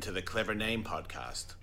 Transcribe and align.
to 0.00 0.12
the 0.12 0.22
Clever 0.22 0.54
Name 0.54 0.84
Podcast. 0.84 1.54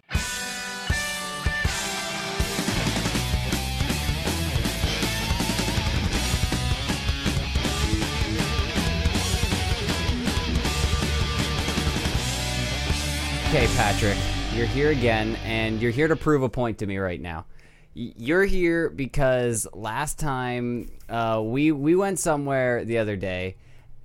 Okay, 13.49 13.67
Patrick, 13.77 14.17
you're 14.53 14.65
here 14.65 14.89
again, 14.89 15.37
and 15.45 15.81
you're 15.81 15.91
here 15.91 16.09
to 16.09 16.15
prove 16.17 16.43
a 16.43 16.49
point 16.49 16.79
to 16.79 16.85
me 16.85 16.97
right 16.97 17.21
now. 17.21 17.45
You're 17.93 18.43
here 18.43 18.89
because 18.89 19.65
last 19.73 20.19
time 20.19 20.91
uh, 21.07 21.41
we 21.41 21.71
we 21.71 21.95
went 21.95 22.19
somewhere 22.19 22.83
the 22.83 22.97
other 22.97 23.15
day, 23.15 23.55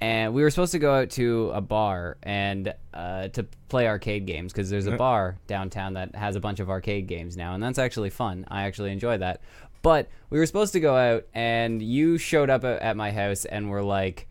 and 0.00 0.32
we 0.34 0.42
were 0.42 0.50
supposed 0.50 0.72
to 0.72 0.78
go 0.78 0.94
out 0.94 1.10
to 1.10 1.50
a 1.54 1.60
bar 1.60 2.16
and 2.22 2.74
uh, 2.94 3.28
to 3.28 3.44
play 3.68 3.86
arcade 3.86 4.26
games 4.26 4.52
because 4.52 4.70
there's 4.70 4.86
a 4.86 4.96
bar 4.96 5.38
downtown 5.46 5.94
that 5.94 6.14
has 6.14 6.36
a 6.36 6.40
bunch 6.40 6.60
of 6.60 6.70
arcade 6.70 7.06
games 7.06 7.36
now, 7.36 7.54
and 7.54 7.62
that's 7.62 7.78
actually 7.78 8.10
fun. 8.10 8.44
I 8.48 8.64
actually 8.64 8.92
enjoy 8.92 9.18
that. 9.18 9.42
But 9.82 10.08
we 10.28 10.38
were 10.38 10.46
supposed 10.46 10.72
to 10.74 10.80
go 10.80 10.96
out, 10.96 11.26
and 11.34 11.80
you 11.80 12.18
showed 12.18 12.50
up 12.50 12.64
at 12.64 12.96
my 12.96 13.12
house 13.12 13.44
and 13.44 13.70
were 13.70 13.82
like 13.82 14.26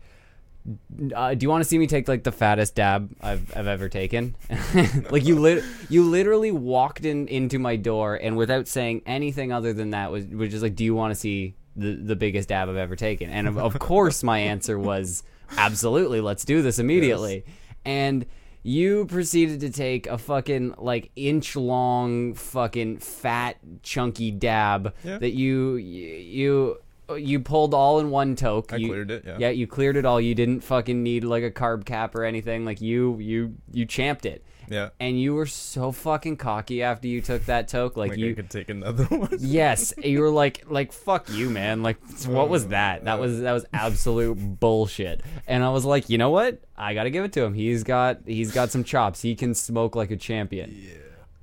uh, 1.14 1.34
do 1.34 1.44
you 1.44 1.48
want 1.50 1.62
to 1.62 1.68
see 1.68 1.78
me 1.78 1.86
take 1.86 2.06
like 2.06 2.22
the 2.22 2.32
fattest 2.32 2.74
dab 2.74 3.10
I've, 3.22 3.56
I've 3.56 3.66
ever 3.66 3.88
taken? 3.88 4.36
like 5.10 5.24
you 5.24 5.38
lit 5.38 5.64
you 5.88 6.04
literally 6.04 6.52
walked 6.52 7.04
in 7.04 7.28
into 7.28 7.58
my 7.58 7.76
door 7.76 8.16
and 8.16 8.36
without 8.36 8.68
saying 8.68 9.02
anything 9.06 9.52
other 9.52 9.72
than 9.72 9.90
that 9.90 10.12
was 10.12 10.26
was 10.26 10.50
just 10.50 10.62
like, 10.62 10.74
do 10.74 10.84
you 10.84 10.94
want 10.94 11.12
to 11.12 11.14
see 11.14 11.54
the 11.76 11.94
the 11.94 12.16
biggest 12.16 12.50
dab 12.50 12.68
I've 12.68 12.76
ever 12.76 12.96
taken? 12.96 13.30
And 13.30 13.48
of, 13.48 13.58
of 13.58 13.78
course, 13.78 14.22
my 14.22 14.38
answer 14.38 14.78
was 14.78 15.22
absolutely. 15.56 16.20
Let's 16.20 16.44
do 16.44 16.62
this 16.62 16.78
immediately. 16.78 17.44
And 17.84 18.26
you 18.62 19.06
proceeded 19.06 19.60
to 19.60 19.70
take 19.70 20.06
a 20.06 20.18
fucking 20.18 20.74
like 20.78 21.10
inch 21.16 21.56
long 21.56 22.34
fucking 22.34 22.98
fat 22.98 23.56
chunky 23.82 24.30
dab 24.30 24.94
Yeah. 25.04 25.18
that 25.18 25.30
you 25.32 25.76
you 25.76 26.76
you 27.16 27.40
pulled 27.40 27.74
all 27.74 27.98
in 28.00 28.10
one 28.10 28.36
toke. 28.36 28.72
I 28.72 28.76
You- 28.76 28.88
cleared 28.88 29.10
it, 29.10 29.24
yeah. 29.26 29.36
Yeah, 29.38 29.48
you 29.50 29.66
cleared 29.66 29.96
it 29.96 30.04
all. 30.04 30.20
You 30.20 30.34
didn't 30.34 30.60
fucking 30.60 31.02
need 31.02 31.24
like 31.24 31.42
a 31.42 31.50
carb 31.50 31.84
cap 31.84 32.14
or 32.14 32.22
anything. 32.24 32.64
Like 32.64 32.80
you 32.80 33.18
you 33.18 33.54
you 33.72 33.84
champed 33.86 34.26
it. 34.26 34.44
Yeah. 34.70 34.90
And 35.00 35.20
you 35.20 35.34
were 35.34 35.46
so 35.46 35.92
fucking 35.92 36.36
cocky 36.38 36.82
after 36.82 37.08
you 37.08 37.20
took 37.20 37.44
that 37.46 37.68
toke. 37.68 37.96
Like, 37.96 38.10
Like 38.10 38.18
you 38.18 38.30
I 38.30 38.34
could 38.34 38.48
take 38.48 38.70
another 38.70 39.04
one. 39.08 39.36
Yes, 39.40 39.92
you 39.98 40.20
were 40.20 40.30
like 40.30 40.64
like 40.70 40.92
fuck 40.92 41.28
you, 41.28 41.50
man. 41.50 41.82
Like 41.82 41.98
what 42.26 42.48
was 42.48 42.68
that? 42.68 43.04
That 43.04 43.18
was 43.18 43.40
that 43.40 43.52
was 43.52 43.66
absolute 43.74 44.36
bullshit. 44.60 45.22
And 45.46 45.62
I 45.64 45.70
was 45.70 45.84
like, 45.84 46.08
"You 46.08 46.18
know 46.18 46.30
what? 46.30 46.62
I 46.76 46.94
got 46.94 47.02
to 47.04 47.10
give 47.10 47.24
it 47.24 47.32
to 47.34 47.42
him. 47.42 47.52
He's 47.54 47.82
got 47.84 48.20
he's 48.26 48.52
got 48.52 48.70
some 48.70 48.84
chops. 48.84 49.20
He 49.22 49.34
can 49.34 49.54
smoke 49.54 49.94
like 49.96 50.10
a 50.10 50.16
champion." 50.16 50.70
Yeah. 50.72 50.94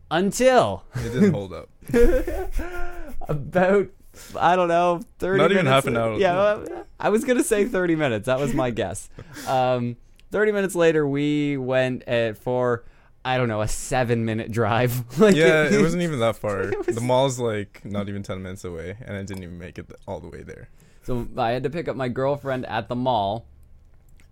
Until 0.10 0.86
It 0.96 1.12
didn't 1.12 1.34
hold 1.34 1.52
up. 1.52 1.70
about 3.28 3.88
I 4.40 4.56
don't 4.56 4.68
know, 4.68 5.02
30 5.20 5.38
Not 5.38 5.52
even 5.52 5.66
minutes- 5.66 5.74
half 5.74 5.86
an 5.88 5.98
hour. 5.98 6.18
Yeah, 6.18 6.64
I 7.00 7.10
was 7.10 7.24
going 7.24 7.38
to 7.38 7.44
say 7.44 7.66
30 7.66 7.96
minutes. 7.96 8.26
That 8.26 8.40
was 8.40 8.54
my 8.54 8.72
guess. 8.72 9.10
Um 9.48 9.98
30 10.32 10.52
minutes 10.52 10.76
later 10.76 11.08
we 11.08 11.56
went 11.58 12.04
at 12.04 12.38
for 12.38 12.84
I 13.28 13.38
don't 13.38 13.50
know, 13.50 13.62
a 13.62 13.66
7-minute 13.66 14.52
drive. 14.52 15.04
like 15.20 15.36
Yeah, 15.36 15.66
it 15.66 15.82
wasn't 15.82 16.04
even 16.04 16.20
that 16.20 16.38
far. 16.38 16.72
The 16.86 17.02
mall's 17.02 17.40
like 17.40 17.84
not 17.84 18.08
even 18.08 18.24
ten 18.24 18.42
minutes 18.42 18.64
away, 18.64 18.96
and 19.06 19.18
I 19.18 19.24
didn't 19.24 19.44
even 19.44 19.60
make 19.60 19.78
it 19.78 19.92
all 20.08 20.22
the 20.22 20.30
way 20.30 20.44
there. 20.44 20.70
So 21.04 21.28
I 21.38 21.52
had 21.52 21.64
to 21.64 21.70
pick 21.70 21.90
up 21.90 21.98
my 21.98 22.08
girlfriend 22.08 22.66
at 22.66 22.88
the 22.88 22.96
mall, 22.96 23.46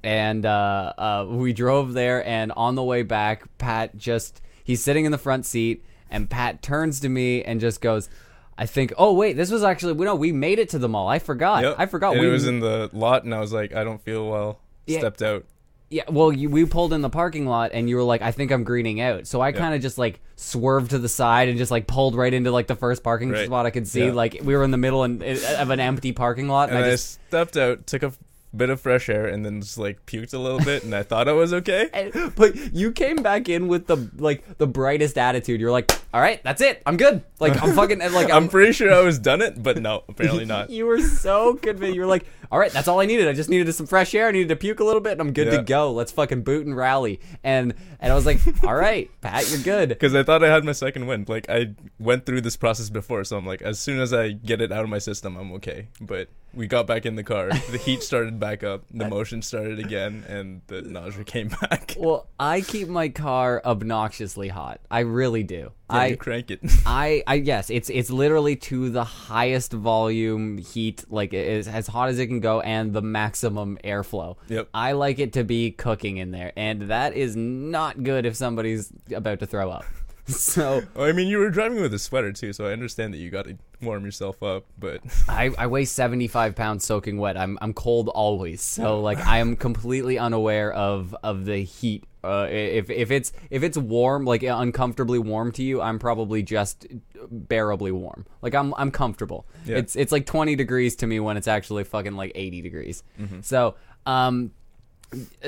and 0.02 0.46
uh, 0.46 0.94
uh, 0.98 1.26
we 1.30 1.52
drove 1.52 1.92
there. 1.92 2.26
And 2.26 2.54
on 2.54 2.76
the 2.76 2.84
way 2.84 3.04
back, 3.04 3.44
Pat 3.58 3.98
just 3.98 4.42
he's 4.64 4.82
sitting 4.82 5.04
in 5.04 5.12
the 5.12 5.18
front 5.18 5.46
seat, 5.46 5.84
and 6.10 6.30
Pat 6.30 6.62
turns 6.62 7.02
to 7.02 7.10
me 7.10 7.44
and 7.44 7.60
just 7.60 7.82
goes, 7.82 8.10
"I 8.58 8.66
think. 8.66 8.94
Oh 8.98 9.14
wait, 9.14 9.34
this 9.34 9.52
was 9.52 9.62
actually 9.62 9.94
we 9.94 10.06
no, 10.06 10.16
we 10.16 10.32
made 10.32 10.58
it 10.58 10.70
to 10.70 10.80
the 10.80 10.88
mall. 10.88 11.10
I 11.10 11.20
forgot. 11.20 11.64
Yep. 11.64 11.76
I 11.78 11.86
forgot. 11.86 12.14
And 12.14 12.22
we 12.22 12.28
it 12.28 12.32
was 12.32 12.48
in 12.48 12.62
the 12.62 12.90
lot, 12.94 13.26
and 13.26 13.36
I 13.36 13.42
was 13.42 13.52
like, 13.52 13.74
I 13.76 13.84
don't 13.84 14.02
feel 14.02 14.30
well. 14.30 14.60
Yeah. 14.88 15.00
Stepped 15.00 15.22
out. 15.22 15.46
Yeah, 15.90 16.04
well, 16.10 16.32
you, 16.32 16.50
we 16.50 16.66
pulled 16.66 16.94
in 16.94 17.02
the 17.02 17.10
parking 17.12 17.46
lot, 17.46 17.72
and 17.74 17.88
you 17.88 17.96
were 17.96 18.04
like, 18.04 18.22
"I 18.24 18.32
think 18.32 18.52
I'm 18.52 18.64
greening 18.64 19.02
out." 19.02 19.28
So 19.28 19.40
I 19.40 19.52
kind 19.52 19.76
of 19.76 19.82
just 19.82 19.98
like 20.00 20.20
swerved 20.36 20.90
to 20.92 21.00
the 21.00 21.08
side 21.08 21.48
and 21.48 21.58
just 21.60 21.70
like 21.72 21.86
pulled 21.86 22.16
right 22.16 22.34
into 22.34 22.50
like 22.52 22.66
the 22.68 22.76
first 22.76 23.04
parking 23.04 23.30
Right. 23.30 23.46
spot 23.46 23.66
I 23.68 23.70
could 23.70 23.88
see. 23.88 24.06
Yeah. 24.06 24.12
Like 24.12 24.40
we 24.44 24.56
were 24.56 24.64
in 24.64 24.72
the 24.72 24.78
middle 24.78 25.04
and, 25.04 25.22
uh, 25.22 25.36
of 25.60 25.70
an 25.70 25.80
empty 25.80 26.12
parking 26.12 26.48
lot, 26.48 26.70
and, 26.70 26.78
And 26.78 26.86
I 26.86 26.88
I, 26.88 26.92
just 26.92 27.20
stepped 27.28 27.56
out, 27.56 27.86
took 27.86 28.02
a 28.04 28.12
bit 28.58 28.70
of 28.70 28.82
fresh 28.82 29.10
air, 29.10 29.26
and 29.26 29.46
then 29.46 29.62
just 29.62 29.78
like 29.78 30.06
puked 30.06 30.34
a 30.34 30.40
little 30.40 30.60
bit, 30.60 30.84
and 30.84 30.94
I 30.96 31.04
thought 31.04 31.28
I 31.28 31.34
was 31.34 31.54
okay. 31.54 31.90
And- 31.94 32.34
but 32.36 32.56
you 32.74 32.92
came 32.92 33.18
back 33.18 33.50
in 33.50 33.68
with 33.68 33.88
the 33.88 34.10
like 34.18 34.58
the 34.58 34.68
brightest 34.68 35.18
attitude. 35.18 35.60
You're 35.62 35.72
like, 35.72 35.92
all 36.14 36.22
right, 36.22 36.42
that's 36.44 36.62
it. 36.62 36.82
I'm 36.86 36.98
good. 36.98 37.24
Like 37.40 37.62
I'm 37.62 37.74
fucking 37.76 38.02
and, 38.02 38.14
like 38.14 38.30
I'm 38.32 38.44
I'm. 38.44 38.50
pretty 38.50 38.72
sure 38.74 38.94
I 38.94 39.02
was 39.02 39.20
done 39.20 39.42
it, 39.42 39.62
but 39.62 39.82
no, 39.82 40.04
apparently 40.08 40.46
not. 40.46 40.70
You 40.70 40.86
were 40.86 41.00
so 41.02 41.56
convinced. 41.56 41.96
You 41.96 42.02
were 42.02 42.08
like, 42.08 42.26
all 42.52 42.60
right, 42.60 42.72
that's 42.72 42.88
all 42.88 43.00
I 43.00 43.06
needed. 43.06 43.28
I 43.28 43.34
just 43.34 43.50
needed 43.50 43.72
some 43.74 43.88
fresh 43.88 44.14
air. 44.16 44.28
I 44.28 44.32
needed 44.32 44.50
to 44.50 44.56
puke 44.56 44.80
a 44.80 44.84
little 44.84 45.02
bit, 45.02 45.14
and 45.14 45.22
I'm 45.22 45.34
good 45.34 45.52
to 45.52 45.62
go. 45.62 45.92
Let's 45.92 46.12
fucking 46.12 46.44
boot 46.44 46.66
and 46.66 46.76
rally. 46.76 47.20
And 47.44 47.74
and 48.00 48.12
I 48.12 48.16
was 48.16 48.26
like, 48.26 48.40
all 48.64 48.76
right, 48.76 49.10
Pat, 49.22 49.50
you're 49.50 49.60
good. 49.62 49.90
Because 49.90 50.16
I 50.16 50.24
thought 50.24 50.44
I 50.44 50.48
had 50.48 50.64
my 50.64 50.72
second 50.72 51.08
wind. 51.08 51.28
Like 51.28 51.50
I 51.50 51.74
went 52.00 52.26
through 52.26 52.42
this 52.42 52.56
process 52.56 52.90
before, 52.90 53.24
so 53.24 53.38
I'm 53.38 53.46
like, 53.46 53.62
as 53.62 53.80
soon 53.80 54.00
as 54.00 54.14
I 54.14 54.32
get 54.32 54.62
it 54.62 54.72
out 54.72 54.84
of 54.84 54.90
my 54.90 55.00
system, 55.00 55.36
I'm 55.38 55.52
okay. 55.54 55.88
But 56.00 56.30
we 56.56 56.68
got 56.68 56.88
back 56.88 57.06
in 57.06 57.16
the 57.16 57.24
car. 57.24 57.50
The 57.76 57.78
heat 57.78 58.04
started 58.04 58.40
back 58.40 58.64
up. 58.64 58.84
The 58.94 59.10
motion 59.10 59.42
started 59.42 59.80
again, 59.80 60.24
and 60.28 60.62
the 60.68 60.82
nausea 60.82 61.24
came 61.24 61.50
back. 61.50 61.96
Well, 62.06 62.28
I 62.40 62.62
keep 62.62 62.88
my 62.88 63.10
car 63.10 63.62
obnoxiously 63.66 64.50
hot. 64.50 64.80
I 64.92 65.00
really 65.00 65.44
do. 65.44 65.72
Yeah, 65.90 65.98
I 65.98 66.06
you 66.08 66.18
crank 66.18 66.52
it. 66.52 66.60
I, 66.86 67.24
I 67.26 67.36
yes, 67.36 67.70
it's 67.70 67.90
it's 67.90 68.10
literally 68.10 68.56
to 68.58 68.90
the 68.90 69.04
highest 69.04 69.74
volume 69.74 70.58
heat, 70.58 71.04
like 71.10 71.34
it 71.34 71.48
is 71.48 71.68
as 71.68 71.88
hot 71.88 72.10
as 72.10 72.20
it 72.20 72.28
can 72.28 72.40
go, 72.40 72.62
and 72.62 72.94
the 72.94 73.02
maximum 73.02 73.78
airflow. 73.84 74.38
Yep. 74.50 74.70
I 74.74 74.92
like 74.92 75.20
it 75.20 75.34
to 75.34 75.44
be 75.44 75.72
cooking 75.72 76.18
in 76.18 76.32
there, 76.32 76.54
and 76.56 76.84
that 76.84 77.14
is 77.16 77.36
not 77.36 78.04
good 78.04 78.26
if 78.26 78.36
somebody's 78.36 78.92
about 79.14 79.40
to 79.40 79.46
throw 79.46 79.72
up. 79.72 79.86
So 80.36 80.82
I 80.96 81.12
mean, 81.12 81.28
you 81.28 81.38
were 81.38 81.52
driving 81.52 81.80
with 81.82 81.94
a 81.94 82.00
sweater 82.00 82.32
too, 82.32 82.52
so 82.52 82.66
I 82.66 82.72
understand 82.72 83.14
that 83.14 83.18
you 83.18 83.30
got 83.30 83.46
to 83.46 83.58
warm 83.80 84.06
yourself 84.06 84.42
up. 84.42 84.66
But 84.78 85.02
I, 85.30 85.52
I 85.56 85.68
weigh 85.68 85.86
seventy 85.86 86.28
five 86.28 86.56
pounds 86.56 86.84
soaking 86.84 87.20
wet. 87.20 87.38
I'm 87.38 87.60
I'm 87.62 87.74
cold 87.74 88.10
always, 88.10 88.62
so 88.62 89.02
like 89.02 89.20
I 89.20 89.38
am 89.38 89.56
completely 89.56 90.18
unaware 90.18 90.74
of 90.74 91.16
of 91.22 91.46
the 91.46 91.60
heat. 91.60 92.06
Uh, 92.24 92.48
if 92.50 92.90
if 92.90 93.12
it's 93.12 93.34
if 93.52 93.62
it's 93.62 93.78
warm, 93.78 94.26
like 94.26 94.42
uncomfortably 94.42 95.20
warm 95.20 95.52
to 95.54 95.64
you, 95.64 95.80
I'm 95.80 96.00
probably 96.00 96.42
just 96.42 96.88
bearably 97.32 97.92
warm. 97.92 98.26
Like 98.42 98.56
I'm 98.56 98.74
I'm 98.78 98.90
comfortable. 98.90 99.46
Yeah. 99.64 99.78
It's 99.78 99.96
it's 99.96 100.12
like 100.12 100.26
20 100.26 100.56
degrees 100.56 100.96
to 100.98 101.08
me 101.08 101.20
when 101.20 101.38
it's 101.38 101.48
actually 101.48 101.84
fucking 101.84 102.16
like 102.16 102.32
80 102.34 102.62
degrees. 102.64 103.04
So 103.42 103.76
um, 104.08 104.52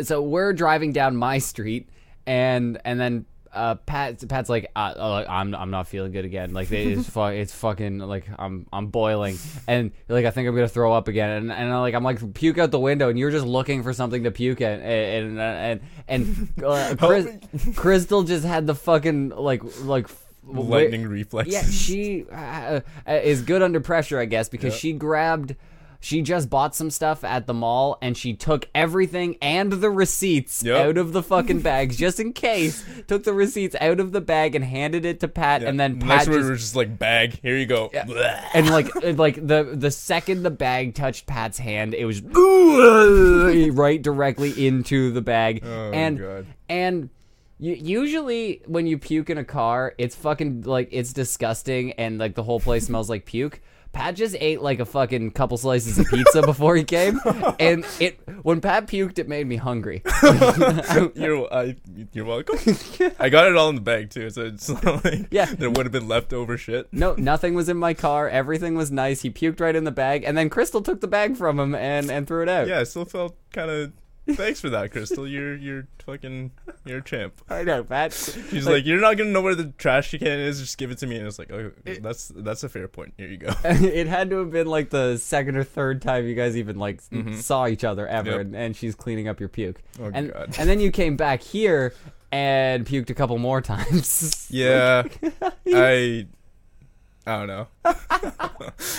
so 0.03 0.21
we're 0.21 0.53
driving 0.53 0.91
down 0.91 1.15
my 1.15 1.39
street, 1.39 1.89
and 2.27 2.79
and 2.85 2.99
then 2.99 3.25
uh, 3.57 3.75
Pat 3.75 4.27
Pat's 4.29 4.49
like, 4.49 4.71
uh, 4.75 4.79
uh, 4.97 5.25
I'm 5.27 5.53
I'm 5.55 5.71
not 5.71 5.87
feeling 5.87 6.11
good 6.11 6.25
again. 6.25 6.53
Like 6.53 6.71
it's 6.71 7.09
fu- 7.13 7.23
it's 7.25 7.53
fucking 7.53 7.99
like 7.99 8.25
I'm 8.37 8.67
I'm 8.71 8.87
boiling, 8.87 9.37
and 9.67 9.91
like 10.07 10.25
I 10.25 10.31
think 10.31 10.47
I'm 10.47 10.55
gonna 10.55 10.67
throw 10.67 10.93
up 10.93 11.07
again. 11.07 11.29
And 11.31 11.51
and 11.51 11.73
I'm 11.73 11.79
like 11.81 11.93
I'm 11.95 12.03
like 12.03 12.33
puke 12.33 12.57
out 12.57 12.71
the 12.71 12.79
window, 12.79 13.09
and 13.09 13.17
you're 13.19 13.31
just 13.31 13.45
looking 13.45 13.83
for 13.83 13.93
something 13.93 14.23
to 14.23 14.31
puke 14.31 14.61
at, 14.61 14.79
and 14.79 15.39
and 15.39 15.81
and, 16.07 16.51
and 16.57 16.63
uh, 16.63 16.95
Chris, 16.99 17.27
Crystal 17.75 18.23
just 18.23 18.45
had 18.45 18.67
the 18.67 18.75
fucking 18.75 19.29
like 19.29 19.61
like. 19.83 20.07
lightning 20.45 21.05
reflex. 21.07 21.49
yeah, 21.49 21.61
she 21.63 22.25
uh, 22.31 22.79
uh, 23.05 23.11
is 23.11 23.41
good 23.41 23.61
under 23.61 23.81
pressure, 23.81 24.17
I 24.19 24.25
guess, 24.25 24.47
because 24.47 24.73
Yeah. 24.73 24.79
she 24.79 24.93
grabbed. 24.93 25.55
She 25.99 26.21
just 26.21 26.49
bought 26.49 26.75
some 26.75 26.89
stuff 26.91 27.23
at 27.23 27.47
the 27.47 27.53
mall 27.53 27.97
and 28.01 28.15
she 28.15 28.33
took 28.33 28.69
everything 28.75 29.35
and 29.41 29.71
the 29.73 29.89
receipts 29.89 30.63
Yep. 30.63 30.75
out 30.85 30.97
of 30.97 31.11
the 31.11 31.23
fucking 31.23 31.61
bags 31.61 31.97
just 31.97 32.19
in 32.19 32.33
case. 32.33 32.83
Took 33.07 33.23
the 33.23 33.33
receipts 33.33 33.75
out 33.81 33.99
of 33.99 34.11
the 34.11 34.21
bag 34.21 34.53
and 34.55 34.63
handed 34.63 35.05
it 35.05 35.19
to 35.21 35.27
Pat, 35.27 35.61
Yeah. 35.61 35.69
and 35.69 35.79
then 35.79 35.99
Pat 35.99 36.07
next 36.07 36.25
just, 36.27 36.49
was 36.49 36.59
just 36.61 36.75
like 36.75 36.99
bag. 36.99 37.39
Here 37.41 37.57
you 37.57 37.65
go. 37.65 37.89
Blech. 37.89 38.43
and 38.53 38.69
like 38.69 38.95
uh, 38.95 39.13
like 39.13 39.35
the 39.35 39.71
the 39.73 39.91
second 39.91 40.43
the 40.43 40.51
bag 40.51 40.93
touched 40.95 41.25
Pat's 41.25 41.57
hand, 41.57 41.93
it 41.93 42.05
was 42.05 42.21
right 43.71 44.01
directly 44.01 44.67
into 44.67 45.11
the 45.11 45.21
bag. 45.21 45.63
Oh, 45.65 45.91
and 45.91 46.19
God. 46.19 46.45
and 46.69 47.09
usually 47.59 48.61
when 48.65 48.85
you 48.87 48.97
puke 48.97 49.29
in 49.29 49.37
a 49.37 49.43
car, 49.43 49.95
it's 49.97 50.15
fucking 50.15 50.61
like 50.63 50.89
it's 50.91 51.13
disgusting 51.13 51.93
and 51.93 52.17
like 52.19 52.35
the 52.35 52.43
whole 52.43 52.59
place 52.59 52.85
smells 52.85 53.09
like 53.09 53.25
puke. 53.25 53.61
Pat 53.97 54.15
just 54.15 54.35
ate 54.39 54.61
like 54.61 54.79
a 54.79 54.85
fucking 54.85 55.31
couple 55.31 55.57
slices 55.57 55.97
of 55.97 56.05
pizza 56.07 56.41
before 56.43 56.75
he 56.75 56.83
came, 56.83 57.19
and 57.59 57.85
it 57.99 58.19
when 58.43 58.61
Pat 58.61 58.87
puked, 58.87 59.17
it 59.19 59.27
made 59.27 59.47
me 59.47 59.55
hungry. 59.55 60.03
You're 61.15 61.51
I, 61.53 61.75
you're 62.13 62.25
welcome. 62.25 62.57
I 63.19 63.29
got 63.29 63.47
it 63.47 63.55
all 63.57 63.69
in 63.69 63.75
the 63.75 63.81
bag 63.81 64.09
too, 64.09 64.29
so 64.29 64.45
it's 64.45 64.69
not 64.69 65.03
like 65.03 65.27
Yeah. 65.31 65.45
there 65.45 65.69
would 65.69 65.85
have 65.85 65.91
been 65.91 66.07
leftover 66.07 66.57
shit. 66.57 66.87
No, 66.93 67.15
nothing 67.15 67.53
was 67.55 67.69
in 67.69 67.77
my 67.77 67.93
car. 67.93 68.29
Everything 68.29 68.75
was 68.75 68.91
nice. 68.91 69.21
He 69.21 69.29
puked 69.31 69.59
right 69.59 69.75
in 69.75 69.83
the 69.83 69.91
bag, 69.91 70.23
and 70.23 70.37
then 70.37 70.49
Crystal 70.49 70.81
took 70.81 71.01
the 71.01 71.07
bag 71.07 71.35
from 71.35 71.59
him 71.59 71.73
and 71.75 72.11
and 72.11 72.27
threw 72.27 72.43
it 72.43 72.49
out. 72.49 72.67
Yeah, 72.67 72.79
I 72.79 72.83
still 72.83 73.05
felt 73.05 73.35
kind 73.51 73.69
of 73.71 73.91
Thanks 74.29 74.59
for 74.59 74.69
that, 74.69 74.91
Crystal. 74.91 75.27
You're 75.27 75.55
you're 75.55 75.87
fucking 76.05 76.51
you're 76.85 76.99
a 76.99 77.03
champ. 77.03 77.41
I 77.49 77.63
know, 77.63 77.83
Pat. 77.83 78.13
She's 78.13 78.67
like, 78.67 78.85
you're 78.85 78.99
not 78.99 79.17
gonna 79.17 79.29
know 79.31 79.41
where 79.41 79.55
the 79.55 79.73
trash 79.77 80.11
can 80.11 80.21
is. 80.23 80.59
Just 80.59 80.77
give 80.77 80.91
it 80.91 80.97
to 80.99 81.07
me, 81.07 81.17
and 81.17 81.27
it's 81.27 81.39
like, 81.39 81.51
oh, 81.51 81.71
that's 82.01 82.31
that's 82.35 82.63
a 82.63 82.69
fair 82.69 82.87
point. 82.87 83.13
Here 83.17 83.27
you 83.27 83.37
go. 83.37 83.49
it 83.63 84.07
had 84.07 84.29
to 84.29 84.37
have 84.37 84.51
been 84.51 84.67
like 84.67 84.89
the 84.89 85.17
second 85.17 85.57
or 85.57 85.63
third 85.63 86.01
time 86.01 86.25
you 86.27 86.35
guys 86.35 86.57
even 86.57 86.77
like 86.77 86.97
s- 86.97 87.09
mm-hmm. 87.11 87.35
saw 87.35 87.67
each 87.67 87.83
other 87.83 88.07
ever, 88.07 88.31
Yep. 88.31 88.39
and, 88.41 88.55
and 88.55 88.75
she's 88.75 88.95
cleaning 88.95 89.27
up 89.27 89.39
your 89.39 89.49
puke. 89.49 89.81
Oh, 89.99 90.11
and 90.13 90.31
God. 90.33 90.55
and 90.57 90.69
then 90.69 90.79
you 90.79 90.91
came 90.91 91.15
back 91.17 91.41
here 91.41 91.93
and 92.31 92.85
puked 92.85 93.09
a 93.09 93.13
couple 93.13 93.37
more 93.37 93.61
times. 93.61 94.33
Yeah, 94.49 95.03
I 95.67 96.27
I 97.27 97.37
don't 97.39 97.47
know. 97.47 97.67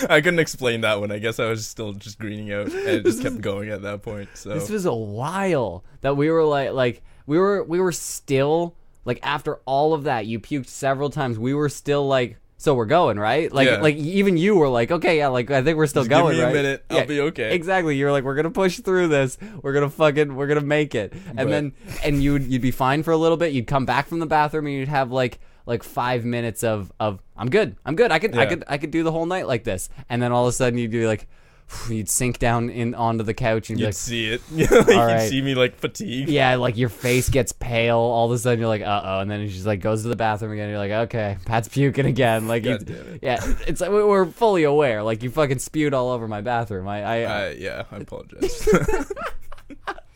I 0.09 0.21
couldn't 0.21 0.39
explain 0.39 0.81
that 0.81 0.99
one. 0.99 1.11
I 1.11 1.19
guess 1.19 1.39
I 1.39 1.49
was 1.49 1.67
still 1.67 1.93
just 1.93 2.19
greening 2.19 2.51
out, 2.53 2.67
and 2.67 2.75
it 2.87 3.03
just 3.05 3.21
kept 3.21 3.41
going 3.41 3.69
at 3.69 3.81
that 3.81 4.01
point. 4.03 4.29
So 4.35 4.49
This 4.49 4.69
was 4.69 4.85
a 4.85 4.93
while 4.93 5.83
that 6.01 6.15
we 6.15 6.29
were 6.29 6.43
like 6.43 6.71
like 6.73 7.01
we 7.25 7.37
were 7.37 7.63
we 7.63 7.79
were 7.79 7.91
still 7.91 8.75
like 9.05 9.19
after 9.23 9.55
all 9.65 9.93
of 9.93 10.03
that 10.03 10.25
you 10.25 10.39
puked 10.39 10.67
several 10.67 11.09
times 11.09 11.39
we 11.39 11.53
were 11.53 11.69
still 11.69 12.07
like 12.07 12.37
so 12.57 12.75
we're 12.75 12.85
going 12.85 13.17
right 13.17 13.51
like 13.53 13.67
Yeah. 13.67 13.77
like 13.81 13.95
even 13.95 14.35
you 14.37 14.55
were 14.57 14.67
like 14.67 14.91
okay 14.91 15.17
yeah 15.17 15.27
like 15.29 15.49
I 15.49 15.61
think 15.63 15.77
we're 15.77 15.87
still 15.87 16.03
Just 16.03 16.09
give 16.09 16.19
going 16.19 16.37
me 16.37 16.43
a 16.43 16.51
minute, 16.51 16.85
I'll 16.89 17.05
be 17.05 17.21
okay. 17.21 17.55
exactly 17.55 17.95
you're 17.95 18.11
like 18.11 18.23
we're 18.25 18.35
gonna 18.35 18.51
push 18.51 18.79
through 18.79 19.07
this 19.07 19.37
we're 19.61 19.73
gonna 19.73 19.89
fucking 19.89 20.35
we're 20.35 20.47
gonna 20.47 20.61
make 20.61 20.93
it 20.95 21.13
and 21.13 21.37
But- 21.37 21.47
then 21.49 21.73
and 22.03 22.21
you'd 22.21 22.43
you'd 22.51 22.61
be 22.61 22.71
fine 22.71 23.01
for 23.03 23.11
a 23.11 23.17
little 23.17 23.37
bit 23.37 23.53
you'd 23.53 23.67
come 23.67 23.85
back 23.85 24.07
from 24.07 24.19
the 24.19 24.25
bathroom 24.25 24.65
and 24.67 24.75
you'd 24.75 24.89
have 24.89 25.11
like 25.11 25.39
like 25.69 25.83
five 25.83 26.25
minutes 26.25 26.63
of 26.63 26.91
of 26.99 27.21
I'm 27.37 27.49
good 27.49 27.77
I'm 27.85 27.95
good 27.95 28.11
I 28.11 28.19
could 28.19 28.35
I 28.37 28.45
could 28.45 28.63
I 28.67 28.77
could 28.77 28.91
do 28.91 29.03
the 29.03 29.11
whole 29.11 29.25
night 29.25 29.47
like 29.47 29.63
this 29.63 29.87
and 30.09 30.21
then 30.21 30.31
all 30.33 30.43
of 30.45 30.49
a 30.49 30.51
sudden 30.51 30.77
you'd 30.77 30.91
be 30.91 31.07
like 31.07 31.27
you'd 31.89 32.09
sink 32.09 32.39
down 32.39 32.69
in 32.69 32.95
onto 32.95 33.23
the 33.23 33.33
couch 33.33 33.69
and 33.69 33.79
you'd 33.79 33.85
like 33.85 33.93
see 33.93 34.27
it. 34.31 34.41
Like, 34.51 34.69
you'd 34.87 34.95
right. 34.97 35.29
see 35.29 35.41
me 35.41 35.53
like 35.53 35.75
fatigued. 35.75 36.27
yeah, 36.29 36.55
like 36.55 36.77
your 36.77 36.89
face 36.89 37.29
gets 37.29 37.51
pale. 37.51 37.97
All 37.99 38.25
of 38.25 38.31
a 38.31 38.39
sudden, 38.39 38.59
you're 38.59 38.67
like, 38.67 38.81
uh 38.81 39.01
oh, 39.03 39.19
and 39.19 39.29
then 39.29 39.47
she's 39.47 39.67
like 39.67 39.79
goes 39.79 40.01
to 40.01 40.07
the 40.07 40.15
bathroom 40.15 40.53
again. 40.53 40.69
You're 40.69 40.79
like, 40.79 40.91
okay, 40.91 41.37
Pat's 41.45 41.67
puking 41.67 42.07
again. 42.07 42.47
Like, 42.47 42.63
God 42.63 42.85
damn 42.85 42.95
it. 42.95 43.19
yeah, 43.21 43.39
it's 43.67 43.81
like 43.81 43.91
we- 43.91 44.03
we're 44.03 44.25
fully 44.25 44.63
aware. 44.63 45.03
Like, 45.03 45.21
you 45.21 45.29
fucking 45.29 45.59
spewed 45.59 45.93
all 45.93 46.09
over 46.09 46.27
my 46.27 46.41
bathroom. 46.41 46.87
I, 46.87 47.03
I, 47.03 47.23
Uh, 47.23 47.49
yeah, 47.55 47.83
I 47.91 47.97
apologize. 47.97 48.67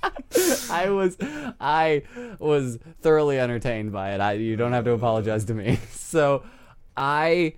I 0.70 0.90
was, 0.90 1.18
I 1.60 2.04
was 2.40 2.80
thoroughly 3.02 3.40
entertained 3.40 3.92
by 3.92 4.14
it. 4.14 4.22
I, 4.22 4.34
you 4.34 4.56
don't 4.56 4.74
have 4.74 4.86
to 4.86 4.92
apologize 4.92 5.46
to 5.46 5.54
me. 5.54 5.80
So, 6.14 6.44
I, 6.96 7.56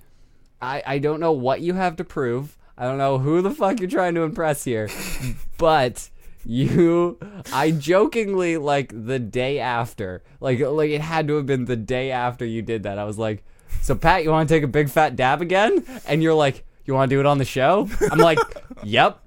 I, 0.61 0.81
I 0.85 0.97
don't 0.99 1.19
know 1.19 1.33
what 1.33 1.59
you 1.59 1.73
have 1.73 1.97
to 1.97 2.05
prove. 2.05 2.57
I 2.77 2.85
don't 2.85 2.97
know 2.97 3.17
who 3.17 3.41
the 3.41 3.51
fuck 3.51 3.81
you're 3.81 3.89
trying 3.89 4.15
to 4.15 4.21
impress 4.21 4.63
here, 4.63 4.89
but 5.57 6.09
you 6.45 7.17
I 7.51 7.71
jokingly 7.71 8.57
like 8.57 8.93
the 8.93 9.19
day 9.19 9.59
after. 9.59 10.23
Like 10.39 10.59
like 10.59 10.89
it 10.91 11.01
had 11.01 11.27
to 11.27 11.35
have 11.35 11.45
been 11.45 11.65
the 11.65 11.75
day 11.75 12.11
after 12.11 12.45
you 12.45 12.61
did 12.61 12.83
that. 12.83 12.97
I 12.97 13.03
was 13.05 13.17
like, 13.17 13.43
"So 13.81 13.95
Pat, 13.95 14.23
you 14.23 14.29
want 14.29 14.47
to 14.47 14.55
take 14.55 14.63
a 14.63 14.67
big 14.67 14.89
fat 14.89 15.15
dab 15.15 15.41
again?" 15.41 15.85
And 16.07 16.21
you're 16.21 16.33
like, 16.33 16.65
"You 16.85 16.93
want 16.93 17.09
to 17.09 17.15
do 17.15 17.19
it 17.19 17.25
on 17.25 17.37
the 17.39 17.45
show?" 17.45 17.89
I'm 18.11 18.19
like, 18.19 18.39
"Yep." 18.83 19.21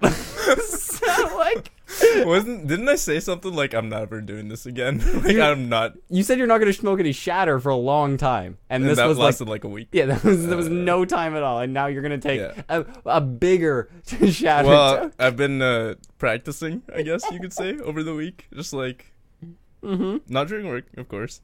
Like 2.03 2.25
Wasn't 2.25 2.67
didn't 2.67 2.87
I 2.89 2.95
say 2.95 3.19
something 3.19 3.53
like 3.53 3.73
I'm 3.73 3.89
never 3.89 4.21
doing 4.21 4.47
this 4.49 4.65
again? 4.65 4.99
like 5.23 5.37
I'm 5.37 5.69
not. 5.69 5.93
you 6.09 6.23
said 6.23 6.37
you're 6.37 6.47
not 6.47 6.57
going 6.59 6.71
to 6.71 6.77
smoke 6.77 6.99
any 6.99 7.11
shatter 7.11 7.59
for 7.59 7.69
a 7.69 7.75
long 7.75 8.17
time. 8.17 8.57
And, 8.69 8.83
And 8.83 8.89
this 8.91 8.97
that 8.97 9.05
was 9.05 9.17
like 9.17 9.25
lasted 9.25 9.49
like, 9.49 9.63
a 9.63 9.67
week. 9.69 9.89
yeah, 9.91 10.05
that 10.07 10.23
was 10.23 10.45
there 10.47 10.57
was 10.57 10.69
no 10.69 11.05
time 11.05 11.35
at 11.35 11.43
all, 11.43 11.59
and 11.59 11.73
now 11.73 11.87
you're 11.87 12.01
gonna 12.01 12.17
take 12.17 12.39
Yeah. 12.39 12.61
a, 12.69 12.85
a 13.05 13.21
bigger 13.21 13.89
shatter. 14.29 14.67
Well, 14.67 15.11
I've 15.19 15.35
been 15.37 15.61
uh, 15.61 15.95
practicing, 16.17 16.83
I 16.95 17.01
guess 17.03 17.23
you 17.31 17.39
could 17.39 17.53
say, 17.53 17.77
over 17.77 18.03
the 18.03 18.13
week. 18.15 18.47
Just 18.53 18.73
like, 18.73 19.13
Mm-hmm. 19.83 20.17
not 20.31 20.47
during 20.49 20.67
work, 20.67 20.85
of 20.97 21.07
course. 21.07 21.41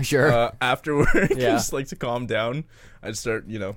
sure. 0.00 0.32
Uh, 0.32 0.52
after 0.60 0.96
work, 0.96 1.08
Yeah. 1.30 1.50
just 1.52 1.72
like 1.72 1.88
to 1.88 1.96
calm 1.96 2.26
down, 2.26 2.64
I'd 3.02 3.16
start, 3.16 3.46
you 3.48 3.58
know, 3.58 3.76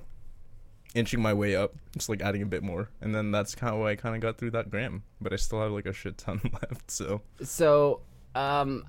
inching 0.94 1.20
my 1.22 1.32
way 1.34 1.54
up, 1.56 1.74
just 1.92 2.08
like 2.08 2.20
adding 2.22 2.42
a 2.42 2.46
bit 2.46 2.62
more, 2.62 2.88
and 3.00 3.14
then 3.14 3.30
that's 3.30 3.54
kind 3.54 3.72
of 3.72 3.80
how 3.80 3.86
I 3.86 3.96
kind 3.96 4.14
of 4.14 4.20
got 4.20 4.38
through 4.38 4.50
that 4.52 4.70
gram. 4.70 5.02
But 5.20 5.32
I 5.32 5.36
still 5.36 5.60
have 5.60 5.72
like 5.72 5.86
a 5.86 5.92
shit 5.92 6.18
ton 6.18 6.40
left, 6.52 6.90
so 6.90 7.22
so, 7.42 8.00
um, 8.34 8.84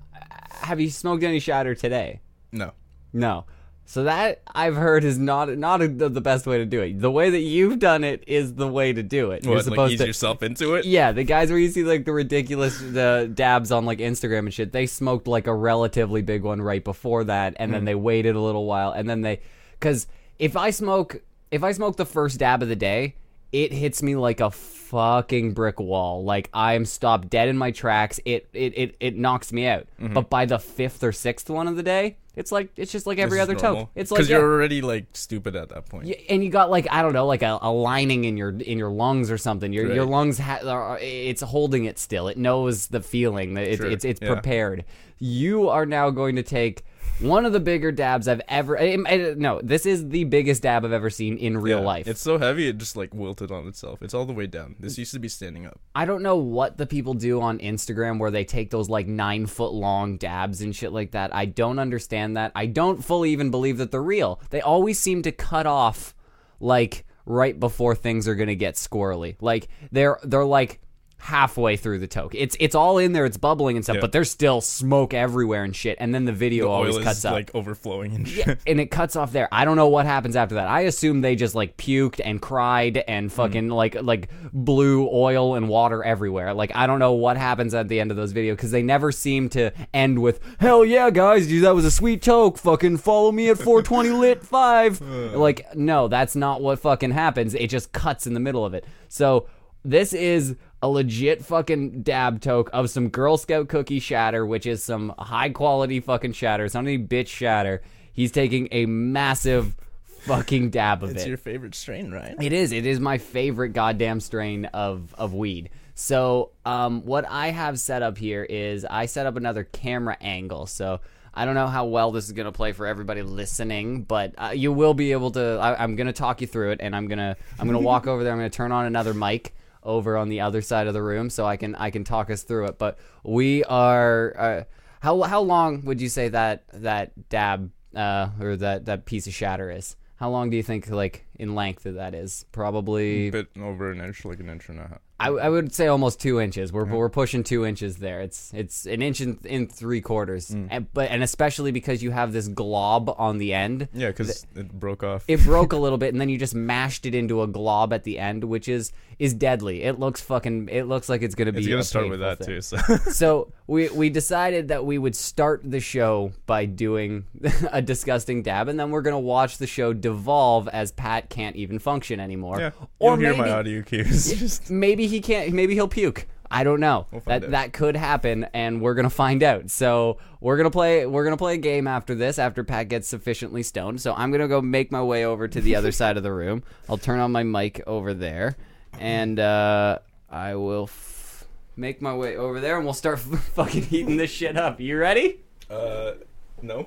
have 0.50 0.80
you 0.80 0.90
smoked 0.90 1.22
any 1.24 1.38
shatter 1.40 1.74
today? 1.74 2.20
no. 2.52 2.72
No. 3.14 3.44
So 3.84 4.04
that 4.04 4.40
I've 4.46 4.76
heard 4.76 5.04
is 5.04 5.18
not 5.18 5.50
not 5.58 5.82
a, 5.82 5.88
the 5.88 6.20
best 6.20 6.46
way 6.46 6.56
to 6.58 6.64
do 6.64 6.80
it. 6.80 6.98
The 7.00 7.10
way 7.10 7.28
that 7.30 7.40
you've 7.40 7.78
done 7.78 8.04
it 8.04 8.24
is 8.26 8.54
the 8.54 8.66
way 8.68 8.92
to 8.92 9.02
do 9.02 9.32
it. 9.32 9.44
You're 9.44 9.54
What, 9.56 9.66
like 9.66 9.72
supposed 9.74 9.92
ease 9.94 9.98
to 10.00 10.06
yourself 10.06 10.42
into 10.42 10.76
it? 10.76 10.86
Yeah, 10.86 11.12
the 11.12 11.24
guys 11.24 11.50
where 11.50 11.58
you 11.58 11.68
see 11.68 11.82
like 11.82 12.04
the 12.06 12.12
ridiculous 12.12 12.78
the 12.78 13.30
dabs 13.34 13.70
on 13.72 13.84
like 13.84 13.98
Instagram 13.98 14.38
and 14.40 14.54
shit, 14.54 14.72
they 14.72 14.86
smoked 14.86 15.26
like 15.26 15.46
a 15.46 15.54
relatively 15.54 16.22
big 16.22 16.42
one 16.42 16.62
right 16.62 16.82
before 16.82 17.24
that 17.24 17.54
and 17.58 17.68
Hmm. 17.70 17.72
then 17.74 17.84
they 17.84 17.94
waited 17.96 18.34
a 18.36 18.40
little 18.40 18.64
while 18.66 18.92
and 18.92 19.10
then 19.10 19.20
they 19.20 19.40
cuz 19.80 20.06
if 20.38 20.56
I 20.56 20.70
smoke 20.70 21.20
if 21.52 21.62
I 21.62 21.70
smoke 21.72 21.96
the 21.96 22.06
first 22.06 22.40
dab 22.40 22.62
of 22.62 22.68
the 22.68 22.76
day, 22.76 23.14
it 23.52 23.72
hits 23.72 24.02
me 24.02 24.16
like 24.16 24.40
a 24.40 24.50
fucking 24.50 25.52
brick 25.52 25.78
wall. 25.78 26.24
Like 26.24 26.48
I'm 26.52 26.86
stopped 26.86 27.28
dead 27.28 27.48
in 27.48 27.58
my 27.58 27.70
tracks. 27.70 28.18
It 28.24 28.48
it 28.52 28.76
it, 28.76 28.96
it 28.98 29.16
knocks 29.16 29.52
me 29.52 29.66
out. 29.66 29.86
Mm-hmm. 30.00 30.14
But 30.14 30.30
by 30.30 30.46
the 30.46 30.58
fifth 30.58 31.04
or 31.04 31.12
sixth 31.12 31.50
one 31.50 31.68
of 31.68 31.76
the 31.76 31.82
day, 31.82 32.16
it's 32.34 32.50
like 32.50 32.70
it's 32.76 32.90
just 32.90 33.06
like 33.06 33.18
every 33.18 33.38
other 33.38 33.54
is 33.54 33.60
toke. 33.60 33.90
It's 33.94 34.10
like 34.10 34.18
because 34.18 34.30
yeah. 34.30 34.38
you're 34.38 34.50
already 34.50 34.80
like 34.80 35.04
stupid 35.12 35.54
at 35.54 35.68
that 35.68 35.86
point. 35.86 36.06
Yeah, 36.06 36.16
and 36.30 36.42
you 36.42 36.48
got 36.48 36.70
like 36.70 36.88
I 36.90 37.02
don't 37.02 37.12
know, 37.12 37.26
like 37.26 37.42
a, 37.42 37.58
a 37.60 37.70
lining 37.70 38.24
in 38.24 38.38
your 38.38 38.50
in 38.50 38.78
your 38.78 38.90
lungs 38.90 39.30
or 39.30 39.36
something. 39.36 39.70
Your 39.72 39.92
your 39.92 40.06
lungs 40.06 40.38
ha- 40.38 40.66
are, 40.66 40.98
it's 41.02 41.42
holding 41.42 41.84
it 41.84 41.98
still. 41.98 42.28
It 42.28 42.38
knows 42.38 42.86
the 42.86 43.02
feeling. 43.02 43.54
It, 43.58 43.76
Sure, 43.76 43.86
It's 43.86 44.04
it's 44.04 44.20
yeah. 44.22 44.32
prepared. 44.32 44.84
You 45.18 45.68
are 45.68 45.84
now 45.84 46.08
going 46.08 46.36
to 46.36 46.42
take 46.42 46.84
one 47.22 47.46
of 47.46 47.52
the 47.52 47.60
bigger 47.60 47.92
dabs 47.92 48.28
I've 48.28 48.42
ever. 48.48 48.76
eh, 48.76 48.96
eh, 49.06 49.34
No, 49.36 49.60
this 49.62 49.86
is 49.86 50.08
the 50.08 50.24
biggest 50.24 50.62
dab 50.62 50.84
I've 50.84 50.92
ever 50.92 51.10
seen 51.10 51.36
in 51.38 51.56
real 51.58 51.78
Yeah, 51.80 51.84
life. 51.86 52.06
It's 52.08 52.20
so 52.20 52.38
heavy 52.38 52.68
it 52.68 52.78
just 52.78 52.96
like 52.96 53.14
wilted 53.14 53.50
on 53.50 53.66
itself. 53.66 54.02
It's 54.02 54.14
all 54.14 54.24
the 54.26 54.32
way 54.32 54.46
down. 54.46 54.76
This 54.80 54.98
used 54.98 55.12
to 55.14 55.18
be 55.18 55.28
standing 55.28 55.66
up. 55.66 55.80
I 55.94 56.04
don't 56.04 56.22
know 56.22 56.36
what 56.36 56.76
the 56.78 56.86
people 56.86 57.14
do 57.14 57.40
on 57.40 57.58
Instagram 57.58 58.18
where 58.18 58.30
they 58.30 58.44
take 58.44 58.70
those 58.70 58.88
like 58.88 59.06
nine 59.06 59.46
foot 59.46 59.72
long 59.72 60.16
dabs 60.18 60.60
and 60.60 60.74
shit 60.74 60.92
like 60.92 61.12
that. 61.12 61.34
I 61.34 61.46
don't 61.46 61.78
understand 61.78 62.36
that. 62.36 62.52
I 62.54 62.66
don't 62.66 63.02
fully 63.04 63.30
even 63.30 63.50
believe 63.50 63.78
that 63.78 63.90
they're 63.90 64.02
real. 64.02 64.40
They 64.50 64.60
always 64.60 64.98
seem 64.98 65.22
to 65.22 65.32
cut 65.32 65.66
off 65.66 66.14
like 66.60 67.04
right 67.24 67.58
before 67.58 67.94
things 67.94 68.26
are 68.26 68.34
gonna 68.34 68.54
get 68.54 68.74
squirrely. 68.74 69.36
Like 69.40 69.68
they're 69.92 70.18
they're 70.24 70.44
like 70.44 70.80
halfway 71.24 71.76
through 71.76 71.98
the 72.00 72.08
toke. 72.08 72.34
It's 72.34 72.56
it's 72.58 72.74
all 72.74 72.98
in 72.98 73.12
there, 73.12 73.24
it's 73.24 73.36
bubbling 73.36 73.76
and 73.76 73.84
stuff, 73.84 73.94
Yeah. 73.94 74.00
but 74.00 74.10
there's 74.10 74.28
still 74.28 74.60
smoke 74.60 75.14
everywhere 75.14 75.62
and 75.62 75.74
shit. 75.74 75.96
And 76.00 76.12
then 76.12 76.24
the 76.24 76.32
video 76.32 76.64
The 76.64 76.70
always 76.72 76.98
cuts 76.98 77.24
up. 77.24 77.32
like 77.32 77.50
overflowing 77.54 78.14
and 78.16 78.28
shit. 78.28 78.44
Yeah, 78.46 78.54
and 78.66 78.80
it 78.80 78.86
cuts 78.90 79.14
off 79.14 79.30
there. 79.30 79.48
I 79.52 79.64
don't 79.64 79.76
know 79.76 79.86
what 79.86 80.04
happens 80.04 80.34
after 80.34 80.56
that. 80.56 80.66
I 80.66 80.80
assume 80.80 81.20
they 81.20 81.36
just 81.36 81.54
like 81.54 81.76
puked 81.76 82.20
and 82.24 82.42
cried 82.42 82.96
and 83.06 83.30
Hmm. 83.30 83.36
fucking 83.36 83.68
like 83.68 84.02
like 84.02 84.30
blew 84.52 85.08
oil 85.12 85.54
and 85.54 85.68
water 85.68 86.02
everywhere. 86.02 86.54
Like 86.54 86.72
I 86.74 86.88
don't 86.88 86.98
know 86.98 87.12
what 87.12 87.36
happens 87.36 87.72
at 87.72 87.86
the 87.88 88.00
end 88.00 88.10
of 88.10 88.16
those 88.16 88.32
videos 88.32 88.52
because 88.54 88.72
they 88.72 88.82
never 88.82 89.12
seem 89.12 89.48
to 89.50 89.70
end 89.94 90.18
with 90.18 90.40
"Hell 90.58 90.84
yeah, 90.84 91.10
guys, 91.10 91.46
dude, 91.46 91.62
that 91.62 91.74
was 91.76 91.84
a 91.84 91.90
sweet 91.92 92.20
toke. 92.22 92.58
Fucking 92.58 92.96
follow 92.96 93.30
me 93.30 93.48
at 93.48 93.58
420 93.58 94.10
lit 94.18 94.42
five. 94.44 95.00
like 95.00 95.72
no, 95.76 96.08
that's 96.08 96.34
not 96.34 96.60
what 96.60 96.80
fucking 96.80 97.12
happens. 97.12 97.54
It 97.54 97.68
just 97.68 97.92
cuts 97.92 98.26
in 98.26 98.34
the 98.34 98.40
middle 98.40 98.64
of 98.64 98.74
it. 98.74 98.84
So 99.08 99.46
this 99.84 100.12
is 100.12 100.56
a 100.82 100.88
legit 100.88 101.44
fucking 101.44 102.02
dab 102.02 102.40
toke 102.40 102.68
of 102.72 102.90
some 102.90 103.08
Girl 103.08 103.36
Scout 103.36 103.68
cookie 103.68 104.00
shatter, 104.00 104.44
which 104.44 104.66
is 104.66 104.82
some 104.82 105.14
high 105.16 105.50
quality 105.50 106.00
fucking 106.00 106.32
shatter. 106.32 106.64
It's 106.64 106.74
not 106.74 106.80
any 106.80 106.98
bitch 106.98 107.28
shatter. 107.28 107.82
He's 108.12 108.32
taking 108.32 108.68
a 108.72 108.86
massive 108.86 109.76
fucking 110.22 110.70
dab 110.70 111.04
of 111.04 111.10
It's 111.10 111.18
it. 111.18 111.20
It's 111.20 111.28
your 111.28 111.36
favorite 111.36 111.76
strain, 111.76 112.10
right? 112.10 112.34
It 112.40 112.52
is. 112.52 112.72
It 112.72 112.84
is 112.84 112.98
my 112.98 113.18
favorite 113.18 113.70
goddamn 113.70 114.20
strain 114.20 114.66
of 114.66 115.14
of 115.16 115.32
weed. 115.32 115.70
So, 115.94 116.50
um, 116.64 117.04
what 117.04 117.26
I 117.28 117.50
have 117.50 117.78
set 117.78 118.02
up 118.02 118.18
here 118.18 118.42
is 118.42 118.84
I 118.84 119.06
set 119.06 119.26
up 119.26 119.36
another 119.36 119.62
camera 119.62 120.16
angle. 120.20 120.66
So 120.66 121.00
I 121.32 121.44
don't 121.44 121.54
know 121.54 121.68
how 121.68 121.84
well 121.86 122.10
this 122.10 122.26
is 122.26 122.32
gonna 122.32 122.50
play 122.50 122.72
for 122.72 122.86
everybody 122.86 123.22
listening, 123.22 124.02
but 124.02 124.34
uh, 124.36 124.52
you 124.54 124.72
will 124.72 124.94
be 124.94 125.12
able 125.12 125.30
to. 125.32 125.58
I, 125.60 125.82
I'm 125.82 125.94
gonna 125.94 126.12
talk 126.12 126.40
you 126.40 126.48
through 126.48 126.72
it, 126.72 126.80
and 126.82 126.96
I'm 126.96 127.06
gonna 127.06 127.36
I'm 127.58 127.66
gonna 127.66 127.78
walk 127.78 128.06
over 128.08 128.24
there. 128.24 128.32
I'm 128.32 128.38
gonna 128.38 128.50
turn 128.50 128.72
on 128.72 128.86
another 128.86 129.14
mic 129.14 129.54
over 129.82 130.16
on 130.16 130.28
the 130.28 130.40
other 130.40 130.62
side 130.62 130.86
of 130.86 130.94
the 130.94 131.02
room 131.02 131.30
so 131.30 131.46
I 131.46 131.56
can 131.56 131.74
I 131.74 131.90
can 131.90 132.04
talk 132.04 132.30
us 132.30 132.42
through 132.42 132.66
it. 132.66 132.78
But 132.78 132.98
we 133.24 133.64
are. 133.64 134.34
Uh, 134.38 134.64
how 135.00 135.22
how 135.22 135.40
long 135.40 135.84
would 135.84 136.00
you 136.00 136.08
say 136.08 136.28
that 136.28 136.64
that 136.74 137.28
dab 137.28 137.70
uh, 137.94 138.28
or 138.40 138.56
that 138.56 138.86
that 138.86 139.04
piece 139.04 139.26
of 139.26 139.34
shatter 139.34 139.70
is? 139.70 139.96
How 140.16 140.30
long 140.30 140.50
do 140.50 140.56
you 140.56 140.62
think 140.62 140.88
like 140.88 141.26
in 141.36 141.54
length 141.54 141.84
that 141.84 142.14
is. 142.14 142.44
Probably 142.52 143.26
mm, 143.26 143.28
a 143.28 143.30
bit 143.30 143.48
over 143.60 143.90
an 143.90 144.00
inch, 144.00 144.24
like 144.24 144.40
an 144.40 144.48
inch 144.48 144.68
and 144.68 144.78
a 144.78 144.82
half. 144.82 145.00
I, 145.22 145.28
I 145.28 145.48
would 145.48 145.72
say 145.72 145.86
almost 145.86 146.20
two 146.20 146.40
inches. 146.40 146.72
We're, 146.72 146.84
we're 146.84 147.08
pushing 147.08 147.44
two 147.44 147.64
inches 147.64 147.98
there. 147.98 148.20
It's 148.20 148.50
it's 148.52 148.86
an 148.86 149.02
inch 149.02 149.20
in, 149.20 149.38
in 149.44 149.68
three 149.68 150.00
quarters, 150.00 150.50
mm. 150.50 150.66
and, 150.68 150.92
but 150.92 151.10
and 151.10 151.22
especially 151.22 151.70
because 151.70 152.02
you 152.02 152.10
have 152.10 152.32
this 152.32 152.48
glob 152.48 153.14
on 153.16 153.38
the 153.38 153.54
end, 153.54 153.88
Yeah, 153.92 154.08
because 154.08 154.44
it 154.56 154.72
broke 154.72 155.04
off. 155.04 155.24
it 155.28 155.44
broke 155.44 155.72
a 155.72 155.76
little 155.84 155.98
bit, 155.98 156.12
and 156.12 156.20
then 156.20 156.28
you 156.28 156.38
just 156.38 156.56
mashed 156.56 157.06
it 157.06 157.14
into 157.14 157.42
a 157.42 157.46
glob 157.46 157.92
at 157.92 158.02
the 158.02 158.18
end, 158.18 158.42
which 158.42 158.68
is 158.68 158.92
is 159.20 159.32
deadly. 159.32 159.84
It 159.84 160.00
looks 160.00 160.20
fucking. 160.20 160.68
It 160.68 160.88
looks 160.88 161.08
like 161.08 161.22
it's 161.22 161.36
gonna 161.36 161.52
be. 161.52 161.60
it's 161.60 161.68
gonna 161.68 161.84
start 161.84 162.08
with 162.08 162.18
that 162.18 162.38
thing. 162.38 162.46
too. 162.46 162.60
So 162.60 162.76
So 163.12 163.52
we 163.68 163.90
we 163.90 164.10
decided 164.10 164.68
that 164.68 164.84
we 164.84 164.98
would 164.98 165.14
start 165.14 165.60
the 165.64 165.78
show 165.78 166.32
by 166.46 166.64
doing 166.64 167.26
a 167.70 167.80
disgusting 167.80 168.42
dab, 168.42 168.66
and 168.66 168.80
then 168.80 168.90
we're 168.90 169.02
gonna 169.02 169.20
watch 169.20 169.58
the 169.58 169.68
show 169.68 169.92
devolve 169.92 170.66
as 170.66 170.90
Pat 170.90 171.21
can't 171.28 171.56
even 171.56 171.78
function 171.78 172.20
anymore. 172.20 172.58
yeah, 172.60 172.70
or 172.98 173.16
hear 173.18 173.30
maybe 173.30 173.40
my 173.42 173.50
audio 173.50 173.82
cues. 173.82 174.60
Maybe 174.70 175.06
he 175.06 175.20
can't. 175.20 175.52
Maybe 175.52 175.74
he'll 175.74 175.88
puke. 175.88 176.26
I 176.50 176.64
don't 176.64 176.80
know. 176.80 177.06
find 177.10 177.22
that 177.24 177.44
out. 177.44 177.50
that 177.52 177.72
could 177.72 177.96
happen, 177.96 178.46
and 178.52 178.82
we're 178.82 178.92
gonna 178.94 179.08
find 179.08 179.42
out. 179.42 179.70
So 179.70 180.18
we're 180.40 180.58
gonna 180.58 180.70
play. 180.70 181.06
We're 181.06 181.24
gonna 181.24 181.36
play 181.38 181.54
a 181.54 181.58
game 181.58 181.86
after 181.86 182.14
this. 182.14 182.38
After 182.38 182.62
Pat 182.62 182.88
gets 182.88 183.08
sufficiently 183.08 183.62
stoned. 183.62 184.00
So 184.02 184.12
I'm 184.14 184.30
gonna 184.30 184.48
go 184.48 184.60
make 184.60 184.92
my 184.92 185.02
way 185.02 185.24
over 185.24 185.48
to 185.48 185.60
the 185.62 185.76
other 185.76 185.92
side 186.00 186.16
of 186.18 186.22
the 186.22 186.32
room. 186.32 186.62
I'll 186.90 186.98
turn 186.98 187.20
on 187.20 187.32
my 187.32 187.42
mic 187.42 187.82
over 187.86 188.12
there, 188.12 188.56
and 188.98 189.40
uh, 189.40 189.98
I 190.28 190.56
will 190.56 190.84
f- 190.84 191.46
make 191.76 192.02
my 192.02 192.14
way 192.14 192.36
over 192.36 192.60
there, 192.60 192.76
and 192.76 192.84
we'll 192.84 192.92
start 192.92 193.18
fucking 193.54 193.84
heating 193.84 194.18
this 194.18 194.30
shit 194.30 194.56
up. 194.58 194.78
You 194.78 194.98
ready? 194.98 195.40
uh, 195.70 196.12
no, 196.60 196.86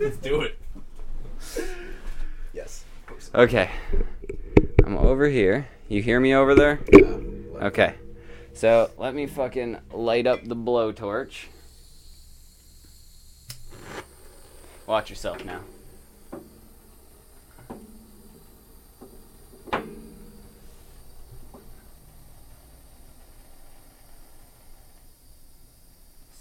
let's 0.00 0.16
do 0.16 0.40
it. 0.42 0.58
Yes. 2.52 2.83
Okay. 3.34 3.68
I'm 4.84 4.96
over 4.96 5.28
here. 5.28 5.66
You 5.88 6.00
hear 6.02 6.20
me 6.20 6.36
over 6.36 6.54
there? 6.54 6.78
Okay. 7.60 7.94
So 8.52 8.92
let 8.96 9.12
me 9.12 9.26
fucking 9.26 9.78
light 9.92 10.28
up 10.28 10.44
the 10.44 10.54
blowtorch. 10.54 11.46
Watch 14.86 15.10
yourself 15.10 15.44
now. 15.44 15.62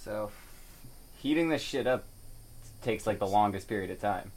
So, 0.03 0.29
heating 1.17 1.49
this 1.49 1.63
shit 1.63 1.87
up 1.87 2.03
takes 2.83 3.07
like 3.07 3.17
the 3.17 3.25
longest 3.25 3.67
period 3.67 3.89
of 3.89 3.99
time. 3.99 4.31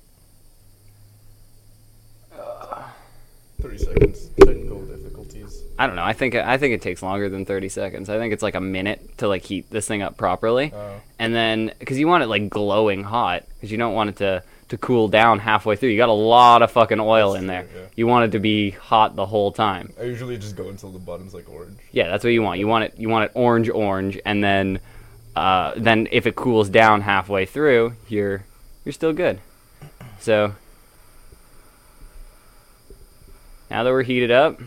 Thirty 3.61 3.79
seconds. 3.79 4.29
Technical 4.39 4.83
difficulties. 4.85 5.63
I 5.79 5.87
don't 5.87 5.97
know. 5.97 6.05
I 6.05 6.13
think 6.13 6.35
I 6.35 6.59
think 6.59 6.75
it 6.75 6.83
takes 6.83 7.03
longer 7.03 7.29
than 7.29 7.45
30 7.47 7.69
seconds. 7.69 8.09
I 8.11 8.19
think 8.19 8.33
it's 8.33 8.43
like 8.43 8.55
a 8.55 8.61
minute 8.61 9.19
to 9.19 9.29
like 9.29 9.43
heat 9.43 9.71
this 9.71 9.87
thing 9.89 10.03
up 10.03 10.17
properly. 10.17 10.73
Oh. 10.75 11.01
And 11.19 11.35
then 11.35 11.73
cuz 11.85 11.99
you 11.99 12.07
want 12.07 12.23
it 12.23 12.27
like 12.27 12.49
glowing 12.51 13.03
hot 13.05 13.45
cuz 13.61 13.71
you 13.73 13.79
don't 13.79 13.95
want 13.95 14.11
it 14.11 14.17
to 14.17 14.43
to 14.69 14.77
cool 14.79 15.09
down 15.09 15.39
halfway 15.39 15.77
through. 15.77 15.91
You 15.91 15.97
got 15.97 16.09
a 16.09 16.13
lot 16.13 16.61
of 16.61 16.71
fucking 16.73 16.99
oil 17.01 17.33
That's 17.33 17.43
in 17.43 17.47
there. 17.47 17.63
true, 17.63 17.81
yeah. 17.81 17.87
You 17.97 18.07
want 18.09 18.25
it 18.27 18.33
to 18.33 18.41
be 18.41 18.71
hot 18.71 19.15
the 19.17 19.27
whole 19.27 19.53
time. 19.53 19.93
I 19.99 20.05
usually 20.05 20.37
just 20.37 20.57
go 20.57 20.69
until 20.69 20.91
the 20.91 20.99
bottom's 20.99 21.33
like 21.35 21.49
orange. 21.49 21.79
Yeah, 21.93 22.09
that's 22.09 22.25
what 22.25 22.33
you 22.33 22.43
want. 22.43 22.59
You 22.59 22.67
want 22.69 22.85
it 22.85 22.95
you 22.99 23.09
want 23.09 23.25
it 23.25 23.31
orange 23.35 23.71
orange 23.71 24.19
and 24.25 24.45
then 24.45 24.81
uh, 25.35 25.73
then 25.77 26.09
if 26.13 26.27
it 26.27 26.35
cools 26.35 26.69
down 26.69 27.03
halfway 27.03 27.47
through, 27.47 27.95
you're 28.09 28.45
you're 28.85 28.93
still 28.93 29.13
good. 29.13 29.39
So 30.21 30.55
now 33.71 33.83
that 33.83 33.91
we're 33.91 34.03
heated 34.03 34.31
up, 34.31 34.61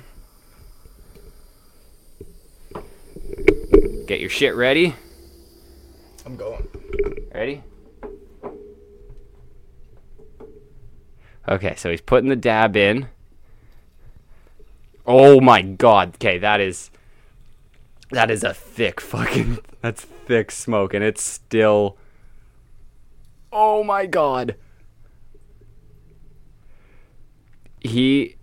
get 4.08 4.20
your 4.20 4.29
shit 4.29 4.56
ready. 4.56 4.96
I'm 6.25 6.36
going. 6.36 6.68
Ready? 7.34 7.63
Okay, 11.48 11.74
so 11.75 11.89
he's 11.89 12.01
putting 12.01 12.29
the 12.29 12.36
dab 12.36 12.75
in. 12.75 13.08
Oh 15.06 15.41
my 15.41 15.62
god. 15.63 16.15
Okay, 16.15 16.38
that 16.38 16.60
is 16.60 16.91
that 18.12 18.29
is 18.29 18.44
a 18.44 18.53
thick 18.53 19.01
fucking 19.01 19.58
that's 19.82 20.03
thick 20.03 20.51
smoke 20.51 20.94
and 20.94 21.03
it's 21.03 21.24
still 21.24 21.98
Oh 23.51 23.84
my 23.84 24.06
god. 24.06 24.56
He 27.79 28.36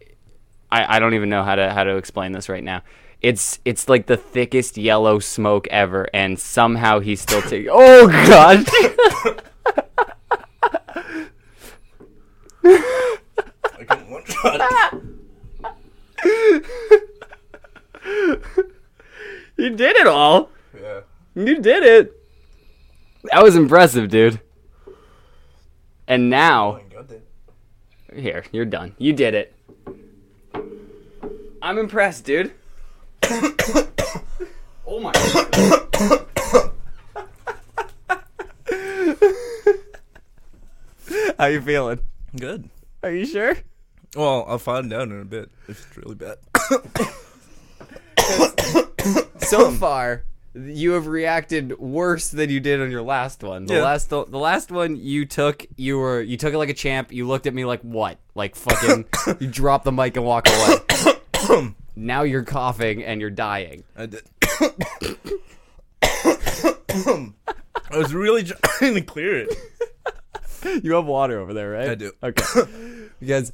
I, 0.71 0.97
I 0.97 0.99
don't 0.99 1.15
even 1.15 1.29
know 1.29 1.43
how 1.43 1.55
to 1.55 1.73
how 1.73 1.85
to 1.85 1.97
explain 1.97 2.33
this 2.33 2.49
right 2.49 2.65
now. 2.65 2.83
It's 3.23 3.61
it's 3.65 3.89
like 3.89 4.07
the 4.07 4.17
thickest 4.17 4.77
yellow 4.77 5.19
smoke 5.19 5.67
ever, 5.69 6.09
and 6.13 6.39
somehow 6.39 7.01
he's 7.01 7.21
still 7.21 7.43
taking. 7.43 7.69
Oh 7.73 8.07
god! 8.09 8.67
One 14.09 14.25
shot. 14.27 14.95
you 19.57 19.71
did 19.71 19.97
it 19.97 20.07
all. 20.07 20.51
yeah. 20.81 21.01
You 21.35 21.59
did 21.61 21.83
it. 21.85 22.13
That 23.33 23.43
was 23.43 23.57
impressive, 23.57 24.09
dude. 24.09 24.41
And 26.09 26.31
now, 26.31 26.81
here, 28.15 28.45
you're 28.53 28.65
done. 28.65 28.95
You 28.99 29.13
did 29.13 29.35
it. 29.35 29.56
I'm 31.67 31.79
impressed, 31.79 32.25
dude. 32.25 32.53
oh 34.87 35.01
my 35.01 35.11
god. 35.11 35.53
How 41.41 41.47
you 41.47 41.61
feeling? 41.61 41.99
Good. 42.39 42.71
Are 43.03 43.11
you 43.11 43.27
sure? 43.27 43.57
Well, 44.15 44.45
I'll 44.47 44.61
find 44.61 44.93
out 44.93 45.09
in 45.09 45.21
a 45.21 45.25
bit 45.25 45.51
if 45.67 45.85
it's 45.89 45.97
really 45.97 46.15
bad. 46.15 46.37
so 49.43 49.73
far 49.73 50.23
you 50.55 50.93
have 50.93 51.09
reacted 51.09 51.77
worse 51.81 52.29
than 52.29 52.49
you 52.49 52.61
did 52.61 52.81
on 52.81 52.93
your 52.93 53.03
last 53.03 53.43
one. 53.43 53.67
The 53.67 53.75
Yeah. 53.75 53.83
last 53.83 54.09
the, 54.09 54.25
the 54.25 54.39
last 54.39 54.71
one 54.71 54.95
you 54.95 55.27
took 55.27 55.67
you 55.77 55.99
were 55.99 56.21
you 56.23 56.37
took 56.37 56.55
it 56.55 56.59
like 56.59 56.71
a 56.71 56.75
champ. 56.75 57.11
You 57.11 57.27
looked 57.27 57.49
at 57.49 57.55
me 57.55 57.65
like 57.65 57.81
what? 57.83 58.19
Like 58.37 58.55
fucking 58.55 59.07
you 59.41 59.49
dropped 59.49 59.85
the 59.85 59.91
mic 59.91 60.17
and 60.17 60.25
walk 60.25 60.47
away. 60.49 61.15
Now 61.97 62.23
you're 62.23 62.45
coughing 62.45 63.05
and 63.05 63.21
you're 63.21 63.31
dying. 63.31 63.85
I 63.97 64.07
did. 64.07 64.23
I 67.91 67.99
was 67.99 68.15
really 68.15 68.45
trying 68.45 68.95
to 68.95 69.01
clear 69.01 69.39
it. 69.39 69.55
You 70.83 70.95
have 70.95 71.07
water 71.07 71.39
over 71.39 71.55
there, 71.55 71.71
right? 71.71 71.91
I 71.91 71.95
do. 71.95 72.13
Okay. 72.23 73.09
because 73.21 73.53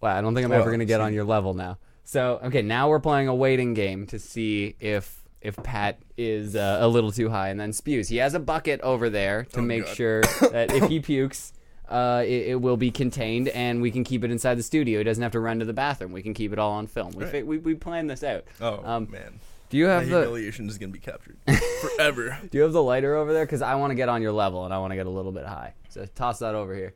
wow, 0.00 0.02
I 0.02 0.20
don't 0.20 0.34
think 0.34 0.44
I'm 0.44 0.52
ever 0.52 0.70
gonna 0.70 0.84
get 0.84 0.98
see. 0.98 1.02
on 1.02 1.12
your 1.12 1.24
level 1.24 1.54
now. 1.54 1.78
So 2.04 2.40
okay, 2.44 2.62
now 2.62 2.88
we're 2.88 3.00
playing 3.00 3.28
a 3.28 3.34
waiting 3.34 3.74
game 3.74 4.06
to 4.06 4.18
see 4.18 4.76
if 4.80 5.20
if 5.40 5.56
Pat 5.56 5.98
is 6.16 6.56
uh, 6.56 6.78
a 6.80 6.88
little 6.88 7.12
too 7.12 7.28
high 7.28 7.48
and 7.48 7.60
then 7.60 7.72
spews. 7.72 8.08
He 8.08 8.16
has 8.16 8.34
a 8.34 8.40
bucket 8.40 8.80
over 8.80 9.10
there 9.10 9.44
to 9.52 9.62
make 9.62 9.84
God. 9.84 9.96
sure 9.96 10.22
that 10.52 10.72
if 10.72 10.88
he 10.88 11.00
pukes, 11.00 11.52
uh, 11.88 12.22
it, 12.26 12.48
it 12.48 12.60
will 12.60 12.76
be 12.76 12.90
contained 12.90 13.48
and 13.48 13.80
we 13.82 13.90
can 13.90 14.04
keep 14.04 14.24
it 14.24 14.30
inside 14.30 14.56
the 14.56 14.62
studio. 14.62 14.98
He 14.98 15.04
doesn't 15.04 15.22
have 15.22 15.32
to 15.32 15.40
run 15.40 15.58
to 15.60 15.64
the 15.64 15.72
bathroom. 15.72 16.12
We 16.12 16.22
can 16.22 16.34
keep 16.34 16.52
it 16.52 16.58
all 16.58 16.72
on 16.72 16.86
film. 16.86 17.12
We 17.12 17.24
Right. 17.24 17.32
fi- 17.32 17.42
we, 17.42 17.58
we 17.58 17.74
planned 17.74 18.10
this 18.10 18.22
out. 18.22 18.44
Oh 18.60 18.80
Um, 18.84 19.08
man, 19.10 19.40
Do 19.70 19.76
you 19.78 19.86
my 19.86 19.92
have 19.94 20.02
the 20.08 20.08
humiliation 20.20 20.68
is 20.68 20.78
gonna 20.78 20.92
be 20.92 20.98
captured 20.98 21.36
forever. 21.96 22.38
Do 22.50 22.58
you 22.58 22.64
have 22.64 22.72
the 22.72 22.82
lighter 22.82 23.14
over 23.16 23.32
there? 23.32 23.44
Because 23.46 23.62
I 23.62 23.74
want 23.76 23.90
to 23.90 23.94
get 23.94 24.08
on 24.08 24.22
your 24.22 24.32
level 24.32 24.64
and 24.64 24.74
I 24.74 24.78
want 24.78 24.90
to 24.92 24.96
get 24.96 25.06
a 25.06 25.10
little 25.10 25.32
bit 25.32 25.46
high. 25.46 25.74
So 25.88 26.04
toss 26.14 26.38
that 26.40 26.54
over 26.54 26.74
here. 26.74 26.94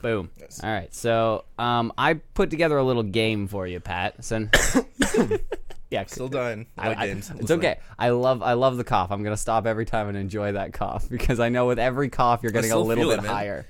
Boom. 0.00 0.30
Yes. 0.40 0.60
All 0.64 0.70
right. 0.70 0.92
So 0.92 1.44
um, 1.58 1.92
I 1.96 2.14
put 2.14 2.50
together 2.50 2.76
a 2.76 2.82
little 2.82 3.04
game 3.04 3.46
for 3.46 3.68
you, 3.68 3.78
Pat. 3.78 4.24
So 4.24 4.48
yeah, 5.90 6.04
Still 6.06 6.28
dying. 6.28 6.66
I 6.78 6.94
I- 6.94 7.04
it's 7.06 7.30
Listen. 7.32 7.58
okay. 7.58 7.78
I 7.98 8.10
love 8.10 8.42
I 8.42 8.54
love 8.54 8.76
the 8.78 8.84
cough. 8.84 9.12
I'm 9.12 9.22
gonna 9.22 9.36
stop 9.36 9.66
every 9.66 9.84
time 9.86 10.08
and 10.08 10.16
enjoy 10.16 10.52
that 10.52 10.72
cough 10.72 11.08
because 11.10 11.38
I 11.38 11.50
know 11.50 11.66
with 11.66 11.78
every 11.78 12.08
cough 12.08 12.42
you're 12.42 12.52
getting 12.52 12.72
a 12.72 12.78
little 12.78 13.08
bit 13.10 13.20
it, 13.20 13.26
higher. 13.26 13.66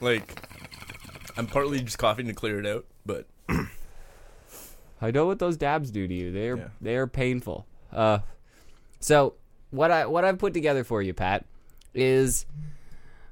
Like, 0.00 0.22
I'm 1.36 1.46
partly 1.46 1.80
just 1.80 1.98
coughing 1.98 2.26
to 2.26 2.34
clear 2.34 2.58
it 2.58 2.66
out, 2.66 2.84
but 3.06 3.26
I 5.00 5.10
know 5.10 5.26
what 5.26 5.38
those 5.38 5.56
dabs 5.56 5.90
do 5.90 6.06
to 6.06 6.14
you. 6.14 6.32
They're 6.32 6.56
Yeah. 6.56 6.68
they 6.80 6.96
are 6.96 7.06
painful. 7.06 7.66
Uh, 7.92 8.18
so 9.00 9.34
what 9.70 9.90
I 9.90 10.06
what 10.06 10.24
I've 10.24 10.38
put 10.38 10.52
together 10.52 10.84
for 10.84 11.00
you, 11.00 11.14
Pat, 11.14 11.44
is 11.94 12.44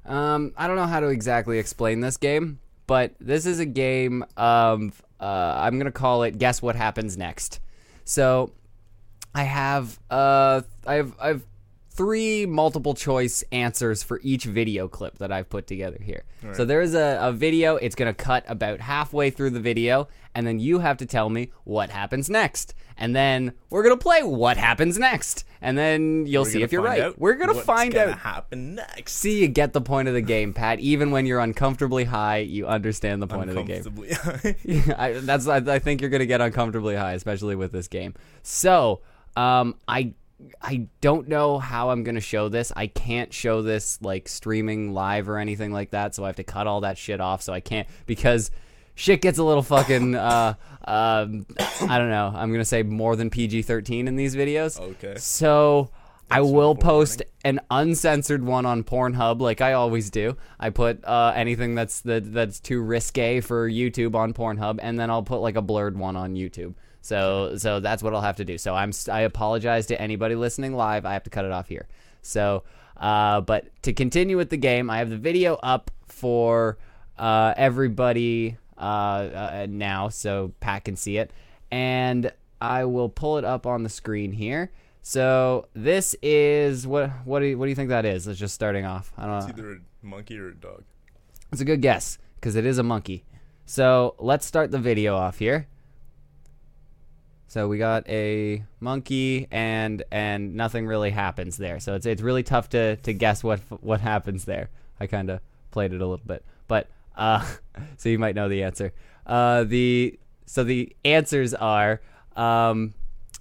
um 0.05 0.53
I 0.57 0.67
don't 0.67 0.75
know 0.77 0.87
how 0.87 0.99
to 1.01 1.07
exactly 1.07 1.59
explain 1.59 1.99
this 1.99 2.17
game, 2.17 2.59
but 2.87 3.13
this 3.19 3.45
is 3.45 3.59
a 3.59 3.65
game 3.65 4.25
of 4.35 5.03
uh 5.19 5.55
I'm 5.57 5.77
gonna 5.77 5.91
call 5.91 6.23
it 6.23 6.37
guess 6.37 6.61
what 6.61 6.75
happens 6.75 7.17
next. 7.17 7.59
So 8.05 8.51
I 9.33 9.43
have 9.43 9.99
uh 10.09 10.61
I 10.85 10.95
have 10.95 11.13
I 11.19 11.27
have 11.29 11.43
three 11.95 12.45
multiple 12.47 12.93
choice 12.95 13.43
answers 13.51 14.01
for 14.01 14.19
each 14.23 14.45
video 14.45 14.87
clip 14.87 15.19
that 15.19 15.31
I've 15.31 15.49
put 15.49 15.67
together 15.67 15.99
here. 16.01 16.23
So 16.53 16.65
there 16.65 16.81
is 16.81 16.93
a, 16.93 17.19
a 17.21 17.31
video, 17.31 17.75
it's 17.77 17.95
gonna 17.95 18.13
cut 18.13 18.43
about 18.47 18.81
halfway 18.81 19.29
through 19.29 19.51
the 19.51 19.59
video, 19.61 20.09
and 20.35 20.45
then 20.45 20.59
you 20.59 20.79
have 20.79 20.97
to 20.97 21.05
tell 21.05 21.29
me 21.29 21.51
what 21.63 21.89
happens 21.89 22.29
next. 22.29 22.73
And 22.97 23.15
then 23.15 23.53
we're 23.69 23.83
gonna 23.83 23.95
play 23.97 24.23
what 24.23 24.57
happens 24.57 24.97
next. 24.99 25.45
And 25.61 25.77
then 25.77 26.25
you'll 26.25 26.43
We're 26.43 26.49
see 26.49 26.61
if 26.63 26.71
you're 26.73 26.81
right. 26.81 27.17
we're 27.17 27.35
gonna 27.35 27.53
what's 27.53 27.65
find 27.65 27.93
gonna 27.93 28.11
out. 28.11 28.19
happen 28.19 28.75
next. 28.75 29.13
See, 29.13 29.39
you 29.39 29.47
get 29.47 29.71
the 29.71 29.79
point 29.79 30.09
of 30.09 30.13
the 30.13 30.21
game, 30.21 30.53
Pat. 30.53 30.81
Even 30.81 31.11
when 31.11 31.25
you're 31.25 31.39
uncomfortably 31.39 32.03
high, 32.03 32.39
you 32.39 32.67
understand 32.67 33.21
the 33.21 33.27
point 33.27 33.49
of 33.49 33.55
the 33.55 33.63
game. 33.63 33.83
Uncomfortably 33.85 34.13
high. 34.13 34.55
Yeah, 34.65 34.95
I, 34.97 35.11
that's 35.13 35.47
I, 35.47 35.57
I 35.57 35.79
think 35.79 36.01
you're 36.01 36.09
gonna 36.09 36.25
get 36.25 36.41
uncomfortably 36.41 36.95
high, 36.95 37.13
especially 37.13 37.55
with 37.55 37.71
this 37.71 37.87
game. 37.87 38.13
So, 38.41 39.01
um, 39.37 39.75
I 39.87 40.13
I 40.61 40.87
don't 41.01 41.27
know 41.27 41.59
how 41.59 41.89
I'm 41.89 42.03
gonna 42.03 42.21
show 42.21 42.49
this. 42.49 42.71
I 42.75 42.87
can't 42.87 43.33
show 43.33 43.61
this 43.61 44.01
like 44.01 44.27
streaming 44.27 44.93
live 44.93 45.29
or 45.29 45.37
anything 45.37 45.71
like 45.71 45.91
that. 45.91 46.15
So 46.15 46.23
I 46.23 46.27
have 46.27 46.35
to 46.37 46.43
cut 46.43 46.67
all 46.67 46.81
that 46.81 46.97
shit 46.97 47.21
off. 47.21 47.41
So 47.41 47.53
I 47.53 47.59
can't 47.59 47.87
because 48.05 48.51
shit 48.95 49.21
gets 49.21 49.37
a 49.37 49.43
little 49.43 49.63
fucking 49.63 50.15
uh 50.15 50.55
um 50.85 51.45
I 51.81 51.97
don't 51.97 52.09
know. 52.09 52.31
I'm 52.35 52.51
gonna 52.51 52.65
say 52.65 52.83
more 52.83 53.15
than 53.15 53.29
PG-13 53.29 54.07
in 54.07 54.15
these 54.15 54.35
videos. 54.35 54.79
Okay. 54.79 55.15
So. 55.17 55.91
I 56.31 56.41
will 56.41 56.73
post 56.73 57.21
an 57.45 57.59
uncensored 57.69 58.43
one 58.43 58.65
on 58.65 58.83
Pornhub, 58.83 59.39
like 59.39 59.61
I 59.61 59.73
always 59.73 60.09
do. 60.09 60.35
I 60.59 60.71
put 60.71 61.03
uh, 61.05 61.31
anything 61.35 61.75
that's 61.75 62.01
that, 62.01 62.33
that's 62.33 62.59
too 62.59 62.81
risque 62.81 63.39
for 63.39 63.69
YouTube 63.69 64.15
on 64.15 64.33
Pornhub, 64.33 64.79
and 64.81 64.97
then 64.97 65.11
I'll 65.11 65.21
put 65.21 65.41
like 65.41 65.57
a 65.57 65.61
blurred 65.61 65.95
one 65.95 66.15
on 66.15 66.33
YouTube. 66.33 66.73
So 67.03 67.57
so 67.57 67.81
that's 67.81 68.01
what 68.01 68.15
I'll 68.15 68.21
have 68.21 68.37
to 68.37 68.45
do. 68.45 68.57
So 68.57 68.73
I'm 68.73 68.91
I 69.11 69.21
apologize 69.21 69.85
to 69.87 70.01
anybody 70.01 70.35
listening 70.35 70.73
live. 70.73 71.05
I 71.05 71.13
have 71.13 71.23
to 71.23 71.29
cut 71.29 71.45
it 71.45 71.51
off 71.51 71.67
here. 71.67 71.87
So 72.21 72.63
uh, 72.97 73.41
but 73.41 73.65
to 73.83 73.91
continue 73.91 74.37
with 74.37 74.49
the 74.49 74.57
game, 74.57 74.89
I 74.89 74.99
have 74.99 75.09
the 75.09 75.17
video 75.17 75.55
up 75.55 75.91
for 76.07 76.77
uh, 77.17 77.53
everybody 77.57 78.57
uh, 78.77 78.81
uh, 78.81 79.67
now, 79.69 80.07
so 80.07 80.53
Pat 80.61 80.85
can 80.85 80.95
see 80.95 81.17
it, 81.17 81.31
and 81.69 82.31
I 82.61 82.85
will 82.85 83.09
pull 83.09 83.37
it 83.37 83.43
up 83.43 83.67
on 83.67 83.83
the 83.83 83.89
screen 83.89 84.31
here. 84.31 84.71
So 85.01 85.67
this 85.73 86.15
is 86.21 86.87
what 86.87 87.09
what 87.25 87.39
do 87.39 87.47
you, 87.47 87.57
what 87.57 87.65
do 87.65 87.69
you 87.69 87.75
think 87.75 87.89
that 87.89 88.05
is? 88.05 88.25
It's 88.27 88.39
just 88.39 88.55
starting 88.55 88.85
off. 88.85 89.11
I 89.17 89.23
don't 89.23 89.31
know. 89.31 89.47
It's 89.49 89.59
either 89.59 89.71
a 89.73 90.05
monkey 90.05 90.39
or 90.39 90.49
a 90.49 90.55
dog. 90.55 90.83
It's 91.51 91.59
a 91.59 91.65
good 91.65 91.81
guess 91.81 92.17
because 92.35 92.55
it 92.55 92.65
is 92.65 92.77
a 92.77 92.83
monkey. 92.83 93.25
So 93.65 94.15
let's 94.19 94.45
start 94.45 94.71
the 94.71 94.79
video 94.79 95.15
off 95.17 95.39
here. 95.39 95.67
So 97.53 97.67
we 97.67 97.77
got 97.77 98.09
a 98.09 98.63
monkey 98.79 99.47
and 99.51 100.01
and 100.11 100.55
nothing 100.55 100.87
really 100.87 101.11
happens 101.11 101.55
there. 101.55 101.79
So 101.79 101.93
it's 101.93 102.07
it's 102.07 102.23
really 102.23 102.41
tough 102.41 102.69
to 102.69 102.95
to 102.95 103.13
guess 103.13 103.43
what 103.43 103.59
what 103.79 104.01
happens 104.01 104.45
there. 104.45 104.71
I 104.99 105.05
kind 105.05 105.29
of 105.29 105.39
played 105.69 105.93
it 105.93 106.01
a 106.01 106.07
little 106.07 106.25
bit, 106.25 106.43
but 106.67 106.87
uh, 107.15 107.45
so 107.97 108.09
you 108.09 108.17
might 108.17 108.33
know 108.33 108.49
the 108.49 108.63
answer. 108.63 108.91
Uh, 109.27 109.65
the 109.65 110.17
so 110.47 110.63
the 110.63 110.95
answers 111.05 111.53
are 111.53 112.01
um, 112.35 112.95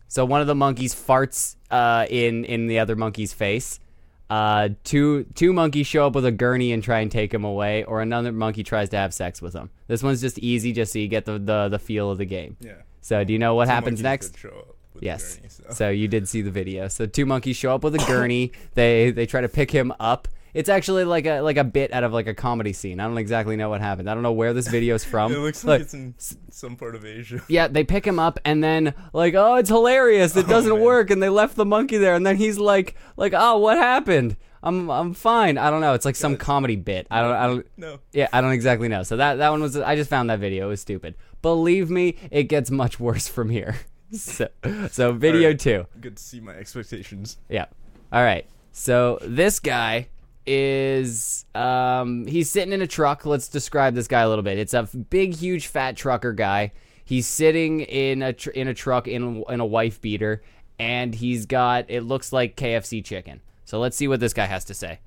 so 0.08 0.26
one 0.26 0.42
of 0.42 0.46
the 0.46 0.54
monkeys 0.54 0.94
farts 0.94 1.56
uh, 1.70 2.04
in 2.10 2.44
in 2.44 2.66
the 2.66 2.80
other 2.80 2.96
monkey's 2.96 3.32
face. 3.32 3.80
Uh, 4.28 4.68
two 4.84 5.24
two 5.34 5.54
monkeys 5.54 5.86
show 5.86 6.06
up 6.06 6.14
with 6.14 6.26
a 6.26 6.32
gurney 6.32 6.72
and 6.72 6.82
try 6.82 7.00
and 7.00 7.10
take 7.10 7.32
him 7.32 7.44
away, 7.44 7.82
or 7.84 8.02
another 8.02 8.30
monkey 8.30 8.62
tries 8.62 8.90
to 8.90 8.96
have 8.98 9.14
sex 9.14 9.40
with 9.40 9.54
him. 9.54 9.70
This 9.86 10.02
one's 10.02 10.20
just 10.20 10.38
easy, 10.38 10.74
just 10.74 10.92
so 10.92 10.98
you 10.98 11.08
get 11.08 11.24
the 11.24 11.38
the, 11.38 11.70
the 11.70 11.78
feel 11.78 12.10
of 12.10 12.18
the 12.18 12.26
game. 12.26 12.58
Yeah. 12.60 12.82
So 13.02 13.22
do 13.24 13.32
you 13.32 13.38
know 13.38 13.54
what 13.54 13.66
Two 13.66 13.70
happens 13.72 14.00
next? 14.02 14.38
show 14.38 14.48
up 14.48 14.76
with 14.94 15.00
the 15.02 15.06
Yes. 15.06 15.36
gurney, 15.36 15.48
so. 15.50 15.64
So 15.74 15.88
you 15.90 16.08
did 16.08 16.26
see 16.28 16.40
the 16.42 16.50
video. 16.50 16.88
So 16.88 17.04
two 17.06 17.26
monkeys 17.26 17.56
show 17.56 17.74
up 17.74 17.84
with 17.84 17.94
a 17.94 17.98
gurney. 18.06 18.52
they 18.74 19.10
they 19.10 19.26
try 19.26 19.40
to 19.42 19.48
pick 19.48 19.70
him 19.70 19.92
up. 20.00 20.28
It's 20.54 20.68
actually 20.68 21.04
like 21.04 21.24
a 21.24 21.40
like 21.40 21.56
a 21.56 21.64
bit 21.64 21.94
out 21.94 22.04
of 22.04 22.12
like 22.12 22.26
a 22.26 22.34
comedy 22.34 22.74
scene. 22.74 23.00
I 23.00 23.04
don't 23.08 23.16
exactly 23.16 23.56
know 23.56 23.70
what 23.70 23.80
happened. 23.80 24.10
I 24.10 24.14
don't 24.14 24.22
know 24.22 24.32
where 24.32 24.52
this 24.52 24.68
video 24.68 24.94
is 24.94 25.02
from. 25.04 25.32
It 25.34 25.38
looks 25.38 25.64
Look, 25.64 25.72
like 25.72 25.80
it's 25.80 25.94
in 25.94 26.14
s- 26.18 26.36
some 26.50 26.76
part 26.76 26.94
of 26.94 27.04
Asia. 27.06 27.42
yeah, 27.48 27.68
they 27.68 27.84
pick 27.84 28.06
him 28.06 28.18
up 28.18 28.38
and 28.44 28.62
then 28.62 28.92
like, 29.14 29.32
oh, 29.34 29.54
it's 29.56 29.70
hilarious. 29.70 30.36
It 30.36 30.44
oh, 30.44 30.48
doesn't 30.48 30.74
man. 30.74 30.82
work, 30.82 31.10
and 31.10 31.22
they 31.22 31.30
left 31.30 31.56
the 31.56 31.64
monkey 31.64 31.96
there, 31.96 32.14
and 32.14 32.26
then 32.26 32.36
he's 32.36 32.58
like, 32.58 32.94
like, 33.16 33.32
oh, 33.34 33.56
what 33.58 33.78
happened? 33.78 34.36
I'm 34.62 34.90
I'm 34.90 35.14
fine. 35.14 35.56
I 35.58 35.70
don't 35.70 35.80
know. 35.80 35.94
It's 35.94 36.04
like 36.04 36.14
some 36.16 36.36
comedy 36.36 36.76
bit. 36.76 37.06
I 37.10 37.20
don't 37.22 37.32
I 37.34 37.46
don't. 37.46 37.66
No. 37.78 37.98
Yeah, 38.12 38.28
I 38.32 38.40
don't 38.42 38.52
exactly 38.52 38.88
know. 38.88 39.02
So 39.04 39.16
that 39.16 39.36
that 39.36 39.48
one 39.48 39.60
was. 39.62 39.76
I 39.76 39.96
just 39.96 40.10
found 40.10 40.28
that 40.30 40.38
video. 40.38 40.66
It 40.66 40.68
was 40.68 40.80
stupid. 40.82 41.14
Believe 41.42 41.90
me, 41.90 42.16
it 42.30 42.44
gets 42.44 42.70
much 42.70 42.98
worse 42.98 43.28
from 43.28 43.50
here. 43.50 43.76
So 44.14 44.48
so 44.90 45.12
video 45.12 45.44
Alright. 45.44 45.58
two. 45.58 45.86
Good 45.98 46.18
to 46.18 46.22
see 46.22 46.38
my 46.38 46.52
expectations. 46.52 47.38
Yeah. 47.48 47.64
All 48.12 48.22
right. 48.22 48.46
So 48.72 49.18
this 49.22 49.58
guy 49.58 50.08
is 50.44 51.46
um 51.54 52.26
he's 52.26 52.50
sitting 52.50 52.74
in 52.74 52.82
a 52.82 52.86
truck. 52.86 53.24
Let's 53.24 53.48
describe 53.48 53.94
this 53.94 54.08
guy 54.08 54.20
a 54.20 54.28
little 54.28 54.42
bit. 54.42 54.58
It's 54.58 54.74
a 54.74 54.82
big 54.82 55.34
huge 55.34 55.66
fat 55.66 55.96
trucker 55.96 56.34
guy. 56.34 56.72
He's 57.06 57.26
sitting 57.26 57.80
in 57.80 58.20
a 58.20 58.34
tr- 58.34 58.50
in 58.50 58.68
a 58.68 58.74
truck 58.74 59.08
in 59.08 59.44
in 59.48 59.60
a 59.60 59.66
wife 59.66 59.98
beater 59.98 60.42
and 60.78 61.14
he's 61.14 61.46
got 61.46 61.86
it 61.88 62.02
looks 62.02 62.34
like 62.34 62.54
KFC 62.54 63.02
chicken. 63.02 63.40
So 63.64 63.80
let's 63.80 63.96
see 63.96 64.08
what 64.08 64.20
this 64.20 64.34
guy 64.34 64.44
has 64.44 64.66
to 64.66 64.74
say. 64.74 65.00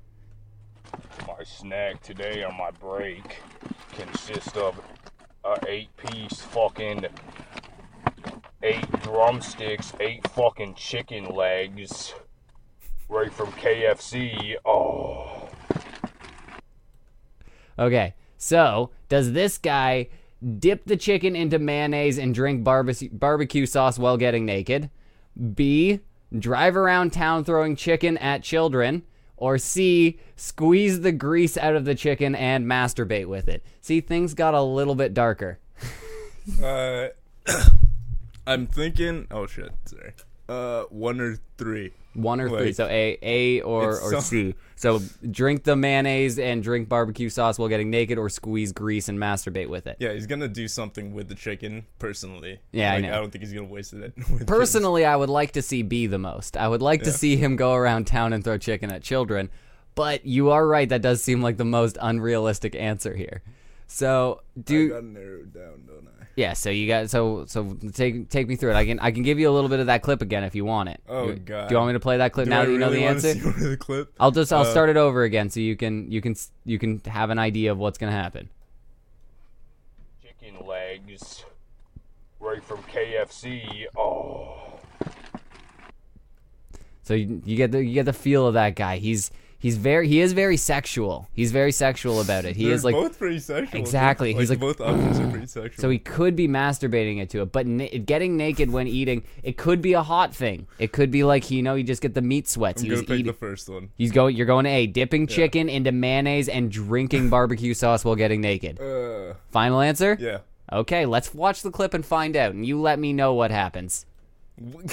My 1.28 1.44
snack 1.44 2.02
today 2.02 2.42
on 2.42 2.56
my 2.56 2.72
break 2.72 3.38
consists 3.92 4.56
of 4.56 4.80
a 5.46 5.58
eight 5.68 5.96
piece 5.96 6.40
fucking 6.40 7.06
eight 8.62 9.02
drumsticks, 9.02 9.92
eight 10.00 10.26
fucking 10.28 10.74
chicken 10.74 11.26
legs 11.26 12.14
right 13.08 13.32
from 13.32 13.52
KFC. 13.52 14.54
Oh, 14.64 15.48
Okay. 17.78 18.14
So, 18.38 18.90
does 19.08 19.32
this 19.32 19.58
guy 19.58 20.08
dip 20.58 20.84
the 20.84 20.96
chicken 20.96 21.34
into 21.34 21.58
mayonnaise 21.58 22.18
and 22.18 22.34
drink 22.34 22.64
barbecue 22.64 23.08
barbecue 23.10 23.66
sauce 23.66 23.98
while 23.98 24.16
getting 24.16 24.44
naked? 24.44 24.90
B. 25.54 26.00
Drive 26.36 26.76
around 26.76 27.12
town 27.12 27.44
throwing 27.44 27.76
chicken 27.76 28.18
at 28.18 28.42
children? 28.42 29.04
Or 29.36 29.58
C. 29.58 30.18
Squeeze 30.36 31.00
the 31.00 31.12
grease 31.12 31.56
out 31.56 31.74
of 31.74 31.84
the 31.84 31.94
chicken 31.94 32.34
and 32.34 32.66
masturbate 32.66 33.26
with 33.26 33.48
it? 33.48 33.62
See, 33.80 34.00
things 34.00 34.34
got 34.34 34.54
a 34.54 34.62
little 34.62 34.94
bit 34.94 35.14
darker. 35.14 35.58
Uh, 36.62 37.08
I'm 38.46 38.68
thinking. 38.68 39.26
Oh 39.32 39.48
shit! 39.48 39.72
Sorry. 39.84 40.12
Uh, 40.48 40.84
one 40.84 41.20
or 41.20 41.38
three. 41.58 41.92
One 42.14 42.40
or 42.40 42.48
three. 42.48 42.72
So 42.72 42.86
A, 42.86 43.18
A 43.22 43.60
or, 43.60 43.98
or 44.00 44.10
some- 44.12 44.20
C. 44.20 44.54
So 44.76 45.00
drink 45.30 45.64
the 45.64 45.76
mayonnaise 45.76 46.38
and 46.38 46.62
drink 46.62 46.88
barbecue 46.88 47.28
sauce 47.28 47.58
while 47.58 47.68
getting 47.68 47.90
naked, 47.90 48.18
or 48.18 48.28
squeeze 48.28 48.72
grease 48.72 49.08
and 49.08 49.18
masturbate 49.18 49.68
with 49.68 49.86
it. 49.86 49.96
Yeah, 50.00 50.12
he's 50.12 50.26
gonna 50.26 50.48
do 50.48 50.68
something 50.68 51.14
with 51.14 51.28
the 51.28 51.34
chicken 51.34 51.86
personally. 51.98 52.60
Yeah, 52.72 52.92
I 52.92 52.96
like, 52.96 53.04
know. 53.04 53.12
I 53.12 53.20
don't 53.20 53.30
think 53.30 53.44
he's 53.44 53.52
gonna 53.52 53.66
waste 53.66 53.92
it. 53.92 54.14
Personally, 54.46 55.04
I 55.04 55.16
would 55.16 55.30
like 55.30 55.52
to 55.52 55.62
see 55.62 55.82
B 55.82 56.06
the 56.06 56.18
most. 56.18 56.56
I 56.56 56.68
would 56.68 56.82
like 56.82 57.02
to 57.02 57.12
see 57.12 57.36
him 57.36 57.56
go 57.56 57.74
around 57.74 58.06
town 58.06 58.32
and 58.32 58.44
throw 58.44 58.58
chicken 58.58 58.90
at 58.90 59.02
children. 59.02 59.50
But 59.94 60.26
you 60.26 60.50
are 60.50 60.66
right; 60.66 60.88
that 60.88 61.02
does 61.02 61.22
seem 61.22 61.40
like 61.42 61.56
the 61.56 61.64
most 61.64 61.96
unrealistic 62.00 62.74
answer 62.74 63.14
here. 63.14 63.42
So 63.86 64.42
I 64.56 64.60
gotta 64.60 65.02
narrow 65.02 65.40
it 65.40 65.54
down, 65.54 65.84
don't 65.86 66.08
I? 66.08 66.15
Yeah. 66.36 66.52
So 66.52 66.70
you 66.70 66.86
got 66.86 67.10
so 67.10 67.44
so 67.46 67.76
take 67.92 68.28
take 68.28 68.46
me 68.46 68.54
through 68.56 68.70
it. 68.70 68.76
I 68.76 68.84
can 68.86 69.00
I 69.00 69.10
can 69.10 69.22
give 69.24 69.38
you 69.38 69.50
a 69.50 69.52
little 69.52 69.68
bit 69.70 69.80
of 69.80 69.86
that 69.86 70.02
clip 70.02 70.22
again 70.22 70.44
if 70.44 70.54
you 70.54 70.64
want 70.64 70.88
it. 70.90 71.00
Oh, 71.08 71.28
You- 71.28 71.34
God. 71.36 71.68
Do 71.68 71.74
you 71.74 71.78
want 71.78 71.88
me 71.88 71.92
to 71.94 72.00
play 72.00 72.18
that 72.18 72.32
clip 72.32 72.44
Do 72.44 72.50
now 72.50 72.60
I 72.60 72.64
that 72.66 72.70
you 72.72 72.78
know 72.78 72.86
really 72.86 72.98
the 72.98 73.02
wanna 73.04 73.14
answer? 73.16 73.32
See 73.34 73.40
one 73.44 73.54
of 73.54 73.60
the 73.70 73.76
clip? 73.76 74.14
I'll 74.20 74.30
just 74.30 74.52
I'll 74.52 74.60
Uh, 74.62 74.70
start 74.70 74.88
it 74.90 74.96
over 74.96 75.24
again 75.24 75.50
so 75.50 75.58
you 75.60 75.76
can 75.76 76.10
you 76.10 76.20
can 76.20 76.36
you 76.64 76.78
can 76.78 77.00
have 77.06 77.30
an 77.30 77.38
idea 77.38 77.72
of 77.72 77.78
what's 77.78 77.98
gonna 77.98 78.12
happen. 78.12 78.48
chicken 80.22 80.64
legs 80.66 81.44
right 82.38 82.62
from 82.62 82.78
KFC. 82.84 83.86
Oh. 83.96 84.58
So 87.02 87.14
you, 87.14 87.40
you 87.44 87.56
get 87.56 87.70
the 87.72 87.84
you 87.84 87.94
get 87.94 88.04
the 88.04 88.12
feel 88.12 88.46
of 88.46 88.54
that 88.54 88.74
guy. 88.74 88.96
He's 88.98 89.30
he's 89.58 89.76
very 89.76 90.06
he 90.08 90.20
is 90.20 90.32
very 90.32 90.56
sexual. 90.56 91.28
He's 91.32 91.52
very 91.52 91.72
sexual 91.72 92.20
about 92.20 92.44
it. 92.44 92.56
He 92.56 92.64
They're 92.64 92.74
is 92.74 92.84
like 92.84 92.94
both 92.94 93.18
pretty 93.18 93.38
sexual. 93.38 93.80
Exactly, 93.80 94.32
Like, 94.32 94.40
he's 94.40 94.50
like, 94.50 94.60
both 94.60 94.80
options 94.80 95.18
are 95.18 95.30
pretty 95.30 95.46
sexual. 95.46 95.80
So 95.82 95.90
he 95.90 95.98
could 95.98 96.36
be 96.36 96.48
masturbating 96.48 97.20
it 97.20 97.30
to 97.30 97.42
it, 97.42 97.52
but 97.52 97.66
na- 97.66 97.88
getting 98.04 98.36
naked 98.36 98.70
when 98.70 98.86
eating, 98.86 99.24
it 99.42 99.56
could 99.56 99.80
be 99.82 99.92
a 99.94 100.02
hot 100.02 100.34
thing. 100.34 100.66
It 100.78 100.92
could 100.92 101.10
be 101.10 101.24
like 101.24 101.50
you 101.50 101.62
know, 101.62 101.74
you 101.74 101.84
just 101.84 102.02
get 102.02 102.14
the 102.14 102.22
meat 102.22 102.48
sweats. 102.48 102.82
I'm 102.82 102.86
He 102.86 102.90
was 102.90 103.00
gonna 103.00 103.06
pick 103.08 103.20
eating. 103.20 103.26
the 103.32 103.38
first 103.38 103.68
one. 103.68 103.90
He's 103.96 104.12
going. 104.12 104.36
You're 104.36 104.46
going 104.46 104.64
to 104.64 104.70
A. 104.70 104.86
Dipping 104.86 105.26
chicken 105.26 105.68
into 105.68 105.92
mayonnaise 105.92 106.48
and 106.48 106.70
drinking 106.70 107.30
barbecue 107.36 107.74
sauce 107.74 108.04
while 108.04 108.16
getting 108.16 108.40
naked. 108.40 108.80
Uh, 108.80 109.34
Final 109.50 109.80
answer. 109.80 110.16
yeah. 110.20 110.38
Okay, 110.72 111.06
let's 111.06 111.32
watch 111.32 111.62
the 111.62 111.70
clip 111.70 111.94
and 111.94 112.04
find 112.04 112.34
out, 112.36 112.52
and 112.52 112.66
you 112.66 112.80
let 112.80 112.98
me 112.98 113.12
know 113.12 113.34
what 113.34 113.52
happens. 113.52 114.04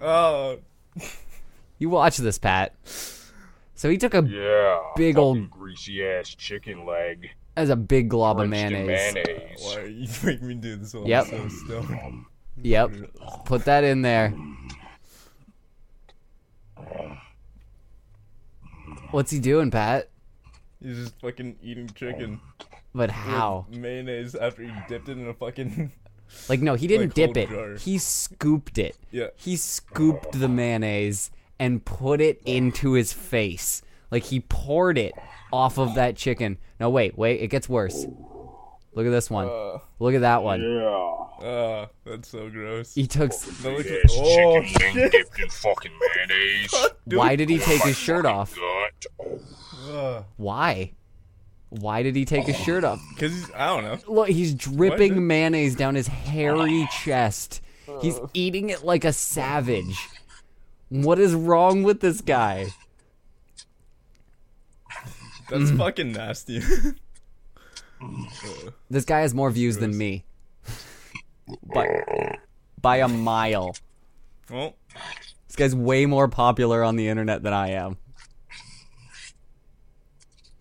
oh, 0.00 0.58
You 1.82 1.88
watch 1.90 2.16
this, 2.18 2.38
Pat. 2.38 2.76
So 3.74 3.90
he 3.90 3.98
took 3.98 4.14
a 4.14 4.22
Yeah. 4.24 4.78
Big 4.94 5.18
old- 5.18 5.50
greasy 5.50 6.06
ass 6.06 6.28
chicken 6.28 6.86
leg. 6.86 7.30
as 7.56 7.70
a 7.70 7.74
big 7.76 8.08
glob 8.08 8.38
of 8.38 8.48
mayonnaise. 8.48 8.86
mayonnaise. 8.86 9.60
why 9.64 9.80
are 9.80 9.86
you 9.88 10.08
making 10.22 10.46
me 10.46 10.54
do 10.54 10.76
this 10.76 10.94
while 10.94 11.08
Yep. 11.08 11.26
So 11.26 11.48
stoned? 11.48 12.24
Yep. 12.62 12.92
Put 13.46 13.64
that 13.64 13.82
in 13.82 14.02
there. 14.02 14.32
What's 19.10 19.32
he 19.32 19.40
doing, 19.40 19.72
Pat? 19.72 20.08
He's 20.80 20.98
just 20.98 21.20
fucking 21.20 21.56
eating 21.64 21.88
chicken. 21.96 22.40
But 22.94 23.08
with 23.08 23.10
how? 23.10 23.66
Mayonnaise 23.70 24.36
after 24.36 24.62
he 24.62 24.70
dipped 24.88 25.08
it 25.08 25.18
in 25.18 25.26
a 25.26 25.34
fucking. 25.34 25.90
Like, 26.48 26.60
no, 26.60 26.74
he 26.74 26.86
didn't 26.86 27.08
Like, 27.08 27.34
dip 27.34 27.36
it. 27.36 27.48
jar. 27.50 27.74
He 27.74 27.98
scooped 27.98 28.78
it. 28.78 28.96
Yeah. 29.10 29.28
He 29.36 29.56
scooped 29.56 30.32
the 30.38 30.48
mayonnaise 30.48 31.30
and 31.62 31.84
put 31.84 32.20
it 32.20 32.40
into 32.44 32.92
his 32.92 33.12
face. 33.12 33.82
Like, 34.10 34.24
he 34.24 34.40
poured 34.40 34.98
it 34.98 35.14
off 35.52 35.78
of 35.78 35.94
that 35.94 36.16
chicken. 36.16 36.58
No, 36.80 36.90
wait, 36.90 37.16
wait, 37.16 37.40
it 37.40 37.48
gets 37.48 37.68
worse. 37.68 38.04
Look 38.94 39.06
at 39.06 39.10
this 39.10 39.30
one. 39.30 39.48
Uh, 39.48 39.78
Look 40.00 40.14
at 40.14 40.22
that 40.22 40.42
one. 40.42 40.60
Yeah. 40.60 41.46
uh, 41.48 41.86
that's 42.04 42.28
so 42.28 42.50
gross. 42.50 42.94
He 42.94 43.06
took. 43.06 43.30
That 43.30 43.72
looks- 43.72 43.88
Yes, 43.88 44.12
oh, 44.18 44.62
chicken 44.62 45.00
wing 45.00 45.10
dipped 45.10 45.38
in 45.38 45.48
fucking 45.48 45.92
mayonnaise. 46.16 46.74
Why 47.04 47.36
did 47.36 47.48
he 47.48 47.58
take 47.58 47.82
his 47.84 47.96
shirt 47.96 48.26
off? 48.26 48.54
Oh, 48.60 49.38
uh, 49.90 50.22
Why? 50.36 50.92
Why 51.70 52.02
did 52.02 52.16
he 52.16 52.24
take 52.26 52.44
his 52.46 52.56
shirt 52.56 52.84
off? 52.84 53.00
Cause 53.18 53.50
I 53.56 53.66
don't 53.68 53.84
know. 53.84 53.98
Look, 54.12 54.28
he's 54.28 54.52
dripping 54.54 55.14
What? 55.14 55.22
mayonnaise 55.22 55.74
down 55.76 55.94
his 55.94 56.08
hairy 56.08 56.86
chest. 57.04 57.62
He's 58.02 58.18
eating 58.34 58.68
it 58.70 58.84
like 58.84 59.04
a 59.06 59.12
savage. 59.12 59.96
What 60.92 61.18
is 61.18 61.34
wrong 61.34 61.82
with 61.84 62.00
this 62.00 62.20
guy? 62.20 62.66
That's 65.48 65.70
Mm. 65.70 65.78
fucking 65.78 66.12
nasty. 66.12 66.60
This 68.90 69.04
guy 69.04 69.20
has 69.20 69.32
more 69.32 69.48
views 69.50 69.78
than 69.78 69.96
me. 69.96 70.24
by, 71.72 72.36
by 72.80 72.96
a 72.96 73.06
mile. 73.08 73.76
well, 74.50 74.74
This 75.46 75.54
guy's 75.56 75.74
way 75.74 76.04
more 76.04 76.26
popular 76.26 76.82
on 76.82 76.96
the 76.96 77.06
internet 77.08 77.44
than 77.44 77.52
I 77.52 77.68
am. 77.70 77.96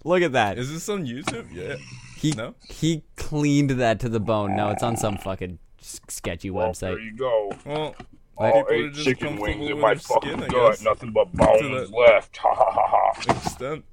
Look 0.03 0.21
at 0.21 0.33
that. 0.33 0.59
is 0.59 0.71
this 0.71 0.87
on 0.87 1.05
YouTube? 1.07 1.47
Yeah. 1.51 1.75
He 2.17 2.31
no? 2.33 2.53
he 2.69 3.03
cleaned 3.17 3.71
that 3.71 3.99
to 4.01 4.09
the 4.09 4.19
bone. 4.19 4.55
No, 4.55 4.69
it's 4.69 4.83
on 4.83 4.95
some 4.95 5.17
fucking 5.17 5.57
s- 5.79 5.99
sketchy 6.07 6.51
well, 6.51 6.73
there 6.73 6.99
you 6.99 7.11
go. 7.17 7.51
Well, 7.65 7.95
All 8.37 8.63
people 8.63 8.73
eight 8.73 8.93
chicken 8.95 9.35
wings 9.37 9.69
in 9.69 9.79
my 9.79 9.93
their 9.93 9.99
skin, 9.99 10.19
fucking 10.21 10.43
I 10.43 10.47
gut. 10.47 10.81
Nothing 10.83 11.11
but 11.11 11.31
bones 11.33 11.91
left. 11.91 12.37
Ha 12.41 12.53
ha 12.55 12.71
ha 12.71 13.13
ha. 13.15 13.33
extent. 13.35 13.85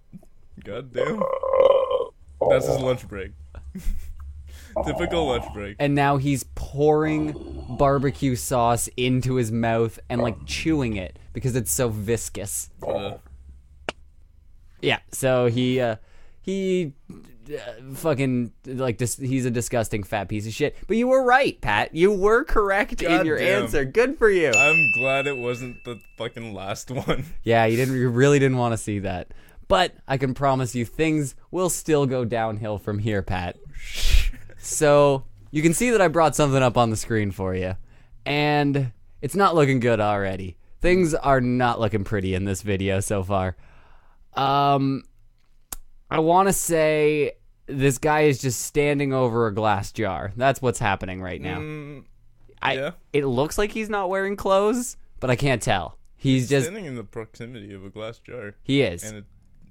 God 0.65 0.93
damn. 0.93 1.23
That's 2.49 2.67
his 2.67 2.79
lunch 2.81 3.07
break. 3.09 3.33
Typical 4.87 5.27
lunch 5.27 5.45
break. 5.53 5.77
And 5.79 5.95
now 5.95 6.17
he's 6.19 6.45
pouring 6.55 7.67
barbecue 7.79 8.37
sauce 8.37 8.89
into 8.97 9.35
his 9.35 9.51
mouth 9.51 9.99
and 10.09 10.21
like 10.23 10.47
chewing 10.47 10.97
it 10.97 11.19
because 11.33 11.57
it's 11.57 11.73
so 11.73 11.89
viscous. 11.89 12.71
Uh, 12.87 13.15
Yeah, 14.81 15.01
so 15.11 15.47
he 15.47 15.81
uh 15.81 15.97
he 16.41 16.93
uh, 17.51 17.95
fucking 17.95 18.53
like 18.67 18.99
dis- 18.99 19.17
he's 19.17 19.47
a 19.47 19.51
disgusting 19.51 20.03
fat 20.03 20.29
piece 20.29 20.47
of 20.47 20.53
shit. 20.53 20.77
But 20.87 20.97
you 20.97 21.09
were 21.09 21.25
right, 21.25 21.61
Pat. 21.61 21.95
You 21.95 22.13
were 22.13 22.45
correct 22.45 23.03
in 23.03 23.27
your 23.27 23.39
damn. 23.39 23.65
answer. 23.65 23.85
Good 23.85 24.19
for 24.19 24.31
you. 24.31 24.51
I'm 24.51 24.91
glad 24.93 25.27
it 25.27 25.37
wasn't 25.37 25.85
the 25.85 26.01
fucking 26.17 26.55
last 26.55 26.91
one. 26.91 27.25
yeah, 27.43 27.65
you 27.65 27.77
didn't 27.77 27.97
you 27.97 28.09
really 28.09 28.39
didn't 28.39 28.59
want 28.59 28.73
to 28.73 28.79
see 28.79 29.01
that. 29.01 29.33
But 29.69 29.95
I 30.07 30.17
can 30.17 30.35
promise 30.35 30.75
you 30.75 30.85
things 30.85 31.35
will 31.51 31.69
still 31.69 32.07
go 32.07 32.25
downhill 32.25 32.79
from 32.79 32.99
here, 32.99 33.23
Pat. 33.23 33.57
So, 34.61 35.25
you 35.51 35.63
can 35.63 35.73
see 35.73 35.91
that 35.91 36.03
I 36.03 36.09
brought 36.09 36.37
something 36.37 36.63
up 36.63 36.77
on 36.77 36.91
the 36.91 36.97
screen 36.97 37.31
for 37.31 37.55
you. 37.55 37.77
And 38.27 38.93
it's 39.23 39.35
not 39.35 39.55
looking 39.55 39.81
good 39.81 39.99
already. 40.01 40.59
Things 40.81 41.15
are 41.15 41.41
not 41.41 41.81
looking 41.81 42.05
pretty 42.05 42.35
in 42.35 42.45
this 42.45 42.61
video 42.61 43.01
so 43.01 43.23
far. 43.23 43.57
Um 44.35 45.05
I 46.11 46.21
want 46.21 46.49
to 46.49 46.53
say 46.53 47.33
this 47.69 47.99
guy 47.99 48.23
is 48.23 48.39
just 48.39 48.63
standing 48.63 49.13
over 49.13 49.47
a 49.47 49.55
glass 49.55 49.93
jar. 49.93 50.33
That's 50.37 50.61
what's 50.63 50.79
happening 50.79 51.23
right 51.23 51.41
now. 51.41 51.59
Mm, 51.59 52.05
I 52.61 52.73
yeah. 52.75 52.91
it 53.13 53.27
looks 53.27 53.59
like 53.59 53.73
he's 53.73 53.89
not 53.89 54.09
wearing 54.09 54.37
clothes, 54.37 54.97
but 55.21 55.31
I 55.31 55.37
can't 55.37 55.63
tell. 55.63 55.99
He's 56.17 56.49
just 56.49 56.67
standing 56.67 56.87
in 56.87 56.97
the 56.97 57.05
proximity 57.05 57.73
of 57.73 57.85
a 57.85 57.91
glass 57.91 58.19
jar, 58.19 58.55
he 58.63 58.83
is. 58.83 59.05
and 59.05 59.19
it 59.19 59.25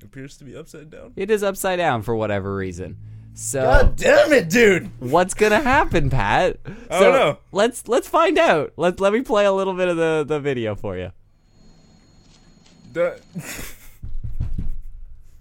appears 0.03 0.37
to 0.37 0.45
be 0.45 0.55
upside 0.55 0.89
down. 0.89 1.13
It 1.15 1.29
is 1.29 1.43
upside 1.43 1.77
down 1.77 2.03
for 2.03 2.15
whatever 2.15 2.55
reason. 2.55 2.97
So 3.33 3.93
damn 3.95 4.31
it, 4.33 4.49
dude! 4.49 4.89
what's 4.99 5.33
gonna 5.33 5.59
happen, 5.59 6.09
Pat? 6.09 6.59
I 6.89 6.99
so 6.99 7.03
don't 7.03 7.13
know. 7.13 7.37
Let's 7.51 7.87
let's 7.87 8.07
find 8.07 8.37
out. 8.39 8.73
Let 8.77 8.99
let 8.99 9.13
me 9.13 9.21
play 9.21 9.45
a 9.45 9.51
little 9.51 9.73
bit 9.73 9.89
of 9.89 9.97
the 9.97 10.23
the 10.27 10.39
video 10.39 10.75
for 10.75 10.97
you. 10.97 11.11
That- 12.93 13.21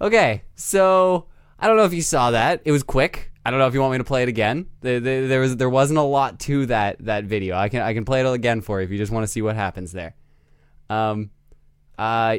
Okay, 0.01 0.43
so 0.55 1.27
I 1.59 1.69
don't 1.69 1.77
know 1.77 1.85
if 1.85 1.95
you 1.95 2.03
saw 2.03 2.31
that. 2.33 2.63
It 2.65 2.73
was 2.73 2.83
quick. 2.83 3.33
I 3.45 3.51
don't 3.51 3.59
know 3.61 3.67
if 3.67 3.75
you 3.75 3.81
want 3.81 3.93
me 3.93 3.99
to 3.99 4.05
play 4.05 4.23
it 4.23 4.29
again. 4.29 4.67
There, 4.81 4.99
there, 5.01 5.29
there 5.29 5.41
was 5.41 5.57
there 5.57 5.71
wasn't 5.71 5.99
a 5.99 6.03
lot 6.03 6.41
to 6.41 6.67
that 6.67 6.97
that 7.05 7.25
video. 7.25 7.57
I 7.57 7.69
can 7.69 7.81
I 7.83 7.95
can 7.95 8.05
play 8.05 8.21
it 8.21 8.27
again 8.33 8.61
for 8.61 8.81
you 8.81 8.85
if 8.85 8.91
you 8.91 8.99
just 8.99 9.13
want 9.13 9.23
to 9.25 9.29
see 9.29 9.41
what 9.43 9.55
happens 9.57 9.93
there. 9.93 10.15
Um, 10.91 11.31
uh, 11.99 12.39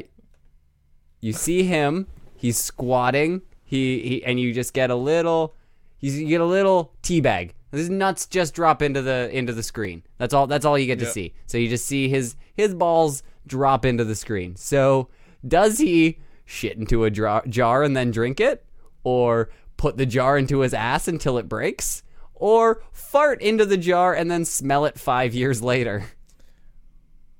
you 1.20 1.32
see 1.32 1.62
him. 1.64 2.06
He's 2.36 2.58
squatting. 2.58 3.42
He, 3.64 4.00
he 4.00 4.24
and 4.24 4.38
you 4.38 4.52
just 4.54 4.72
get 4.74 4.90
a 4.90 4.94
little. 4.94 5.54
You 6.00 6.12
you 6.12 6.28
get 6.28 6.40
a 6.40 6.46
little 6.46 6.92
teabag. 7.02 7.52
His 7.72 7.90
nuts 7.90 8.26
just 8.26 8.54
drop 8.54 8.80
into 8.82 9.02
the 9.02 9.28
into 9.36 9.52
the 9.52 9.62
screen. 9.62 10.02
That's 10.18 10.32
all. 10.32 10.46
That's 10.46 10.64
all 10.64 10.78
you 10.78 10.86
get 10.86 10.98
to 11.00 11.04
Yep. 11.06 11.14
see. 11.14 11.34
So 11.46 11.58
you 11.58 11.68
just 11.68 11.86
see 11.86 12.08
his 12.08 12.36
his 12.54 12.74
balls 12.74 13.22
drop 13.46 13.84
into 13.84 14.04
the 14.04 14.14
screen. 14.14 14.56
So 14.56 15.08
does 15.46 15.78
he 15.78 16.18
shit 16.44 16.76
into 16.76 17.04
a 17.04 17.10
jar 17.10 17.82
and 17.82 17.96
then 17.96 18.10
drink 18.10 18.40
it, 18.40 18.64
or 19.04 19.50
put 19.76 19.96
the 19.96 20.06
jar 20.06 20.36
into 20.36 20.60
his 20.60 20.74
ass 20.74 21.08
until 21.08 21.38
it 21.38 21.48
breaks, 21.48 22.02
or 22.34 22.82
fart 22.92 23.40
into 23.40 23.64
the 23.64 23.76
jar 23.76 24.14
and 24.14 24.30
then 24.30 24.44
smell 24.44 24.84
it 24.84 24.98
five 24.98 25.34
years 25.34 25.62
later? 25.62 26.04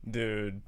Dude, 0.08 0.62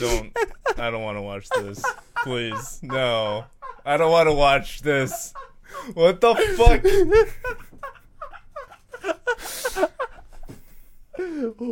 don't. 0.00 0.36
I 0.76 0.90
don't 0.90 1.02
want 1.02 1.18
to 1.18 1.22
watch 1.22 1.48
this. 1.50 1.84
Please, 2.24 2.80
no. 2.82 3.44
I 3.84 3.96
don't 3.96 4.10
want 4.10 4.28
to 4.28 4.34
watch 4.34 4.82
this. 4.82 5.34
What 5.94 6.20
the 6.20 6.34
fuck? 6.56 6.82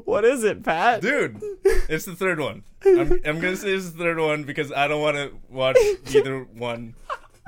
What 0.05 0.25
is 0.25 0.45
it, 0.45 0.63
Pat? 0.63 1.03
Dude, 1.03 1.41
it's 1.89 2.05
the 2.05 2.15
third 2.15 2.41
one. 2.41 2.63
I'm, 2.85 3.21
I'm 3.25 3.41
gonna 3.41 3.57
say 3.57 3.71
it's 3.71 3.91
the 3.91 3.99
third 3.99 4.19
one 4.19 4.45
because 4.45 4.73
I 4.73 4.87
don't 4.89 5.03
want 5.03 5.17
to 5.17 5.33
watch 5.49 5.77
either 6.15 6.41
one. 6.41 6.95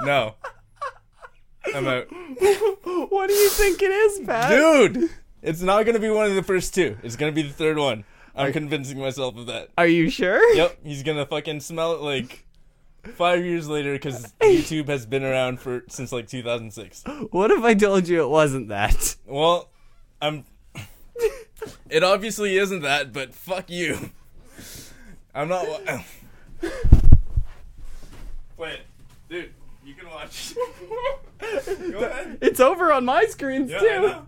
No. 0.01 0.35
I'm 1.75 1.87
out. 1.87 2.09
What 3.11 3.29
do 3.29 3.35
you 3.35 3.49
think 3.51 3.83
it 3.83 3.91
is, 3.91 4.21
Pat? 4.27 4.51
Dude! 4.51 5.11
It's 5.43 5.61
not 5.63 5.85
gonna 5.87 5.99
be 5.99 6.11
one 6.11 6.27
of 6.27 6.35
the 6.35 6.43
first 6.43 6.75
two. 6.75 6.97
It's 7.03 7.17
gonna 7.17 7.33
be 7.33 7.43
the 7.43 7.53
third 7.53 7.79
one. 7.79 8.05
I'm 8.35 8.53
convincing 8.53 8.99
myself 8.99 9.37
of 9.37 9.47
that. 9.47 9.69
Are 9.77 9.87
you 9.87 10.09
sure? 10.11 10.55
Yep, 10.55 10.79
he's 10.85 11.03
gonna 11.03 11.27
fucking 11.27 11.61
smell 11.61 11.95
it 11.95 12.01
like 12.01 12.45
five 13.15 13.45
years 13.45 13.69
later 13.69 13.93
because 13.93 14.33
YouTube 14.41 14.89
has 14.89 15.05
been 15.07 15.23
around 15.25 15.61
for 15.61 15.85
since 15.89 16.13
like 16.13 16.29
2006. 16.29 17.05
What 17.31 17.51
if 17.51 17.63
I 17.63 17.75
told 17.75 18.09
you 18.09 18.23
it 18.23 18.29
wasn't 18.29 18.69
that? 18.69 19.17
Well, 19.27 19.69
I'm. 20.21 20.45
It 21.91 22.03
obviously 22.03 22.57
isn't 22.59 22.81
that, 22.83 23.13
but 23.13 23.35
fuck 23.35 23.71
you. 23.71 24.11
I'm 25.35 25.49
not. 25.49 25.67
Wa- 25.69 26.01
Wait, 28.57 28.81
dude, 29.29 29.51
you 29.85 29.95
can 29.95 30.09
watch. 30.09 30.55
Go 31.93 31.99
ahead. 32.01 32.39
It's 32.41 32.61
over 32.61 32.93
on 32.93 33.05
my 33.05 33.25
screens 33.27 33.71
Yeah, 33.71 33.79
too. 33.79 33.87
I 33.89 33.99
know. 34.01 34.27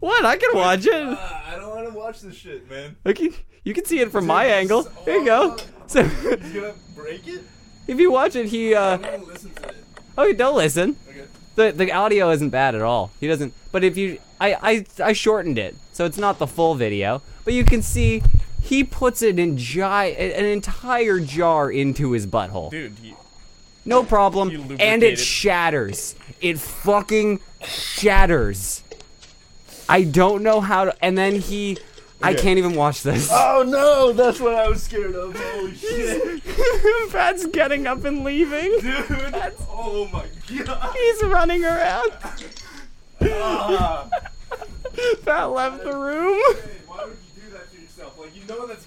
What? 0.00 0.24
I 0.24 0.36
can 0.36 0.50
watch 0.54 0.86
it. 0.86 0.92
Ah, 0.94 1.52
I 1.52 1.56
don't 1.56 1.70
want 1.70 1.88
to 1.92 1.94
watch 1.98 2.20
this 2.22 2.34
shit, 2.34 2.68
man. 2.70 2.96
Okay, 3.04 3.30
you 3.64 3.74
can 3.74 3.84
see 3.84 4.00
it 4.00 4.10
from 4.10 4.26
my 4.26 4.46
angle. 4.46 4.84
Here 5.04 5.16
you 5.18 5.24
go. 5.24 5.56
So, 5.88 6.02
He's 6.04 6.52
gonna 6.54 6.72
break 6.94 7.28
it. 7.28 7.42
if 7.86 8.00
you 8.00 8.10
watch 8.10 8.34
it, 8.34 8.46
he 8.46 8.74
uh, 8.74 8.94
I'm 8.94 9.02
gonna 9.02 9.24
listen 9.24 9.50
to 9.50 9.68
it. 9.68 9.76
oh, 10.16 10.32
don't 10.32 10.56
listen. 10.56 10.96
Okay. 11.06 11.24
The 11.56 11.72
the 11.72 11.92
audio 11.92 12.30
isn't 12.30 12.48
bad 12.48 12.74
at 12.74 12.80
all. 12.80 13.10
He 13.20 13.26
doesn't. 13.28 13.52
But 13.72 13.84
if 13.84 13.98
you, 13.98 14.18
I 14.40 14.54
I 14.98 15.04
I 15.04 15.12
shortened 15.12 15.58
it, 15.58 15.76
so 15.92 16.06
it's 16.06 16.16
not 16.16 16.38
the 16.38 16.46
full 16.46 16.74
video. 16.76 17.20
But 17.44 17.52
you 17.52 17.64
can 17.64 17.82
see 17.82 18.22
he 18.62 18.84
puts 18.84 19.20
it 19.20 19.38
in 19.38 19.58
gi- 19.58 19.82
an 19.82 20.44
entire 20.46 21.20
jar 21.20 21.70
into 21.70 22.12
his 22.12 22.26
butthole. 22.26 22.70
Dude, 22.70 22.96
he, 23.02 23.14
No 23.84 24.04
problem. 24.04 24.76
And 24.78 25.02
it 25.02 25.18
shatters. 25.18 26.14
It 26.40 26.58
fucking 26.58 27.40
shatters. 27.64 28.82
I 29.88 30.04
don't 30.04 30.42
know 30.42 30.60
how 30.60 30.86
to. 30.86 31.04
And 31.04 31.16
then 31.18 31.36
he. 31.36 31.78
I 32.24 32.34
can't 32.34 32.56
even 32.56 32.76
watch 32.76 33.02
this. 33.02 33.28
Oh 33.32 33.64
no, 33.66 34.12
that's 34.12 34.38
what 34.38 34.54
I 34.54 34.68
was 34.68 34.84
scared 34.84 35.16
of. 35.16 35.34
Holy 35.36 35.74
shit. 35.76 36.42
Pat's 37.10 37.46
getting 37.46 37.88
up 37.88 38.04
and 38.04 38.22
leaving. 38.22 38.78
Dude. 38.80 39.34
Oh 39.68 40.08
my 40.12 40.24
god. 40.64 40.94
He's 40.96 41.22
running 41.24 41.64
around. 41.64 42.12
Ah. 43.22 44.08
Pat 45.24 45.50
left 45.50 45.82
the 45.82 45.96
room. 45.96 46.40
Hey, 46.54 46.70
why 46.86 47.04
would 47.04 47.16
you 47.36 47.42
do 47.42 47.50
that 47.50 48.41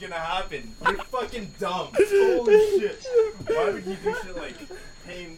gonna 0.07 0.15
happen. 0.15 0.73
You're 0.85 0.97
fucking 0.97 1.53
dumb. 1.59 1.89
Holy 1.93 2.79
shit. 2.79 3.05
Why 3.47 3.71
would 3.71 3.85
you 3.85 3.95
do 3.95 4.15
shit 4.23 4.35
like 4.37 4.55
pain 5.05 5.37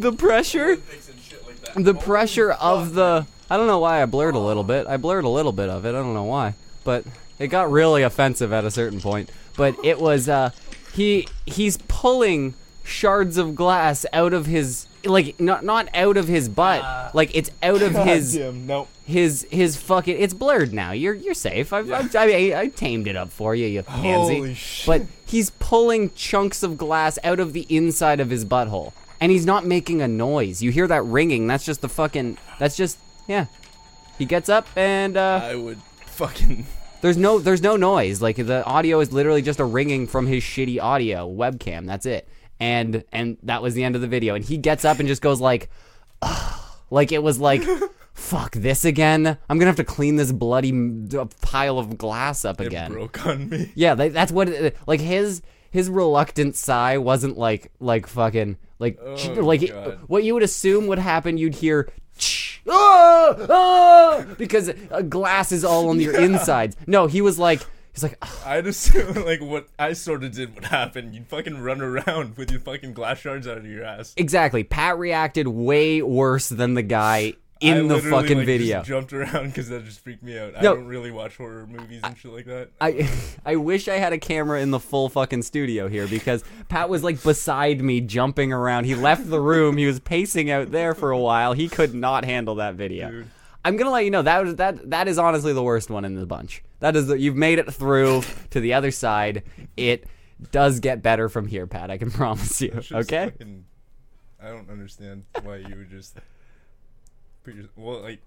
The 0.00 0.12
pressure, 0.12 0.64
Olympics 0.64 1.08
and 1.08 1.20
shit 1.20 1.46
like 1.46 1.74
the 1.74 1.92
Holy 1.92 2.04
pressure 2.04 2.52
of 2.52 2.94
the. 2.94 3.26
I 3.48 3.56
don't 3.56 3.66
know 3.66 3.78
why 3.78 4.02
I 4.02 4.06
blurred 4.06 4.34
a 4.34 4.40
little 4.40 4.64
bit. 4.64 4.86
I 4.86 4.96
blurred 4.96 5.24
a 5.24 5.28
little 5.28 5.52
bit 5.52 5.68
of 5.68 5.84
it. 5.84 5.90
I 5.90 5.92
don't 5.92 6.14
know 6.14 6.24
why, 6.24 6.54
but 6.84 7.04
it 7.38 7.48
got 7.48 7.70
really 7.70 8.02
offensive 8.02 8.52
at 8.52 8.64
a 8.64 8.70
certain 8.70 9.00
point. 9.00 9.30
But 9.56 9.76
it 9.84 10.00
was 10.00 10.28
uh, 10.28 10.50
he 10.92 11.28
he's 11.46 11.78
pulling 11.88 12.54
shards 12.84 13.36
of 13.36 13.54
glass 13.54 14.06
out 14.12 14.32
of 14.32 14.46
his 14.46 14.86
like 15.06 15.40
not 15.40 15.64
not 15.64 15.88
out 15.94 16.16
of 16.16 16.28
his 16.28 16.48
butt, 16.48 17.14
like 17.14 17.34
it's 17.34 17.50
out 17.62 17.82
of 17.82 17.94
his 17.94 18.34
Goddamn, 18.34 18.66
nope. 18.66 18.88
his 19.04 19.46
his 19.50 19.76
fucking 19.76 20.16
it's 20.18 20.34
blurred 20.34 20.72
now. 20.72 20.92
You're 20.92 21.14
you're 21.14 21.34
safe. 21.34 21.72
I've, 21.72 21.90
I've, 21.90 22.14
I, 22.14 22.60
I 22.60 22.68
tamed 22.68 23.06
it 23.06 23.16
up 23.16 23.30
for 23.30 23.54
you 23.54 23.66
you 23.66 23.82
pansy. 23.82 24.36
Holy 24.36 24.54
shit. 24.54 24.86
but 24.86 25.02
he's 25.24 25.50
pulling 25.50 26.12
chunks 26.14 26.62
of 26.62 26.76
glass 26.76 27.18
out 27.24 27.40
of 27.40 27.52
the 27.52 27.66
inside 27.68 28.20
of 28.20 28.30
his 28.30 28.44
butthole. 28.44 28.92
And 29.20 29.32
he's 29.32 29.46
not 29.46 29.64
making 29.64 30.02
a 30.02 30.08
noise. 30.08 30.62
You 30.62 30.70
hear 30.70 30.86
that 30.88 31.02
ringing? 31.04 31.46
That's 31.46 31.64
just 31.64 31.80
the 31.80 31.88
fucking 31.88 32.38
that's 32.58 32.76
just 32.76 32.98
yeah. 33.26 33.46
He 34.18 34.24
gets 34.24 34.48
up 34.48 34.66
and 34.76 35.16
uh 35.16 35.40
I 35.42 35.54
would 35.54 35.80
fucking. 36.06 36.66
there's 37.00 37.16
no 37.16 37.38
there's 37.38 37.62
no 37.62 37.76
noise. 37.76 38.20
Like 38.20 38.36
the 38.36 38.64
audio 38.64 39.00
is 39.00 39.12
literally 39.12 39.42
just 39.42 39.60
a 39.60 39.64
ringing 39.64 40.06
from 40.06 40.26
his 40.26 40.42
shitty 40.42 40.80
audio 40.80 41.28
webcam. 41.28 41.86
That's 41.86 42.06
it 42.06 42.28
and 42.60 43.04
and 43.12 43.36
that 43.42 43.62
was 43.62 43.74
the 43.74 43.84
end 43.84 43.94
of 43.94 44.00
the 44.00 44.08
video. 44.08 44.34
And 44.34 44.44
he 44.44 44.56
gets 44.58 44.84
up 44.84 44.98
and 44.98 45.08
just 45.08 45.22
goes 45.22 45.40
like 45.40 45.68
like 46.90 47.12
it 47.12 47.22
was 47.22 47.38
like 47.38 47.62
fuck 48.14 48.52
this 48.52 48.84
again? 48.84 49.26
I'm 49.48 49.58
gonna 49.58 49.66
have 49.66 49.76
to 49.76 49.84
clean 49.84 50.16
this 50.16 50.32
bloody 50.32 50.70
m- 50.70 51.08
pile 51.42 51.78
of 51.78 51.98
glass 51.98 52.44
up 52.44 52.60
It 52.60 52.68
again. 52.68 52.92
broke 52.92 53.26
on 53.26 53.48
me. 53.50 53.72
yeah 53.74 53.94
they, 53.94 54.08
that's 54.08 54.32
what 54.32 54.48
it, 54.48 54.76
like 54.86 55.00
his 55.00 55.42
his 55.70 55.90
reluctant 55.90 56.56
sigh 56.56 56.96
wasn't 56.98 57.36
like 57.36 57.70
like 57.80 58.06
fucking 58.06 58.56
like 58.78 58.96
ch- 59.16 59.28
Oh, 59.28 59.42
like 59.42 59.70
what 60.06 60.24
you 60.24 60.34
would 60.34 60.42
assume 60.42 60.86
would 60.86 60.98
happen 60.98 61.36
you'd 61.38 61.54
hear 61.56 61.90
ch- 62.18 62.62
ah, 62.68 63.36
ah, 63.50 64.24
because 64.38 64.70
uh, 64.90 65.02
glass 65.02 65.52
is 65.52 65.64
all 65.64 65.90
on 65.90 66.00
your 66.00 66.18
insides. 66.18 66.76
No 66.86 67.06
he 67.06 67.20
was 67.20 67.38
like 67.38 67.60
he's 67.96 68.02
like. 68.02 68.46
I'd 68.46 68.66
assume 68.66 69.14
like 69.26 69.40
what 69.40 69.68
I 69.78 69.94
sort 69.94 70.22
of 70.22 70.32
did 70.32 70.54
would 70.54 70.66
happen. 70.66 71.12
You'd 71.12 71.26
fucking 71.26 71.58
run 71.60 71.80
around 71.80 72.36
with 72.36 72.50
your 72.50 72.60
fucking 72.60 72.92
glass 72.92 73.18
shards 73.18 73.48
out 73.48 73.58
of 73.58 73.66
your 73.66 73.84
ass. 73.84 74.14
exactly 74.16 74.62
pat 74.62 74.98
reacted 74.98 75.48
way 75.48 76.02
worse 76.02 76.48
than 76.48 76.74
the 76.74 76.82
guy 76.82 77.34
I 77.62 77.66
in 77.66 77.88
the 77.88 78.00
fucking 78.00 78.38
like, 78.38 78.46
video 78.46 78.78
Just 78.78 78.88
jumped 78.88 79.12
around 79.14 79.46
because 79.48 79.68
that 79.70 79.84
just 79.84 80.00
freaked 80.00 80.22
me 80.22 80.38
out. 80.38 80.54
I 80.56 80.62
don't 80.62 80.86
really 80.86 81.10
watch 81.10 81.38
horror 81.38 81.66
movies 81.66 82.02
and 82.04 82.16
shit 82.16 82.30
like 82.30 82.44
that. 82.46 82.68
I 82.80 83.08
I 83.46 83.56
wish 83.56 83.88
I 83.88 83.94
had 83.94 84.12
a 84.12 84.18
camera 84.18 84.60
in 84.60 84.70
the 84.70 84.80
full 84.80 85.08
fucking 85.08 85.42
studio 85.42 85.88
here 85.88 86.06
because 86.06 86.44
Pat 86.68 86.90
was 86.90 87.02
like 87.02 87.22
beside 87.22 87.80
me 87.80 88.02
jumping 88.02 88.52
around. 88.52 88.84
He 88.84 88.94
left 88.94 89.30
the 89.30 89.40
room. 89.40 89.78
He 89.78 89.86
was 89.86 90.00
pacing 90.00 90.50
out 90.50 90.70
there 90.70 90.94
for 90.94 91.10
a 91.10 91.18
while. 91.18 91.54
He 91.54 91.68
could 91.68 91.94
not 91.94 92.24
handle 92.26 92.56
that 92.56 92.74
video. 92.74 93.10
Dude. 93.10 93.30
I'm 93.66 93.76
gonna 93.76 93.90
let 93.90 94.04
you 94.04 94.10
know 94.10 94.22
that 94.22 94.56
that 94.58 94.90
that 94.90 95.08
is 95.08 95.18
honestly 95.18 95.52
the 95.52 95.62
worst 95.62 95.90
one 95.90 96.04
in 96.04 96.14
the 96.14 96.24
bunch. 96.26 96.62
That 96.80 96.94
is 96.94 97.08
the, 97.08 97.18
you've 97.18 97.36
made 97.36 97.58
it 97.58 97.72
through 97.72 98.22
to 98.50 98.60
the 98.60 98.74
other 98.74 98.90
side. 98.90 99.42
It 99.76 100.06
does 100.52 100.78
get 100.80 101.02
better 101.02 101.28
from 101.28 101.46
here, 101.48 101.66
Pat. 101.66 101.90
I 101.90 101.98
can 101.98 102.10
promise 102.22 102.60
you. 102.60 102.70
Just 102.70 102.92
Okay. 102.92 103.30
fucking- 103.30 103.64
I 104.40 104.48
don't 104.50 104.70
understand 104.70 105.24
why 105.42 105.56
you 105.56 105.74
would 105.76 105.90
just 105.90 106.16
put 107.42 107.54
your 107.54 107.64
well 107.76 108.02
like. 108.02 108.20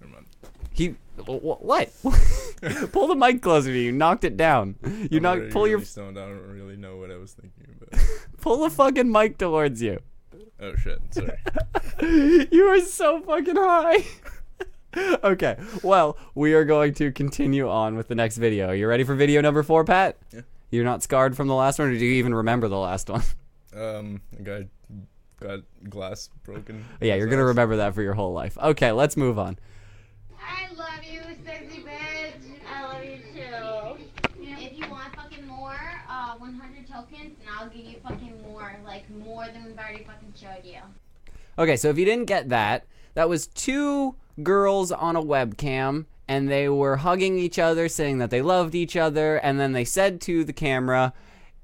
Never 0.00 0.12
mind. 0.14 0.26
He 0.72 0.94
wh- 1.18 1.40
wh- 1.42 1.62
what? 1.62 1.90
pull 2.92 3.08
the 3.08 3.14
mic 3.16 3.42
closer 3.42 3.68
to 3.70 3.76
you. 3.78 3.86
You 3.86 3.92
Knocked 3.92 4.24
it 4.24 4.38
down. 4.38 4.76
You 4.82 5.18
I'm 5.18 5.22
knocked. 5.22 5.36
already 5.40 5.52
Pull 5.52 5.66
your 5.68 5.76
really 5.78 5.84
stoned. 5.86 6.18
I 6.18 6.26
don't 6.26 6.48
really 6.54 6.76
know 6.76 6.96
what 6.96 7.10
I 7.10 7.16
was 7.18 7.32
thinking, 7.32 7.74
but 7.78 8.00
pull 8.40 8.62
the 8.62 8.70
fucking 8.70 9.12
mic 9.12 9.36
towards 9.36 9.82
you. 9.82 9.98
oh 10.60 10.74
shit, 10.76 11.00
sorry. 11.10 11.36
you 12.50 12.64
are 12.68 12.80
so 12.80 13.20
fucking 13.20 13.56
high. 13.56 14.06
okay, 15.24 15.56
well, 15.82 16.16
we 16.34 16.52
are 16.54 16.64
going 16.64 16.94
to 16.94 17.12
continue 17.12 17.68
on 17.68 17.96
with 17.96 18.08
the 18.08 18.14
next 18.14 18.38
video. 18.38 18.68
Are 18.68 18.74
you 18.74 18.88
ready 18.88 19.04
for 19.04 19.14
video 19.14 19.40
number 19.40 19.62
four, 19.62 19.84
Pat? 19.84 20.16
Yeah. 20.32 20.40
You're 20.70 20.84
not 20.84 21.02
scarred 21.02 21.36
from 21.36 21.48
the 21.48 21.54
last 21.54 21.78
one, 21.78 21.88
or 21.88 21.92
do 21.92 22.04
you 22.04 22.12
even 22.12 22.34
remember 22.34 22.68
the 22.68 22.78
last 22.78 23.08
one? 23.10 23.22
Um, 23.72 24.20
a 24.36 24.42
guy 24.42 24.66
got 25.38 25.60
glass 25.88 26.28
broken. 26.42 26.84
yeah, 27.00 27.14
you're 27.14 27.28
gonna 27.28 27.44
remember 27.44 27.76
that 27.76 27.94
for 27.94 28.02
your 28.02 28.14
whole 28.14 28.32
life. 28.32 28.58
Okay, 28.58 28.90
let's 28.90 29.16
move 29.16 29.38
on. 29.38 29.60
I 30.42 30.72
love 30.74 31.04
you, 31.08 31.20
sexy 31.44 31.84
bitch. 31.84 32.42
I 32.68 32.84
love 32.84 33.04
you 33.04 33.18
too. 33.32 34.04
If 34.42 34.76
you 34.76 34.90
want 34.90 35.14
fucking 35.14 35.46
more, 35.46 35.78
uh, 36.08 36.34
100 36.38 36.84
tokens, 36.88 37.38
and 37.38 37.48
I'll 37.56 37.68
give 37.68 37.84
you 37.84 37.98
fucking 38.02 38.42
more, 38.42 38.76
like 38.84 39.08
more 39.08 39.46
than 39.46 39.66
we've 39.66 39.78
already 39.78 40.02
fucking 40.02 40.34
showed 40.34 40.64
you. 40.64 40.80
Okay, 41.56 41.76
so 41.76 41.90
if 41.90 41.96
you 41.96 42.04
didn't 42.04 42.24
get 42.26 42.48
that, 42.48 42.86
that 43.14 43.28
was 43.28 43.46
two 43.46 44.16
girls 44.42 44.90
on 44.92 45.16
a 45.16 45.22
webcam 45.22 46.06
and 46.28 46.48
they 46.48 46.68
were 46.68 46.96
hugging 46.96 47.38
each 47.38 47.58
other, 47.58 47.88
saying 47.88 48.18
that 48.18 48.30
they 48.30 48.40
loved 48.40 48.76
each 48.76 48.96
other, 48.96 49.38
and 49.38 49.58
then 49.58 49.72
they 49.72 49.84
said 49.84 50.20
to 50.20 50.44
the 50.44 50.52
camera, 50.52 51.12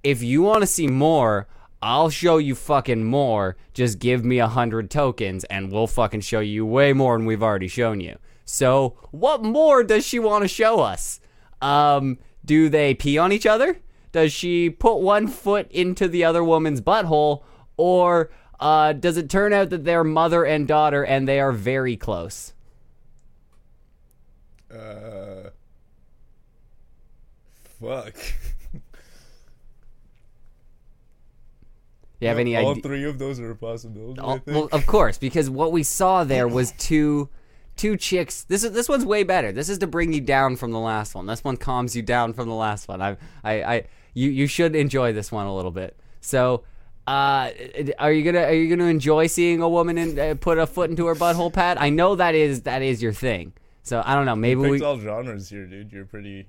if 0.02 0.24
you 0.24 0.42
want 0.42 0.60
to 0.60 0.66
see 0.66 0.88
more, 0.88 1.46
I'll 1.80 2.10
show 2.10 2.38
you 2.38 2.56
fucking 2.56 3.04
more. 3.04 3.56
Just 3.74 4.00
give 4.00 4.24
me 4.24 4.40
a 4.40 4.48
hundred 4.48 4.90
tokens 4.90 5.44
and 5.44 5.70
we'll 5.70 5.86
fucking 5.86 6.22
show 6.22 6.40
you 6.40 6.66
way 6.66 6.92
more 6.92 7.16
than 7.16 7.26
we've 7.26 7.42
already 7.42 7.68
shown 7.68 8.00
you. 8.00 8.18
So, 8.44 8.96
what 9.10 9.44
more 9.44 9.84
does 9.84 10.06
she 10.06 10.18
want 10.18 10.42
to 10.42 10.48
show 10.48 10.80
us? 10.80 11.20
Um, 11.60 12.18
do 12.44 12.68
they 12.68 12.94
pee 12.94 13.18
on 13.18 13.32
each 13.32 13.46
other? 13.46 13.78
Does 14.12 14.32
she 14.32 14.70
put 14.70 14.96
one 14.96 15.28
foot 15.28 15.70
into 15.70 16.08
the 16.08 16.24
other 16.24 16.42
woman's 16.42 16.80
butthole? 16.80 17.42
Or 17.76 18.30
uh, 18.60 18.92
does 18.92 19.16
it 19.16 19.28
turn 19.30 19.52
out 19.52 19.70
that 19.70 19.84
they're 19.84 20.04
mother 20.04 20.44
and 20.44 20.66
daughter 20.66 21.04
and 21.04 21.26
they 21.28 21.40
are 21.40 21.52
very 21.52 21.96
close? 21.96 22.52
Uh, 24.72 25.50
fuck. 27.80 28.16
You 32.20 32.28
have 32.28 32.38
any 32.38 32.56
All 32.56 32.70
idea? 32.70 32.82
three 32.82 33.04
of 33.04 33.18
those 33.18 33.38
are 33.40 33.50
a 33.50 33.56
possibility. 33.56 34.18
I 34.20 34.22
All- 34.24 34.38
think. 34.38 34.46
well, 34.56 34.68
of 34.72 34.86
course, 34.86 35.18
because 35.18 35.50
what 35.50 35.70
we 35.70 35.82
saw 35.82 36.24
there 36.24 36.48
was 36.48 36.72
two 36.78 37.28
two 37.76 37.96
chicks. 37.98 38.42
This 38.44 38.64
is 38.64 38.72
this 38.72 38.88
one's 38.88 39.04
way 39.04 39.22
better. 39.22 39.52
This 39.52 39.68
is 39.68 39.76
to 39.78 39.86
bring 39.86 40.14
you 40.14 40.22
down 40.22 40.56
from 40.56 40.72
the 40.72 40.78
last 40.78 41.14
one. 41.14 41.26
This 41.26 41.44
one 41.44 41.58
calms 41.58 41.94
you 41.94 42.00
down 42.02 42.32
from 42.32 42.48
the 42.48 42.54
last 42.54 42.88
one. 42.88 43.02
I 43.02 43.18
I, 43.44 43.62
I 43.62 43.84
you 44.14 44.30
you 44.30 44.46
should 44.46 44.74
enjoy 44.74 45.12
this 45.12 45.30
one 45.30 45.46
a 45.46 45.54
little 45.54 45.70
bit. 45.70 45.96
So. 46.20 46.64
Uh, 47.06 47.50
are 47.98 48.12
you 48.12 48.24
gonna 48.24 48.44
are 48.44 48.54
you 48.54 48.68
gonna 48.68 48.90
enjoy 48.90 49.28
seeing 49.28 49.62
a 49.62 49.68
woman 49.68 49.96
in, 49.96 50.18
uh, 50.18 50.34
put 50.40 50.58
a 50.58 50.66
foot 50.66 50.90
into 50.90 51.06
her 51.06 51.14
butthole, 51.14 51.52
Pat? 51.52 51.80
I 51.80 51.88
know 51.88 52.16
that 52.16 52.34
is 52.34 52.62
that 52.62 52.82
is 52.82 53.02
your 53.02 53.12
thing. 53.12 53.52
So 53.82 54.02
I 54.04 54.14
don't 54.16 54.26
know. 54.26 54.34
Maybe 54.34 54.60
we 54.60 54.82
all 54.82 54.98
genres 54.98 55.48
here, 55.48 55.66
dude. 55.66 55.92
You're 55.92 56.06
pretty 56.06 56.48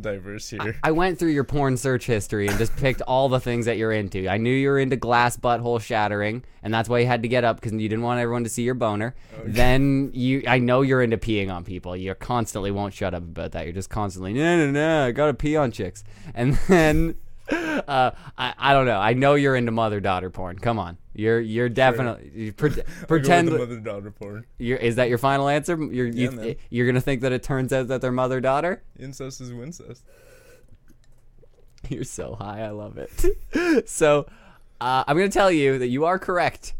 diverse 0.00 0.48
here. 0.48 0.78
I 0.82 0.90
went 0.90 1.18
through 1.18 1.32
your 1.32 1.44
porn 1.44 1.76
search 1.76 2.06
history 2.06 2.46
and 2.48 2.56
just 2.56 2.74
picked 2.76 3.02
all 3.02 3.28
the 3.28 3.40
things 3.40 3.66
that 3.66 3.76
you're 3.76 3.92
into. 3.92 4.28
I 4.28 4.38
knew 4.38 4.52
you 4.54 4.68
were 4.70 4.78
into 4.78 4.96
glass 4.96 5.36
butthole 5.36 5.80
shattering, 5.80 6.44
and 6.62 6.72
that's 6.72 6.88
why 6.88 7.00
you 7.00 7.06
had 7.06 7.22
to 7.22 7.28
get 7.28 7.44
up 7.44 7.60
because 7.60 7.72
you 7.72 7.88
didn't 7.88 8.02
want 8.02 8.20
everyone 8.20 8.44
to 8.44 8.50
see 8.50 8.62
your 8.62 8.74
boner. 8.74 9.14
Then 9.44 10.10
you, 10.14 10.44
I 10.46 10.58
know 10.58 10.80
you're 10.80 11.02
into 11.02 11.18
peeing 11.18 11.52
on 11.52 11.64
people. 11.64 11.94
You 11.94 12.14
constantly 12.14 12.70
won't 12.70 12.94
shut 12.94 13.12
up 13.12 13.22
about 13.22 13.52
that. 13.52 13.64
You're 13.64 13.74
just 13.74 13.90
constantly, 13.90 14.32
no, 14.32 14.56
no, 14.56 14.70
no, 14.70 15.06
I 15.06 15.12
gotta 15.12 15.34
pee 15.34 15.56
on 15.56 15.70
chicks. 15.70 16.04
And 16.34 16.54
then, 16.68 17.16
uh, 17.50 18.10
I, 18.38 18.54
I 18.58 18.72
don't 18.72 18.86
know. 18.86 18.98
I 18.98 19.14
know 19.14 19.34
you're 19.34 19.56
into 19.56 19.72
mother 19.72 20.00
daughter 20.00 20.30
porn. 20.30 20.58
Come 20.58 20.78
on, 20.78 20.96
you're 21.14 21.40
you're 21.40 21.68
definitely 21.68 22.30
you 22.34 22.52
pre- 22.52 22.70
pretend. 23.08 23.50
mother 23.50 23.80
daughter 23.80 24.10
porn. 24.10 24.46
You're, 24.58 24.78
is 24.78 24.96
that 24.96 25.08
your 25.08 25.18
final 25.18 25.48
answer? 25.48 25.76
You're 25.76 26.06
you, 26.06 26.30
Yeah, 26.30 26.36
man. 26.36 26.56
you're 26.70 26.86
gonna 26.86 27.00
think 27.00 27.22
that 27.22 27.32
it 27.32 27.42
turns 27.42 27.72
out 27.72 27.88
that 27.88 28.00
they're 28.00 28.12
mother 28.12 28.40
daughter. 28.40 28.82
Incest 28.98 29.40
is 29.40 29.50
incest. 29.50 30.04
You're 31.88 32.04
so 32.04 32.34
high. 32.36 32.60
I 32.60 32.70
love 32.70 32.96
it. 32.96 33.88
so, 33.88 34.26
uh, 34.80 35.02
I'm 35.06 35.16
going 35.16 35.28
to 35.28 35.34
tell 35.36 35.50
you 35.50 35.78
that 35.78 35.88
you 35.88 36.04
are 36.04 36.16
correct, 36.18 36.74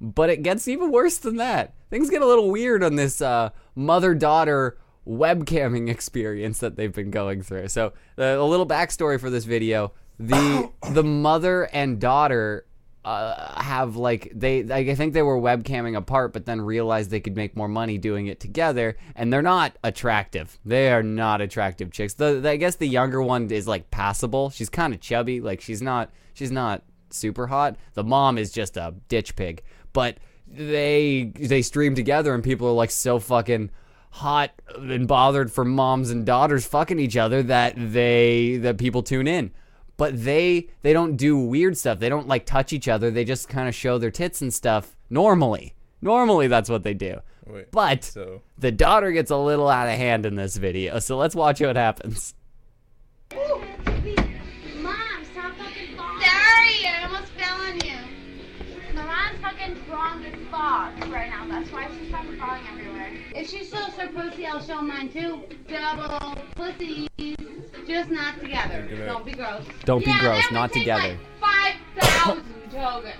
but 0.00 0.28
it 0.28 0.42
gets 0.42 0.68
even 0.68 0.90
worse 0.92 1.16
than 1.16 1.36
that. 1.36 1.72
Things 1.88 2.10
get 2.10 2.20
a 2.20 2.26
little 2.26 2.50
weird 2.50 2.82
on 2.84 2.96
this 2.96 3.22
uh, 3.22 3.48
mother 3.74 4.14
daughter 4.14 4.76
webcamming 5.06 5.88
experience 5.88 6.58
that 6.58 6.76
they've 6.76 6.92
been 6.92 7.10
going 7.10 7.42
through. 7.42 7.68
So, 7.68 7.92
uh, 8.18 8.22
a 8.22 8.44
little 8.44 8.66
backstory 8.66 9.18
for 9.20 9.30
this 9.30 9.44
video 9.44 9.92
the 10.18 10.70
the 10.90 11.04
mother 11.04 11.64
and 11.64 12.00
daughter 12.00 12.66
uh, 13.04 13.60
have 13.60 13.96
like 13.96 14.30
they 14.34 14.62
like, 14.62 14.88
I 14.88 14.94
think 14.94 15.12
they 15.12 15.22
were 15.22 15.38
webcamming 15.38 15.96
apart, 15.96 16.32
but 16.32 16.46
then 16.46 16.60
realized 16.60 17.10
they 17.10 17.20
could 17.20 17.36
make 17.36 17.56
more 17.56 17.68
money 17.68 17.98
doing 17.98 18.28
it 18.28 18.38
together, 18.38 18.96
and 19.16 19.32
they're 19.32 19.42
not 19.42 19.76
attractive. 19.82 20.58
They 20.64 20.92
are 20.92 21.02
not 21.02 21.40
attractive 21.40 21.90
chicks. 21.90 22.14
The, 22.14 22.34
the 22.34 22.50
I 22.50 22.56
guess 22.56 22.76
the 22.76 22.86
younger 22.86 23.20
one 23.20 23.50
is 23.50 23.66
like 23.66 23.90
passable. 23.90 24.50
She's 24.50 24.70
kind 24.70 24.94
of 24.94 25.00
chubby, 25.00 25.40
like 25.40 25.60
she's 25.60 25.82
not 25.82 26.10
she's 26.34 26.52
not 26.52 26.82
super 27.10 27.48
hot. 27.48 27.76
The 27.94 28.04
mom 28.04 28.38
is 28.38 28.52
just 28.52 28.76
a 28.76 28.94
ditch 29.08 29.34
pig, 29.34 29.62
but 29.92 30.18
they 30.46 31.32
they 31.34 31.62
stream 31.62 31.96
together, 31.96 32.34
and 32.34 32.44
people 32.44 32.68
are 32.68 32.72
like 32.72 32.92
so 32.92 33.18
fucking 33.18 33.70
hot 34.12 34.50
and 34.76 35.08
bothered 35.08 35.50
for 35.50 35.64
moms 35.64 36.10
and 36.10 36.24
daughters 36.24 36.66
fucking 36.66 36.98
each 36.98 37.16
other 37.16 37.42
that 37.44 37.74
they 37.76 38.58
that 38.58 38.78
people 38.78 39.02
tune 39.02 39.26
in. 39.26 39.50
But 39.96 40.24
they 40.24 40.68
they 40.82 40.92
don't 40.92 41.16
do 41.16 41.38
weird 41.38 41.76
stuff. 41.76 41.98
They 41.98 42.08
don't 42.08 42.28
like 42.28 42.46
touch 42.46 42.72
each 42.72 42.88
other. 42.88 43.10
They 43.10 43.24
just 43.24 43.48
kind 43.48 43.68
of 43.68 43.74
show 43.74 43.98
their 43.98 44.10
tits 44.10 44.42
and 44.42 44.52
stuff 44.52 44.96
normally. 45.10 45.74
Normally 46.00 46.46
that's 46.48 46.68
what 46.68 46.82
they 46.82 46.94
do. 46.94 47.20
Wait, 47.46 47.70
But 47.72 48.04
so 48.04 48.42
the 48.58 48.70
daughter 48.70 49.10
gets 49.12 49.30
a 49.30 49.36
little 49.36 49.68
out 49.68 49.88
of 49.88 49.94
hand 49.94 50.26
in 50.26 50.36
this 50.36 50.56
video. 50.56 50.98
So 50.98 51.16
let's 51.16 51.34
watch 51.34 51.60
what 51.60 51.76
happens. 51.76 52.34
Strong 60.62 61.10
right 61.10 61.30
now. 61.30 61.46
That's 61.48 61.72
why 61.72 61.88
she's 61.88 62.10
fucking 62.10 62.38
falling 62.38 62.62
everywhere. 62.72 63.10
If 63.34 63.50
she 63.50 63.64
shows 63.64 63.94
her 63.98 64.08
pussy, 64.08 64.46
I'll 64.46 64.62
show 64.62 64.80
mine 64.80 65.08
too. 65.08 65.42
Double 65.68 66.36
pussies, 66.54 67.08
just 67.86 68.10
not 68.10 68.40
together. 68.40 68.88
Don't 69.06 69.24
be 69.24 69.32
gross. 69.32 69.64
Don't 69.84 70.04
be 70.04 70.16
gross, 70.20 70.50
not 70.52 70.72
together. 70.72 71.18
Like 71.40 71.74
Five 71.96 72.04
thousand 72.04 72.44
tokens. 72.70 73.16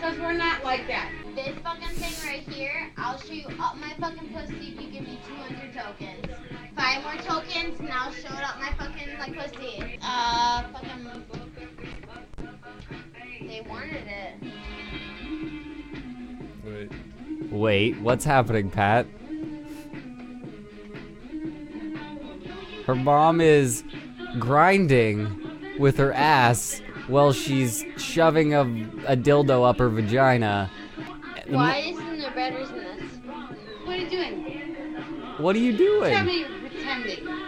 Cause 0.00 0.18
we're 0.18 0.32
not 0.32 0.62
like 0.64 0.86
that. 0.88 1.10
This 1.34 1.56
fucking 1.62 1.88
thing 1.88 2.28
right 2.28 2.54
here, 2.54 2.90
I'll 2.96 3.18
show 3.18 3.32
you 3.32 3.46
up 3.60 3.76
my 3.76 3.92
fucking 3.98 4.28
pussy 4.28 4.74
if 4.76 4.80
you 4.80 4.90
give 4.90 5.02
me 5.02 5.18
200 5.26 5.72
tokens. 5.72 6.26
Five 6.76 7.02
more 7.02 7.14
tokens, 7.22 7.80
and 7.80 7.90
I'll 7.90 8.12
show 8.12 8.28
it 8.28 8.44
up 8.44 8.58
my 8.58 8.72
fucking 8.76 9.18
like 9.18 9.34
pussy. 9.34 9.98
Uh, 10.02 10.64
fucking. 10.72 11.24
They 13.46 13.60
wanted 13.62 14.06
it. 14.06 14.73
Wait. 17.54 17.98
What's 18.00 18.24
happening, 18.24 18.70
Pat? 18.70 19.06
Her 22.86 22.94
mom 22.94 23.40
is 23.40 23.82
grinding 24.38 25.78
with 25.78 25.96
her 25.96 26.12
ass 26.12 26.82
while 27.06 27.32
she's 27.32 27.84
shoving 27.96 28.54
a, 28.54 28.62
a 29.06 29.16
dildo 29.16 29.68
up 29.68 29.78
her 29.78 29.88
vagina. 29.88 30.70
Why 31.48 31.78
isn't 31.78 32.18
there 32.18 32.34
better 32.34 32.66
than 32.66 32.76
this? 32.76 33.12
What 33.84 33.96
are 33.96 34.00
you 34.00 34.10
doing? 34.10 34.44
What 35.38 35.56
are 35.56 35.60
you 35.60 35.76
doing? 35.76 36.14
pretending. 36.60 37.44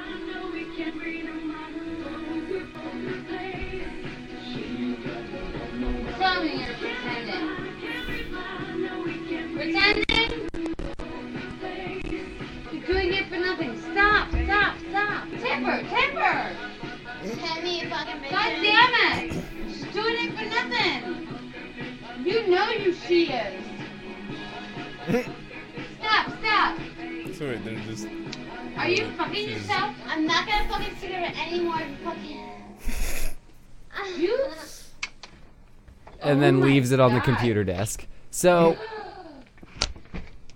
It 36.97 37.01
on 37.01 37.13
the 37.13 37.21
computer 37.21 37.63
desk. 37.63 38.07
So, 38.31 38.77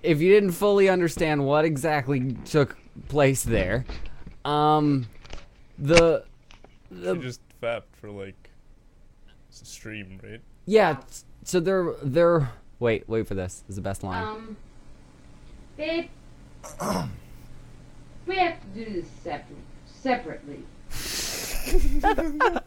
if 0.02 0.20
you 0.20 0.32
didn't 0.32 0.52
fully 0.52 0.88
understand 0.88 1.44
what 1.44 1.64
exactly 1.66 2.32
took 2.46 2.76
place 3.08 3.42
there, 3.42 3.84
um, 4.44 5.06
the 5.78 6.24
she 6.90 7.14
just 7.18 7.40
fapped 7.60 7.94
for 7.96 8.10
like 8.10 8.50
it's 9.50 9.60
a 9.62 9.66
stream, 9.66 10.18
right? 10.22 10.40
yeah, 10.64 10.96
so 11.44 11.60
they're 11.60 11.94
they're 12.02 12.50
wait 12.78 13.08
wait 13.08 13.26
for 13.26 13.34
this. 13.34 13.62
This 13.66 13.70
is 13.70 13.76
the 13.76 13.82
best 13.82 14.02
line. 14.02 14.22
Um, 14.22 14.56
babe, 15.76 16.08
we 18.26 18.36
have 18.36 18.60
to 18.60 18.66
do 18.74 18.84
this 18.90 19.06
separ- 19.22 19.44
separately. 19.86 20.64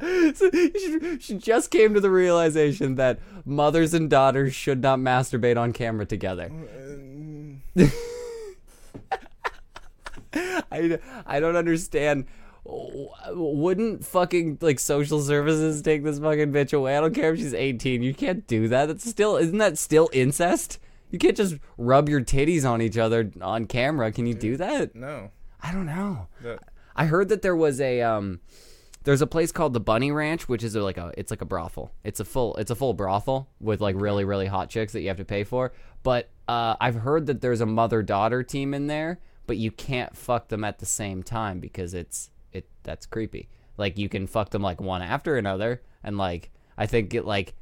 So 0.00 0.50
she, 0.50 1.18
she 1.20 1.38
just 1.38 1.70
came 1.70 1.94
to 1.94 2.00
the 2.00 2.10
realization 2.10 2.96
that 2.96 3.20
mothers 3.44 3.94
and 3.94 4.10
daughters 4.10 4.54
should 4.54 4.82
not 4.82 4.98
masturbate 4.98 5.56
on 5.56 5.72
camera 5.72 6.04
together. 6.04 6.50
I, 10.34 10.98
I 11.26 11.40
don't 11.40 11.56
understand. 11.56 12.26
Wouldn't 12.64 14.04
fucking 14.04 14.58
like 14.60 14.80
social 14.80 15.20
services 15.20 15.82
take 15.82 16.02
this 16.02 16.18
fucking 16.18 16.52
bitch 16.52 16.72
away? 16.72 16.96
I 16.96 17.00
don't 17.00 17.14
care 17.14 17.32
if 17.32 17.38
she's 17.38 17.54
18. 17.54 18.02
You 18.02 18.14
can't 18.14 18.46
do 18.46 18.68
that. 18.68 18.86
That's 18.86 19.08
still 19.08 19.36
isn't 19.36 19.58
that 19.58 19.78
still 19.78 20.10
incest? 20.12 20.78
You 21.10 21.18
can't 21.18 21.36
just 21.36 21.56
rub 21.78 22.08
your 22.08 22.20
titties 22.20 22.68
on 22.68 22.82
each 22.82 22.98
other 22.98 23.30
on 23.40 23.66
camera. 23.66 24.10
Can 24.10 24.26
you 24.26 24.34
do 24.34 24.56
that? 24.56 24.96
No. 24.96 25.30
I 25.62 25.72
don't 25.72 25.86
know. 25.86 26.26
That 26.42 26.58
I 26.96 27.06
heard 27.06 27.28
that 27.28 27.42
there 27.42 27.56
was 27.56 27.80
a 27.80 28.02
um 28.02 28.40
there's 29.04 29.20
a 29.20 29.26
place 29.26 29.52
called 29.52 29.74
the 29.74 29.80
Bunny 29.80 30.10
Ranch, 30.10 30.48
which 30.48 30.64
is 30.64 30.74
like 30.74 30.96
a 30.96 31.12
it's 31.16 31.30
like 31.30 31.42
a 31.42 31.46
brothel. 31.46 31.92
It's 32.02 32.20
a 32.20 32.24
full 32.24 32.56
it's 32.56 32.70
a 32.70 32.74
full 32.74 32.94
brothel 32.94 33.48
with 33.60 33.80
like 33.80 33.96
really 33.98 34.24
really 34.24 34.46
hot 34.46 34.70
chicks 34.70 34.92
that 34.92 35.02
you 35.02 35.08
have 35.08 35.18
to 35.18 35.24
pay 35.24 35.44
for. 35.44 35.72
But 36.02 36.30
uh, 36.48 36.76
I've 36.80 36.96
heard 36.96 37.26
that 37.26 37.40
there's 37.40 37.60
a 37.60 37.66
mother 37.66 38.02
daughter 38.02 38.42
team 38.42 38.74
in 38.74 38.86
there, 38.86 39.20
but 39.46 39.56
you 39.56 39.70
can't 39.70 40.16
fuck 40.16 40.48
them 40.48 40.64
at 40.64 40.78
the 40.78 40.86
same 40.86 41.22
time 41.22 41.60
because 41.60 41.94
it's 41.94 42.30
it 42.52 42.68
that's 42.82 43.06
creepy. 43.06 43.48
Like 43.76 43.98
you 43.98 44.08
can 44.08 44.26
fuck 44.26 44.50
them 44.50 44.62
like 44.62 44.80
one 44.80 45.02
after 45.02 45.36
another, 45.36 45.82
and 46.02 46.16
like 46.16 46.50
I 46.78 46.86
think 46.86 47.14
it 47.14 47.24
like 47.24 47.54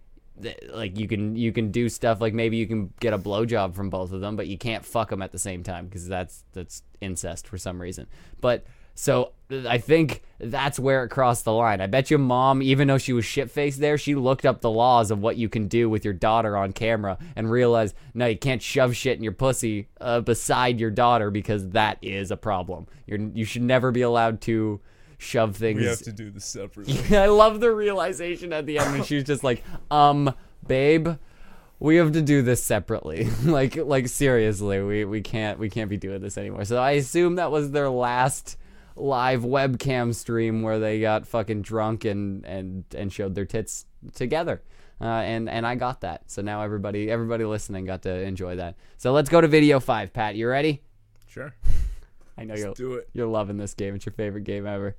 like 0.73 0.99
you 0.99 1.09
can 1.09 1.37
you 1.37 1.53
can 1.53 1.71
do 1.71 1.89
stuff 1.89 2.21
like 2.21 2.35
maybe 2.35 2.57
you 2.57 2.67
can 2.67 2.93
get 3.01 3.13
a 3.13 3.19
blowjob 3.19 3.75
from 3.75 3.91
both 3.91 4.13
of 4.13 4.21
them, 4.21 4.37
but 4.37 4.47
you 4.47 4.59
can't 4.59 4.85
fuck 4.85 5.11
them 5.11 5.23
at 5.23 5.33
the 5.33 5.39
same 5.39 5.63
time 5.63 5.87
because 5.87 6.07
that's 6.07 6.45
that's 6.53 6.83
incest 7.01 7.47
for 7.47 7.59
some 7.59 7.81
reason. 7.81 8.07
But 8.41 8.65
so 8.95 9.33
I 9.67 9.79
think 9.79 10.23
that's 10.39 10.79
where 10.79 11.05
it 11.05 11.09
crossed 11.09 11.45
the 11.45 11.53
line. 11.53 11.81
I 11.81 11.87
bet 11.87 12.11
your 12.11 12.19
mom, 12.19 12.63
even 12.63 12.89
though 12.89 12.99
she 12.99 13.13
was 13.13 13.25
shit 13.25 13.51
faced 13.51 13.81
there, 13.81 13.99
she 13.99 14.15
looked 14.15 14.47
up 14.47 14.61
the 14.61 14.71
laws 14.71 15.11
of 15.11 15.21
what 15.21 15.37
you 15.37 15.49
can 15.49 15.69
do 15.69 15.89
with 15.89 16.05
your 16.05 16.15
daughter 16.15 16.57
on 16.57 16.73
camera 16.73 17.19
and 17.37 17.51
realized 17.51 17.95
no, 18.15 18.27
you 18.27 18.39
can't 18.39 18.63
shove 18.63 18.97
shit 18.97 19.17
in 19.17 19.23
your 19.23 19.33
pussy 19.33 19.89
uh, 20.01 20.21
beside 20.21 20.81
your 20.81 20.91
daughter 20.91 21.31
because 21.31 21.71
that 21.71 21.99
is 22.03 22.31
a 22.31 22.37
problem. 22.37 22.87
You're 23.07 23.21
you 23.21 23.45
should 23.45 23.63
never 23.63 23.91
be 23.91 24.03
allowed 24.03 24.41
to 24.43 24.81
shove 25.19 25.57
things. 25.57 25.81
we 25.81 25.87
have 25.87 26.03
to 26.03 26.13
do 26.13 26.31
this 26.31 26.45
separately. 26.45 27.17
I 27.17 27.27
love 27.27 27.61
the 27.61 27.71
realization 27.71 28.53
at 28.53 28.67
the 28.67 28.79
end 28.79 28.93
when 28.93 29.05
she's 29.05 29.25
just 29.25 29.45
like, 29.45 29.63
um, 29.91 30.35
babe, 30.67 31.09
we 31.79 31.97
have 31.97 32.13
to 32.13 32.23
do 32.23 32.43
this 32.43 32.63
separately. 32.63 33.29
like, 33.45 33.77
like 33.77 34.09
seriously, 34.09 34.83
we, 34.83 35.05
we 35.05 35.21
can't 35.21 35.59
we 35.59 35.71
can't 35.71 35.91
be 35.91 35.97
doing 35.97 36.21
this 36.21 36.37
anymore. 36.37 36.65
So 36.65 36.79
I 36.79 36.93
assume 36.93 37.37
that 37.37 37.51
was 37.51 37.71
their 37.71 37.89
last 37.89 38.57
live 38.97 39.43
webcam 39.43 40.15
stream 40.15 40.63
where 40.63 40.79
they 40.79 41.01
got 41.01 41.27
fucking 41.27 41.63
drunk 41.63 42.05
and 42.05 42.45
and 42.45 42.85
and 42.95 43.13
showed 43.13 43.35
their 43.35 43.47
tits 43.47 43.87
together. 44.15 44.63
Uh, 45.01 45.07
and 45.07 45.49
and 45.49 45.67
I 45.67 45.75
got 45.75 46.03
that. 46.03 46.31
So 46.31 46.43
now 46.43 46.63
everybody 46.63 47.11
everybody 47.11 47.45
listening 47.45 47.85
got 47.85 48.03
to 48.03 48.21
enjoy 48.21 48.57
that. 48.57 48.77
So 48.99 49.13
let's 49.13 49.29
go 49.29 49.41
to 49.41 49.49
video 49.49 49.81
five. 49.81 50.13
Pat, 50.13 50.37
you 50.37 50.49
ready? 50.49 50.83
Sure. 51.27 51.55
I 52.39 52.45
know 52.45 52.55
you're 52.55 52.75
do 52.75 52.95
it. 52.95 53.09
you're 53.13 53.27
loving 53.27 53.57
this 53.57 53.75
game. 53.75 53.95
It's 53.95 54.07
your 54.07 54.13
favorite 54.15 54.45
game 54.45 54.67
ever. 54.67 54.97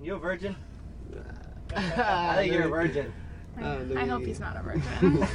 You 0.00 0.16
a 0.16 0.18
virgin? 0.18 0.56
I 1.76 2.36
think 2.36 2.52
you're 2.52 2.64
a 2.64 2.68
virgin. 2.68 3.12
I 3.60 4.06
hope 4.06 4.24
he's 4.24 4.40
not 4.40 4.56
a 4.56 4.62
virgin. 4.62 5.28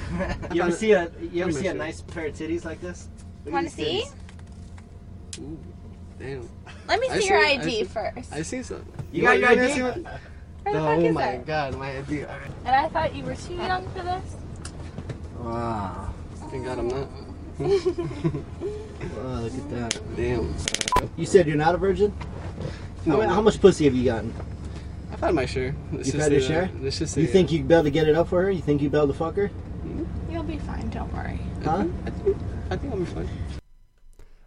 You 0.54 0.64
ever 0.64 0.72
see 0.72 0.94
a 0.94 1.12
you 1.32 1.44
ever 1.44 1.52
see 1.52 1.68
a 1.68 1.74
nice 1.74 2.02
pair 2.02 2.28
of 2.28 2.36
titties 2.36 2.66
like 2.66 2.82
this? 2.82 3.10
Want 3.46 3.70
to 3.70 3.74
see? 3.74 4.06
titties. 5.32 5.58
Damn. 6.20 6.50
Let 6.88 7.00
me 7.00 7.08
I 7.10 7.20
see 7.20 7.28
your 7.30 7.42
see- 7.42 7.48
I 7.48 7.52
ID 7.62 7.64
see- 7.64 7.84
first. 7.84 8.34
I 8.34 8.42
see 8.42 8.64
some. 8.64 8.86
You 9.12 9.22
got 9.24 9.40
your 9.40 9.50
wanna 9.50 9.62
ID? 9.64 9.74
see 9.74 9.84
what- 9.84 9.96
Where 9.96 10.74
the 10.74 10.80
fuck 10.80 10.98
Oh 10.98 11.00
is 11.02 11.14
my 11.14 11.22
that? 11.22 11.46
god, 11.46 11.76
my 11.78 11.98
ID. 11.98 12.24
Alright. 12.26 12.42
And 12.66 12.76
I 12.76 12.90
thought 12.90 13.16
you 13.16 13.24
were 13.24 13.36
too 13.36 13.54
young 13.56 13.88
for 13.90 14.04
this. 14.04 14.36
Wow. 15.40 16.10
Thank 16.50 16.66
god 16.66 16.80
I'm 16.80 16.88
not. 16.88 17.08
Oh, 19.20 19.40
look 19.42 19.54
at 19.54 19.70
that. 19.72 20.00
Damn. 20.16 20.54
You 21.16 21.26
said 21.26 21.48
you're 21.48 21.56
not 21.58 21.76
a 21.76 21.78
virgin? 21.78 22.14
How, 23.06 23.12
No. 23.14 23.18
mu- 23.18 23.34
how 23.34 23.42
much 23.42 23.60
pussy 23.62 23.86
have 23.86 23.94
you 23.96 24.04
gotten? 24.06 24.34
I've 25.12 25.20
had 25.20 25.34
my 25.36 25.46
share. 25.46 25.76
Let's 25.92 26.08
You've 26.14 26.22
had 26.22 26.32
your 26.32 26.42
share? 26.42 26.62
that. 26.68 26.84
Let's 26.84 27.00
just 27.00 27.14
say 27.14 27.22
You 27.22 27.28
think 27.28 27.52
you'd 27.52 27.68
be 27.68 27.74
able 27.74 27.84
to 27.86 27.92
get 27.92 28.08
it 28.08 28.16
up 28.16 28.28
for 28.30 28.42
her? 28.44 28.52
You 28.52 28.62
think 28.62 28.82
you'd 28.82 28.92
be 28.92 28.98
able 28.98 29.08
to 29.08 29.14
fuck 29.14 29.36
her? 29.36 29.50
You'll 30.32 30.44
be 30.44 30.58
fine. 30.58 30.90
Don't 30.90 31.12
worry. 31.13 31.40
Huh? 31.63 31.86
I 32.06 32.10
think, 32.10 32.38
I 32.72 32.76
think 32.76 32.94
I'll 32.94 33.00
be 33.00 33.06
fine. 33.06 33.30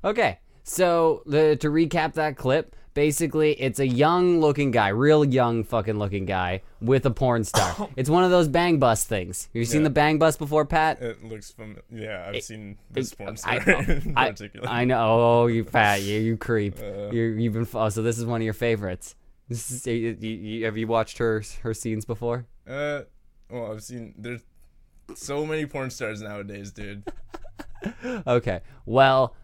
Okay, 0.05 0.39
so 0.71 1.23
the, 1.27 1.57
to 1.57 1.69
recap 1.69 2.15
that 2.15 2.37
clip, 2.37 2.77
Basically, 2.93 3.53
it's 3.53 3.79
a 3.79 3.87
young 3.87 4.41
looking 4.41 4.73
guy, 4.73 4.89
real 4.89 5.25
young 5.25 5.63
fucking 5.63 5.97
looking 5.97 6.27
guy 6.27 6.63
with 6.81 7.07
a 7.07 7.11
porn 7.13 7.45
star. 7.45 7.89
it's 7.97 8.11
one 8.11 8.25
of 8.25 8.33
those 8.33 8.49
bang 8.49 8.81
bus 8.81 9.05
things. 9.05 9.45
Have 9.45 9.55
you 9.55 9.65
seen 9.65 9.83
Yeah. 9.83 9.85
the 9.85 9.91
bang 9.91 10.19
bus 10.19 10.37
before, 10.37 10.65
Pat? 10.65 11.01
It 11.01 11.23
looks 11.23 11.53
from 11.53 11.77
yeah. 11.89 12.25
I've 12.27 12.35
It- 12.35 12.45
seen 12.45 12.79
this 12.91 13.15
porn 13.15 13.37
I, 13.45 13.61
star 13.61 13.81
in 13.83 14.15
I, 14.17 14.31
particular. 14.31 14.69
I 14.69 14.85
know. 14.87 14.99
Oh, 15.43 15.47
you 15.47 15.65
Pat, 15.65 16.03
you, 16.03 16.19
you 16.19 16.37
creep. 16.37 16.79
Uh. 16.83 17.11
you 17.13 17.23
you've 17.23 17.53
been. 17.53 17.69
Oh, 17.75 17.91
so 17.91 18.03
this 18.03 18.19
is 18.19 18.27
one 18.27 18.41
of 18.41 18.45
your 18.45 18.55
favorites. 18.55 19.15
This 19.49 19.71
is, 19.71 19.87
you, 19.87 20.17
you, 20.21 20.65
have 20.65 20.77
you 20.77 20.89
watched 20.89 21.19
her 21.19 21.45
her 21.63 21.73
scenes 21.73 22.05
before? 22.05 22.47
Uh, 22.69 23.03
well, 23.49 23.71
I've 23.73 23.85
seen 23.85 24.15
there's 24.19 24.43
so 25.15 25.47
many 25.47 25.65
porn 25.65 25.91
stars 25.91 26.21
nowadays, 26.23 26.73
dude. 26.73 27.05
Okay. 28.27 28.61
Well, 28.85 29.37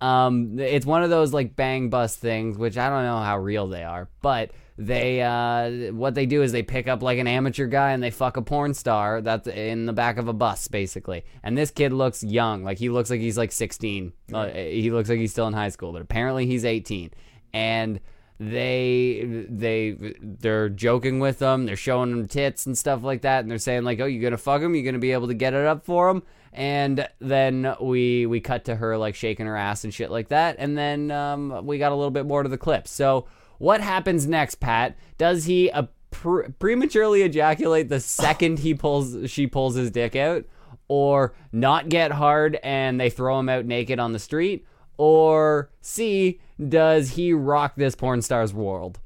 um, 0.00 0.58
it's 0.58 0.86
one 0.86 1.02
of 1.02 1.10
those 1.10 1.32
like 1.32 1.56
bang 1.56 1.90
bus 1.90 2.16
things, 2.16 2.56
which 2.56 2.76
I 2.78 2.88
don't 2.88 3.04
know 3.04 3.18
how 3.18 3.38
real 3.38 3.66
they 3.66 3.84
are, 3.84 4.08
but 4.22 4.52
they 4.78 5.22
uh, 5.22 5.92
what 5.92 6.14
they 6.14 6.26
do 6.26 6.42
is 6.42 6.52
they 6.52 6.62
pick 6.62 6.86
up 6.86 7.02
like 7.02 7.18
an 7.18 7.26
amateur 7.26 7.66
guy 7.66 7.92
and 7.92 8.02
they 8.02 8.10
fuck 8.10 8.36
a 8.36 8.42
porn 8.42 8.74
star 8.74 9.22
that's 9.22 9.48
in 9.48 9.86
the 9.86 9.92
back 9.92 10.18
of 10.18 10.28
a 10.28 10.32
bus, 10.32 10.68
basically. 10.68 11.24
And 11.42 11.56
this 11.56 11.70
kid 11.70 11.92
looks 11.92 12.22
young, 12.22 12.62
like 12.62 12.78
he 12.78 12.90
looks 12.90 13.10
like 13.10 13.20
he's 13.20 13.38
like 13.38 13.52
16. 13.52 14.12
Uh, 14.32 14.48
he 14.48 14.90
looks 14.90 15.08
like 15.08 15.18
he's 15.18 15.32
still 15.32 15.46
in 15.46 15.54
high 15.54 15.70
school, 15.70 15.92
but 15.92 16.02
apparently 16.02 16.46
he's 16.46 16.64
18. 16.64 17.10
And 17.54 18.00
they 18.38 19.46
they 19.48 20.14
they're 20.20 20.68
joking 20.68 21.20
with 21.20 21.38
them 21.38 21.64
they're 21.64 21.74
showing 21.74 22.10
them 22.10 22.28
tits 22.28 22.66
and 22.66 22.76
stuff 22.76 23.02
like 23.02 23.22
that 23.22 23.40
and 23.40 23.50
they're 23.50 23.56
saying 23.56 23.82
like 23.82 23.98
oh 23.98 24.04
you're 24.04 24.22
gonna 24.22 24.36
fuck 24.36 24.60
him 24.60 24.74
You're 24.74 24.84
gonna 24.84 24.98
be 24.98 25.12
able 25.12 25.28
to 25.28 25.34
get 25.34 25.54
it 25.54 25.64
up 25.64 25.86
for 25.86 26.10
him 26.10 26.22
and 26.56 27.06
then 27.20 27.74
we 27.80 28.26
we 28.26 28.40
cut 28.40 28.64
to 28.64 28.74
her 28.74 28.96
like 28.96 29.14
shaking 29.14 29.46
her 29.46 29.56
ass 29.56 29.84
and 29.84 29.92
shit 29.92 30.10
like 30.10 30.28
that. 30.28 30.56
And 30.58 30.76
then 30.76 31.10
um, 31.10 31.66
we 31.66 31.78
got 31.78 31.92
a 31.92 31.94
little 31.94 32.10
bit 32.10 32.26
more 32.26 32.42
to 32.42 32.48
the 32.48 32.58
clip. 32.58 32.88
So 32.88 33.26
what 33.58 33.80
happens 33.80 34.26
next 34.26 34.56
pat? 34.56 34.96
Does 35.18 35.44
he 35.44 35.70
uh, 35.70 35.84
pre- 36.10 36.48
prematurely 36.58 37.22
ejaculate 37.22 37.88
the 37.88 38.00
second 38.00 38.60
he 38.60 38.74
pulls 38.74 39.30
she 39.30 39.46
pulls 39.46 39.74
his 39.74 39.90
dick 39.90 40.16
out? 40.16 40.44
Or 40.88 41.34
not 41.52 41.88
get 41.88 42.12
hard 42.12 42.58
and 42.62 43.00
they 43.00 43.10
throw 43.10 43.38
him 43.40 43.48
out 43.48 43.66
naked 43.66 43.98
on 43.98 44.12
the 44.12 44.18
street? 44.18 44.66
Or 44.98 45.70
C, 45.80 46.40
does 46.68 47.10
he 47.10 47.32
rock 47.32 47.74
this 47.76 47.94
porn 47.94 48.22
star's 48.22 48.54
world? 48.54 49.00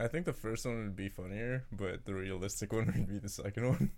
I 0.00 0.06
think 0.08 0.26
the 0.26 0.32
first 0.32 0.64
one 0.64 0.76
would 0.84 0.96
be 0.96 1.08
funnier, 1.08 1.64
but 1.72 2.04
the 2.04 2.14
realistic 2.14 2.72
one 2.74 2.86
would 2.86 3.08
be 3.08 3.18
the 3.18 3.28
second 3.28 3.68
one. 3.68 3.90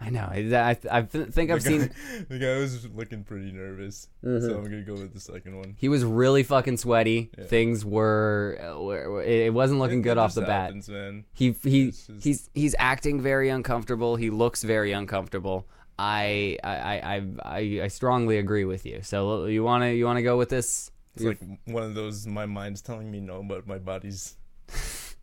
I 0.00 0.08
know. 0.10 0.28
I, 0.30 0.38
I, 0.54 0.76
I 0.98 1.02
think 1.02 1.50
I've 1.50 1.62
the 1.62 1.70
guy, 1.70 1.78
seen. 1.78 1.90
the 2.28 2.38
guy 2.38 2.56
was 2.58 2.88
looking 2.88 3.22
pretty 3.24 3.52
nervous, 3.52 4.08
so 4.22 4.28
I'm 4.28 4.64
gonna 4.64 4.80
go 4.82 4.94
with 4.94 5.12
the 5.12 5.20
second 5.20 5.56
one. 5.58 5.74
He 5.78 5.88
was 5.88 6.04
really 6.04 6.42
fucking 6.42 6.78
sweaty. 6.78 7.30
Yeah. 7.36 7.44
Things 7.44 7.84
were, 7.84 8.58
uh, 8.62 8.80
were. 8.80 9.22
It 9.22 9.52
wasn't 9.52 9.80
looking 9.80 10.00
It- 10.00 10.02
good 10.04 10.12
it 10.12 10.18
off 10.18 10.34
the 10.34 10.40
bat. 10.42 10.72
man. 10.88 11.24
He 11.34 11.54
he 11.62 11.86
just- 11.90 12.10
he's 12.22 12.50
he's 12.54 12.74
acting 12.78 13.20
very 13.20 13.48
uncomfortable. 13.50 14.16
He 14.16 14.30
looks 14.30 14.62
very 14.62 14.92
uncomfortable. 14.92 15.66
I 15.98 16.56
I 16.64 16.72
I 17.00 17.22
I, 17.44 17.80
I 17.84 17.88
strongly 17.88 18.38
agree 18.38 18.64
with 18.64 18.86
you. 18.86 19.00
So 19.02 19.44
you 19.46 19.62
wanna 19.62 19.90
you 19.90 20.06
wanna 20.06 20.22
go 20.22 20.38
with 20.38 20.48
this? 20.48 20.90
It's 21.14 21.24
like 21.24 21.38
one 21.66 21.82
of 21.82 21.94
those 21.94 22.26
my 22.26 22.46
mind's 22.46 22.80
telling 22.80 23.10
me 23.10 23.20
no, 23.20 23.42
but 23.42 23.66
my 23.66 23.78
body's, 23.78 24.36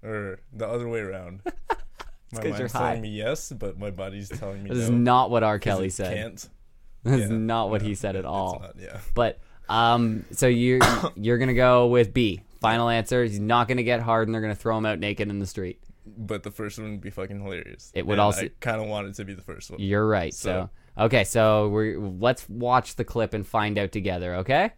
or 0.04 0.40
the 0.54 0.68
other 0.68 0.88
way 0.88 1.00
around. 1.00 1.42
My 1.46 2.42
'cause 2.42 2.44
you're 2.44 2.54
mind's 2.58 2.74
high. 2.74 2.80
telling 2.88 3.02
me 3.04 3.10
yes, 3.10 3.54
but 3.54 3.80
my 3.80 3.90
body's 3.90 4.28
telling 4.28 4.62
me 4.64 4.70
This 4.70 4.80
is 4.80 4.90
no. 4.90 4.98
not 4.98 5.32
what 5.32 5.44
R. 5.44 5.58
'cause 5.60 5.64
Kelly 5.64 5.88
it 5.88 5.94
said. 5.94 6.14
Can't. 6.16 6.50
This 7.04 7.22
is 7.24 7.30
Yeah, 7.32 7.38
not 7.38 7.70
what 7.70 7.82
he 7.82 7.96
said 7.96 8.18
at 8.18 8.22
it's 8.22 8.28
all. 8.28 8.60
not, 8.62 8.76
yeah. 8.78 9.00
But 9.14 9.40
um, 9.70 10.26
so 10.32 10.48
you're 10.48 10.80
you're 11.16 11.38
gonna 11.38 11.54
go 11.54 11.88
with 11.88 12.14
B. 12.14 12.42
Final 12.60 12.90
answer. 12.90 13.24
He's 13.24 13.40
not 13.40 13.70
gonna 13.70 13.84
get 13.84 14.02
hard, 14.02 14.28
and 14.28 14.36
they're 14.36 14.42
gonna 14.42 14.56
throw 14.56 14.78
him 14.78 14.86
out 14.86 15.00
naked 15.00 15.30
in 15.30 15.40
the 15.40 15.46
street. 15.48 15.80
But 16.06 16.44
the 16.44 16.52
first 16.52 16.78
one 16.80 16.92
would 16.92 17.02
be 17.02 17.10
fucking 17.12 17.40
hilarious. 17.42 17.92
It 17.94 18.06
would 18.06 18.14
And 18.14 18.22
also- 18.22 18.46
I 18.46 18.52
kind 18.60 18.82
of 18.82 18.88
want 18.88 19.08
it 19.08 19.14
to 19.16 19.26
be 19.26 19.34
the 19.34 19.42
first 19.42 19.72
one. 19.72 19.80
You're 19.80 20.06
right. 20.08 20.34
So, 20.34 20.70
okay, 20.98 21.24
so 21.24 21.70
we're 21.70 21.98
let's 21.98 22.48
watch 22.50 22.96
the 22.96 23.06
clip 23.06 23.34
and 23.34 23.48
find 23.48 23.78
out 23.78 23.94
together. 23.94 24.36
Okay. 24.38 24.72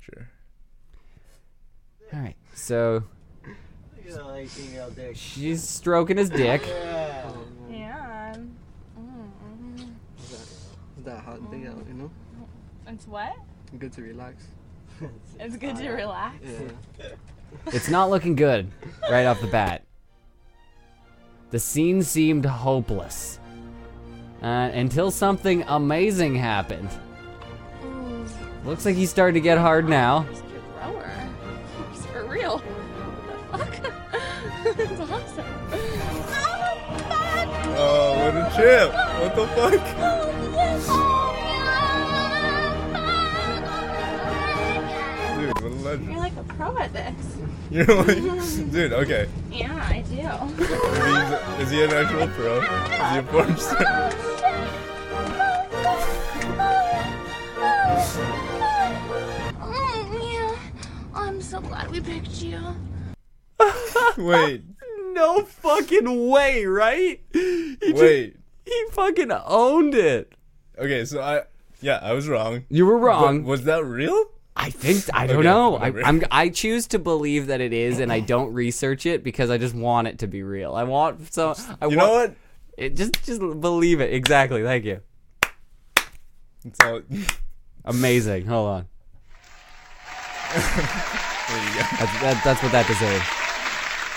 Sure. 0.00 0.28
All 2.12 2.20
right. 2.20 2.36
So 2.54 3.04
like 4.20 4.48
female 4.48 4.90
dick. 4.90 5.16
she's 5.16 5.66
stroking 5.66 6.16
his 6.16 6.30
dick. 6.30 6.62
Yeah. 6.66 7.30
Yeah. 7.70 8.34
Mm, 8.98 9.30
mhm. 9.78 9.88
Is 10.98 11.04
that 11.04 11.18
hot 11.20 11.50
day 11.50 11.66
out, 11.66 11.84
you 11.88 11.94
know? 11.94 12.10
It's 12.88 13.06
what? 13.06 13.32
Good 13.78 13.92
to 13.94 14.02
relax. 14.02 14.44
It's 15.40 15.56
good 15.56 15.76
to 15.76 15.90
relax. 15.90 16.36
Yeah. 16.44 17.06
It's 17.66 17.90
not 17.90 18.08
looking 18.08 18.34
good 18.34 18.70
right 19.10 19.26
off 19.26 19.40
the 19.42 19.46
bat. 19.46 19.82
The 21.50 21.58
scene 21.58 22.02
seemed 22.02 22.46
hopeless 22.46 23.38
uh, 24.42 24.46
until 24.72 25.10
something 25.10 25.62
amazing 25.68 26.34
happened. 26.34 26.88
Ooh, 27.84 28.24
Looks 28.64 28.86
like 28.86 28.96
he's 28.96 29.10
starting 29.10 29.34
to 29.34 29.40
get 29.40 29.58
hard 29.58 29.86
now. 29.86 30.20
he's 30.30 30.40
a 30.40 30.42
grower. 30.78 31.10
It's 34.64 35.00
awesome. 35.00 35.44
Oh, 37.74 38.14
what 38.18 38.34
a 38.36 38.38
trip! 38.54 38.90
What 39.20 39.32
the 39.34 39.46
fuck? 39.56 39.82
Dude, 45.36 45.54
what 45.54 45.64
a 45.64 45.64
legend. 45.82 46.10
You're 46.10 46.20
like 46.20 46.36
a 46.36 46.44
pro 46.44 46.78
at 46.78 46.92
this. 46.92 47.36
You're 47.70 47.86
like, 47.86 48.70
dude, 48.70 48.92
okay. 48.92 49.28
Yeah, 49.50 49.74
I 49.88 50.02
do. 50.02 50.28
Is 50.62 50.68
he, 51.08 51.62
is 51.62 51.70
he 51.70 51.82
an 51.82 51.90
actual 51.92 52.28
pro? 52.28 52.60
Is 52.60 52.66
he 53.10 53.18
a 53.18 53.22
porn 53.24 53.56
star? 53.56 54.12
Oh, 59.60 60.04
yeah. 60.22 60.54
I'm 61.14 61.40
so 61.40 61.60
glad 61.60 61.90
we 61.90 62.00
picked 62.00 62.42
you. 62.42 62.60
Wait, 64.18 64.62
No 65.12 65.42
fucking 65.44 66.28
way, 66.28 66.64
right? 66.66 67.20
He 67.32 67.76
just- 67.80 67.94
wait. 67.94 68.36
he 68.64 68.84
fucking 68.92 69.30
owned 69.32 69.94
it. 69.94 70.32
Okay, 70.78 71.04
so 71.04 71.20
I, 71.20 71.42
yeah, 71.80 71.98
I 72.02 72.12
was 72.12 72.28
wrong. 72.28 72.64
You 72.70 72.86
were 72.86 72.98
But 72.98 73.04
wrong. 73.06 73.44
was 73.44 73.64
that 73.64 73.84
real? 73.84 74.24
I 74.56 74.70
think 74.70 75.04
I 75.14 75.26
don't 75.26 75.38
Okay, 75.38 75.48
know. 75.48 75.76
I, 75.76 75.90
whatever. 75.90 76.04
I'm 76.06 76.22
I 76.30 76.48
choose 76.50 76.86
to 76.88 76.98
believe 76.98 77.46
that 77.46 77.60
it 77.62 77.72
is, 77.72 77.98
and 78.00 78.12
I 78.12 78.20
don't 78.20 78.52
research 78.52 79.06
it 79.06 79.24
because 79.24 79.48
I 79.50 79.56
just 79.58 79.74
want 79.74 80.08
it 80.08 80.18
to 80.20 80.26
be 80.26 80.42
real. 80.42 80.74
I 80.74 80.84
want 80.84 81.32
so. 81.32 81.54
I 81.80 81.86
You 81.86 81.96
want, 81.96 81.98
know 81.98 82.12
what? 82.12 82.34
It, 82.76 82.96
just 82.96 83.22
just 83.24 83.40
believe 83.40 84.00
it. 84.02 84.12
Exactly. 84.12 84.62
Thank 84.62 84.84
you. 84.84 85.00
It's 86.64 86.78
all. 86.84 87.00
Amazing. 87.86 88.46
Hold 88.46 88.68
on. 88.68 88.86
you 90.54 90.60
go. 90.60 91.86
That's 91.98 92.20
that, 92.20 92.40
that's 92.44 92.62
what 92.62 92.72
that 92.72 92.86
deserves. 92.86 93.41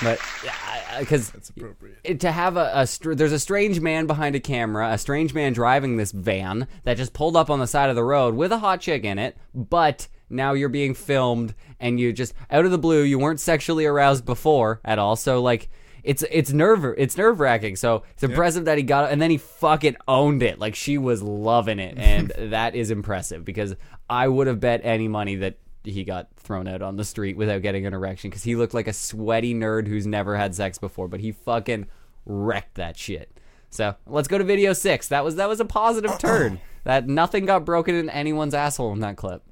But 0.04 0.20
uh, 0.20 0.22
yeah, 0.46 1.00
because 1.00 1.32
That's 1.32 1.50
appropriate. 1.50 1.98
it- 2.04 2.20
to 2.22 2.32
have 2.32 2.58
a, 2.58 2.72
a 2.74 2.88
str- 2.88 3.14
there's 3.14 3.32
a 3.32 3.40
strange 3.40 3.80
man 3.80 4.08
behind 4.08 4.36
a 4.36 4.40
camera, 4.40 4.92
a 4.92 4.98
strange 4.98 5.34
man 5.34 5.54
driving 5.54 5.98
this 5.98 6.12
van 6.12 6.68
that 6.84 6.98
just 6.98 7.14
pulled 7.14 7.36
up 7.36 7.50
on 7.50 7.60
the 7.60 7.68
side 7.68 7.90
of 7.90 7.96
the 7.96 8.04
road 8.04 8.36
with 8.36 8.52
a 8.52 8.60
hot 8.60 8.82
chick 8.82 9.04
in 9.04 9.18
it, 9.20 9.38
but 9.54 10.08
now 10.30 10.54
you're 10.54 10.70
being 10.70 10.94
filmed 10.94 11.54
and 11.80 12.00
you 12.00 12.12
just 12.12 12.34
out 12.50 12.66
of 12.66 12.72
the 12.72 12.78
blue 12.78 13.04
you 13.04 13.20
weren't 13.20 13.40
sexually 13.40 13.86
aroused 13.86 14.26
before 14.26 14.82
at 14.84 15.00
all, 15.00 15.16
so 15.16 15.42
like 15.42 15.70
it's 16.04 16.24
it's 16.30 16.52
nerve 16.52 16.86
it's 16.98 17.18
nerve 17.18 17.40
wracking. 17.40 17.76
So 17.76 18.04
it's 18.14 18.24
impressive 18.24 18.66
that 18.66 18.78
he 18.78 18.84
got 18.84 19.06
it, 19.06 19.14
and 19.14 19.22
then 19.22 19.32
he 19.32 19.38
fucking 19.38 19.96
owned 20.08 20.44
it. 20.44 20.60
Like 20.60 20.76
she 20.76 20.98
was 20.98 21.22
loving 21.24 21.80
it, 21.80 21.98
and 21.98 22.32
that 22.38 22.76
is 22.76 22.92
impressive 22.92 23.44
because 23.44 23.76
I 24.10 24.28
would 24.28 24.48
have 24.48 24.60
bet 24.60 24.82
any 24.84 25.08
money 25.08 25.36
that 25.38 25.58
he 25.86 26.04
got 26.04 26.28
thrown 26.38 26.68
out 26.68 26.82
on 26.82 26.96
the 26.96 27.04
street 27.04 27.38
without 27.38 27.62
getting 27.62 27.86
an 27.86 27.94
erection 27.94 28.30
because 28.30 28.44
he 28.44 28.56
looked 28.56 28.74
like 28.74 28.88
a 28.88 28.94
sweaty 28.94 29.54
nerd 29.54 29.88
who's 29.88 30.08
never 30.08 30.36
had 30.36 30.56
sex 30.56 30.78
before, 30.78 31.08
but 31.08 31.20
he 31.20 31.32
fucking 31.32 31.88
wrecked 32.26 32.76
that 32.76 32.98
shit. 32.98 33.32
So 33.70 33.96
let's 34.08 34.28
go 34.28 34.38
to 34.38 34.44
video 34.44 34.74
six. 34.74 35.08
That 35.10 35.24
was 35.24 35.36
that 35.36 35.50
was 35.50 35.60
a 35.60 35.66
positive 35.66 36.18
turn. 36.20 36.60
That 36.84 37.08
nothing 37.08 37.46
got 37.46 37.66
broken 37.66 37.96
in 37.96 38.10
anyone's 38.10 38.54
asshole 38.54 38.94
in 38.94 39.00
that 39.00 39.18
clip. 39.18 39.44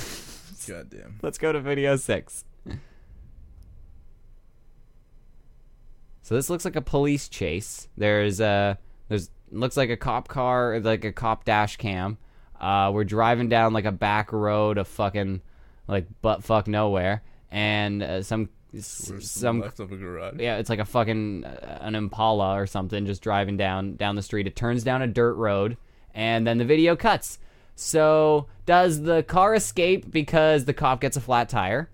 Goddamn. 0.66 1.18
Let's 1.22 1.38
go 1.38 1.52
to 1.52 1.60
video 1.60 1.96
six. 1.96 2.44
So 6.22 6.34
this 6.34 6.48
looks 6.48 6.64
like 6.64 6.74
a 6.74 6.80
police 6.80 7.28
chase. 7.28 7.88
There's 7.98 8.40
a 8.40 8.78
there's 9.08 9.28
looks 9.50 9.76
like 9.76 9.90
a 9.90 9.96
cop 9.96 10.28
car, 10.28 10.80
like 10.80 11.04
a 11.04 11.12
cop 11.12 11.44
dash 11.44 11.76
cam. 11.76 12.16
Uh, 12.58 12.90
we're 12.94 13.04
driving 13.04 13.50
down 13.50 13.74
like 13.74 13.84
a 13.84 13.92
back 13.92 14.32
road 14.32 14.78
of 14.78 14.88
fucking 14.88 15.42
like 15.88 16.06
butt 16.22 16.42
fuck 16.44 16.66
nowhere, 16.68 17.22
and 17.50 18.02
uh, 18.02 18.22
some 18.22 18.48
s- 18.76 19.12
some 19.20 19.60
left 19.60 19.80
of 19.80 19.92
a 19.92 19.96
garage. 19.96 20.36
yeah, 20.38 20.56
it's 20.56 20.70
like 20.70 20.78
a 20.80 20.84
fucking 20.84 21.44
uh, 21.44 21.78
an 21.82 21.94
Impala 21.94 22.58
or 22.60 22.66
something 22.66 23.06
just 23.06 23.22
driving 23.22 23.56
down 23.56 23.96
down 23.96 24.16
the 24.16 24.22
street. 24.22 24.46
It 24.46 24.56
turns 24.56 24.82
down 24.84 25.02
a 25.02 25.06
dirt 25.06 25.34
road, 25.34 25.76
and 26.14 26.46
then 26.46 26.58
the 26.58 26.64
video 26.64 26.96
cuts. 26.96 27.38
So 27.76 28.46
does 28.66 29.02
the 29.02 29.22
car 29.24 29.54
escape 29.54 30.10
because 30.10 30.64
the 30.64 30.72
cop 30.74 31.00
gets 31.00 31.16
a 31.16 31.20
flat 31.20 31.48
tire? 31.48 31.90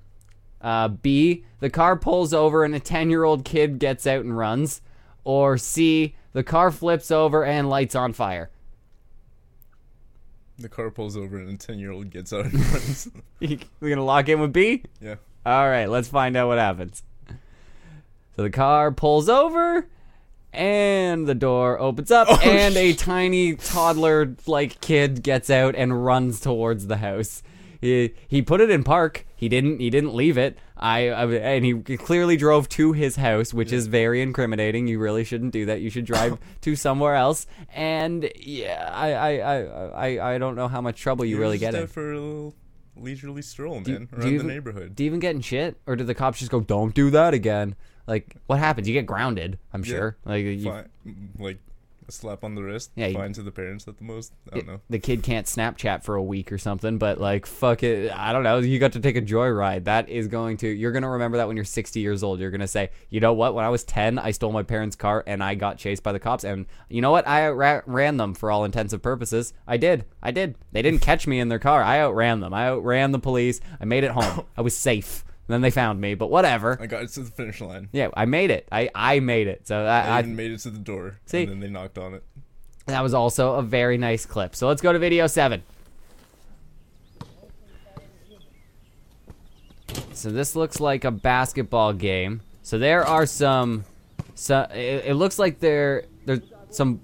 Uh, 0.60 0.88
B, 0.88 1.44
the 1.60 1.70
car 1.70 1.96
pulls 1.96 2.34
over 2.34 2.64
and 2.64 2.74
a 2.74 2.80
10 2.80 3.08
year 3.08 3.24
old 3.24 3.46
kid 3.46 3.78
gets 3.78 4.06
out 4.06 4.22
and 4.24 4.36
runs. 4.36 4.82
Or 5.24 5.56
C, 5.56 6.14
the 6.34 6.42
car 6.42 6.70
flips 6.70 7.10
over 7.10 7.44
and 7.46 7.70
lights 7.70 7.94
on 7.94 8.12
fire. 8.12 8.50
The 10.60 10.68
car 10.68 10.90
pulls 10.90 11.16
over 11.16 11.38
and 11.38 11.50
a 11.50 11.56
ten 11.56 11.78
year 11.78 11.90
old 11.90 12.10
gets 12.10 12.32
out 12.34 12.44
and 12.44 12.54
runs. 12.72 13.08
We're 13.40 13.88
gonna 13.88 14.04
lock 14.04 14.28
in 14.28 14.40
with 14.40 14.52
B? 14.52 14.82
yeah. 15.00 15.16
All 15.46 15.68
right, 15.68 15.86
let's 15.86 16.08
find 16.08 16.36
out 16.36 16.48
what 16.48 16.58
happens. 16.58 17.02
So 18.36 18.42
the 18.42 18.50
car 18.50 18.92
pulls 18.92 19.30
over 19.30 19.86
and 20.52 21.26
the 21.26 21.34
door 21.34 21.78
opens 21.80 22.10
up 22.10 22.28
oh, 22.30 22.38
and 22.44 22.76
a 22.76 22.92
tiny 22.92 23.54
toddler 23.54 24.34
like 24.46 24.80
kid 24.82 25.22
gets 25.22 25.48
out 25.48 25.74
and 25.76 26.04
runs 26.04 26.40
towards 26.40 26.88
the 26.88 26.98
house. 26.98 27.42
He, 27.80 28.12
he 28.28 28.42
put 28.42 28.60
it 28.60 28.70
in 28.70 28.84
park. 28.84 29.26
He 29.40 29.48
didn't 29.48 29.80
he 29.80 29.88
didn't 29.88 30.14
leave 30.14 30.36
it. 30.36 30.58
I, 30.76 31.08
I 31.08 31.24
and 31.32 31.64
he 31.64 31.96
clearly 31.96 32.36
drove 32.36 32.68
to 32.70 32.92
his 32.92 33.16
house, 33.16 33.54
which 33.54 33.72
is 33.72 33.86
very 33.86 34.20
incriminating. 34.20 34.86
You 34.86 34.98
really 34.98 35.24
shouldn't 35.24 35.52
do 35.54 35.64
that. 35.64 35.80
You 35.80 35.88
should 35.88 36.04
drive 36.04 36.38
to 36.60 36.76
somewhere 36.76 37.14
else. 37.14 37.46
And 37.74 38.30
yeah, 38.36 38.90
I 38.92 39.12
I, 39.14 39.30
I, 39.38 39.56
I, 40.18 40.34
I 40.34 40.38
don't 40.38 40.56
know 40.56 40.68
how 40.68 40.82
much 40.82 41.00
trouble 41.00 41.24
you 41.24 41.32
You're 41.36 41.40
really 41.40 41.56
get 41.56 41.74
out 41.74 41.88
for 41.88 42.12
a 42.12 42.20
little 42.20 42.54
leisurely 42.96 43.40
stroll, 43.40 43.80
Do- 43.80 43.92
man, 43.92 44.08
do 44.10 44.16
around 44.16 44.24
you 44.26 44.28
the 44.30 44.34
even- 44.34 44.46
neighborhood. 44.48 44.94
Do 44.94 45.04
you 45.04 45.08
even 45.08 45.20
get 45.20 45.34
in 45.34 45.40
shit, 45.40 45.80
or 45.86 45.96
do 45.96 46.04
the 46.04 46.14
cops 46.14 46.38
just 46.40 46.50
go, 46.50 46.60
"Don't 46.60 46.94
do 46.94 47.08
that 47.08 47.32
again"? 47.32 47.76
Like, 48.06 48.36
what 48.46 48.58
happens? 48.58 48.88
You 48.88 48.92
get 48.92 49.06
grounded. 49.06 49.58
I'm 49.72 49.82
Yeah. 49.84 49.90
sure. 49.90 50.16
Like, 50.26 50.44
you, 50.44 50.58
mm, 51.06 51.28
like 51.38 51.56
a 51.56 51.69
slap 52.10 52.44
on 52.44 52.54
the 52.54 52.62
wrist. 52.62 52.90
Yeah, 52.96 53.12
fine 53.12 53.32
to 53.34 53.42
the 53.42 53.50
parents 53.50 53.86
at 53.88 53.98
the 53.98 54.04
most. 54.04 54.32
I 54.52 54.56
don't 54.56 54.66
know. 54.66 54.80
the 54.88 54.98
kid 54.98 55.22
can't 55.22 55.46
Snapchat 55.46 56.02
for 56.02 56.14
a 56.14 56.22
week 56.22 56.52
or 56.52 56.58
something. 56.58 56.98
But 56.98 57.20
like, 57.20 57.46
fuck 57.46 57.82
it. 57.82 58.12
I 58.12 58.32
don't 58.32 58.42
know. 58.42 58.58
You 58.58 58.78
got 58.78 58.92
to 58.92 59.00
take 59.00 59.16
a 59.16 59.22
joyride. 59.22 59.84
That 59.84 60.08
is 60.08 60.28
going 60.28 60.58
to. 60.58 60.68
You're 60.68 60.92
gonna 60.92 61.10
remember 61.10 61.38
that 61.38 61.46
when 61.46 61.56
you're 61.56 61.64
60 61.64 62.00
years 62.00 62.22
old. 62.22 62.40
You're 62.40 62.50
gonna 62.50 62.68
say, 62.68 62.90
you 63.08 63.20
know 63.20 63.32
what? 63.32 63.54
When 63.54 63.64
I 63.64 63.68
was 63.68 63.84
10, 63.84 64.18
I 64.18 64.30
stole 64.30 64.52
my 64.52 64.62
parents' 64.62 64.96
car 64.96 65.24
and 65.26 65.42
I 65.42 65.54
got 65.54 65.78
chased 65.78 66.02
by 66.02 66.12
the 66.12 66.20
cops. 66.20 66.44
And 66.44 66.66
you 66.88 67.00
know 67.00 67.10
what? 67.10 67.26
I 67.26 67.48
ran 67.48 68.16
them 68.16 68.34
for 68.34 68.50
all 68.50 68.64
intensive 68.64 69.02
purposes. 69.02 69.52
I 69.66 69.76
did. 69.76 70.04
I 70.22 70.30
did. 70.30 70.56
They 70.72 70.82
didn't 70.82 71.00
catch 71.00 71.26
me 71.26 71.40
in 71.40 71.48
their 71.48 71.58
car. 71.58 71.82
I 71.82 72.00
outran 72.00 72.40
them. 72.40 72.54
I 72.54 72.66
outran 72.68 73.12
the 73.12 73.18
police. 73.18 73.60
I 73.80 73.84
made 73.84 74.04
it 74.04 74.10
home. 74.10 74.46
I 74.56 74.60
was 74.62 74.76
safe. 74.76 75.24
Then 75.52 75.60
they 75.60 75.70
found 75.70 76.00
me. 76.00 76.14
But 76.14 76.30
whatever. 76.30 76.78
I 76.80 76.86
got 76.86 77.02
it 77.02 77.08
to 77.10 77.20
the 77.20 77.30
finish 77.30 77.60
line. 77.60 77.88
Yeah, 77.92 78.08
I 78.14 78.24
made 78.24 78.50
it. 78.50 78.68
I, 78.70 78.90
I 78.94 79.20
made 79.20 79.46
it. 79.46 79.66
So 79.66 79.84
I, 79.84 80.00
I, 80.00 80.18
even 80.20 80.36
made 80.36 80.50
it 80.50 80.58
to 80.60 80.70
the 80.70 80.78
door. 80.78 81.18
See? 81.26 81.42
and 81.42 81.52
then 81.52 81.60
they 81.60 81.68
knocked 81.68 81.98
on 81.98 82.14
it. 82.14 82.24
that 82.86 83.02
was 83.02 83.14
also 83.14 83.54
a 83.54 83.62
very 83.62 83.98
nice 83.98 84.26
clip. 84.26 84.54
So 84.54 84.68
let's 84.68 84.82
go 84.82 84.92
to 84.92 84.98
video 84.98 85.26
seven. 85.26 85.62
So 90.12 90.30
this 90.30 90.54
looks 90.54 90.80
like 90.80 91.04
a 91.04 91.10
basketball 91.10 91.94
game. 91.94 92.42
So 92.62 92.78
there 92.78 93.06
are 93.06 93.24
some, 93.24 93.84
so 94.34 94.66
it, 94.72 95.06
it 95.06 95.14
looks 95.14 95.38
like 95.38 95.60
there 95.60 96.04
there's 96.26 96.40
some 96.68 97.00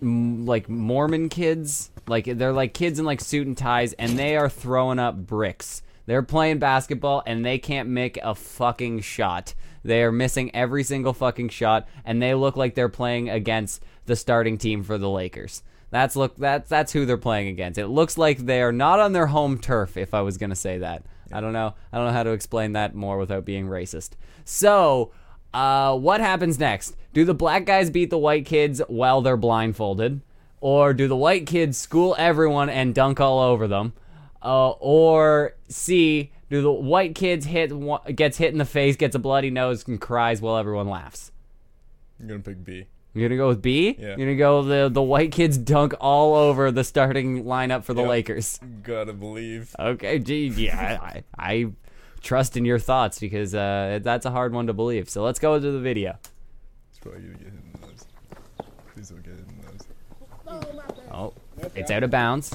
like 0.00 0.68
Mormon 0.68 1.28
kids, 1.28 1.90
like 2.06 2.24
they're 2.24 2.52
like 2.52 2.74
kids 2.74 2.98
in 2.98 3.04
like 3.04 3.20
suit 3.20 3.46
and 3.46 3.56
ties, 3.56 3.92
and 3.94 4.18
they 4.18 4.36
are 4.36 4.48
throwing 4.48 4.98
up 4.98 5.16
bricks. 5.16 5.82
They're 6.06 6.22
playing 6.22 6.58
basketball 6.58 7.22
and 7.26 7.44
they 7.44 7.58
can't 7.58 7.88
make 7.88 8.18
a 8.22 8.34
fucking 8.34 9.00
shot. 9.00 9.54
They 9.84 10.02
are 10.02 10.12
missing 10.12 10.54
every 10.54 10.82
single 10.82 11.12
fucking 11.12 11.50
shot, 11.50 11.86
and 12.04 12.20
they 12.20 12.34
look 12.34 12.56
like 12.56 12.74
they're 12.74 12.88
playing 12.88 13.28
against 13.28 13.82
the 14.06 14.16
starting 14.16 14.56
team 14.56 14.82
for 14.82 14.96
the 14.96 15.10
Lakers. 15.10 15.62
That's 15.90 16.16
look 16.16 16.36
that's 16.36 16.68
that's 16.68 16.92
who 16.92 17.04
they're 17.04 17.16
playing 17.16 17.48
against. 17.48 17.78
It 17.78 17.88
looks 17.88 18.18
like 18.18 18.38
they 18.38 18.62
are 18.62 18.72
not 18.72 18.98
on 18.98 19.12
their 19.12 19.26
home 19.26 19.58
turf. 19.58 19.96
If 19.96 20.14
I 20.14 20.22
was 20.22 20.38
gonna 20.38 20.56
say 20.56 20.78
that, 20.78 21.04
I 21.30 21.40
don't 21.40 21.52
know. 21.52 21.74
I 21.92 21.98
don't 21.98 22.06
know 22.06 22.12
how 22.12 22.22
to 22.24 22.32
explain 22.32 22.72
that 22.72 22.94
more 22.94 23.18
without 23.18 23.44
being 23.44 23.68
racist. 23.68 24.10
So, 24.44 25.12
uh, 25.52 25.96
what 25.96 26.20
happens 26.20 26.58
next? 26.58 26.96
Do 27.12 27.24
the 27.24 27.34
black 27.34 27.64
guys 27.64 27.90
beat 27.90 28.10
the 28.10 28.18
white 28.18 28.46
kids 28.46 28.80
while 28.88 29.20
they're 29.20 29.36
blindfolded, 29.36 30.22
or 30.60 30.94
do 30.94 31.06
the 31.06 31.16
white 31.16 31.46
kids 31.46 31.78
school 31.78 32.16
everyone 32.18 32.70
and 32.70 32.94
dunk 32.94 33.20
all 33.20 33.38
over 33.38 33.68
them? 33.68 33.92
Uh, 34.44 34.70
or 34.72 35.54
C, 35.68 36.30
do 36.50 36.60
the 36.60 36.70
white 36.70 37.14
kids 37.14 37.46
hit 37.46 37.72
gets 38.14 38.36
hit 38.36 38.52
in 38.52 38.58
the 38.58 38.64
face, 38.66 38.94
gets 38.96 39.14
a 39.14 39.18
bloody 39.18 39.50
nose, 39.50 39.88
and 39.88 40.00
cries 40.00 40.40
while 40.42 40.56
everyone 40.58 40.88
laughs? 40.88 41.32
I'm 42.20 42.28
gonna 42.28 42.40
pick 42.40 42.62
B. 42.62 42.86
You're 43.14 43.28
gonna 43.28 43.38
go 43.38 43.48
with 43.48 43.62
B. 43.62 43.96
Yeah. 43.98 44.08
You're 44.08 44.16
gonna 44.16 44.36
go 44.36 44.62
the 44.62 44.88
the 44.92 45.02
white 45.02 45.32
kids 45.32 45.56
dunk 45.56 45.94
all 46.00 46.34
over 46.34 46.70
the 46.70 46.84
starting 46.84 47.44
lineup 47.44 47.84
for 47.84 47.94
the 47.94 48.02
Yep. 48.02 48.08
Lakers. 48.10 48.60
Gotta 48.82 49.12
believe. 49.12 49.74
Okay, 49.78 50.18
gee, 50.18 50.48
yeah, 50.48 50.98
I, 51.00 51.22
I 51.38 51.72
trust 52.20 52.56
in 52.56 52.64
your 52.64 52.78
thoughts 52.78 53.18
because 53.18 53.54
uh, 53.54 54.00
that's 54.02 54.26
a 54.26 54.30
hard 54.30 54.52
one 54.52 54.66
to 54.66 54.72
believe. 54.72 55.08
So 55.08 55.22
let's 55.22 55.38
go 55.38 55.58
to 55.58 55.70
the 55.70 55.78
video. 55.80 56.18
It's 56.90 56.98
probably 56.98 57.20
gonna 57.22 57.34
get 57.34 57.44
hit 57.44 57.52
in 57.54 57.80
the 57.80 57.86
nose. 57.86 58.04
Please 58.94 59.08
don't 59.10 59.22
get 59.22 59.32
hit 59.32 59.40
in 59.48 60.56
the 60.56 60.62
nose. 60.62 60.92
Oh, 61.12 61.32
it's 61.74 61.90
out 61.90 62.02
of 62.02 62.10
bounds. 62.10 62.54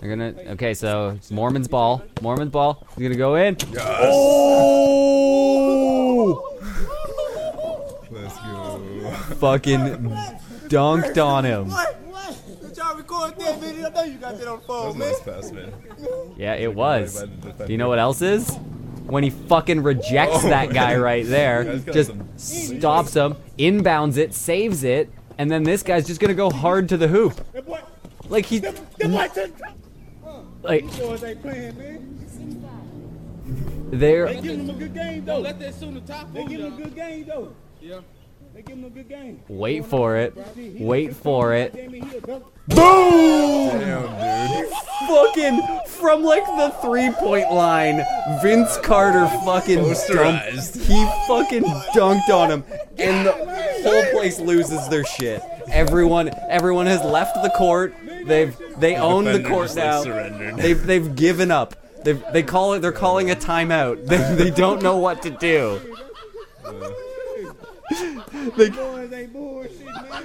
They're 0.00 0.10
gonna. 0.10 0.34
Okay, 0.52 0.74
so 0.74 1.10
it's 1.10 1.30
Mormon's 1.30 1.68
ball. 1.68 2.02
Mormon's 2.20 2.50
ball. 2.50 2.86
He's 2.96 3.02
gonna 3.04 3.16
go 3.16 3.36
in. 3.36 3.56
Oh! 4.98 6.58
Let's 8.10 8.36
go. 8.38 8.78
Fucking 9.36 9.80
dunked 10.68 11.24
on 11.24 11.44
him. 11.44 11.70
That 11.70 11.94
was 14.68 14.94
a 14.94 14.98
nice 14.98 15.20
pass, 15.20 15.50
man. 15.52 15.72
Yeah, 16.36 16.54
it 16.54 16.74
was. 16.74 17.14
By 17.14 17.20
the 17.20 17.26
defender. 17.28 17.66
Do 17.66 17.72
you 17.72 17.78
know 17.78 17.88
what 17.88 17.98
else 17.98 18.20
is? 18.22 18.56
When 19.06 19.22
he 19.22 19.30
fucking 19.30 19.82
rejects 19.82 20.44
Oh 20.44 20.48
that 20.48 20.72
guy 20.72 20.94
God. 20.94 21.02
right 21.02 21.24
there, 21.26 21.78
just 21.78 22.12
stops 22.36 23.14
him, 23.14 23.36
inbounds 23.58 24.16
it, 24.16 24.34
saves 24.34 24.82
it, 24.82 25.10
and 25.38 25.48
then 25.50 25.62
this 25.62 25.82
guy's 25.84 26.06
just 26.06 26.20
gonna 26.20 26.34
go 26.34 26.50
hard 26.50 26.88
to 26.88 26.96
the 26.96 27.06
hoop. 27.08 27.34
Like 28.28 28.46
he, 28.46 28.58
like 30.66 30.84
there. 33.90 34.26
Wait 39.48 39.84
for 39.84 40.16
it. 40.16 40.34
Wait 40.80 41.14
for 41.14 41.54
it. 41.54 41.72
Boom! 42.68 43.68
Damn, 43.68 44.62
dude. 44.62 44.72
fucking 45.08 45.62
from 45.86 46.22
like 46.24 46.44
the 46.46 46.74
three 46.82 47.10
point 47.12 47.52
line, 47.52 48.04
Vince 48.42 48.76
Carter 48.78 49.26
fucking 49.44 49.78
dumped. 49.78 50.00
Posterized. 50.08 50.82
He 50.84 51.04
fucking 51.28 51.64
dunked 51.94 52.30
on 52.30 52.50
him, 52.50 52.64
and 52.98 53.26
the 53.26 53.32
whole 53.82 54.18
place 54.18 54.40
loses 54.40 54.88
their 54.88 55.04
shit. 55.04 55.42
Everyone, 55.68 56.30
everyone 56.48 56.86
has 56.86 57.02
left 57.02 57.34
the 57.42 57.50
court. 57.50 57.94
They've 58.26 58.56
they 58.78 58.96
own 58.96 59.24
the 59.24 59.32
defender 59.38 59.48
court 59.48 59.64
just, 59.66 59.76
like, 59.76 59.84
now. 59.86 60.02
surrendered. 60.02 60.56
They've 60.56 60.86
they've 60.86 61.14
given 61.16 61.50
up. 61.50 61.74
They 62.04 62.12
they 62.12 62.42
call 62.42 62.72
it. 62.74 62.80
They're 62.80 62.92
calling 62.92 63.30
a 63.30 63.34
timeout. 63.36 64.06
They 64.06 64.16
they 64.44 64.50
don't 64.50 64.82
know 64.82 64.96
what 64.98 65.22
to 65.22 65.30
do. 65.30 65.80
They- 68.56 68.70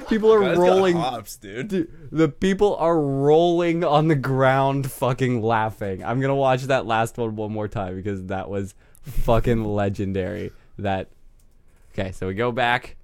people 0.09 0.33
are 0.33 0.41
Guy's 0.41 0.57
got 0.57 0.61
rolling. 0.61 0.95
hops, 0.95 1.37
dude. 1.37 1.67
Dude, 1.67 1.91
the 2.11 2.27
people 2.27 2.75
are 2.77 2.99
rolling 2.99 3.83
on 3.83 4.07
the 4.07 4.15
ground 4.15 4.91
fucking 4.91 5.41
laughing. 5.41 6.03
I'm 6.03 6.19
gonna 6.19 6.35
watch 6.35 6.63
that 6.63 6.85
last 6.85 7.17
one 7.17 7.35
one 7.35 7.51
more 7.51 7.67
time 7.67 7.95
because 7.95 8.25
that 8.25 8.49
was 8.49 8.73
fucking 9.03 9.63
legendary. 9.63 10.51
That 10.79 11.09
okay, 11.93 12.11
so 12.11 12.27
we 12.27 12.33
go 12.33 12.51
back. 12.51 12.95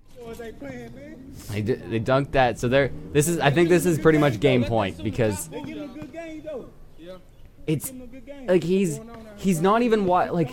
They, 1.52 1.62
d- 1.62 1.74
they 1.74 2.00
dunked 2.00 2.32
that. 2.32 2.60
So 2.60 2.68
they're 2.68 2.92
this 3.14 3.28
is 3.28 3.40
I 3.40 3.50
think 3.52 3.70
this 3.70 3.86
is 3.86 3.98
pretty 4.00 4.18
much 4.20 4.40
game 4.40 4.64
point 4.64 5.04
because 5.04 5.50
it's 7.66 7.92
like 8.48 8.64
he's 8.64 9.00
he's 9.36 9.62
not 9.62 9.82
even 9.82 10.06
wa- 10.06 10.30
like 10.32 10.50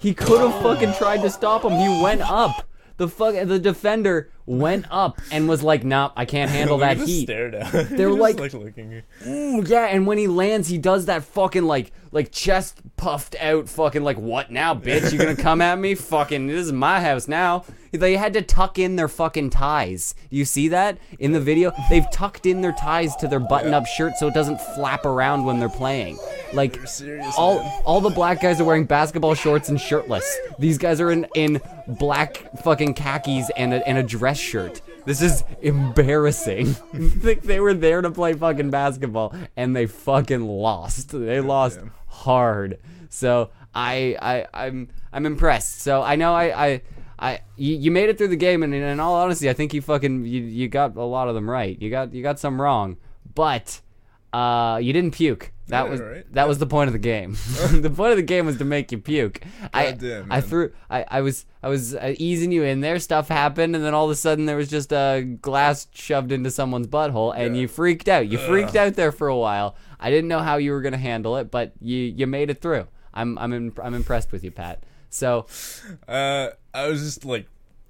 he 0.00 0.14
could 0.14 0.40
have 0.40 0.62
fucking 0.62 0.94
tried 0.94 1.22
to 1.22 1.30
stop 1.30 1.64
him. 1.64 1.72
He 1.72 2.02
went 2.02 2.22
up. 2.22 2.66
The 2.96 3.08
fuck 3.08 3.34
the 3.34 3.58
defender 3.58 4.30
went 4.44 4.84
up 4.90 5.20
and 5.32 5.48
was 5.48 5.62
like, 5.62 5.84
"Nah, 5.84 6.10
I 6.16 6.26
can't 6.26 6.50
handle 6.50 6.76
that 6.84 6.98
heat." 6.98 7.26
They're 7.26 8.10
like- 8.10 8.38
like. 8.38 8.52
Ooh, 9.26 9.64
yeah, 9.66 9.86
and 9.86 10.06
when 10.06 10.18
he 10.18 10.26
lands, 10.28 10.68
he 10.68 10.76
does 10.76 11.06
that 11.06 11.24
fucking 11.24 11.64
like 11.64 11.92
like 12.12 12.32
chest 12.32 12.80
puffed 12.96 13.36
out 13.40 13.68
fucking 13.68 14.02
like 14.02 14.18
what 14.18 14.50
now, 14.50 14.74
bitch? 14.74 15.12
You 15.12 15.18
gonna 15.18 15.36
come 15.36 15.60
at 15.60 15.78
me? 15.78 15.94
Fucking 16.10 16.46
this 16.46 16.66
is 16.66 16.72
my 16.72 17.00
house 17.00 17.28
now. 17.28 17.64
They 17.92 18.16
had 18.16 18.34
to 18.34 18.42
tuck 18.42 18.78
in 18.78 18.96
their 18.96 19.08
fucking 19.08 19.50
ties. 19.50 20.14
You 20.28 20.44
see 20.44 20.68
that 20.68 20.98
in 21.18 21.32
the 21.32 21.40
video? 21.40 21.72
They've 21.88 22.08
tucked 22.12 22.46
in 22.46 22.60
their 22.60 22.72
ties 22.72 23.16
to 23.16 23.26
their 23.26 23.40
button-up 23.40 23.86
shirt 23.86 24.16
so 24.16 24.28
it 24.28 24.34
doesn't 24.34 24.60
flap 24.60 25.04
around 25.04 25.44
when 25.44 25.58
they're 25.58 25.68
playing. 25.68 26.18
Like 26.52 26.86
serious, 26.86 27.34
all 27.36 27.60
man. 27.60 27.82
all 27.84 28.00
the 28.00 28.10
black 28.10 28.40
guys 28.40 28.60
are 28.60 28.64
wearing 28.64 28.84
basketball 28.84 29.34
shorts 29.34 29.68
and 29.68 29.80
shirtless. 29.80 30.38
These 30.58 30.78
guys 30.78 31.00
are 31.00 31.10
in 31.10 31.26
in 31.34 31.60
black 31.86 32.60
fucking 32.62 32.94
khakis 32.94 33.50
and 33.56 33.74
a, 33.74 33.86
and 33.88 33.98
a 33.98 34.02
dress 34.02 34.38
shirt. 34.38 34.80
This 35.06 35.22
is 35.22 35.42
embarrassing. 35.62 36.76
they, 36.92 37.34
they 37.36 37.60
were 37.60 37.74
there 37.74 38.02
to 38.02 38.10
play 38.10 38.34
fucking 38.34 38.70
basketball 38.70 39.34
and 39.56 39.74
they 39.74 39.86
fucking 39.86 40.46
lost. 40.46 41.10
They 41.10 41.40
lost 41.40 41.78
damn. 41.78 41.92
Hard. 42.20 42.78
So 43.08 43.50
I, 43.74 44.16
I 44.20 44.46
I'm 44.66 44.88
I'm 45.12 45.26
impressed. 45.26 45.80
So 45.82 46.02
I 46.02 46.16
know 46.16 46.34
I 46.34 46.66
I. 46.66 46.82
I, 47.22 47.40
you, 47.54 47.76
you 47.76 47.90
made 47.90 48.08
it 48.08 48.16
through 48.16 48.28
the 48.28 48.36
game, 48.36 48.62
and 48.62 48.72
in 48.72 48.98
all 48.98 49.14
honesty, 49.14 49.50
I 49.50 49.52
think 49.52 49.74
you 49.74 49.82
fucking 49.82 50.24
you, 50.24 50.40
you 50.40 50.68
got 50.68 50.96
a 50.96 51.02
lot 51.04 51.28
of 51.28 51.34
them 51.34 51.50
right. 51.50 51.76
You 51.78 51.90
got 51.90 52.14
you 52.14 52.22
got 52.22 52.38
some 52.38 52.58
wrong, 52.58 52.96
but 53.34 53.82
uh, 54.32 54.80
you 54.82 54.94
didn't 54.94 55.10
puke. 55.12 55.52
That 55.68 55.84
Yeah, 55.84 55.90
was 55.90 56.00
right. 56.00 56.32
that 56.32 56.48
was 56.48 56.56
the 56.56 56.66
point 56.66 56.88
of 56.88 56.94
the 56.94 56.98
game. 56.98 57.36
the 57.72 57.90
point 57.90 58.12
of 58.12 58.16
the 58.16 58.22
game 58.22 58.46
was 58.46 58.56
to 58.56 58.64
make 58.64 58.90
you 58.90 58.96
puke. 58.96 59.42
I 59.74 59.90
Goddamn, 59.90 60.32
I 60.32 60.40
threw 60.40 60.72
I, 60.88 61.04
I 61.08 61.20
was 61.20 61.44
I 61.62 61.68
was 61.68 61.94
uh, 61.94 62.14
easing 62.18 62.52
you 62.52 62.62
in 62.62 62.80
there. 62.80 62.98
Stuff 62.98 63.28
happened, 63.28 63.76
and 63.76 63.84
then 63.84 63.92
all 63.92 64.06
of 64.06 64.10
a 64.10 64.14
sudden 64.14 64.46
there 64.46 64.56
was 64.56 64.70
just 64.70 64.90
a 64.90 65.20
glass 65.42 65.88
shoved 65.92 66.32
into 66.32 66.50
someone's 66.50 66.86
butthole, 66.86 67.34
and 67.36 67.54
Yeah. 67.54 67.60
you 67.62 67.68
freaked 67.68 68.08
out. 68.08 68.28
You 68.28 68.38
freaked 68.38 68.76
out 68.76 68.94
there 68.94 69.12
for 69.12 69.28
a 69.28 69.36
while. 69.36 69.76
I 70.00 70.10
didn't 70.10 70.28
know 70.28 70.40
how 70.40 70.56
you 70.56 70.72
were 70.72 70.80
gonna 70.80 70.96
handle 70.96 71.36
it, 71.36 71.50
but 71.50 71.72
you 71.80 71.96
you 71.98 72.26
made 72.26 72.50
it 72.50 72.60
through. 72.60 72.88
I'm 73.14 73.36
I'm 73.38 73.52
im- 73.52 73.74
I'm 73.82 73.94
impressed 73.94 74.32
with 74.32 74.42
you, 74.42 74.50
Pat. 74.50 74.82
So 75.10 75.46
Uh, 76.08 76.50
I 76.74 76.86
was 76.88 77.02
just 77.02 77.24
like 77.24 77.46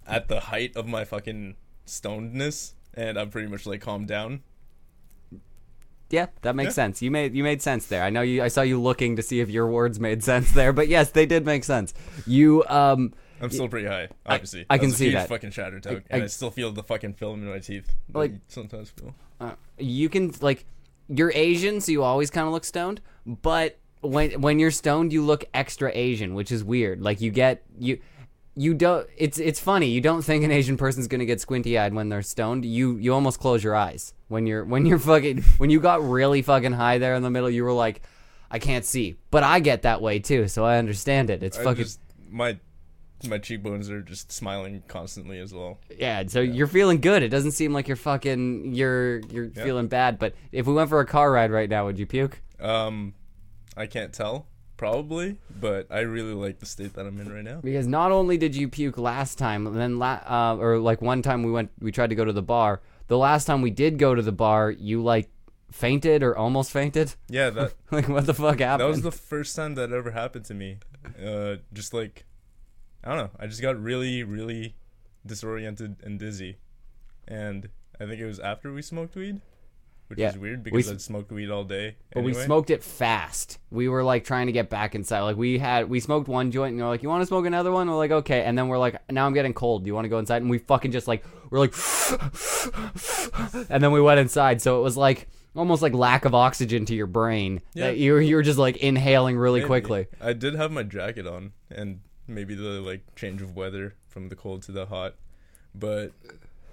at 0.06 0.28
the 0.28 0.40
height 0.40 0.76
of 0.76 0.86
my 0.88 1.04
fucking 1.04 1.56
stonedness, 1.86 2.72
and 2.94 3.18
I'm 3.18 3.30
pretty 3.30 3.48
much 3.48 3.64
like 3.66 3.80
calmed 3.80 4.08
down. 4.08 4.42
yeah, 6.10 6.26
that 6.42 6.56
makes 6.56 6.70
Yeah. 6.70 6.82
sense. 6.86 7.02
You 7.02 7.10
made 7.10 7.34
you 7.34 7.44
made 7.44 7.62
sense 7.62 7.86
there. 7.86 8.02
I 8.02 8.10
know 8.10 8.22
you. 8.22 8.42
I 8.42 8.48
saw 8.48 8.62
you 8.62 8.80
looking 8.80 9.14
to 9.16 9.22
see 9.22 9.40
if 9.40 9.48
your 9.48 9.68
words 9.68 10.00
made 10.00 10.24
sense 10.30 10.50
there, 10.52 10.72
but 10.72 10.88
yes, 10.88 11.10
they 11.10 11.26
did 11.26 11.44
make 11.46 11.64
sense. 11.64 11.94
You 12.26 12.64
um. 12.68 13.12
I'm 13.42 13.48
still 13.50 13.68
pretty 13.68 13.86
high, 13.86 14.08
obviously. 14.26 14.66
I 14.68 14.76
That 14.76 14.82
can 14.82 14.90
see 14.92 15.10
that. 15.12 15.28
fucking 15.28 15.52
shatter 15.52 15.80
toke, 15.80 16.02
I- 16.10 16.14
and 16.14 16.22
I- 16.22 16.24
I 16.24 16.28
still 16.28 16.50
feel 16.50 16.72
the 16.72 16.82
fucking 16.82 17.14
film 17.14 17.42
in 17.42 17.48
my 17.48 17.58
teeth. 17.58 17.90
Like- 18.12 18.34
sometimes 18.48 18.90
feel. 18.90 19.14
uh, 19.40 19.52
you 19.78 20.10
can 20.10 20.32
like 20.42 20.66
you're 21.14 21.32
Asian, 21.34 21.80
so 21.80 21.92
you 21.92 22.02
always 22.02 22.30
kind 22.30 22.46
of 22.46 22.52
look 22.52 22.64
stoned. 22.64 23.00
But 23.26 23.78
when 24.00 24.40
when 24.40 24.58
you're 24.58 24.70
stoned, 24.70 25.12
you 25.12 25.22
look 25.22 25.44
extra 25.52 25.90
Asian, 25.94 26.34
which 26.34 26.52
is 26.52 26.64
weird. 26.64 27.02
Like 27.02 27.20
you 27.20 27.30
get 27.30 27.62
you 27.78 28.00
you 28.56 28.74
don't. 28.74 29.08
It's 29.16 29.38
it's 29.38 29.60
funny. 29.60 29.88
You 29.88 30.00
don't 30.00 30.22
think 30.22 30.44
an 30.44 30.50
Asian 30.50 30.76
person's 30.76 31.08
gonna 31.08 31.24
get 31.24 31.40
squinty 31.40 31.78
eyed 31.78 31.94
when 31.94 32.08
they're 32.08 32.22
stoned. 32.22 32.64
You 32.64 32.96
you 32.96 33.12
almost 33.12 33.40
close 33.40 33.62
your 33.62 33.76
eyes 33.76 34.14
when 34.28 34.46
you're 34.46 34.64
when 34.64 34.86
you're 34.86 34.98
fucking 35.10 35.42
when 35.58 35.70
you 35.70 35.80
got 35.80 36.02
really 36.02 36.42
fucking 36.42 36.72
high 36.72 36.98
there 36.98 37.14
in 37.14 37.22
the 37.22 37.30
middle. 37.30 37.50
You 37.50 37.64
were 37.64 37.72
like, 37.72 38.02
I 38.50 38.58
can't 38.58 38.84
see, 38.84 39.16
but 39.30 39.42
I 39.42 39.60
get 39.60 39.82
that 39.82 40.00
way 40.00 40.18
too, 40.18 40.48
so 40.48 40.64
I 40.64 40.78
understand 40.78 41.30
it. 41.30 41.42
It's 41.42 41.58
I 41.58 41.64
fucking 41.64 41.84
just 41.84 42.00
my 42.30 42.58
my 43.28 43.38
cheekbones 43.38 43.90
are 43.90 44.00
just 44.02 44.30
smiling 44.32 44.82
constantly 44.88 45.38
as 45.38 45.52
well. 45.52 45.78
Yeah, 45.96 46.24
so 46.26 46.40
you're 46.40 46.66
feeling 46.66 47.00
good. 47.00 47.22
It 47.22 47.28
doesn't 47.28 47.52
seem 47.52 47.72
like 47.72 47.86
you're 47.88 47.96
fucking 47.96 48.74
you're 48.74 49.18
you're 49.30 49.46
Yeah. 49.54 49.64
feeling 49.64 49.88
bad. 49.88 50.18
But 50.18 50.34
if 50.52 50.66
we 50.66 50.72
went 50.74 50.88
for 50.88 51.00
a 51.00 51.06
car 51.06 51.30
ride 51.32 51.50
right 51.50 51.68
now, 51.68 51.86
would 51.86 51.98
you 51.98 52.06
puke? 52.06 52.40
Um, 52.60 53.14
I 53.76 53.86
can't 53.86 54.12
tell, 54.12 54.46
probably, 54.76 55.38
but 55.60 55.86
I 55.90 56.00
really 56.00 56.34
like 56.34 56.58
the 56.58 56.66
state 56.66 56.94
that 56.94 57.06
I'm 57.06 57.20
in 57.20 57.32
right 57.32 57.44
now. 57.44 57.60
Because 57.62 57.86
not 57.86 58.12
only 58.12 58.36
did 58.36 58.54
you 58.56 58.68
puke 58.68 58.98
last 58.98 59.38
time, 59.38 59.64
then 59.74 59.98
la- 59.98 60.20
uh, 60.26 60.56
or 60.58 60.78
like 60.78 61.00
one 61.02 61.22
time 61.22 61.42
we 61.42 61.50
went, 61.50 61.70
we 61.80 61.92
tried 61.92 62.10
to 62.10 62.16
go 62.16 62.24
to 62.24 62.32
the 62.32 62.42
bar. 62.42 62.80
The 63.08 63.18
last 63.18 63.44
time 63.44 63.60
we 63.62 63.70
did 63.70 63.98
go 63.98 64.14
to 64.14 64.22
the 64.22 64.32
bar, 64.32 64.70
you 64.70 65.02
like 65.02 65.28
fainted 65.72 66.22
or 66.22 66.36
almost 66.36 66.70
fainted. 66.72 67.14
Yeah, 67.28 67.50
that 67.50 67.74
like 67.90 68.08
what 68.08 68.26
the 68.26 68.34
fuck 68.34 68.58
happened? 68.60 68.80
that 68.80 68.88
was 68.90 69.02
the 69.02 69.12
first 69.12 69.54
time 69.56 69.74
that 69.76 69.92
ever 69.92 70.10
happened 70.10 70.44
to 70.46 70.54
me. 70.54 70.78
Uh, 71.24 71.56
just 71.72 71.94
like 71.94 72.24
I 73.04 73.08
don't 73.08 73.18
know, 73.18 73.30
I 73.38 73.46
just 73.46 73.62
got 73.62 73.80
really, 73.80 74.22
really 74.22 74.74
disoriented 75.24 75.96
and 76.02 76.18
dizzy, 76.18 76.58
and 77.28 77.68
I 78.00 78.06
think 78.06 78.20
it 78.20 78.26
was 78.26 78.38
after 78.40 78.72
we 78.72 78.82
smoked 78.82 79.14
weed, 79.16 79.40
which 80.08 80.18
Yeah, 80.18 80.30
is 80.30 80.38
weird 80.38 80.64
we 80.64 80.70
because 80.70 80.88
s- 80.88 80.92
I'd 80.94 81.00
smoked 81.00 81.30
weed 81.32 81.50
all 81.50 81.64
day. 81.64 81.96
But 82.12 82.24
we 82.24 82.34
smoked 82.34 82.70
it 82.70 82.82
fast. 82.82 83.58
We 83.70 83.88
were 83.88 84.02
like 84.02 84.24
trying 84.24 84.46
to 84.46 84.52
get 84.52 84.68
back 84.68 84.94
inside. 84.94 85.20
Like 85.20 85.36
we 85.36 85.58
had, 85.58 85.88
we 85.88 86.00
smoked 86.00 86.28
one 86.28 86.50
joint, 86.50 86.72
and 86.72 86.80
they're 86.80 86.88
like, 86.88 87.02
"You 87.02 87.08
want 87.08 87.22
to 87.22 87.26
smoke 87.26 87.46
another 87.46 87.70
one?" 87.70 87.88
We're 87.88 87.96
like, 87.96 88.10
"Okay." 88.10 88.42
And 88.42 88.56
then 88.58 88.68
we're 88.68 88.78
like, 88.78 88.96
"Now 89.10 89.26
I'm 89.26 89.32
getting 89.34 89.54
cold. 89.54 89.84
Do 89.84 89.88
you 89.88 89.94
want 89.94 90.04
to 90.06 90.08
go 90.08 90.18
inside?" 90.18 90.42
And 90.42 90.50
we 90.50 90.58
fucking 90.58 90.90
just 90.92 91.06
like, 91.08 91.24
we're 91.50 91.60
like, 91.60 91.74
and 93.70 93.82
then 93.82 93.92
we 93.92 94.00
went 94.00 94.20
inside. 94.20 94.60
So 94.60 94.78
it 94.80 94.82
was 94.82 94.96
like 94.96 95.28
almost 95.54 95.82
like 95.82 95.92
lack 95.94 96.24
of 96.24 96.34
oxygen 96.34 96.84
to 96.86 96.94
your 96.94 97.06
brain. 97.06 97.60
Yeah. 97.74 97.86
That 97.88 97.96
you 97.98 98.18
you 98.18 98.36
were 98.36 98.42
just 98.42 98.58
like 98.58 98.76
inhaling 98.78 99.36
really 99.36 99.62
quickly. 99.62 100.06
I 100.20 100.32
did 100.32 100.54
have 100.54 100.70
my 100.72 100.82
jacket 100.82 101.26
on, 101.26 101.52
and 101.70 102.00
maybe 102.30 102.54
the 102.54 102.80
like 102.80 103.02
change 103.16 103.42
of 103.42 103.56
weather 103.56 103.94
from 104.08 104.28
the 104.28 104.36
cold 104.36 104.62
to 104.62 104.72
the 104.72 104.86
hot, 104.86 105.14
but 105.74 106.12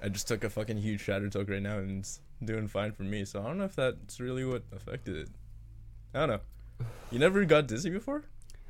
I 0.02 0.10
just 0.10 0.28
took 0.28 0.44
a 0.44 0.50
fucking 0.50 0.78
huge 0.78 1.02
shatter 1.02 1.30
toke 1.30 1.50
right 1.50 1.62
now, 1.62 1.78
and 1.80 2.00
it's 2.00 2.20
doing 2.44 2.68
fine 2.68 2.92
for 2.92 3.04
me. 3.04 3.26
So 3.26 3.42
I 3.42 3.46
don't 3.46 3.58
know 3.58 3.66
if 3.66 3.76
that's 3.76 4.20
really 4.20 4.46
what 4.46 4.64
affected 4.76 5.16
it. 5.16 5.30
I 6.14 6.20
don't 6.26 6.30
know. 6.30 6.86
You 7.12 7.20
never 7.20 7.44
got 7.46 7.68
dizzy 7.68 7.90
before? 7.90 8.24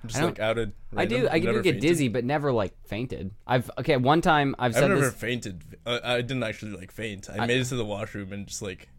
Just 0.05 0.17
I 0.17 0.21
don't- 0.21 0.29
like 0.31 0.39
outed. 0.39 0.73
I 0.95 1.05
do. 1.05 1.27
I 1.29 1.39
do 1.39 1.53
get 1.53 1.63
fainted? 1.63 1.81
dizzy, 1.81 2.07
but 2.07 2.23
never 2.23 2.51
like 2.51 2.73
fainted. 2.85 3.31
I've 3.45 3.69
okay. 3.79 3.97
One 3.97 4.21
time 4.21 4.55
I've 4.59 4.75
I've 4.75 4.87
never 4.89 5.01
this. 5.05 5.13
fainted. 5.15 5.63
Uh, 5.85 5.99
I 6.03 6.21
didn't 6.21 6.43
actually 6.43 6.73
like 6.77 6.91
faint. 6.91 7.29
I, 7.29 7.43
I- 7.43 7.47
made 7.47 7.59
it 7.61 7.65
to 7.65 7.75
the 7.75 7.85
washroom 7.85 8.31
and 8.31 8.47
just 8.47 8.61
like, 8.61 8.89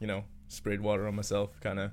you 0.00 0.06
know, 0.06 0.24
sprayed 0.48 0.80
water 0.80 1.06
on 1.06 1.14
myself, 1.14 1.58
kind 1.60 1.78
of. 1.78 1.92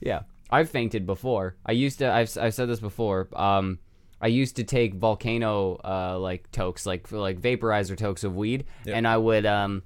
Yeah, 0.00 0.22
I've 0.50 0.70
fainted 0.70 1.04
before. 1.04 1.56
I 1.66 1.72
used 1.72 1.98
to. 1.98 2.10
I've 2.10 2.34
I've 2.38 2.54
said 2.54 2.68
this 2.68 2.80
before. 2.80 3.28
Um, 3.34 3.80
I 4.20 4.26
used 4.28 4.56
to 4.56 4.64
take 4.64 4.94
volcano 4.94 5.80
uh 5.84 6.18
like 6.18 6.50
tokes, 6.52 6.86
like 6.86 7.10
like 7.12 7.40
vaporizer 7.40 7.96
tokes 7.96 8.24
of 8.24 8.36
weed, 8.36 8.64
Yep. 8.84 8.96
and 8.96 9.08
I 9.08 9.16
would 9.16 9.46
um. 9.46 9.82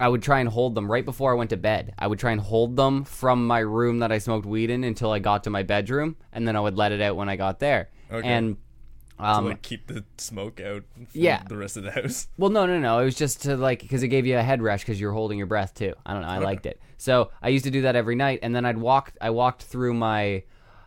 I 0.00 0.08
would 0.08 0.22
try 0.22 0.40
and 0.40 0.48
hold 0.48 0.74
them 0.74 0.90
right 0.90 1.04
before 1.04 1.30
I 1.32 1.36
went 1.36 1.50
to 1.50 1.56
bed. 1.56 1.94
I 1.96 2.08
would 2.08 2.18
try 2.18 2.32
and 2.32 2.40
hold 2.40 2.74
them 2.76 3.04
from 3.04 3.46
my 3.46 3.60
room 3.60 4.00
that 4.00 4.10
I 4.10 4.18
smoked 4.18 4.46
weed 4.46 4.68
in 4.70 4.82
until 4.82 5.12
I 5.12 5.20
got 5.20 5.44
to 5.44 5.50
my 5.50 5.62
bedroom, 5.62 6.16
and 6.32 6.48
then 6.48 6.56
I 6.56 6.60
would 6.60 6.76
let 6.76 6.90
it 6.90 7.00
out 7.00 7.14
when 7.14 7.28
I 7.28 7.36
got 7.36 7.60
there. 7.60 7.88
Okay. 8.10 8.26
And 8.26 8.56
um, 9.18 9.44
to 9.44 9.50
like 9.50 9.62
keep 9.62 9.86
the 9.86 10.04
smoke 10.18 10.60
out. 10.60 10.82
From 10.94 11.06
yeah. 11.12 11.42
The 11.46 11.56
rest 11.56 11.76
of 11.76 11.84
the 11.84 11.92
house. 11.92 12.26
well, 12.38 12.50
no, 12.50 12.66
no, 12.66 12.80
no. 12.80 12.98
It 12.98 13.04
was 13.04 13.14
just 13.14 13.42
to 13.42 13.56
like 13.56 13.80
because 13.82 14.02
it 14.02 14.08
gave 14.08 14.26
you 14.26 14.36
a 14.38 14.42
head 14.42 14.60
rush 14.60 14.80
because 14.80 15.00
you're 15.00 15.12
holding 15.12 15.38
your 15.38 15.46
breath 15.46 15.74
too. 15.74 15.92
I 16.04 16.14
don't 16.14 16.22
know. 16.22 16.28
I 16.28 16.38
liked 16.38 16.66
it. 16.66 16.80
So 16.96 17.30
I 17.40 17.50
used 17.50 17.64
to 17.66 17.70
do 17.70 17.82
that 17.82 17.94
every 17.94 18.16
night, 18.16 18.40
and 18.42 18.56
then 18.56 18.64
I'd 18.64 18.78
walk. 18.78 19.12
I 19.20 19.30
walked 19.30 19.62
through 19.62 19.94
my 19.94 20.42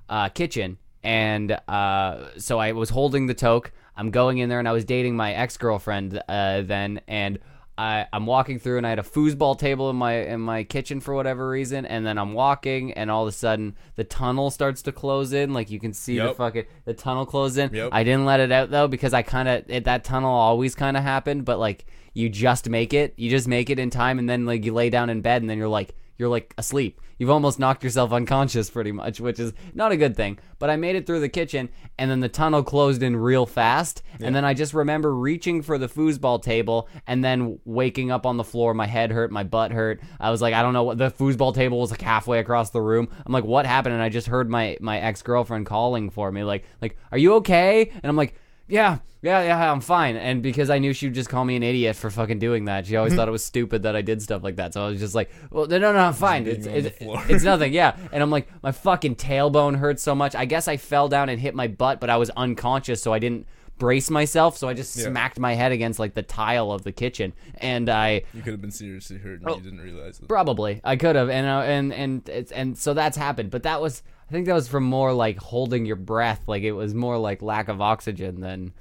uh, 0.09 0.27
kitchen, 0.29 0.77
and 1.05 1.57
uh, 1.67 2.37
so 2.37 2.59
I 2.59 2.73
was 2.73 2.89
holding 2.89 3.27
the 3.27 3.33
toke. 3.33 3.71
I'm 3.95 4.11
going 4.11 4.39
in 4.39 4.49
there, 4.49 4.59
and 4.59 4.67
I 4.67 4.73
was 4.73 4.83
dating 4.83 5.15
my 5.15 5.33
ex 5.33 5.57
girlfriend 5.57 6.21
uh, 6.27 6.61
then, 6.61 7.01
and. 7.07 7.39
I, 7.77 8.07
I'm 8.13 8.25
walking 8.25 8.57
through 8.57 8.77
and 8.77 8.87
I 8.87 8.89
had 8.91 8.99
a 8.99 9.03
foosball 9.03 9.59
table 9.59 9.89
in 9.89 9.97
my 9.97 10.13
in 10.13 10.39
my 10.39 10.63
kitchen 10.63 11.01
for 11.01 11.13
whatever 11.13 11.49
reason, 11.49 11.85
and 11.85 12.05
then 12.05 12.17
I'm 12.17 12.31
walking 12.31 12.93
and 12.93 13.11
all 13.11 13.23
of 13.23 13.27
a 13.27 13.31
sudden 13.33 13.75
the 13.95 14.05
tunnel 14.05 14.49
starts 14.49 14.81
to 14.83 14.93
close 14.93 15.33
in, 15.33 15.53
like 15.53 15.69
you 15.69 15.77
can 15.77 15.91
see 15.91 16.17
the 16.17 16.33
fucking 16.33 16.67
the 16.85 16.93
tunnel 16.93 17.25
close 17.25 17.57
in. 17.57 17.73
Yep. 17.73 17.89
I 17.91 18.05
didn't 18.05 18.23
let 18.23 18.39
it 18.39 18.49
out 18.49 18.71
though 18.71 18.87
because 18.87 19.13
I 19.13 19.23
kind 19.23 19.49
of 19.49 19.83
that 19.83 20.05
tunnel 20.05 20.33
always 20.33 20.73
kind 20.73 20.95
of 20.95 21.03
happened, 21.03 21.43
but 21.43 21.59
like 21.59 21.85
you 22.13 22.29
just 22.29 22.69
make 22.69 22.93
it, 22.93 23.13
you 23.17 23.29
just 23.29 23.45
make 23.45 23.69
it 23.69 23.77
in 23.77 23.89
time, 23.89 24.19
and 24.19 24.29
then 24.29 24.45
like 24.45 24.63
you 24.63 24.73
lay 24.73 24.89
down 24.89 25.09
in 25.09 25.19
bed, 25.19 25.41
and 25.41 25.49
then 25.49 25.57
you're 25.57 25.67
like 25.67 25.95
you're 26.17 26.29
like 26.29 26.53
asleep. 26.57 27.01
You've 27.17 27.29
almost 27.29 27.59
knocked 27.59 27.83
yourself 27.83 28.11
unconscious 28.11 28.69
pretty 28.69 28.91
much, 28.91 29.21
which 29.21 29.39
is 29.39 29.53
not 29.73 29.93
a 29.93 29.97
good 29.97 30.17
thing. 30.17 30.37
But 30.59 30.69
I 30.69 30.75
made 30.75 30.95
it 30.95 31.05
through 31.05 31.21
the 31.21 31.29
kitchen, 31.29 31.69
and 31.97 32.11
then 32.11 32.19
the 32.19 32.29
tunnel 32.29 32.63
closed 32.63 33.03
in 33.03 33.15
real 33.15 33.45
fast, 33.45 34.03
and 34.19 34.35
then 34.35 34.43
I 34.43 34.53
just 34.53 34.73
remember 34.73 35.13
reaching 35.15 35.61
for 35.61 35.77
the 35.77 35.87
foosball 35.87 36.41
table, 36.41 36.89
and 37.07 37.23
then 37.23 37.59
waking 37.63 38.11
up 38.11 38.25
on 38.25 38.37
the 38.37 38.43
floor. 38.43 38.73
My 38.73 38.87
head 38.87 39.11
hurt, 39.11 39.31
my 39.31 39.43
butt 39.43 39.71
hurt. 39.71 40.01
I 40.19 40.31
was 40.31 40.41
like, 40.41 40.53
I 40.53 40.61
don't 40.61 40.73
know 40.73 40.83
what 40.83 40.97
the 40.97 41.11
foosball 41.11 41.53
table 41.53 41.79
was 41.79 41.91
like 41.91 42.01
halfway 42.01 42.39
across 42.39 42.71
the 42.71 42.81
room. 42.81 43.07
I'm 43.25 43.33
like, 43.33 43.45
what 43.45 43.65
happened? 43.65 43.93
And 43.93 44.03
I 44.03 44.09
just 44.09 44.27
heard 44.27 44.49
my 44.49 44.77
my 44.81 44.99
ex 44.99 45.21
girlfriend 45.21 45.65
calling 45.65 46.09
for 46.09 46.31
me, 46.31 46.43
like 46.43 46.65
like, 46.81 46.97
are 47.11 47.17
you 47.17 47.35
okay? 47.35 47.89
And 47.89 48.05
I'm 48.05 48.17
like 48.17 48.35
yeah, 48.67 48.99
yeah, 49.21 49.41
yeah, 49.43 49.71
I'm 49.71 49.81
fine. 49.81 50.15
And 50.15 50.41
because 50.43 50.69
I 50.69 50.77
knew 50.79 50.93
she 50.93 51.07
would 51.07 51.15
just 51.15 51.29
call 51.29 51.45
me 51.45 51.55
an 51.55 51.63
idiot 51.63 51.95
for 51.95 52.09
fucking 52.09 52.39
doing 52.39 52.65
that, 52.65 52.85
she 52.85 52.95
always 52.95 53.15
thought 53.15 53.27
it 53.27 53.31
was 53.31 53.43
stupid 53.43 53.83
that 53.83 53.95
I 53.95 54.01
did 54.01 54.21
stuff 54.21 54.43
like 54.43 54.57
that. 54.57 54.73
So 54.73 54.85
I 54.85 54.89
was 54.89 54.99
just 54.99 55.15
like, 55.15 55.31
well, 55.51 55.65
no, 55.67 55.77
no, 55.77 55.93
no, 55.93 55.99
I'm 55.99 56.13
fine. 56.13 56.45
It's, 56.47 56.65
it's, 56.65 56.95
it's 57.01 57.43
nothing. 57.51 57.73
Yeah. 57.73 57.95
And 58.11 58.21
I'm 58.21 58.29
like, 58.31 58.47
my 58.63 58.71
fucking 58.71 59.15
tailbone 59.15 59.77
hurts 59.77 60.03
so 60.03 60.13
much. 60.15 60.35
I 60.35 60.45
guess 60.45 60.67
I 60.67 60.77
fell 60.77 61.07
down 61.09 61.29
and 61.29 61.39
hit 61.39 61.55
my 61.55 61.67
butt, 61.67 61.99
but 61.99 62.09
I 62.09 62.17
was 62.17 62.29
unconscious, 62.31 63.01
so 63.01 63.13
I 63.13 63.19
didn't 63.19 63.47
brace 63.77 64.09
myself. 64.09 64.57
So 64.57 64.67
I 64.69 64.73
just 64.73 64.95
Yeah. 64.95 65.05
smacked 65.05 65.39
my 65.39 65.53
head 65.53 65.71
against 65.71 65.99
like 65.99 66.13
the 66.13 66.23
tile 66.23 66.71
of 66.71 66.83
the 66.83 66.91
kitchen, 66.91 67.33
and 67.55 67.89
I 67.89 68.21
You 68.33 68.41
could 68.41 68.53
have 68.53 68.61
been 68.61 68.71
seriously 68.71 69.17
hurt 69.17 69.41
and 69.41 69.49
Oh. 69.49 69.55
you 69.57 69.61
didn't 69.63 69.81
realize 69.81 70.19
it. 70.19 70.27
Probably, 70.27 70.79
I 70.83 70.95
could 70.95 71.15
have, 71.15 71.29
and 71.29 71.45
uh, 71.45 71.59
and 71.61 71.91
and 71.93 72.29
it's 72.29 72.51
and 72.53 72.77
so 72.77 72.93
that's 72.93 73.17
happened. 73.17 73.49
But 73.51 73.63
that 73.63 73.81
was, 73.81 74.01
I 74.29 74.31
think 74.31 74.47
that 74.47 74.53
was 74.53 74.67
from 74.67 74.83
more 74.83 75.13
like 75.13 75.37
holding 75.37 75.85
your 75.85 75.95
breath. 75.95 76.41
Like 76.47 76.63
it 76.63 76.71
was 76.71 76.93
more 76.93 77.17
like 77.17 77.41
lack 77.41 77.67
of 77.67 77.81
oxygen 77.81 78.41
than 78.41 78.73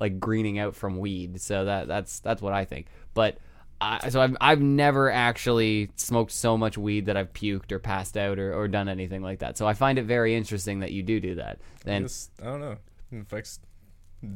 like 0.00 0.18
greening 0.18 0.58
out 0.58 0.74
from 0.74 0.98
weed. 0.98 1.40
So 1.40 1.64
that 1.66 1.86
that's 1.86 2.20
that's 2.20 2.42
what 2.42 2.52
I 2.52 2.64
think. 2.64 2.86
But 3.14 3.38
I, 3.80 4.08
so 4.10 4.20
I've 4.20 4.36
I've 4.40 4.60
never 4.60 5.10
actually 5.10 5.90
smoked 5.96 6.32
so 6.32 6.58
much 6.58 6.76
weed 6.76 7.06
that 7.06 7.16
I've 7.16 7.32
puked 7.32 7.72
or 7.72 7.78
passed 7.78 8.16
out 8.16 8.38
or, 8.38 8.52
or 8.52 8.68
done 8.68 8.88
anything 8.88 9.22
like 9.22 9.38
that. 9.38 9.56
So 9.56 9.66
I 9.66 9.74
find 9.74 9.98
it 9.98 10.04
very 10.04 10.34
interesting 10.34 10.80
that 10.80 10.92
you 10.92 11.02
do 11.02 11.20
do 11.20 11.36
that. 11.36 11.60
I 11.86 11.90
And 11.90 12.12
I 12.42 12.44
don't 12.46 12.60
know. 12.60 12.76
It 13.12 13.20
affects 13.20 13.60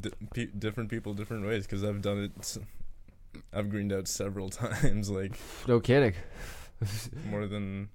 di- 0.01 0.11
pe- 0.33 0.47
different 0.47 0.89
people 0.89 1.15
different 1.15 1.47
ways 1.47 1.67
because 1.67 1.85
I've 1.85 2.01
done 2.01 2.33
it. 2.39 2.59
I've 3.53 3.69
greened 3.69 3.93
out 3.93 4.09
several 4.09 4.49
times, 4.51 5.11
like 5.11 5.33
no 5.67 5.81
kidding. 5.81 6.15
more 7.29 7.47
than. 7.47 7.89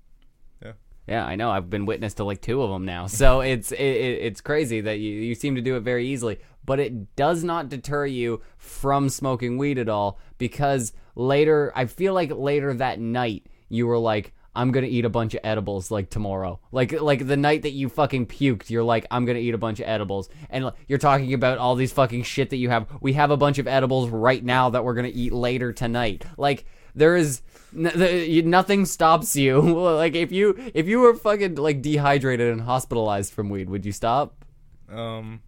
Yeah, 1.10 1.26
I 1.26 1.36
know. 1.36 1.50
I've 1.50 1.72
been 1.72 1.88
witness 1.88 2.14
to 2.16 2.24
like 2.24 2.40
two 2.40 2.62
of 2.62 2.70
them 2.70 2.86
now. 2.86 3.08
So 3.08 3.42
it's 3.42 3.72
it, 3.72 3.80
it, 3.80 4.22
it's 4.22 4.42
crazy 4.42 4.82
that 4.82 5.00
you, 5.00 5.12
you 5.12 5.36
seem 5.36 5.56
to 5.56 5.62
do 5.62 5.76
it 5.76 5.82
very 5.82 6.08
easily, 6.08 6.40
but 6.66 6.80
it 6.80 7.16
does 7.16 7.44
not 7.44 7.68
deter 7.68 8.06
you 8.06 8.42
from 8.58 9.10
smoking 9.10 9.58
weed 9.58 9.80
at 9.80 9.90
all 9.90 10.20
because 10.38 10.94
later 11.16 11.74
I 11.76 11.86
feel 11.86 12.14
like 12.14 12.32
later 12.32 12.74
that 12.76 13.00
night 13.00 13.48
you 13.70 13.88
were 13.88 13.98
like 13.98 14.34
I'm 14.56 14.72
going 14.72 14.84
to 14.84 14.90
eat 14.90 15.06
a 15.06 15.10
bunch 15.10 15.34
of 15.36 15.42
edibles 15.44 15.90
like 15.90 16.10
tomorrow. 16.10 16.60
Like 16.72 16.92
like 17.02 17.26
the 17.26 17.38
night 17.38 17.64
that 17.64 17.72
you 17.72 17.90
fucking 17.90 18.28
puked, 18.28 18.70
you're 18.70 18.84
like 18.84 19.08
I'm 19.10 19.26
going 19.26 19.38
to 19.38 19.42
eat 19.42 19.54
a 19.54 19.60
bunch 19.60 19.80
of 19.80 19.88
edibles. 19.88 20.30
And 20.50 20.66
like, 20.66 20.76
you're 20.88 21.00
talking 21.00 21.34
about 21.34 21.58
all 21.58 21.76
these 21.76 21.94
fucking 21.94 22.24
shit 22.24 22.52
that 22.52 22.58
you 22.58 22.70
have. 22.70 22.88
We 23.02 23.14
have 23.14 23.32
a 23.32 23.38
bunch 23.38 23.58
of 23.58 23.68
edibles 23.68 24.10
right 24.10 24.44
now 24.44 24.70
that 24.72 24.84
we're 24.84 24.96
going 24.96 25.12
to 25.12 25.18
eat 25.18 25.34
later 25.34 25.74
tonight. 25.74 26.26
Like 26.38 26.66
there 26.94 27.16
is 27.16 27.42
n- 27.42 27.42
the, 27.42 27.48
you, 27.48 27.59
nothing 27.72 28.86
stops 28.86 29.36
you. 29.36 29.60
like 29.62 30.16
if 30.16 30.32
you 30.32 30.56
if 30.74 30.88
you 30.88 31.00
were 31.00 31.16
fucking 31.16 31.56
like 31.56 31.82
dehydrated 31.82 32.52
and 32.52 32.62
hospitalized 32.62 33.34
from 33.34 33.50
weed, 33.50 33.70
would 33.70 33.86
you 33.86 33.92
stop? 33.92 34.46
Um, 34.92 35.42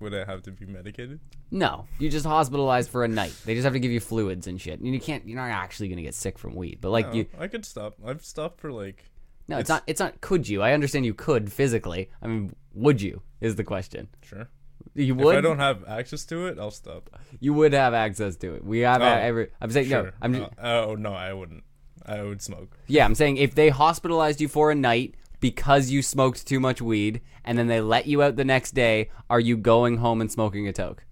would 0.00 0.14
I 0.14 0.24
have 0.24 0.42
to 0.42 0.52
be 0.52 0.66
medicated? 0.66 1.20
No, 1.50 1.86
you 1.98 2.10
just 2.10 2.26
hospitalized 2.26 2.90
for 2.90 3.04
a 3.04 3.08
night. 3.08 3.34
They 3.44 3.54
just 3.54 3.64
have 3.64 3.72
to 3.72 3.80
give 3.80 3.90
you 3.90 4.00
fluids 4.00 4.46
and 4.46 4.60
shit. 4.60 4.80
And 4.80 4.92
you 4.92 5.00
can't. 5.00 5.26
You're 5.26 5.36
not 5.40 5.50
actually 5.50 5.88
gonna 5.88 6.02
get 6.02 6.14
sick 6.14 6.38
from 6.38 6.54
weed, 6.54 6.78
but 6.80 6.90
like 6.90 7.08
No, 7.08 7.14
you. 7.14 7.26
I 7.38 7.46
could 7.48 7.64
stop. 7.64 7.94
I've 8.04 8.24
stopped 8.24 8.60
for 8.60 8.70
like. 8.72 9.04
No, 9.48 9.56
it's, 9.58 9.70
it's- 9.70 9.76
not. 9.80 9.82
It's 9.86 10.00
not. 10.00 10.20
Could 10.20 10.48
you? 10.48 10.62
I 10.62 10.72
understand 10.72 11.06
you 11.06 11.14
could 11.14 11.50
physically. 11.52 12.10
I 12.22 12.26
mean, 12.26 12.54
would 12.74 13.00
you? 13.00 13.22
Is 13.40 13.56
the 13.56 13.64
question. 13.64 14.08
Sure. 14.22 14.48
You 14.94 15.14
would. 15.14 15.34
If. 15.34 15.38
I 15.38 15.40
don't 15.40 15.58
have 15.58 15.86
access 15.86 16.24
to 16.26 16.46
it, 16.46 16.58
I'll 16.58 16.70
stop. 16.70 17.10
You 17.40 17.54
would 17.54 17.72
have 17.72 17.94
access 17.94 18.36
to 18.36 18.54
it. 18.54 18.64
We 18.64 18.80
have 18.80 19.00
Oh, 19.00 19.04
every. 19.04 19.48
I'm 19.60 19.70
saying 19.70 19.88
no. 19.88 20.10
I'm 20.20 20.34
just, 20.34 20.50
Uh, 20.58 20.84
oh 20.88 20.94
no, 20.96 21.12
I 21.12 21.32
wouldn't. 21.32 21.62
I 22.04 22.22
would 22.22 22.40
smoke. 22.42 22.76
Yeah, 22.86 23.04
I'm 23.04 23.14
saying 23.14 23.36
if 23.36 23.54
they 23.54 23.68
hospitalized 23.68 24.40
you 24.40 24.48
for 24.48 24.70
a 24.70 24.74
night 24.74 25.14
because 25.40 25.90
you 25.90 26.02
smoked 26.02 26.46
too 26.46 26.58
much 26.58 26.80
weed 26.82 27.20
and 27.44 27.56
then 27.58 27.66
they 27.68 27.80
let 27.80 28.06
you 28.06 28.22
out 28.22 28.36
the 28.36 28.44
next 28.44 28.72
day, 28.72 29.10
are 29.30 29.40
you 29.40 29.56
going 29.56 29.98
home 29.98 30.20
and 30.20 30.32
smoking 30.32 30.66
a 30.66 30.72
toke? 30.72 31.04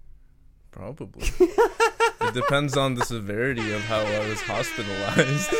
Probably. 0.71 1.27
it 1.39 2.33
depends 2.33 2.75
on 2.75 2.95
the 2.95 3.05
severity 3.05 3.71
of 3.73 3.81
how 3.85 3.99
I 3.99 4.27
was 4.27 4.41
hospitalized. 4.41 5.53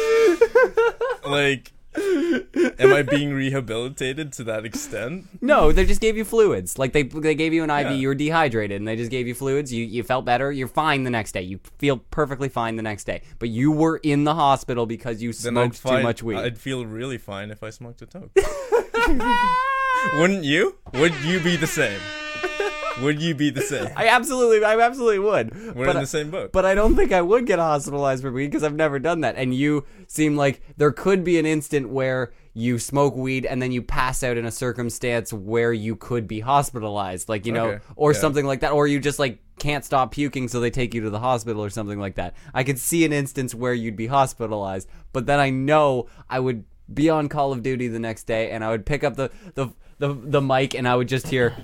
like, 1.25 1.71
am 2.79 2.93
I 2.93 3.01
being 3.01 3.33
rehabilitated 3.33 4.31
to 4.33 4.43
that 4.45 4.65
extent? 4.65 5.25
No, 5.41 5.71
they 5.71 5.85
just 5.85 6.01
gave 6.01 6.15
you 6.15 6.25
fluids. 6.25 6.77
Like 6.77 6.93
they 6.93 7.03
they 7.03 7.35
gave 7.35 7.53
you 7.53 7.63
an 7.63 7.69
IV. 7.69 7.87
Yeah. 7.87 7.93
You 7.93 8.07
were 8.09 8.15
dehydrated, 8.15 8.79
and 8.79 8.87
they 8.87 8.95
just 8.95 9.09
gave 9.09 9.27
you 9.27 9.33
fluids. 9.33 9.73
You 9.73 9.83
you 9.83 10.03
felt 10.03 10.25
better. 10.25 10.51
You're 10.51 10.67
fine 10.67 11.03
the 11.03 11.09
next 11.09 11.31
day. 11.31 11.41
You 11.41 11.59
feel 11.79 11.97
perfectly 11.97 12.49
fine 12.49 12.75
the 12.75 12.83
next 12.83 13.05
day. 13.05 13.21
But 13.39 13.49
you 13.49 13.71
were 13.71 13.97
in 13.97 14.23
the 14.25 14.35
hospital 14.35 14.85
because 14.85 15.21
you 15.21 15.33
Then 15.33 15.53
smoked 15.53 15.81
too 15.81 16.03
much 16.03 16.21
weed. 16.21 16.37
I'd 16.37 16.57
feel 16.57 16.85
really 16.85 17.17
fine 17.17 17.51
if 17.51 17.63
I 17.63 17.71
smoked 17.71 18.01
a 18.01 18.05
toke. 18.05 18.31
Wouldn't 20.19 20.43
you? 20.43 20.75
Would 20.93 21.15
you 21.23 21.39
be 21.39 21.55
the 21.55 21.67
same? 21.67 21.99
Would 23.01 23.21
you 23.21 23.35
be 23.35 23.49
the 23.49 23.61
same? 23.61 23.89
I 23.95 24.07
absolutely, 24.07 24.63
I 24.63 24.79
absolutely 24.79 25.19
would. 25.19 25.75
We're 25.75 25.85
but 25.85 25.95
in 25.95 26.01
the 26.01 26.07
same 26.07 26.31
boat. 26.31 26.51
But 26.51 26.65
I 26.65 26.73
don't 26.73 26.95
think 26.95 27.11
I 27.11 27.21
would 27.21 27.45
get 27.45 27.59
hospitalized 27.59 28.23
for 28.23 28.31
weed 28.31 28.47
because 28.47 28.63
I've 28.63 28.75
never 28.75 28.97
done 28.99 29.21
that. 29.21 29.35
And 29.35 29.53
you 29.53 29.85
seem 30.07 30.35
like 30.35 30.61
there 30.77 30.91
could 30.91 31.23
be 31.23 31.37
an 31.37 31.45
instant 31.45 31.89
where 31.89 32.31
you 32.53 32.79
smoke 32.79 33.15
weed 33.15 33.45
and 33.45 33.61
then 33.61 33.71
you 33.71 33.83
pass 33.83 34.23
out 34.23 34.35
in 34.35 34.45
a 34.45 34.51
circumstance 34.51 35.31
where 35.31 35.71
you 35.71 35.95
could 35.95 36.27
be 36.27 36.39
hospitalized, 36.39 37.29
like 37.29 37.45
you 37.45 37.51
know, 37.51 37.67
Okay, 37.67 37.83
or 37.95 38.13
yeah. 38.13 38.19
something 38.19 38.45
like 38.45 38.61
that, 38.61 38.71
or 38.71 38.87
you 38.87 38.99
just 38.99 39.19
like 39.19 39.39
can't 39.59 39.85
stop 39.85 40.11
puking, 40.11 40.47
so 40.47 40.59
they 40.59 40.71
take 40.71 40.95
you 40.95 41.01
to 41.01 41.11
the 41.11 41.19
hospital 41.19 41.63
or 41.63 41.69
something 41.69 41.99
like 41.99 42.15
that. 42.15 42.35
I 42.53 42.63
could 42.63 42.79
see 42.79 43.05
an 43.05 43.13
instance 43.13 43.53
where 43.53 43.73
you'd 43.75 43.95
be 43.95 44.07
hospitalized, 44.07 44.87
but 45.13 45.27
then 45.27 45.39
I 45.39 45.51
know 45.51 46.07
I 46.29 46.39
would 46.39 46.63
be 46.91 47.09
on 47.11 47.29
Call 47.29 47.51
of 47.51 47.61
Duty 47.61 47.89
the 47.89 47.99
next 47.99 48.23
day 48.23 48.49
and 48.49 48.63
I 48.63 48.69
would 48.71 48.85
pick 48.87 49.03
up 49.03 49.15
the 49.17 49.29
the 49.53 49.67
the, 49.99 50.13
the 50.13 50.41
mic 50.41 50.73
and 50.73 50.87
I 50.87 50.95
would 50.95 51.07
just 51.07 51.27
hear. 51.27 51.55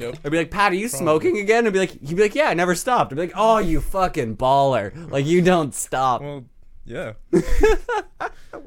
Yep. 0.00 0.18
I'd 0.24 0.32
be 0.32 0.38
like, 0.38 0.50
Pat, 0.50 0.72
are 0.72 0.76
you 0.76 0.88
smoking 0.88 1.38
again? 1.38 1.66
I'd 1.66 1.72
be 1.72 1.78
like, 1.78 2.00
he'd 2.00 2.16
be 2.16 2.22
like, 2.22 2.34
yeah, 2.34 2.48
I 2.48 2.54
never 2.54 2.74
stopped. 2.74 3.12
I'd 3.12 3.16
be 3.16 3.22
like, 3.22 3.32
oh, 3.34 3.58
you 3.58 3.80
fucking 3.80 4.36
baller. 4.36 5.10
Like, 5.10 5.26
you 5.26 5.42
don't 5.42 5.74
stop. 5.74 6.20
Well, 6.20 6.44
yeah. 6.84 7.12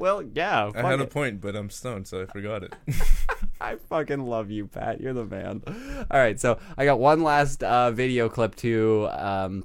Well, 0.02 0.24
yeah. 0.24 0.72
I 0.74 0.82
had 0.82 1.00
a 1.00 1.06
point, 1.06 1.42
but 1.42 1.56
I'm 1.56 1.70
stoned, 1.70 2.08
so 2.08 2.24
I 2.24 2.26
forgot 2.26 2.64
it. 2.64 2.74
I 3.62 3.76
fucking 3.76 4.26
love 4.26 4.50
you, 4.50 4.66
Pat. 4.66 5.00
You're 5.00 5.14
the 5.14 5.26
man. 5.26 5.62
All 6.10 6.20
right, 6.20 6.40
so 6.40 6.58
I 6.76 6.86
got 6.86 7.00
one 7.00 7.22
last 7.22 7.64
uh, 7.64 7.92
video 7.92 8.28
clip 8.28 8.56
to 8.58 9.08
um, 9.12 9.64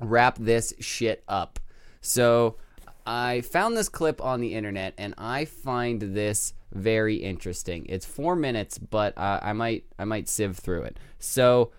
wrap 0.00 0.38
this 0.38 0.72
shit 0.80 1.22
up. 1.28 1.60
So 2.00 2.56
I 3.06 3.42
found 3.42 3.76
this 3.76 3.90
clip 3.90 4.22
on 4.22 4.40
the 4.40 4.54
internet, 4.54 4.94
and 4.96 5.14
I 5.18 5.44
find 5.44 6.00
this 6.00 6.54
very 6.74 7.16
interesting. 7.16 7.86
It's 7.88 8.04
four 8.04 8.36
minutes, 8.36 8.78
but 8.78 9.16
uh, 9.16 9.40
I 9.42 9.52
might 9.52 9.84
I 9.98 10.04
might 10.04 10.28
sieve 10.28 10.56
through 10.56 10.82
it. 10.82 10.98
So 11.18 11.72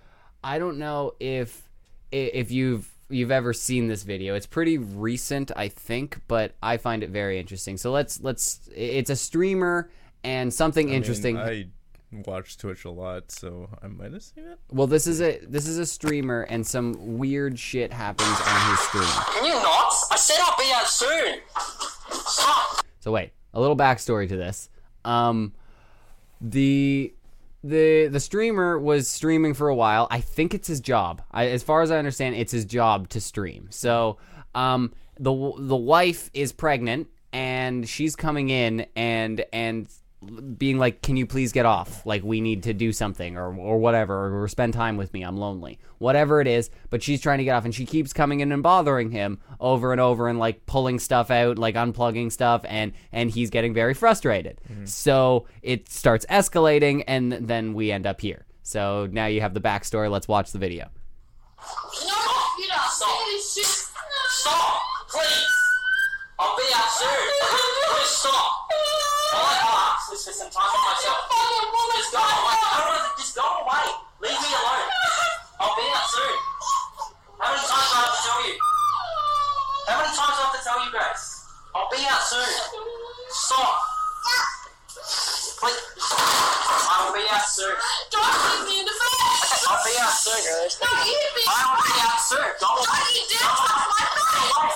I 0.44 0.60
don't 0.60 0.78
know 0.78 1.14
if 1.20 1.70
if 2.12 2.52
you've 2.52 2.90
you've 3.10 3.32
ever 3.32 3.54
seen 3.54 3.88
this 3.88 4.04
video. 4.04 4.36
It's 4.36 4.48
pretty 4.48 4.78
recent, 4.78 5.52
I 5.56 5.68
think, 5.68 6.22
but 6.28 6.56
I 6.62 6.78
find 6.78 7.04
it 7.04 7.10
very 7.10 7.40
interesting. 7.40 7.78
So 7.78 7.92
let's 7.92 8.22
let's. 8.22 8.70
It's 8.74 9.10
a 9.10 9.16
streamer 9.16 9.90
and 10.24 10.54
something 10.54 10.88
I 10.88 10.90
mean, 10.90 10.96
interesting. 10.96 11.38
I 11.38 11.68
watch 12.26 12.58
Twitch 12.58 12.86
a 12.86 12.92
lot, 12.92 13.32
so 13.32 13.70
I 13.82 13.88
might 13.88 14.14
have 14.14 14.24
seen 14.24 14.46
it. 14.46 14.60
Well, 14.72 14.88
this 14.88 15.08
is 15.08 15.22
a 15.22 15.40
this 15.46 15.68
is 15.68 15.78
a 15.78 15.86
streamer, 15.86 16.42
and 16.44 16.66
some 16.66 17.18
weird 17.18 17.60
shit 17.60 17.94
happens 17.94 18.30
on 18.30 18.70
his 18.72 18.80
stream. 18.80 19.26
Can 19.34 19.46
you 19.46 19.54
not? 19.54 19.94
I 20.12 20.16
said 20.18 20.38
I'll 20.40 20.58
be 20.58 20.72
out 20.74 20.88
soon. 20.88 21.40
Stop. 22.12 22.86
So 23.00 23.12
wait, 23.12 23.32
a 23.54 23.60
little 23.60 23.78
backstory 23.78 24.28
to 24.30 24.36
this. 24.36 24.70
Um, 25.06 25.54
the 26.42 27.14
the 27.64 28.08
the 28.08 28.20
streamer 28.20 28.78
was 28.78 29.08
streaming 29.08 29.54
for 29.54 29.70
a 29.70 29.76
while. 29.76 30.08
I 30.12 30.22
think 30.22 30.54
it's 30.54 30.68
his 30.68 30.80
job. 30.80 31.22
I, 31.32 31.48
as 31.48 31.64
far 31.64 31.82
as 31.82 31.92
I 31.92 31.98
understand, 31.98 32.36
it's 32.36 32.52
his 32.52 32.66
job 32.66 33.10
to 33.10 33.22
stream. 33.22 33.68
So 33.72 34.18
um, 34.54 34.94
the 35.18 35.32
the 35.58 35.76
wife 35.76 36.30
is 36.34 36.52
pregnant, 36.52 37.08
and 37.34 37.88
she's 37.88 38.16
coming 38.16 38.50
in 38.50 38.86
and 38.96 39.46
and 39.52 39.88
being 40.58 40.78
like, 40.78 41.02
"Can 41.02 41.18
you 41.18 41.26
please 41.26 41.52
get 41.52 41.66
off? 41.66 42.06
Like, 42.06 42.24
we 42.24 42.42
need 42.42 42.64
to 42.64 42.74
do 42.74 42.92
something, 42.92 43.38
or 43.38 43.56
or 43.56 43.78
whatever, 43.78 44.44
or 44.44 44.48
spend 44.48 44.74
time 44.74 44.98
with 44.98 45.14
me. 45.14 45.24
I'm 45.24 45.38
lonely, 45.38 45.80
whatever 45.98 46.42
it 46.42 46.48
is." 46.48 46.70
But 46.90 47.04
she's 47.04 47.22
trying 47.22 47.38
to 47.40 47.44
get 47.44 47.52
off, 47.52 47.66
and 47.66 47.76
she 47.76 47.86
keeps 47.86 48.14
coming 48.14 48.40
in 48.40 48.52
and 48.52 48.64
bothering 48.64 49.12
him 49.12 49.40
over 49.60 49.92
and 49.92 50.02
over, 50.02 50.28
and 50.28 50.40
like 50.40 50.66
pulling 50.66 51.00
stuff 51.00 51.30
out, 51.30 51.58
like 51.58 51.76
unplugging 51.76 52.32
stuff, 52.32 52.62
and 52.66 52.94
and 53.12 53.30
he's 53.32 53.50
getting 53.50 53.74
very 53.74 53.94
frustrated. 53.94 54.60
Mm-hmm. 54.70 54.86
So 54.86 55.48
it 55.62 55.90
starts 55.90 56.26
escalating, 56.28 57.04
and 57.08 57.32
then 57.34 57.74
we 57.74 57.92
end 57.92 58.08
up 58.08 58.22
here. 58.22 58.46
So 58.64 59.08
now 59.12 59.28
you 59.28 59.42
have 59.42 59.54
the 59.54 59.62
backstory. 59.62 60.10
Let's 60.10 60.28
watch 60.28 60.52
the 60.52 60.60
video. 60.60 60.90
Can 61.60 62.08
you 62.08 62.08
not? 62.08 62.26
You 62.58 62.68
stop. 63.64 63.92
Stop, 64.30 64.82
please. 65.10 65.48
I'll 66.40 66.56
be 66.58 66.64
out 66.76 66.90
soon. 66.90 67.10
Please 67.42 68.08
stop. 68.08 68.65
I 70.06 70.12
like 70.12 70.14
relax. 70.14 70.14
Let's 70.14 70.22
spend 70.22 70.38
some 70.38 70.52
time 70.54 70.70
with 70.70 70.86
myself. 70.86 71.18
Just 71.98 72.12
go 72.14 72.22
away. 72.22 72.58
I 72.62 72.78
don't 72.78 72.90
want 72.94 73.02
to. 73.06 73.18
Just 73.18 73.34
go 73.36 73.46
away. 73.46 73.86
Leave 74.22 74.38
me 74.38 74.52
alone. 74.54 74.90
I'll 75.60 75.76
be 75.76 75.86
out 75.90 76.08
soon. 76.10 76.36
How 77.40 77.50
many 77.50 77.66
times 77.66 77.90
do 77.90 77.96
I 77.96 78.06
have 78.06 78.14
to 78.14 78.22
tell 78.26 78.42
you? 78.46 78.56
How 79.88 79.98
many 80.02 80.12
times 80.14 80.36
do 80.36 80.42
I 80.42 80.46
have 80.46 80.56
to 80.56 80.62
tell 80.62 80.80
you 80.86 80.92
guys? 80.94 81.22
I'll 81.74 81.90
be 81.90 82.02
out 82.06 82.22
soon. 82.22 82.52
Stop. 83.30 83.82
Please. 85.60 85.82
I 86.06 86.96
will 87.06 87.16
be 87.16 87.26
out 87.32 87.48
soon. 87.50 87.76
Don't 88.12 88.24
hit 88.24 88.62
me 88.70 88.80
in 88.80 88.86
the 88.86 88.94
face. 88.94 89.66
I'll 89.68 89.82
be 89.84 89.94
out 90.00 90.14
soon. 90.14 90.38
Don't 90.82 91.02
hit 91.02 91.30
me. 91.34 91.44
I 91.50 91.62
will 91.74 91.82
be 91.82 91.96
out 92.06 92.20
soon. 92.22 92.50
Don't. 92.62 92.86
You 92.86 93.24
did 93.26 93.42
touch 93.42 93.74
my 93.74 94.06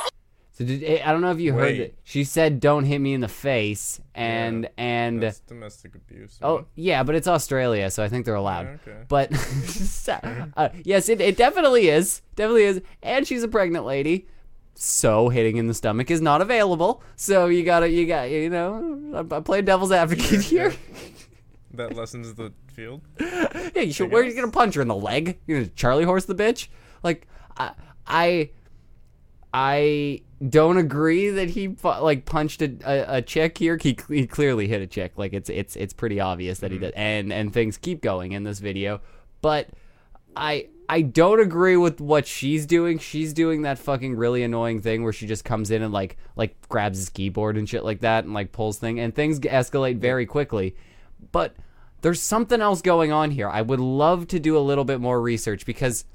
face. 0.01 0.18
So 0.59 0.65
did, 0.65 1.01
I 1.03 1.13
don't 1.13 1.21
know 1.21 1.31
if 1.31 1.39
you 1.39 1.53
heard 1.53 1.61
Wait. 1.61 1.79
it. 1.79 1.97
She 2.03 2.25
said, 2.25 2.59
"Don't 2.59 2.83
hit 2.83 2.99
me 2.99 3.13
in 3.13 3.21
the 3.21 3.29
face," 3.29 4.01
and 4.13 4.63
Yeah, 4.63 4.69
and 4.77 5.23
That's 5.23 5.39
domestic 5.39 5.95
abuse. 5.95 6.37
Oh 6.41 6.65
yeah, 6.75 7.01
but 7.03 7.15
it's 7.15 7.29
Australia, 7.29 7.89
so 7.89 8.03
I 8.03 8.09
think 8.09 8.25
they're 8.25 8.35
allowed. 8.35 8.65
Yeah, 8.85 8.91
okay. 8.91 9.05
But 9.07 9.31
uh, 10.57 10.67
yes, 10.83 11.07
it, 11.07 11.21
it 11.21 11.37
definitely 11.37 11.87
is, 11.87 12.23
definitely 12.35 12.65
is, 12.65 12.81
and 13.01 13.25
she's 13.25 13.41
a 13.41 13.47
pregnant 13.47 13.85
lady, 13.85 14.27
so 14.75 15.29
hitting 15.29 15.55
in 15.55 15.67
the 15.67 15.73
stomach 15.73 16.11
is 16.11 16.19
not 16.19 16.41
available. 16.41 17.03
So 17.15 17.45
you 17.45 17.63
gotta, 17.63 17.89
you 17.89 18.05
got, 18.05 18.29
you 18.29 18.49
know, 18.49 18.75
I'm, 19.15 19.31
I'm 19.31 19.63
devil's 19.63 19.93
advocate 19.93 20.41
here. 20.41 20.73
that 21.73 21.95
lessens 21.95 22.33
the 22.33 22.51
field. 22.73 22.99
yeah, 23.21 23.79
you 23.79 23.93
should. 23.93 24.11
Where 24.11 24.23
are 24.23 24.25
you 24.25 24.35
gonna 24.35 24.51
punch 24.51 24.75
her 24.75 24.81
in 24.81 24.89
the 24.89 24.95
leg? 24.95 25.39
You 25.47 25.55
gonna 25.55 25.67
Charlie 25.69 26.03
horse 26.03 26.25
the 26.25 26.35
bitch? 26.35 26.67
Like 27.01 27.27
I, 27.55 27.71
I, 28.05 28.49
I 29.53 30.21
don't 30.47 30.77
agree 30.77 31.29
that 31.29 31.49
he 31.49 31.75
like 31.83 32.25
punched 32.25 32.61
a, 32.61 32.77
a, 32.85 33.17
a 33.17 33.21
chick 33.21 33.57
here. 33.57 33.77
He, 33.81 33.97
he 34.07 34.25
clearly 34.25 34.67
hit 34.67 34.81
a 34.81 34.87
chick. 34.87 35.13
Like 35.17 35.33
it's 35.33 35.49
it's 35.49 35.75
it's 35.75 35.93
pretty 35.93 36.19
obvious 36.19 36.59
that 36.59 36.71
he 36.71 36.77
mm-hmm. 36.77 36.85
did, 36.85 36.93
and 36.95 37.33
and 37.33 37.53
things 37.53 37.77
keep 37.77 38.01
going 38.01 38.31
in 38.31 38.43
this 38.43 38.59
video. 38.59 39.01
But 39.41 39.69
I 40.35 40.67
I 40.87 41.01
don't 41.01 41.39
agree 41.39 41.77
with 41.77 42.01
what 42.01 42.25
she's 42.25 42.65
doing. 42.65 42.99
She's 42.99 43.33
doing 43.33 43.61
that 43.63 43.77
fucking 43.77 44.15
really 44.15 44.41
annoying 44.43 44.81
thing 44.81 45.03
where 45.03 45.13
she 45.13 45.27
just 45.27 45.45
comes 45.45 45.71
in 45.71 45.81
and 45.81 45.93
like 45.93 46.17
like 46.35 46.55
grabs 46.69 46.97
his 46.97 47.09
keyboard 47.09 47.57
and 47.57 47.67
shit 47.67 47.83
like 47.83 47.99
that 48.01 48.23
and 48.23 48.33
like 48.33 48.51
pulls 48.51 48.79
thing 48.79 48.99
and 48.99 49.13
things 49.13 49.39
escalate 49.41 49.91
mm-hmm. 49.93 49.99
very 49.99 50.25
quickly. 50.25 50.75
But 51.31 51.55
there's 52.01 52.21
something 52.21 52.61
else 52.61 52.81
going 52.81 53.11
on 53.11 53.31
here. 53.31 53.49
I 53.49 53.61
would 53.61 53.79
love 53.79 54.27
to 54.29 54.39
do 54.39 54.57
a 54.57 54.59
little 54.59 54.85
bit 54.85 55.01
more 55.01 55.21
research 55.21 55.65
because 55.65 56.05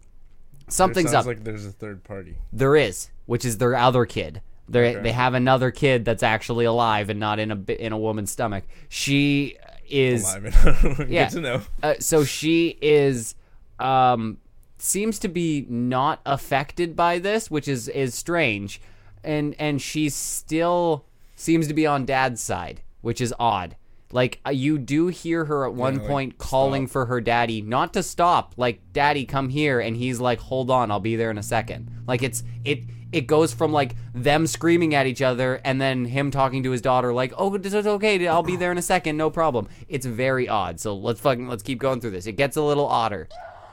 something's 0.68 1.12
up. 1.12 1.26
like 1.26 1.44
there's 1.44 1.66
a 1.66 1.72
third 1.72 2.02
party. 2.04 2.36
There 2.52 2.74
is, 2.74 3.10
which 3.26 3.44
is 3.44 3.58
their 3.58 3.74
other 3.76 4.04
kid. 4.06 4.40
They 4.68 4.92
Okay. 4.92 5.02
they 5.02 5.12
have 5.12 5.34
another 5.34 5.70
kid 5.70 6.04
that's 6.04 6.22
actually 6.22 6.64
alive 6.64 7.10
and 7.10 7.20
not 7.20 7.38
in 7.38 7.50
a 7.50 7.72
in 7.72 7.92
a 7.92 7.98
woman's 7.98 8.30
stomach. 8.30 8.64
She 8.88 9.56
is 9.88 10.24
Alive 10.34 11.06
yeah. 11.08 11.24
Good 11.28 11.34
to 11.34 11.40
know. 11.40 11.62
Uh, 11.82 11.94
so 11.98 12.24
she 12.24 12.78
is 12.80 13.34
um 13.78 14.38
seems 14.78 15.18
to 15.20 15.28
be 15.28 15.66
not 15.68 16.20
affected 16.24 16.96
by 16.96 17.18
this, 17.18 17.50
which 17.50 17.68
is 17.68 17.88
is 17.88 18.14
strange. 18.14 18.80
And 19.22 19.54
and 19.58 19.80
she 19.80 20.08
still 20.08 21.04
seems 21.36 21.66
to 21.68 21.74
be 21.74 21.86
on 21.86 22.06
dad's 22.06 22.42
side, 22.42 22.80
which 23.02 23.20
is 23.20 23.34
odd. 23.38 23.76
Like 24.12 24.40
uh, 24.46 24.50
you 24.50 24.78
do 24.78 25.08
hear 25.08 25.44
her 25.46 25.66
at 25.66 25.74
one 25.74 25.98
like, 25.98 26.06
point 26.06 26.38
calling 26.38 26.86
for 26.86 27.06
her 27.06 27.20
daddy 27.20 27.60
not 27.60 27.92
to 27.94 28.02
stop, 28.02 28.54
like 28.56 28.80
daddy 28.92 29.24
come 29.26 29.48
here 29.48 29.80
and 29.80 29.96
he's 29.96 30.20
like 30.20 30.38
hold 30.38 30.70
on, 30.70 30.90
I'll 30.90 31.00
be 31.00 31.16
there 31.16 31.30
in 31.30 31.38
a 31.38 31.42
second. 31.42 31.90
Like 32.06 32.22
it's 32.22 32.42
it 32.64 32.80
it 33.14 33.28
goes 33.28 33.54
from 33.54 33.72
like 33.72 33.94
them 34.12 34.44
screaming 34.44 34.92
at 34.92 35.06
each 35.06 35.22
other 35.22 35.60
and 35.64 35.80
then 35.80 36.04
him 36.04 36.32
talking 36.32 36.64
to 36.64 36.72
his 36.72 36.82
daughter 36.82 37.12
like, 37.12 37.32
"Oh, 37.38 37.54
it's 37.54 37.72
it's 37.72 37.86
okay. 37.86 38.26
I'll 38.26 38.42
be 38.42 38.56
there 38.56 38.72
in 38.72 38.78
a 38.78 38.82
second. 38.82 39.16
No 39.16 39.30
problem." 39.30 39.68
It's 39.88 40.04
very 40.04 40.48
odd. 40.48 40.80
So 40.80 40.96
let's 40.96 41.20
fucking 41.20 41.46
let's 41.46 41.62
keep 41.62 41.78
going 41.78 42.00
through 42.00 42.10
this. 42.10 42.26
It 42.26 42.32
gets 42.32 42.56
a 42.56 42.62
little 42.62 42.86
odder. 42.86 43.28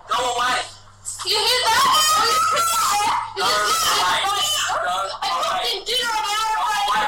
Go 0.08 0.24
away. 0.36 0.62
You 1.26 1.38
hear 1.38 1.62
that? 1.66 1.90
Go 3.36 3.50
away. 3.50 4.22
Go 4.86 5.34
away. 5.42 5.82
dinner 5.90 6.14
an 6.14 6.26
hour 6.30 6.54
away. 6.62 7.02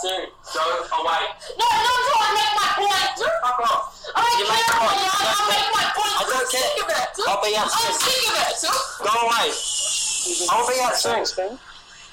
Soon. 0.00 0.32
Go 0.48 0.64
away. 0.96 1.28
No, 1.60 1.66
no, 1.68 1.92
I'm 1.92 2.08
trying 2.08 2.24
to 2.24 2.40
make 2.40 2.56
my 2.56 2.72
point. 2.72 3.20
Fuck 3.20 3.60
off. 3.68 4.00
I 4.16 4.24
don't 4.24 4.40
you 4.40 4.48
make 4.48 4.64
your 4.64 4.80
point. 4.80 4.96
I'll 5.12 5.44
make 5.52 5.68
my 5.76 5.84
point. 5.92 6.16
I 6.16 6.24
don't 6.24 6.48
care. 6.48 6.64
Sick 6.64 6.80
of 6.80 6.88
it. 6.88 7.20
I'll 7.28 7.44
be 7.44 7.52
out. 7.52 7.68
I'm 7.68 7.92
sick 8.00 8.32
of 8.32 8.40
it. 8.40 8.56
Go 9.04 9.12
away. 9.28 9.95
I'll 10.50 10.68
be 10.68 10.80
out 10.80 10.96
soon. 10.96 11.24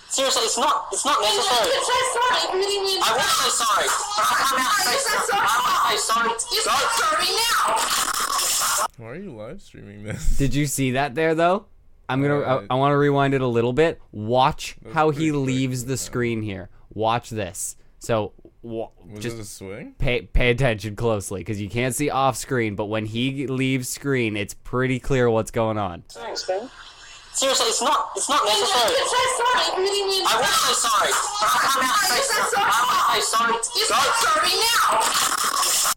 Seriously, 0.09 0.43
it's 0.43 0.57
not. 0.57 0.87
It's 0.91 1.05
not 1.05 1.19
necessary. 1.21 1.73
You 1.73 1.83
say 1.83 2.01
sorry. 2.13 2.41
You 2.43 2.65
really 2.65 2.85
need. 2.85 3.01
I 3.03 3.13
will 3.13 3.21
say 3.21 3.49
sorry. 3.49 3.87
But 4.15 4.25
I 4.29 4.35
come 4.37 4.59
out 4.59 4.73
and 4.77 4.83
say 4.85 4.97
sorry. 5.01 5.41
I 5.41 5.91
will 5.91 5.97
say 5.97 6.13
sorry. 6.13 6.29
You 6.51 6.61
say 6.61 6.77
sorry 6.99 7.29
now. 8.87 8.87
Why 8.97 9.09
are 9.11 9.15
you 9.15 9.31
live 9.35 9.61
streaming 9.61 10.03
this? 10.03 10.37
Did 10.37 10.53
you 10.53 10.67
see 10.67 10.91
that 10.91 11.15
there 11.15 11.33
though? 11.33 11.65
I'm 12.07 12.21
gonna. 12.21 12.41
I, 12.41 12.65
I 12.69 12.75
want 12.75 12.91
to 12.91 12.97
rewind 12.97 13.33
it 13.33 13.41
a 13.41 13.47
little 13.47 13.73
bit. 13.73 13.99
Watch 14.11 14.75
how 14.93 15.09
he 15.09 15.31
leaves 15.31 15.85
the 15.85 15.97
screen 15.97 16.43
here. 16.43 16.69
Watch 16.93 17.29
this. 17.31 17.75
So 17.99 18.33
wa- 18.61 18.89
Was 19.09 19.23
just 19.23 19.39
a 19.39 19.45
swing? 19.45 19.95
pay 19.97 20.21
pay 20.21 20.51
attention 20.51 20.95
closely 20.95 21.39
because 21.39 21.59
you 21.59 21.69
can't 21.69 21.95
see 21.95 22.11
off 22.11 22.35
screen. 22.37 22.75
But 22.75 22.85
when 22.85 23.05
he 23.07 23.47
leaves 23.47 23.89
screen, 23.89 24.37
it's 24.37 24.53
pretty 24.53 24.99
clear 24.99 25.27
what's 25.29 25.49
going 25.49 25.79
on. 25.79 26.03
Thanks, 26.09 26.45
Ben. 26.45 26.69
Seriously, 27.33 27.67
it's 27.67 27.81
not. 27.81 28.11
It's 28.15 28.29
not 28.29 28.45
necessary. 28.45 28.93
You 28.93 29.07
say 29.09 29.25
sorry. 29.37 29.65
You 29.65 29.83
really 29.83 30.03
need. 30.11 30.25
I 30.27 30.37
will 30.37 30.45
say 30.45 30.73
sorry. 30.73 31.11
But 31.41 31.49
I 31.49 31.57
come 31.61 31.83
out 31.83 31.97
and 31.97 32.07
say 32.09 32.21
sorry. 32.53 32.69
I 32.69 32.81
will 32.85 33.21
say 33.21 33.21
sorry. 33.33 33.53
You 33.75 33.85
say 33.89 34.03
sorry 34.21 34.53
now. 34.61 35.93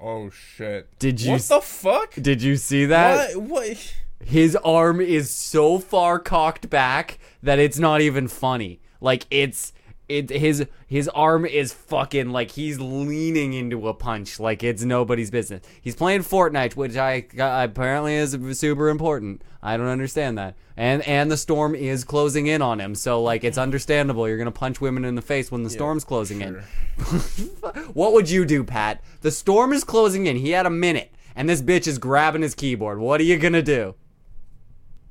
Oh 0.00 0.30
shit. 0.30 0.98
Did 0.98 1.20
you 1.20 1.32
What 1.32 1.42
the 1.42 1.60
fuck? 1.60 2.14
Did 2.14 2.42
you 2.42 2.56
see 2.56 2.86
that? 2.86 3.36
What? 3.36 3.48
What? 3.50 3.94
His 4.24 4.56
arm 4.56 5.00
is 5.00 5.30
so 5.30 5.78
far 5.78 6.18
cocked 6.18 6.68
back 6.68 7.18
that 7.42 7.58
it's 7.58 7.78
not 7.78 8.00
even 8.00 8.26
funny. 8.28 8.80
Like 9.00 9.26
it's 9.30 9.72
it 10.08 10.30
his 10.30 10.66
his 10.86 11.08
arm 11.08 11.44
is 11.44 11.72
fucking 11.72 12.30
like 12.30 12.52
he's 12.52 12.80
leaning 12.80 13.52
into 13.52 13.88
a 13.88 13.94
punch 13.94 14.40
like 14.40 14.62
it's 14.62 14.82
nobody's 14.82 15.30
business. 15.30 15.62
He's 15.80 15.94
playing 15.94 16.22
Fortnite, 16.22 16.76
which 16.76 16.96
I 16.96 17.26
apparently 17.38 18.14
is 18.14 18.36
super 18.58 18.88
important. 18.88 19.42
I 19.62 19.76
don't 19.76 19.88
understand 19.88 20.38
that. 20.38 20.56
And 20.76 21.02
and 21.02 21.30
the 21.30 21.36
storm 21.36 21.74
is 21.74 22.04
closing 22.04 22.46
in 22.46 22.62
on 22.62 22.80
him, 22.80 22.94
so 22.94 23.22
like 23.22 23.44
it's 23.44 23.58
understandable. 23.58 24.28
You're 24.28 24.38
gonna 24.38 24.50
punch 24.50 24.80
women 24.80 25.04
in 25.04 25.14
the 25.14 25.22
face 25.22 25.50
when 25.50 25.62
the 25.62 25.70
storm's 25.70 26.04
closing 26.04 26.40
in. 26.40 26.54
what 27.92 28.12
would 28.12 28.30
you 28.30 28.44
do, 28.44 28.64
Pat? 28.64 29.02
The 29.20 29.30
storm 29.30 29.72
is 29.72 29.84
closing 29.84 30.26
in. 30.26 30.36
He 30.36 30.50
had 30.50 30.66
a 30.66 30.70
minute, 30.70 31.12
and 31.36 31.48
this 31.48 31.60
bitch 31.60 31.86
is 31.86 31.98
grabbing 31.98 32.42
his 32.42 32.54
keyboard. 32.54 32.98
What 32.98 33.20
are 33.20 33.24
you 33.24 33.36
gonna 33.36 33.62
do? 33.62 33.94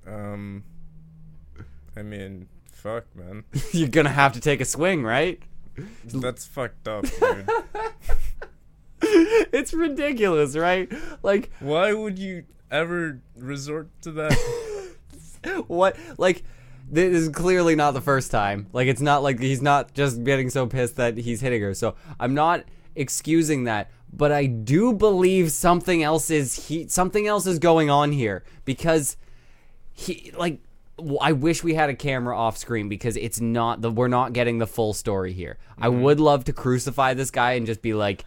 Um. 0.08 0.64
I 1.96 2.04
mean, 2.04 2.48
fuck, 2.88 3.16
man. 3.16 3.44
You're 3.72 3.90
gonna 3.90 4.10
have 4.10 4.34
to 4.34 4.40
take 4.40 4.62
a 4.62 4.66
swing, 4.66 5.04
right? 5.04 5.42
That's 6.06 6.46
fucked 6.46 6.88
up, 6.88 7.04
dude. 7.04 7.50
it's 9.02 9.74
ridiculous, 9.74 10.56
right? 10.56 10.92
Like 11.22 11.52
Why 11.60 11.94
would 11.94 12.18
you 12.18 12.46
ever 12.72 13.22
resort 13.36 13.90
to 14.02 14.12
that? 14.14 14.34
what? 15.68 15.98
Like 16.18 16.44
this 16.90 17.14
is 17.14 17.30
clearly 17.30 17.76
not 17.76 17.92
the 17.92 18.02
first 18.02 18.32
time. 18.32 18.68
Like 18.74 18.88
it's 18.88 19.02
not 19.02 19.22
like 19.22 19.40
he's 19.40 19.62
not 19.62 19.94
just 19.94 20.24
getting 20.24 20.50
so 20.50 20.66
pissed 20.66 20.96
that 20.96 21.18
he's 21.18 21.42
hitting 21.42 21.62
her. 21.62 21.74
So 21.74 21.96
I'm 22.20 22.34
not 22.34 22.64
excusing 22.96 23.66
that, 23.66 23.92
but 24.12 24.32
I 24.32 24.46
do 24.46 24.94
believe 24.94 25.52
something 25.52 26.02
else 26.02 26.30
is 26.30 26.68
he 26.68 26.88
something 26.88 27.28
else 27.28 27.46
is 27.46 27.60
going 27.60 27.90
on 27.90 28.14
here 28.14 28.44
because 28.66 29.18
he 29.92 30.32
like 30.38 30.62
I 31.22 31.32
wish 31.34 31.64
we 31.64 31.76
had 31.76 31.90
a 31.90 31.96
camera 31.96 32.38
off 32.38 32.58
screen 32.58 32.90
because 32.90 33.18
it's 33.18 33.40
not 33.40 33.82
the 33.82 33.92
we're 33.92 34.08
not 34.08 34.34
getting 34.34 34.58
the 34.58 34.68
full 34.68 34.94
story 34.94 35.34
here. 35.34 35.58
I 35.78 35.88
mm-hmm. 35.88 36.02
would 36.02 36.20
love 36.20 36.46
to 36.46 36.54
crucify 36.54 37.14
this 37.14 37.32
guy 37.32 37.54
and 37.54 37.66
just 37.66 37.82
be 37.82 37.94
like 37.94 38.26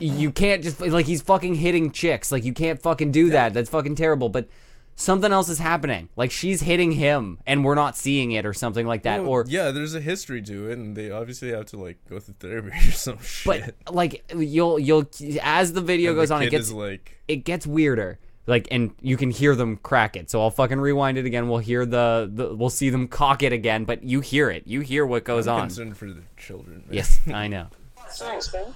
you 0.00 0.30
can't 0.30 0.62
just 0.62 0.80
like 0.80 1.06
he's 1.06 1.22
fucking 1.22 1.54
hitting 1.54 1.90
chicks. 1.92 2.30
Like 2.30 2.44
you 2.44 2.52
can't 2.52 2.80
fucking 2.80 3.12
do 3.12 3.30
that. 3.30 3.54
That's 3.54 3.70
fucking 3.70 3.94
terrible. 3.94 4.28
But 4.28 4.48
something 4.96 5.32
else 5.32 5.48
is 5.48 5.58
happening. 5.58 6.08
Like 6.16 6.30
she's 6.30 6.60
hitting 6.60 6.92
him 6.92 7.38
and 7.46 7.64
we're 7.64 7.74
not 7.74 7.96
seeing 7.96 8.32
it 8.32 8.44
or 8.44 8.52
something 8.52 8.86
like 8.86 9.04
that. 9.04 9.22
Well, 9.22 9.30
or 9.30 9.44
yeah, 9.48 9.70
there's 9.70 9.94
a 9.94 10.00
history 10.00 10.42
to 10.42 10.70
it, 10.70 10.78
and 10.78 10.96
they 10.96 11.10
obviously 11.10 11.50
have 11.52 11.66
to 11.66 11.78
like 11.78 11.98
go 12.08 12.18
through 12.18 12.34
therapy 12.40 12.68
or 12.88 12.92
some 12.92 13.18
shit. 13.20 13.74
but 13.86 13.94
like 13.94 14.24
you'll 14.36 14.78
you'll 14.78 15.08
as 15.42 15.72
the 15.72 15.80
video 15.80 16.10
And 16.10 16.18
the 16.18 16.22
goes 16.22 16.30
on, 16.30 16.42
it 16.42 16.50
gets 16.50 16.70
like, 16.70 17.18
it 17.28 17.44
gets 17.44 17.66
weirder. 17.66 18.18
Like 18.48 18.66
and 18.70 18.92
you 19.02 19.18
can 19.18 19.30
hear 19.30 19.54
them 19.54 19.76
crack 19.76 20.16
it. 20.16 20.30
So 20.30 20.40
I'll 20.40 20.50
fucking 20.50 20.80
rewind 20.80 21.18
it 21.18 21.26
again. 21.26 21.50
We'll 21.50 21.58
hear 21.58 21.84
the, 21.84 22.30
the 22.32 22.54
we'll 22.54 22.70
see 22.70 22.88
them 22.88 23.06
cock 23.06 23.42
it 23.42 23.52
again, 23.52 23.84
but 23.84 24.02
you 24.02 24.22
hear 24.22 24.48
it. 24.50 24.66
You 24.66 24.80
hear 24.80 25.04
what 25.04 25.24
goes 25.24 25.46
I'm 25.46 25.54
on. 25.56 25.60
concerned 25.68 25.98
for 25.98 26.06
the 26.06 26.22
children. 26.38 26.78
man. 26.86 26.94
Yes, 26.96 27.20
I 27.32 27.46
know. 27.46 27.66
Thanks, 28.12 28.48
Ben. 28.48 28.74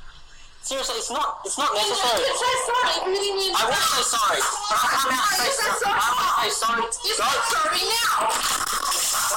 Seriously, 0.60 0.96
it's 0.96 1.10
not. 1.10 1.40
It's 1.46 1.56
not 1.56 1.72
necessary. 1.74 2.20
You 2.20 2.36
say 2.36 2.54
sorry. 2.68 2.92
You 3.00 3.12
really 3.18 3.32
need. 3.48 3.54
I 3.56 3.64
will 3.66 3.74
say 3.74 4.02
sorry. 4.14 4.40
But 4.68 4.76
I 4.76 4.88
come 4.92 5.12
out 5.16 5.26
and 5.26 5.40
say 5.40 5.50
sorry. 5.80 5.98
I 5.98 6.44
will 6.44 6.52
say 6.52 6.52
sorry. 6.52 6.84
You 6.84 7.14
say 7.16 7.32
sorry 7.48 7.80
now. 7.80 9.32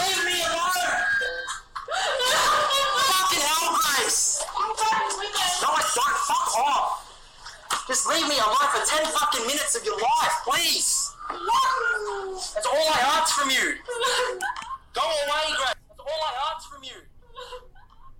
Leave 0.00 0.18
me 0.18 0.18
alone. 0.18 0.23
Don't. 5.94 6.18
Fuck 6.26 6.48
off. 6.58 7.04
Just 7.86 8.08
leave 8.08 8.26
me 8.28 8.38
alone 8.38 8.68
for 8.72 8.80
10 8.80 9.06
fucking 9.12 9.46
minutes 9.46 9.76
of 9.76 9.84
your 9.84 9.96
life, 9.96 10.36
please. 10.48 11.12
That's 11.28 12.66
all 12.66 12.86
I 12.90 13.00
ask 13.20 13.34
from 13.36 13.50
you. 13.50 13.76
Go 14.94 15.04
away, 15.04 15.46
Grace. 15.52 15.80
That's 15.88 16.00
all 16.00 16.20
I 16.24 16.32
ask 16.52 16.64
from 16.70 16.82
you. 16.84 16.98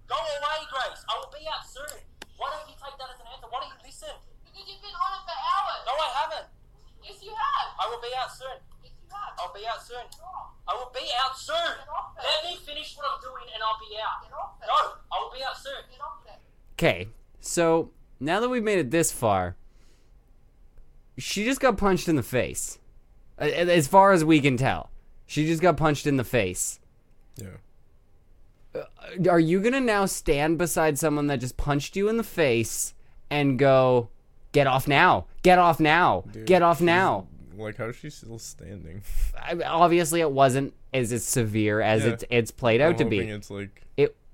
Go 0.05 0.17
away, 0.21 0.59
Grace. 0.69 1.01
I 1.09 1.17
will 1.17 1.33
be 1.33 1.47
out 1.49 1.65
soon. 1.65 1.97
Why 2.37 2.53
don't 2.53 2.69
you 2.69 2.77
take 2.77 2.97
that 2.99 3.09
as 3.09 3.21
an 3.21 3.29
answer? 3.33 3.49
Why 3.49 3.65
don't 3.65 3.73
you 3.73 3.81
listen? 3.87 4.13
Because 4.45 4.65
you've 4.69 4.83
been 4.85 4.93
on 4.95 5.11
it 5.17 5.23
for 5.25 5.37
hours. 5.37 5.81
No, 5.89 5.95
I 5.97 6.11
haven't. 6.13 6.49
Yes, 7.01 7.25
you 7.25 7.33
have. 7.33 7.69
I 7.81 7.85
will 7.89 8.01
be 8.05 8.13
out 8.17 8.33
soon. 8.33 8.59
Yes, 8.85 8.93
you 9.01 9.09
have. 9.13 9.33
I'll 9.41 9.55
be 9.55 9.65
out 9.65 9.81
soon. 9.81 10.05
I 10.69 10.73
will 10.77 10.93
be 10.93 11.09
out 11.25 11.37
soon. 11.37 11.73
Let 12.21 12.41
me 12.45 12.57
finish 12.65 12.97
what 12.97 13.09
I'm 13.09 13.21
doing 13.21 13.49
and 13.53 13.61
I'll 13.65 13.81
be 13.81 13.97
out. 13.97 14.29
No, 14.29 14.77
I 15.09 15.15
will 15.21 15.33
be 15.33 15.45
out 15.45 15.57
soon. 15.57 15.89
Get 15.89 16.01
off 16.01 16.25
it. 16.29 16.41
Okay, 16.77 17.09
so 17.45 17.91
now 18.21 18.41
that 18.41 18.49
we've 18.49 18.63
made 18.63 18.79
it 18.79 18.91
this 18.91 19.13
far, 19.13 19.57
she 21.19 21.45
just 21.45 21.61
got 21.61 21.77
punched 21.77 22.09
in 22.09 22.17
the 22.17 22.23
face. 22.23 22.79
As 23.39 23.89
far 23.89 24.13
as 24.13 24.25
we 24.25 24.41
can 24.41 24.57
tell, 24.57 24.91
she 25.27 25.47
just 25.47 25.61
got 25.63 25.77
punched 25.77 26.07
in 26.07 26.17
the 26.17 26.25
face. 26.25 26.81
Yeah. 27.37 27.49
Uh, 28.75 29.29
are 29.31 29.41
you 29.41 29.61
gonna 29.61 29.81
now 29.81 30.07
stand 30.07 30.59
beside 30.59 30.99
someone 30.99 31.27
that 31.29 31.41
just 31.41 31.57
punched 31.57 31.97
you 31.97 32.09
in 32.09 32.17
the 32.17 32.25
face 32.25 32.95
and 33.31 33.59
go, 33.59 34.09
"Get 34.53 34.67
off 34.67 34.89
now! 34.89 35.27
Get 35.43 35.59
off 35.59 35.79
now! 35.81 36.25
Dude, 36.33 36.47
Get 36.47 36.63
off 36.63 36.81
now!" 36.81 37.27
Like, 37.57 37.77
how 37.77 37.87
is 37.87 37.97
she 37.97 38.11
still 38.11 38.39
standing? 38.39 39.03
I, 39.41 39.55
obviously, 39.65 40.21
it 40.21 40.31
wasn't 40.31 40.75
as 40.93 41.13
as 41.13 41.25
severe 41.25 41.81
as 41.81 42.05
Yeah. 42.05 42.11
it's 42.13 42.25
it's 42.31 42.51
played 42.51 42.81
out 42.81 42.93
I'm 42.93 42.99
to 42.99 43.05
be. 43.05 43.19
It's 43.21 43.51
like 43.51 43.83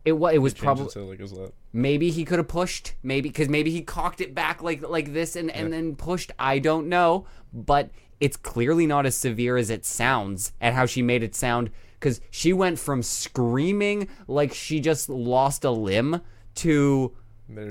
it 0.05 0.13
was. 0.13 0.35
It 0.35 0.39
was 0.39 0.55
probably 0.55 1.03
like 1.03 1.21
a 1.21 1.29
slap. 1.29 1.51
maybe 1.73 2.11
he 2.11 2.25
could 2.25 2.39
have 2.39 2.49
pushed 2.49 2.95
maybe 3.03 3.29
because 3.29 3.49
maybe 3.49 3.71
he 3.71 3.83
cocked 3.83 4.21
it 4.21 4.35
back 4.35 4.63
like 4.63 4.83
like 4.89 5.13
this 5.13 5.37
and 5.37 5.51
and 5.51 5.73
then 5.73 5.95
pushed 5.95 6.33
i 6.39 6.59
don't 6.59 6.89
know 6.89 7.27
but 7.53 7.91
it's 8.19 8.37
clearly 8.37 8.87
not 8.87 9.07
as 9.07 9.15
severe 9.15 9.57
as 9.57 9.71
it 9.71 9.85
sounds 9.85 10.53
and 10.61 10.75
how 10.75 10.85
she 10.87 11.01
made 11.03 11.23
it 11.23 11.35
sound 11.35 11.71
because 11.99 12.21
she 12.31 12.53
went 12.53 12.79
from 12.79 13.03
screaming 13.03 14.09
like 14.27 14.53
she 14.55 14.81
just 14.81 15.09
lost 15.09 15.65
a 15.65 15.71
limb 15.71 16.21
to 16.55 17.13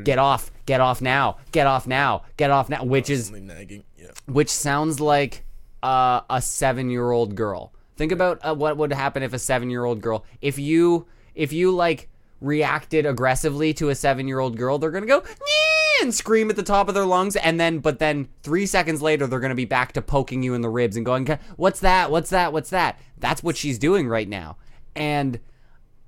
get 0.03 0.19
off 0.19 0.51
get 0.65 0.79
off 0.81 1.01
now 1.01 1.37
get 1.51 1.65
off 1.67 1.87
now 1.87 2.23
get 2.37 2.51
off 2.51 2.69
now 2.69 2.83
which 2.83 3.09
is 3.09 3.31
nagging. 3.31 3.83
Yeah. 3.97 4.11
which 4.27 4.49
sounds 4.49 4.99
like 4.99 5.45
uh, 5.81 6.21
a 6.29 6.41
seven-year-old 6.41 7.35
girl. 7.35 7.73
Think 7.95 8.11
about 8.11 8.39
uh, 8.45 8.53
what 8.53 8.75
would 8.77 8.91
happen 8.91 9.23
if 9.23 9.31
a 9.33 9.39
seven-year-old 9.39 10.01
girl, 10.01 10.25
if 10.41 10.59
you, 10.59 11.07
if 11.35 11.53
you 11.53 11.71
like 11.71 12.09
reacted 12.41 13.05
aggressively 13.05 13.73
to 13.73 13.89
a 13.89 13.95
seven-year-old 13.95 14.57
girl, 14.57 14.77
they're 14.77 14.91
gonna 14.91 15.05
go 15.05 15.19
"Nee!" 15.19 16.03
and 16.03 16.13
scream 16.13 16.49
at 16.49 16.55
the 16.55 16.63
top 16.63 16.87
of 16.87 16.95
their 16.95 17.05
lungs, 17.05 17.35
and 17.35 17.59
then, 17.59 17.79
but 17.79 17.99
then 17.99 18.29
three 18.43 18.65
seconds 18.65 19.01
later, 19.01 19.27
they're 19.27 19.39
gonna 19.39 19.55
be 19.55 19.65
back 19.65 19.91
to 19.93 20.01
poking 20.01 20.43
you 20.43 20.53
in 20.53 20.61
the 20.61 20.69
ribs 20.69 20.95
and 20.95 21.05
going, 21.05 21.27
"What's 21.57 21.79
that? 21.81 22.11
What's 22.11 22.29
that? 22.29 22.53
What's 22.53 22.69
that?" 22.69 22.99
That's 23.17 23.43
what 23.43 23.57
she's 23.57 23.79
doing 23.79 24.07
right 24.07 24.27
now, 24.27 24.57
and. 24.95 25.39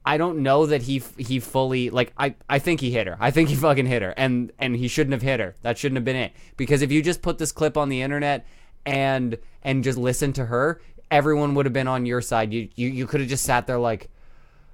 I 0.04 0.18
don't 0.18 0.40
know 0.40 0.66
that 0.66 0.82
he 0.82 1.04
he 1.18 1.40
fully 1.40 1.92
like 1.92 2.12
I 2.18 2.34
I 2.50 2.58
think 2.58 2.80
he 2.80 2.90
hit 2.90 3.06
her. 3.06 3.18
I 3.20 3.30
think 3.30 3.50
he 3.50 3.56
fucking 3.56 3.86
hit 3.86 4.02
her 4.02 4.16
and 4.18 4.52
and 4.58 4.76
he 4.76 4.88
shouldn't 4.88 5.14
have 5.14 5.22
hit 5.22 5.40
her. 5.40 5.54
That 5.62 5.78
shouldn't 5.78 5.98
have 5.98 6.04
been 6.04 6.16
it. 6.16 6.34
Because 6.58 6.82
if 6.82 6.92
you 6.92 7.04
just 7.04 7.22
put 7.22 7.38
this 7.38 7.52
clip 7.52 7.78
on 7.78 7.88
the 7.88 8.02
internet 8.02 8.48
and 8.84 9.38
and 9.62 9.84
just 9.84 10.00
listen 10.00 10.34
to 10.34 10.46
her, 10.48 10.82
everyone 11.12 11.54
would 11.54 11.68
have 11.68 11.74
been 11.74 11.88
on 11.88 12.08
your 12.08 12.20
side. 12.20 12.52
You 12.52 12.68
you 12.76 12.88
you 12.90 13.06
could 13.06 13.20
have 13.20 13.30
just 13.30 13.44
sat 13.44 13.68
there 13.68 13.78
like 13.78 14.10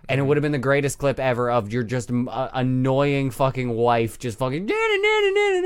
and 0.09 0.19
it 0.19 0.23
would 0.23 0.37
have 0.37 0.41
been 0.41 0.51
the 0.51 0.57
greatest 0.57 0.97
clip 0.97 1.19
ever 1.19 1.49
of 1.49 1.71
your 1.71 1.83
just 1.83 2.11
uh, 2.11 2.49
annoying 2.53 3.31
fucking 3.31 3.69
wife 3.69 4.19
just 4.19 4.37
fucking 4.37 4.69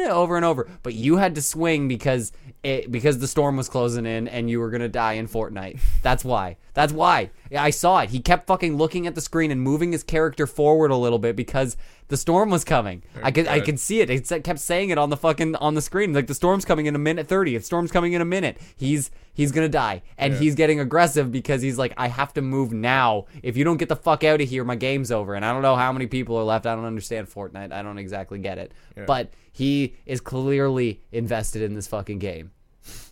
over 0.10 0.36
and 0.36 0.46
over. 0.46 0.70
But 0.84 0.94
you 0.94 1.18
had 1.18 1.36
to 1.36 1.42
swing 1.42 1.88
because 1.88 2.32
it 2.64 2.92
because 2.92 3.20
the 3.20 3.28
storm 3.28 3.58
was 3.58 3.70
closing 3.70 4.06
in 4.06 4.28
and 4.28 4.50
you 4.50 4.60
were 4.60 4.70
gonna 4.70 4.90
die 4.90 5.14
in 5.14 5.28
Fortnite. 5.28 5.80
That's 6.02 6.26
why. 6.26 6.58
That's 6.74 6.94
why. 6.94 7.32
I 7.58 7.70
saw 7.70 8.00
it. 8.00 8.12
He 8.12 8.20
kept 8.20 8.48
fucking 8.48 8.78
looking 8.78 9.08
at 9.08 9.16
the 9.16 9.22
screen 9.22 9.52
and 9.52 9.62
moving 9.62 9.92
his 9.92 10.04
character 10.04 10.48
forward 10.48 10.90
a 10.92 10.96
little 10.96 11.20
bit 11.20 11.36
because 11.36 11.76
the 12.08 12.16
storm 12.18 12.50
was 12.50 12.64
coming. 12.64 13.04
I 13.22 13.32
could 13.32 13.48
I 13.48 13.60
God. 13.60 13.66
could 13.66 13.80
see 13.80 14.00
it. 14.02 14.10
It 14.10 14.44
kept 14.44 14.60
saying 14.60 14.90
it 14.90 14.98
on 14.98 15.10
the 15.10 15.18
fucking 15.18 15.56
on 15.58 15.74
the 15.76 15.82
screen 15.82 16.14
like 16.14 16.28
the 16.28 16.34
storm's 16.34 16.66
coming 16.66 16.86
in 16.86 16.96
a 16.96 17.00
minute 17.00 17.28
thirty. 17.28 17.58
The 17.58 17.64
storm's 17.64 17.92
coming 17.92 18.14
in 18.14 18.22
a 18.22 18.26
minute, 18.26 18.58
he's 18.78 19.12
he's 19.34 19.52
gonna 19.52 19.70
die 19.70 20.02
and 20.18 20.34
Yeah. 20.34 20.40
he's 20.40 20.56
getting 20.56 20.80
aggressive 20.80 21.32
because 21.32 21.62
he's 21.62 21.78
like 21.78 21.94
I 21.98 22.08
have 22.08 22.34
to 22.36 22.42
move 22.42 22.72
now. 22.72 23.26
If 23.44 23.58
you 23.58 23.64
don't 23.64 23.78
get 23.78 23.90
the 23.90 23.96
fuck 23.96 24.24
out 24.24 24.40
of 24.42 24.48
here, 24.50 24.64
my 24.64 24.76
game's 24.76 25.12
over. 25.12 25.34
And 25.36 25.44
I 25.46 25.52
don't 25.52 25.62
know 25.62 25.76
how 25.76 25.92
many 25.92 26.08
people 26.08 26.38
are 26.38 26.44
left. 26.44 26.66
I 26.66 26.76
don't 26.76 26.86
understand 26.86 27.28
Fortnite. 27.28 27.72
I 27.74 27.82
don't 27.82 27.98
exactly 27.98 28.40
get 28.40 28.58
it. 28.60 28.72
Yeah. 28.96 29.06
But 29.06 29.32
he 29.52 29.96
is 30.06 30.22
clearly 30.22 31.02
invested 31.12 31.62
in 31.62 31.74
this 31.76 31.88
fucking 31.88 32.20
game. 32.20 32.52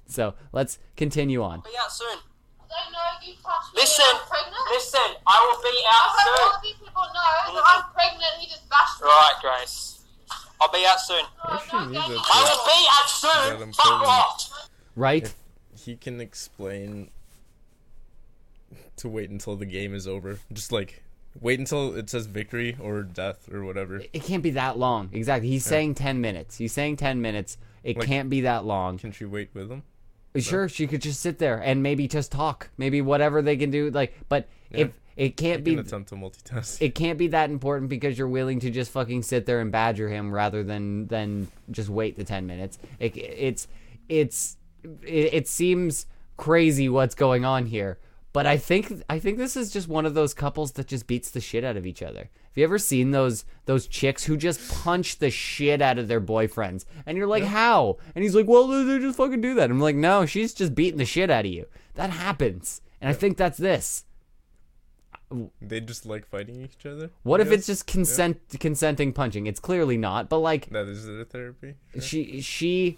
So 0.08 0.34
let's 0.54 0.80
continue 0.98 1.44
on. 1.44 1.60
Be 1.60 1.70
out 1.80 1.92
soon. 1.92 2.18
I 2.70 2.84
don't 2.84 2.94
know 2.94 3.00
you 3.26 3.34
touched 3.42 3.74
me 3.74 3.82
Listen, 3.82 4.06
and 4.06 4.20
I'm 4.20 4.30
pregnant. 4.30 4.66
listen, 4.70 5.10
I 5.26 5.38
will 5.42 5.60
be 5.62 5.76
out 5.90 6.06
I 6.06 6.10
hope 6.10 6.30
all 6.30 6.38
soon. 6.38 6.54
of 6.54 6.64
you 6.66 6.76
people 6.86 7.06
know 7.10 7.30
that 7.30 7.50
mm-hmm. 7.50 7.72
I'm 7.74 7.84
pregnant 7.94 8.32
and 8.34 8.42
he 8.42 8.48
just 8.50 8.70
bashed 8.70 9.02
me. 9.02 9.08
Right, 9.10 9.38
Grace. 9.42 10.00
I'll 10.62 10.72
be 10.72 10.86
out 10.86 11.00
soon. 11.00 11.24
Oh, 11.46 11.66
no, 11.74 11.86
needs 11.86 12.00
Daddy. 12.00 12.14
it. 12.14 12.22
I 12.22 12.40
will 12.46 12.64
be 12.68 12.80
out 12.94 13.10
soon. 13.10 13.74
Fuck 13.74 14.08
off. 14.08 14.70
Right? 14.96 15.34
He 15.76 15.96
can 15.96 16.20
explain 16.20 17.10
to 18.98 19.10
wait 19.10 19.30
until 19.30 19.56
the 19.56 19.66
game 19.66 19.94
is 19.96 20.08
over. 20.08 20.40
Just 20.52 20.72
like 20.72 21.04
wait 21.40 21.60
until 21.60 21.96
it 21.96 22.10
says 22.10 22.26
victory 22.26 22.76
or 22.82 23.04
death 23.04 23.52
or 23.52 23.64
whatever. 23.64 24.02
It 24.12 24.24
can't 24.24 24.44
be 24.44 24.52
that 24.52 24.78
long. 24.78 25.10
Exactly. 25.14 25.50
He's 25.50 25.66
saying 25.66 25.96
10 25.96 26.20
minutes. 26.20 26.58
He's 26.58 26.74
saying 26.74 26.98
10 26.98 27.22
minutes. 27.22 27.58
It 27.84 27.98
Like- 27.98 28.08
can't 28.08 28.30
be 28.30 28.42
that 28.42 28.66
long. 28.66 28.98
Can 28.98 29.12
she 29.12 29.26
wait 29.26 29.50
with 29.54 29.72
him? 29.72 29.84
Sure, 30.38 30.70
she 30.70 30.88
could 30.88 31.02
just 31.02 31.20
sit 31.22 31.40
there 31.40 31.58
and 31.58 31.82
maybe 31.82 32.08
just 32.08 32.32
talk. 32.32 32.70
Maybe 32.78 33.02
whatever 33.02 33.42
they 33.42 33.58
can 33.58 33.72
do 33.72 33.90
like 33.90 34.14
but 34.30 34.48
if 34.72 34.92
it 35.18 35.36
can't 35.36 35.66
Can 35.66 35.76
be 35.76 35.82
attempt 35.82 36.10
to 36.10 36.16
multitask. 36.16 36.82
it 36.82 36.96
can't 36.96 37.18
be 37.18 37.28
that 37.28 37.50
important 37.50 37.90
because 37.90 38.18
you're 38.18 38.28
willing 38.28 38.60
to 38.62 38.70
just 38.72 38.90
fucking 38.92 39.24
sit 39.24 39.46
there 39.46 39.60
and 39.60 39.70
badger 39.72 40.08
him 40.08 40.32
rather 40.32 40.64
than 40.64 41.08
than 41.08 41.50
just 41.72 41.90
wait 41.90 42.16
the 42.16 42.24
10 42.24 42.48
minutes. 42.48 42.80
It, 43.00 43.18
it's 43.18 43.68
it's 44.08 44.56
it, 45.04 45.34
it 45.34 45.48
seems 45.48 46.06
crazy 46.38 46.88
what's 46.88 47.16
going 47.16 47.44
on 47.44 47.66
here. 47.66 47.98
But 48.32 48.46
I 48.46 48.58
think 48.58 49.02
I 49.10 49.18
think 49.18 49.38
this 49.38 49.58
is 49.58 49.72
just 49.72 49.88
one 49.88 50.06
of 50.06 50.14
those 50.14 50.36
couples 50.36 50.74
that 50.74 50.88
just 50.88 51.08
beats 51.08 51.32
the 51.32 51.42
shit 51.42 51.64
out 51.64 51.78
of 51.78 51.88
each 51.88 52.04
other. 52.04 52.20
Have 52.20 52.58
you 52.58 52.64
ever 52.64 52.78
seen 52.78 53.10
those 53.12 53.44
those 53.66 53.88
chicks 53.88 54.26
who 54.26 54.38
just 54.38 54.72
punch 54.84 55.18
the 55.18 55.32
shit 55.32 55.82
out 55.82 55.98
of 55.98 56.08
their 56.08 56.22
boyfriends? 56.22 56.86
And 57.08 57.18
you're 57.18 57.26
like, 57.28 57.44
"How?" 57.44 57.98
And 58.14 58.24
he's 58.24 58.36
like, 58.36 58.48
"Well, 58.48 58.68
they, 58.68 59.00
just 59.00 59.18
fucking 59.18 59.42
do 59.42 59.56
that." 59.56 59.72
I'm 59.72 59.80
like, 59.80 59.96
"No, 59.96 60.28
she's 60.28 60.54
just 60.54 60.76
beating 60.76 61.00
the 61.00 61.06
shit 61.06 61.32
out 61.32 61.46
of 61.46 61.52
you." 61.52 61.66
That 61.96 62.12
happens. 62.12 62.82
And 63.02 63.10
I 63.10 63.14
think 63.14 63.36
that's 63.36 63.58
this. 63.58 64.06
they 65.62 65.80
just 65.80 66.06
like 66.06 66.26
fighting 66.28 66.62
each 66.62 66.86
other. 66.86 67.10
What 67.24 67.40
I 67.40 67.44
if 67.44 67.52
it's 67.52 67.66
just 67.68 67.88
consent 67.88 68.40
consenting 68.60 69.14
punching? 69.14 69.48
It's 69.48 69.60
clearly 69.60 69.98
not, 69.98 70.30
but 70.30 70.40
like 70.40 70.70
That 70.70 70.88
is 70.88 71.06
their 71.08 71.24
therapy. 71.24 71.76
She 72.00 72.42
she 72.42 72.98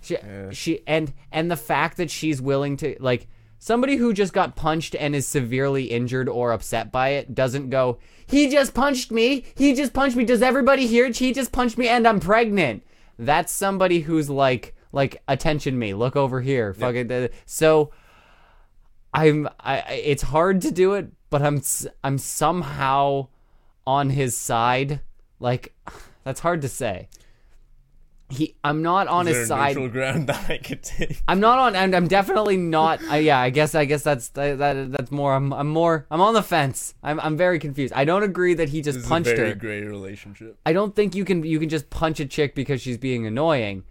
she 0.00 0.16
Yeah. 0.16 0.50
she 0.50 0.82
and 0.86 1.12
and 1.30 1.50
the 1.50 1.56
fact 1.56 1.96
that 1.98 2.10
she's 2.10 2.40
willing 2.42 2.76
to 2.78 2.96
like 3.00 3.28
somebody 3.62 3.94
who 3.94 4.12
just 4.12 4.32
got 4.32 4.56
punched 4.56 4.96
and 4.96 5.14
is 5.14 5.24
severely 5.24 5.84
injured 5.84 6.28
or 6.28 6.50
upset 6.50 6.90
by 6.90 7.10
it 7.10 7.32
doesn't 7.32 7.70
go 7.70 7.96
he 8.26 8.48
just 8.48 8.72
punched 8.72 9.10
me. 9.12 9.44
He 9.54 9.74
just 9.74 9.92
punched 9.92 10.16
me. 10.16 10.24
Does 10.24 10.40
everybody 10.40 10.86
hear 10.86 11.04
it? 11.06 11.18
He 11.18 11.32
just 11.32 11.52
punched 11.52 11.76
me 11.78 11.86
and 11.86 12.08
i'm 12.08 12.18
pregnant. 12.18 12.82
That's 13.18 13.52
somebody 13.52 14.00
who's 14.00 14.28
like 14.28 14.74
like 14.90 15.22
attention 15.28 15.78
me. 15.78 15.94
Look 15.94 16.16
over 16.16 16.40
here. 16.40 16.74
Fucking 16.74 17.12
uh, 17.12 17.28
so 17.46 17.92
i'm 19.14 19.48
I- 19.60 19.84
it's 19.92 20.22
hard 20.22 20.62
to 20.62 20.72
do 20.72 20.94
it 20.94 21.12
but 21.30 21.42
i'm 21.42 21.62
I'm 22.02 22.18
somehow 22.18 23.28
on 23.86 24.10
his 24.10 24.36
side. 24.36 25.00
Like 25.38 25.72
that's 26.24 26.40
hard 26.40 26.62
to 26.62 26.68
say 26.68 27.08
he 28.32 28.56
i'm 28.64 28.80
not 28.82 29.08
on 29.08 29.28
Is 29.28 29.36
his 29.36 29.48
side 29.48 29.76
ground 29.92 30.26
that 30.28 30.48
I 30.48 30.56
could 30.58 30.82
take? 30.82 31.22
I'm 31.28 31.38
not 31.40 31.58
on, 31.58 31.76
and 31.76 31.94
I'm 31.94 32.08
definitely 32.08 32.56
not. 32.56 33.00
Uh, 33.10 33.16
yeah, 33.16 33.38
I 33.38 33.50
guess, 33.50 33.74
I 33.74 33.84
guess 33.84 34.02
that's 34.02 34.28
that, 34.30 34.58
that 34.58 34.92
that's 34.92 35.10
more. 35.10 35.34
I'm, 35.34 35.52
I'm 35.52 35.68
more. 35.68 36.06
I'm 36.10 36.20
on 36.20 36.32
the 36.32 36.42
fence. 36.42 36.94
I'm, 37.02 37.20
I'm 37.20 37.36
very 37.36 37.58
confused. 37.58 37.92
I 37.94 38.04
don't 38.04 38.22
agree 38.22 38.54
that 38.54 38.70
he 38.70 38.80
just 38.80 39.00
This 39.00 39.08
punched 39.08 39.28
is 39.28 39.32
a 39.34 39.36
very 39.36 39.48
her. 39.50 39.54
gray 39.54 39.82
relationship. 39.82 40.58
I 40.64 40.72
don't 40.72 40.96
think 40.96 41.14
you 41.14 41.24
can 41.24 41.44
you 41.44 41.60
can 41.60 41.68
just 41.68 41.90
punch 41.90 42.20
a 42.20 42.26
chick 42.26 42.54
because 42.54 42.80
she's 42.80 42.98
being 42.98 43.26
annoying. 43.26 43.84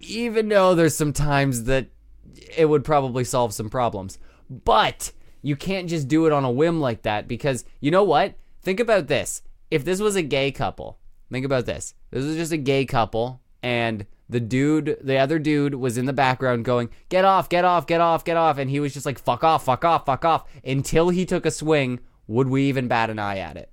Even 0.00 0.48
though 0.48 0.74
there's 0.74 0.96
some 0.96 1.12
times 1.12 1.64
that 1.64 1.88
it 2.56 2.66
would 2.66 2.84
probably 2.84 3.24
solve 3.24 3.52
some 3.52 3.70
problems. 3.70 4.18
But 4.48 5.12
you 5.42 5.56
can't 5.56 5.88
just 5.88 6.08
do 6.08 6.26
it 6.26 6.32
on 6.32 6.44
a 6.44 6.50
whim 6.50 6.80
like 6.80 7.02
that 7.02 7.28
because 7.28 7.64
you 7.80 7.90
know 7.90 8.04
what? 8.04 8.34
Think 8.62 8.80
about 8.80 9.08
this. 9.08 9.42
If 9.70 9.84
this 9.84 10.00
was 10.00 10.16
a 10.16 10.22
gay 10.22 10.52
couple, 10.52 10.98
think 11.30 11.44
about 11.44 11.66
this. 11.66 11.94
This 12.16 12.24
was 12.24 12.36
just 12.36 12.52
a 12.52 12.56
gay 12.56 12.86
couple 12.86 13.42
and 13.62 14.06
the 14.28 14.40
dude, 14.40 14.96
the 15.02 15.18
other 15.18 15.38
dude 15.38 15.74
was 15.74 15.98
in 15.98 16.06
the 16.06 16.14
background 16.14 16.64
going, 16.64 16.88
"Get 17.10 17.26
off, 17.26 17.50
get 17.50 17.66
off, 17.66 17.86
get 17.86 18.00
off, 18.00 18.24
get 18.24 18.38
off." 18.38 18.56
And 18.56 18.70
he 18.70 18.80
was 18.80 18.94
just 18.94 19.04
like, 19.04 19.18
"Fuck 19.18 19.44
off, 19.44 19.66
fuck 19.66 19.84
off, 19.84 20.06
fuck 20.06 20.24
off." 20.24 20.48
Until 20.64 21.10
he 21.10 21.26
took 21.26 21.44
a 21.44 21.50
swing, 21.50 22.00
would 22.26 22.48
we 22.48 22.64
even 22.64 22.88
bat 22.88 23.10
an 23.10 23.18
eye 23.18 23.36
at 23.36 23.58
it? 23.58 23.70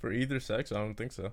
For 0.00 0.12
either 0.12 0.40
sex, 0.40 0.72
I 0.72 0.78
don't 0.78 0.96
think 0.96 1.12
so. 1.12 1.30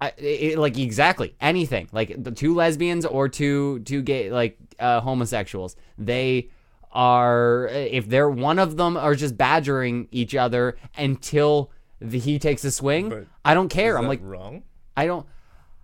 I, 0.00 0.12
it, 0.16 0.58
like 0.58 0.78
exactly 0.78 1.34
anything 1.40 1.88
like 1.92 2.14
the 2.16 2.30
two 2.32 2.54
lesbians 2.54 3.04
or 3.04 3.28
two 3.28 3.80
two 3.80 4.02
gay 4.02 4.32
like 4.32 4.56
uh, 4.80 5.00
homosexuals 5.00 5.76
they 5.96 6.50
are 6.90 7.68
if 7.68 8.08
they're 8.08 8.28
one 8.28 8.58
of 8.58 8.76
them 8.76 8.96
are 8.96 9.14
just 9.14 9.36
badgering 9.36 10.08
each 10.10 10.34
other 10.34 10.76
until 10.96 11.70
the, 12.00 12.18
he 12.18 12.38
takes 12.38 12.64
a 12.64 12.70
swing 12.70 13.08
But 13.08 13.26
i 13.44 13.54
don't 13.54 13.68
care 13.68 13.96
i'm 13.98 14.06
like 14.08 14.20
wrong. 14.22 14.62
i 14.96 15.06
don't 15.06 15.26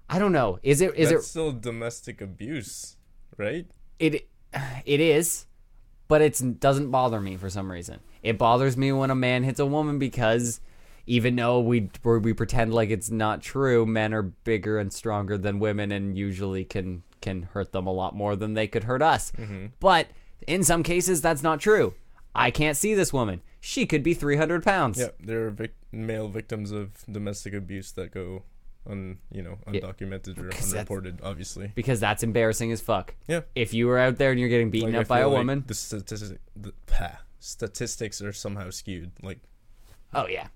i 0.08 0.18
don't 0.18 0.32
know 0.32 0.58
is 0.62 0.80
it 0.80 0.94
is 0.94 1.10
That's 1.10 1.26
still 1.26 1.52
domestic 1.52 2.20
abuse, 2.20 2.96
right? 3.36 3.66
it 3.98 4.14
it 4.14 4.28
it 4.84 5.00
is 5.00 5.46
but 6.08 6.20
it 6.20 6.60
doesn't 6.60 6.90
bother 6.90 7.20
me 7.20 7.36
for 7.36 7.48
some 7.48 7.70
reason 7.72 8.00
it 8.22 8.36
bothers 8.38 8.76
me 8.76 8.92
when 8.92 9.10
a 9.10 9.14
man 9.14 9.42
hits 9.44 9.58
a 9.60 9.66
woman 9.66 9.98
because 9.98 10.60
even 11.06 11.34
though 11.36 11.60
we 11.60 11.90
we 12.04 12.18
we 12.18 12.32
pretend 12.32 12.72
like 12.72 12.90
it's 12.90 13.10
not 13.10 13.42
true, 13.42 13.84
men 13.84 14.14
are 14.14 14.22
bigger 14.22 14.78
and 14.78 14.92
stronger 14.92 15.36
than 15.36 15.58
women 15.58 15.90
and 15.90 16.16
usually 16.16 16.64
can 16.64 17.02
can 17.20 17.42
hurt 17.54 17.72
them 17.72 17.88
a 17.88 17.92
lot 17.92 18.14
more 18.14 18.36
than 18.36 18.54
they 18.54 18.68
could 18.68 18.84
hurt 18.84 19.02
us. 19.02 19.32
Mm-hmm. 19.32 19.66
But 19.80 20.06
in 20.46 20.62
some 20.62 20.84
cases, 20.84 21.20
that's 21.20 21.42
not 21.42 21.58
true. 21.58 21.94
I 22.34 22.52
can't 22.52 22.76
see 22.76 22.94
this 22.94 23.12
woman. 23.12 23.42
She 23.64 23.86
could 23.86 24.02
be 24.02 24.12
300 24.12 24.64
pounds. 24.64 24.98
Yeah, 24.98 25.10
there 25.20 25.46
are 25.46 25.50
vic- 25.50 25.76
male 25.92 26.26
victims 26.26 26.72
of 26.72 27.04
domestic 27.10 27.54
abuse 27.54 27.92
that 27.92 28.10
go 28.10 28.42
un, 28.90 29.18
you 29.30 29.40
know, 29.40 29.58
undocumented 29.68 30.36
or 30.36 30.50
unreported. 30.50 31.20
Obviously, 31.22 31.70
Because 31.76 32.00
that's 32.00 32.24
embarrassing 32.24 32.72
as 32.72 32.80
fuck. 32.80 33.14
Yeah. 33.28 33.42
If 33.54 33.72
you 33.72 33.86
were 33.86 34.00
out 34.00 34.16
there 34.16 34.32
and 34.32 34.40
you're 34.40 34.48
getting 34.48 34.70
beaten 34.70 34.92
Like, 34.92 35.02
up 35.02 35.06
by 35.06 35.20
a 35.20 35.28
like 35.28 35.38
woman, 35.38 35.62
the 35.64 35.74
statistic, 35.74 36.40
the, 36.56 36.72
pah, 36.86 37.18
statistics 37.38 38.20
are 38.20 38.32
somehow 38.32 38.70
skewed. 38.70 39.12
Like, 39.22 39.38
oh 40.12 40.26
yeah. 40.26 40.48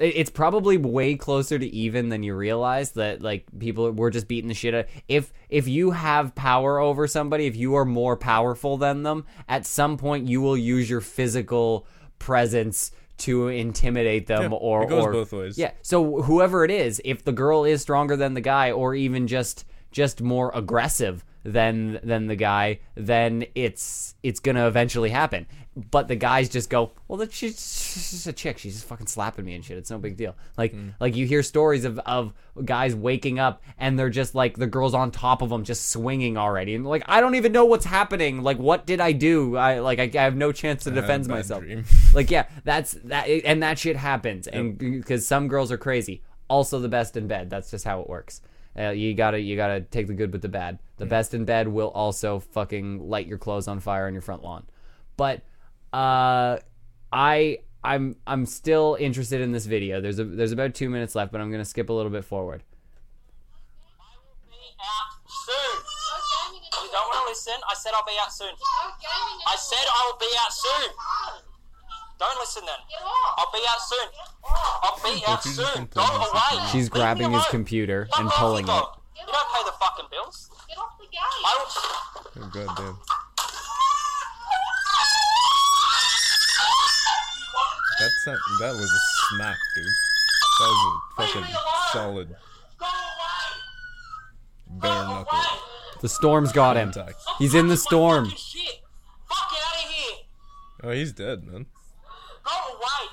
it's 0.00 0.30
probably 0.30 0.78
way 0.78 1.14
closer 1.14 1.60
to 1.60 1.66
even 1.66 2.08
than 2.08 2.24
you 2.24 2.34
realize 2.34 2.90
that 2.92 3.22
like 3.22 3.46
people 3.56 3.92
were 3.92 4.10
just 4.10 4.26
beating 4.26 4.48
the 4.48 4.54
shit 4.54 4.74
out 4.74 4.86
if 5.06 5.32
if 5.48 5.66
you 5.68 5.92
have 5.92 6.34
power 6.34 6.78
over 6.80 7.06
somebody 7.06 7.46
if 7.46 7.54
you 7.56 7.74
are 7.74 7.84
more 7.84 8.16
powerful 8.16 8.76
than 8.76 9.02
them 9.02 9.24
at 9.48 9.66
some 9.66 9.96
point 9.96 10.28
you 10.28 10.40
will 10.40 10.56
use 10.56 10.88
your 10.88 11.00
physical 11.00 11.86
presence 12.18 12.90
to 13.18 13.48
intimidate 13.48 14.26
them 14.28 14.52
Yeah, 14.52 14.58
or 14.58 14.82
it 14.84 14.88
goes 14.88 15.04
or 15.06 15.12
both 15.12 15.32
ways. 15.32 15.58
yeah 15.58 15.72
so 15.82 16.22
whoever 16.22 16.64
it 16.64 16.70
is 16.70 17.00
if 17.04 17.24
the 17.24 17.32
girl 17.32 17.64
is 17.64 17.82
stronger 17.82 18.16
than 18.16 18.34
the 18.34 18.40
guy 18.40 18.70
or 18.70 18.94
even 18.94 19.26
just 19.26 19.64
just 19.90 20.22
more 20.22 20.52
aggressive 20.54 21.24
than 21.44 22.00
than 22.02 22.26
the 22.26 22.36
guy 22.36 22.80
then 22.94 23.44
it's 23.54 24.14
it's 24.22 24.40
gonna 24.40 24.66
eventually 24.66 25.10
happen. 25.10 25.46
But 25.90 26.08
the 26.08 26.16
guys 26.16 26.48
just 26.48 26.70
go 26.70 26.90
well 27.06 27.18
that 27.18 27.32
she's, 27.32 27.54
she's 27.54 28.10
just 28.10 28.26
a 28.26 28.32
chick. 28.32 28.58
She's 28.58 28.74
just 28.74 28.86
fucking 28.86 29.06
slapping 29.06 29.44
me 29.44 29.54
and 29.54 29.64
shit. 29.64 29.78
It's 29.78 29.90
no 29.90 29.98
big 29.98 30.16
deal. 30.16 30.36
Like 30.56 30.74
mm. 30.74 30.92
like 30.98 31.14
you 31.14 31.26
hear 31.26 31.42
stories 31.44 31.84
of 31.84 32.00
of 32.00 32.32
guys 32.64 32.96
waking 32.96 33.38
up 33.38 33.62
and 33.78 33.96
they're 33.96 34.10
just 34.10 34.34
like 34.34 34.56
the 34.56 34.66
girl's 34.66 34.94
on 34.94 35.12
top 35.12 35.40
of 35.40 35.50
them 35.50 35.62
just 35.62 35.90
swinging 35.90 36.36
already. 36.36 36.74
And 36.74 36.84
like 36.84 37.04
i 37.06 37.20
don't 37.20 37.36
even 37.36 37.52
know 37.52 37.64
what's 37.64 37.84
happening. 37.84 38.42
Like 38.42 38.58
what 38.58 38.86
did 38.86 39.00
i 39.00 39.12
do? 39.12 39.56
I 39.56 39.78
like 39.78 40.00
i, 40.00 40.10
I 40.12 40.24
have 40.24 40.36
no 40.36 40.50
chance 40.50 40.84
to 40.84 40.90
I 40.90 40.94
had 40.94 40.98
a 40.98 41.00
defend 41.02 41.28
myself. 41.28 41.64
like 42.14 42.30
yeah 42.30 42.46
that's 42.64 42.92
that 43.04 43.28
and 43.28 43.62
that 43.62 43.78
shit 43.78 43.96
happens. 43.96 44.48
And 44.48 44.76
because 44.76 45.26
some 45.26 45.46
girls 45.46 45.70
are 45.70 45.78
crazy. 45.78 46.22
Also 46.48 46.80
the 46.80 46.88
best 46.88 47.16
in 47.16 47.28
bed. 47.28 47.50
That's 47.50 47.70
just 47.70 47.84
how 47.84 48.00
it 48.00 48.08
works 48.08 48.40
uh, 48.78 48.90
you 48.90 49.14
gotta 49.14 49.40
you 49.40 49.56
gotta 49.56 49.80
take 49.80 50.06
the 50.06 50.14
good 50.14 50.32
with 50.32 50.42
the 50.42 50.48
bad 50.48 50.78
the 50.98 51.06
best 51.06 51.34
in 51.34 51.44
bed 51.44 51.68
will 51.68 51.88
also 51.88 52.38
fucking 52.38 53.08
light 53.08 53.26
your 53.26 53.38
clothes 53.38 53.66
on 53.68 53.80
fire 53.80 54.06
on 54.06 54.12
your 54.12 54.22
front 54.22 54.42
lawn 54.42 54.64
but 55.16 55.42
uh 55.92 56.58
i 57.12 57.58
i'm 57.82 58.14
i'm 58.26 58.46
still 58.46 58.96
interested 59.00 59.40
in 59.40 59.52
this 59.52 59.66
video 59.66 60.00
there's 60.00 60.18
a 60.18 60.24
there's 60.24 60.52
about 60.52 60.74
two 60.74 60.88
minutes 60.88 61.14
left 61.14 61.32
but 61.32 61.40
i'm 61.40 61.50
gonna 61.50 61.64
skip 61.64 61.88
a 61.88 61.92
little 61.92 62.12
bit 62.12 62.24
forward 62.24 62.62
I 63.98 64.14
will 64.22 64.36
be 64.48 64.56
out 64.80 65.18
Soon. 65.28 66.84
You 66.84 66.90
don't 66.92 67.06
want 67.08 67.24
to 67.24 67.28
listen? 67.28 67.54
I 67.68 67.74
said 67.74 67.92
I'll 67.94 68.04
be 68.04 68.16
out 68.20 68.32
soon. 68.32 68.52
I 69.46 69.56
said 69.56 69.78
I 69.78 70.10
will 70.10 70.18
be 70.18 70.30
out 70.38 70.52
soon. 70.52 71.47
Don't 72.18 72.38
listen 72.40 72.62
then. 72.66 72.76
I'll 73.36 73.50
be 73.52 73.60
out 73.68 73.80
soon. 73.80 74.08
I'll 74.82 75.00
be 75.02 75.22
out 75.26 75.42
soon. 75.42 75.88
Go 75.94 76.02
away. 76.02 76.66
she's 76.72 76.84
Leave 76.84 76.90
grabbing 76.90 77.32
his 77.32 77.44
computer 77.46 78.08
Fuck 78.10 78.20
and 78.20 78.30
pulling 78.30 78.64
it 78.64 78.68
go. 78.68 78.92
You 79.16 79.26
don't 79.26 79.48
pay 79.54 79.62
the 79.64 79.72
fucking 79.72 80.06
bills. 80.10 80.50
Get 80.68 80.78
off 80.78 80.98
the 80.98 81.04
game. 81.04 81.20
I 81.22 81.54
will. 81.58 82.44
Oh, 82.44 82.50
God 82.52 82.76
damn. 82.76 82.98
That's 88.00 88.26
not, 88.26 88.38
that 88.60 88.72
was 88.74 88.90
a 88.90 89.34
smack, 89.34 89.56
dude. 89.76 89.86
That 90.58 90.68
was 90.68 90.80
a 90.86 91.26
fucking 91.26 91.54
solid 91.92 92.36
bare 94.70 95.04
knuckle 95.04 95.38
the 96.00 96.08
storm's 96.08 96.52
got 96.52 96.76
him 96.76 96.92
contact. 96.92 97.20
he's 97.38 97.54
in 97.54 97.68
the 97.68 97.76
storm 97.76 98.26
Fucking 98.26 98.38
shit. 98.38 98.80
Fuck 99.28 99.52
out 99.52 99.84
of 99.84 99.90
here. 99.90 100.16
Oh, 100.84 100.90
he's 100.90 101.12
dead, 101.12 101.42
man. 101.44 101.66
Go 102.44 102.52
away. 102.52 103.10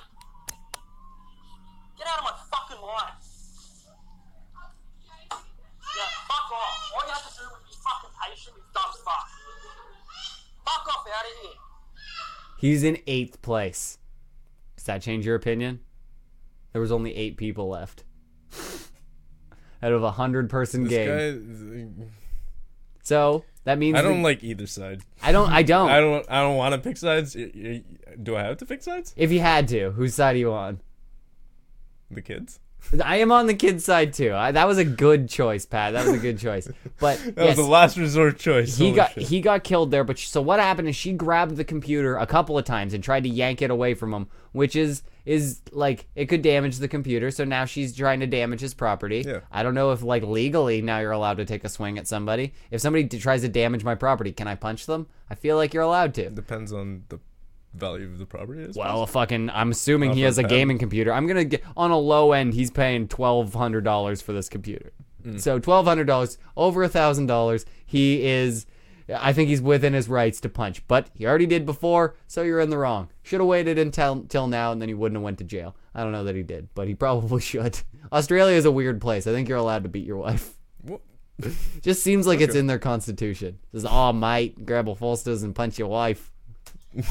Get 1.97 2.07
out 2.07 2.19
of 2.19 2.23
my 2.25 2.31
fucking 2.51 2.81
life. 2.81 3.25
Yeah, 5.97 6.09
fuck 6.27 6.51
off. 6.51 6.91
All 6.93 7.01
you 7.07 7.13
have 7.13 7.27
to 7.27 7.33
do 7.33 7.43
is 7.43 7.49
be 7.65 7.75
fucking 7.81 8.13
patient, 8.21 8.55
you 8.55 8.63
dumb 8.73 8.91
fuck. 9.03 9.27
Fuck 10.65 10.87
off 10.93 11.07
out 11.07 11.25
of 11.25 11.41
here. 11.41 11.57
He's 12.57 12.83
in 12.83 12.97
eighth 13.07 13.41
place. 13.41 13.97
Does 14.75 14.85
that 14.85 15.01
change 15.01 15.25
your 15.25 15.35
opinion? 15.35 15.79
There 16.71 16.81
was 16.81 16.91
only 16.91 17.15
eight 17.15 17.37
people 17.37 17.69
left 17.69 18.03
out 19.83 19.91
of 19.91 20.03
a 20.03 20.11
hundred 20.11 20.49
person 20.49 20.83
This 20.83 20.91
game. 20.91 21.95
guy, 21.97 22.05
so 23.01 23.45
that 23.63 23.77
means 23.77 23.97
I 23.97 24.01
don't 24.01 24.21
like 24.23 24.43
either 24.43 24.67
side. 24.67 25.01
I 25.23 25.31
don't. 25.31 25.49
I 25.49 25.63
don't. 25.63 25.89
I 25.89 25.99
don't. 25.99 26.25
I 26.29 26.41
don't 26.41 26.57
want 26.57 26.73
to 26.75 26.81
pick 26.81 26.97
sides. 26.97 27.33
Do 27.33 28.35
I 28.35 28.43
have 28.43 28.57
to 28.57 28.65
pick 28.65 28.83
sides? 28.83 29.13
If 29.15 29.31
you 29.31 29.39
had 29.39 29.67
to, 29.69 29.91
whose 29.91 30.15
side 30.15 30.35
are 30.35 30.39
you 30.39 30.51
on? 30.51 30.81
The 32.11 32.21
kids. 32.21 32.59
I 33.03 33.17
am 33.17 33.31
on 33.31 33.47
the 33.47 33.53
kid's 33.53 33.83
side 33.85 34.13
too. 34.13 34.33
I, 34.33 34.51
that 34.51 34.67
was 34.67 34.77
a 34.77 34.85
good 34.85 35.27
choice, 35.29 35.65
Pat. 35.65 35.93
That 35.93 36.05
was 36.05 36.15
a 36.15 36.19
good 36.19 36.39
choice. 36.39 36.67
But 36.99 37.17
That 37.35 37.45
yes, 37.45 37.57
was 37.57 37.65
the 37.65 37.71
last 37.71 37.97
resort 37.97 38.37
choice. 38.39 38.77
he 38.77 38.85
Holy 38.85 38.95
got 38.95 39.13
shit. 39.13 39.23
he 39.23 39.41
got 39.41 39.63
killed 39.63 39.91
there. 39.91 40.03
But 40.03 40.17
sh- 40.19 40.27
so 40.27 40.41
what 40.41 40.59
happened 40.59 40.87
is 40.89 40.95
she 40.95 41.13
grabbed 41.13 41.55
the 41.57 41.63
computer 41.63 42.17
a 42.17 42.25
couple 42.27 42.57
of 42.57 42.65
times 42.65 42.93
and 42.93 43.03
tried 43.03 43.23
to 43.23 43.29
yank 43.29 43.61
it 43.61 43.71
away 43.71 43.93
from 43.93 44.13
him, 44.13 44.27
which 44.51 44.75
is 44.75 45.03
is 45.25 45.61
like 45.71 46.07
it 46.15 46.27
could 46.27 46.41
damage 46.43 46.77
the 46.77 46.87
computer. 46.87 47.31
So 47.31 47.43
now 47.45 47.65
she's 47.65 47.95
trying 47.95 48.19
to 48.19 48.27
damage 48.27 48.61
his 48.61 48.73
property. 48.73 49.23
Yeah. 49.25 49.39
I 49.51 49.63
don't 49.63 49.73
know 49.73 49.91
if 49.91 50.01
like 50.03 50.23
legally 50.23 50.81
now 50.81 50.99
you're 50.99 51.11
allowed 51.11 51.37
to 51.37 51.45
take 51.45 51.63
a 51.63 51.69
swing 51.69 51.97
at 51.97 52.07
somebody. 52.07 52.53
If 52.71 52.81
somebody 52.81 53.03
d- 53.03 53.19
tries 53.19 53.41
to 53.41 53.49
damage 53.49 53.83
my 53.83 53.95
property, 53.95 54.31
can 54.31 54.47
I 54.47 54.55
punch 54.55 54.85
them? 54.85 55.07
I 55.29 55.35
feel 55.35 55.55
like 55.57 55.73
you're 55.73 55.83
allowed 55.83 56.13
to. 56.15 56.29
Depends 56.29 56.71
on 56.71 57.03
the 57.09 57.19
value 57.75 58.05
of 58.05 58.17
the 58.17 58.25
property. 58.25 58.61
I 58.61 58.67
suppose. 58.67 58.77
Well, 58.77 59.05
fucking, 59.05 59.49
I'm 59.49 59.71
assuming 59.71 60.13
he 60.13 60.21
has 60.21 60.37
a 60.37 60.43
gaming 60.43 60.77
computer. 60.77 61.13
I'm 61.13 61.27
gonna 61.27 61.45
get 61.45 61.63
on 61.75 61.91
a 61.91 61.97
low 61.97 62.31
end. 62.31 62.53
He's 62.53 62.71
paying 62.71 63.07
twelve 63.07 63.53
hundred 63.53 63.83
dollars 63.83 64.21
for 64.21 64.33
this 64.33 64.49
computer. 64.49 64.91
Mm. 65.25 65.39
So 65.39 65.59
twelve 65.59 65.85
hundred 65.85 66.05
dollars, 66.05 66.37
over 66.55 66.83
a 66.83 66.89
thousand 66.89 67.27
dollars. 67.27 67.65
He 67.85 68.25
is. 68.25 68.65
I 69.13 69.33
think 69.33 69.49
he's 69.49 69.61
within 69.61 69.93
his 69.93 70.09
rights 70.09 70.41
to 70.41 70.49
punch, 70.49 70.85
but 70.87 71.09
he 71.13 71.27
already 71.27 71.45
did 71.45 71.63
before, 71.63 72.15
so 72.25 72.41
you're 72.41 72.59
in 72.59 72.71
the 72.71 72.77
wrong. 72.77 73.09
Should 73.21 73.39
have 73.39 73.47
waited 73.47 73.77
until 73.77 74.23
till 74.23 74.47
now, 74.47 74.71
and 74.71 74.81
then 74.81 74.89
he 74.89 74.95
wouldn't 74.95 75.17
have 75.17 75.23
went 75.23 75.37
to 75.39 75.43
jail. 75.43 75.75
I 75.93 76.01
don't 76.01 76.11
know 76.11 76.23
that 76.23 76.35
he 76.35 76.43
did, 76.43 76.69
but 76.73 76.87
he 76.87 76.95
probably 76.95 77.41
should. 77.51 77.79
Australia 78.11 78.55
is 78.55 78.65
a 78.65 78.71
weird 78.71 79.01
place. 79.01 79.27
I 79.27 79.31
think 79.31 79.47
you're 79.47 79.57
allowed 79.57 79.83
to 79.83 79.89
beat 79.89 80.05
your 80.05 80.17
wife. 80.17 80.53
What? 80.81 81.01
Just 81.81 82.01
seems 82.01 82.25
like 82.25 82.41
it's 82.41 82.55
in 82.55 82.67
their 82.67 82.79
constitution. 82.79 83.59
Says, 83.71 83.85
"Oh, 83.87 84.11
mate, 84.13 84.65
grab 84.65 84.87
a 84.87 84.93
holsters 84.93 85.43
and 85.43 85.53
punch 85.53 85.77
your 85.77 85.89
wife." 85.89 86.31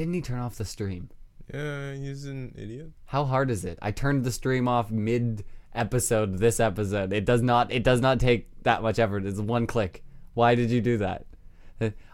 didn't 0.00 0.14
he 0.14 0.22
turn 0.22 0.38
off 0.38 0.54
the 0.56 0.64
stream? 0.64 1.10
Yeah, 1.52 1.92
he's 1.92 2.24
an 2.24 2.54
idiot. 2.56 2.90
How 3.04 3.26
hard 3.26 3.50
is 3.50 3.66
it? 3.66 3.78
I 3.82 3.90
turned 3.90 4.24
the 4.24 4.32
stream 4.32 4.66
off 4.66 4.90
mid 4.90 5.44
episode 5.74 6.38
this 6.38 6.58
episode. 6.58 7.12
It 7.12 7.26
does 7.26 7.42
not 7.42 7.70
it 7.70 7.84
does 7.84 8.00
not 8.00 8.18
take 8.18 8.48
that 8.62 8.82
much 8.82 8.98
effort. 8.98 9.26
It's 9.26 9.38
one 9.38 9.66
click. 9.66 10.02
Why 10.32 10.54
did 10.54 10.70
you 10.70 10.80
do 10.80 10.96
that? 10.98 11.26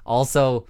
Also 0.05 0.66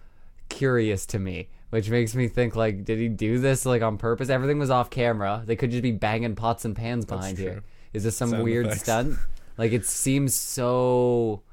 curious 0.50 1.06
to 1.06 1.18
me, 1.18 1.48
which 1.70 1.88
makes 1.88 2.14
me 2.14 2.28
think 2.28 2.54
like 2.54 2.84
did 2.84 2.98
he 2.98 3.08
do 3.08 3.38
this 3.38 3.64
like 3.64 3.80
on 3.80 3.96
purpose? 3.96 4.28
Everything 4.28 4.58
was 4.58 4.68
off 4.68 4.90
camera. 4.90 5.42
They 5.46 5.56
could 5.56 5.70
just 5.70 5.82
be 5.82 5.92
banging 5.92 6.34
pots 6.34 6.66
and 6.66 6.76
pans 6.76 7.06
behind 7.06 7.38
here. 7.38 7.64
Is 7.94 8.04
this 8.04 8.14
some 8.14 8.28
Sound 8.28 8.44
weird 8.44 8.66
effects. 8.66 8.82
stunt? 8.82 9.18
Like 9.56 9.72
it 9.72 9.86
seems 9.86 10.34
so 10.34 11.44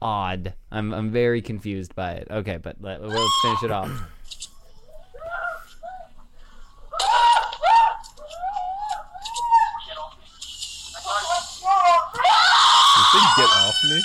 odd. 0.00 0.54
I'm 0.72 0.94
I'm 0.94 1.10
very 1.10 1.42
confused 1.42 1.94
by 1.94 2.12
it. 2.12 2.28
Okay, 2.30 2.56
but 2.56 2.76
let, 2.80 3.02
let's 3.02 3.40
finish 3.42 3.62
it 3.64 3.70
off. 3.70 3.90
You 13.12 13.20
get 13.36 13.48
off 13.48 13.74
me? 13.84 14.00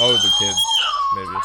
Oh, 0.00 0.12
the 0.12 0.30
kid. 0.38 0.54
Maybe. 1.16 1.36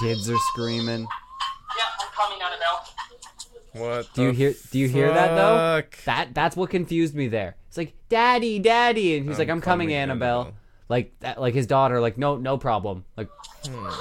Kids 0.00 0.30
are 0.30 0.38
screaming. 0.52 1.00
Yeah, 1.00 1.84
I'm 2.00 2.08
coming, 2.14 2.42
Annabelle. 2.42 2.86
What? 3.72 4.14
Do 4.14 4.22
you 4.22 4.30
hear? 4.30 4.54
Do 4.70 4.78
you 4.78 4.88
hear 4.88 5.12
that 5.12 5.34
though? 5.34 5.82
That 6.04 6.34
that's 6.34 6.56
what 6.56 6.70
confused 6.70 7.14
me 7.14 7.28
there. 7.28 7.56
It's 7.68 7.76
like, 7.76 7.94
"Daddy, 8.08 8.58
Daddy," 8.58 9.16
and 9.16 9.28
he's 9.28 9.38
like, 9.38 9.48
I'm 9.48 9.56
"I'm 9.58 9.60
coming, 9.62 9.88
coming, 9.88 9.96
Annabelle." 9.96 10.40
Annabelle. 10.40 10.60
Like 10.88 11.18
that, 11.20 11.40
like 11.40 11.54
his 11.54 11.66
daughter, 11.66 12.00
like, 12.00 12.16
"No, 12.16 12.36
no 12.36 12.56
problem." 12.58 13.04
Like, 13.16 13.28
Fuck 13.64 13.94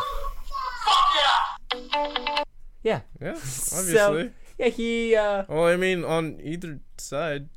yeah, 2.84 3.02
Yeah, 3.22 3.30
obviously. 3.32 3.94
So, 3.94 4.30
yeah, 4.60 4.68
he. 4.68 5.16
uh 5.16 5.44
well, 5.48 5.66
I 5.66 5.76
mean, 5.78 6.04
on 6.06 6.40
either 6.44 6.80
side, 6.98 7.50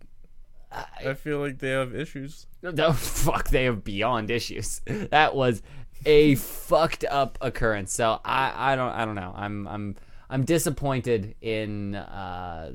I 0.71 1.15
feel 1.15 1.39
like 1.39 1.59
they 1.59 1.71
have 1.71 1.95
issues. 1.95 2.47
No, 2.63 2.93
fuck, 2.93 3.49
they 3.51 3.65
have 3.65 3.85
beyond 3.85 4.31
issues. 4.31 4.81
That 5.11 5.35
was 5.37 5.63
a 6.05 6.35
fucked 6.35 7.05
up 7.09 7.39
occurrence. 7.41 7.93
So 7.93 8.21
I, 8.25 8.73
I 8.73 8.77
don't, 8.77 8.91
I 8.91 9.05
don't 9.05 9.15
know. 9.15 9.33
I'm, 9.37 9.67
I'm, 9.69 9.97
I'm 10.29 10.45
disappointed 10.45 11.35
in, 11.41 11.95
uh, 11.95 12.73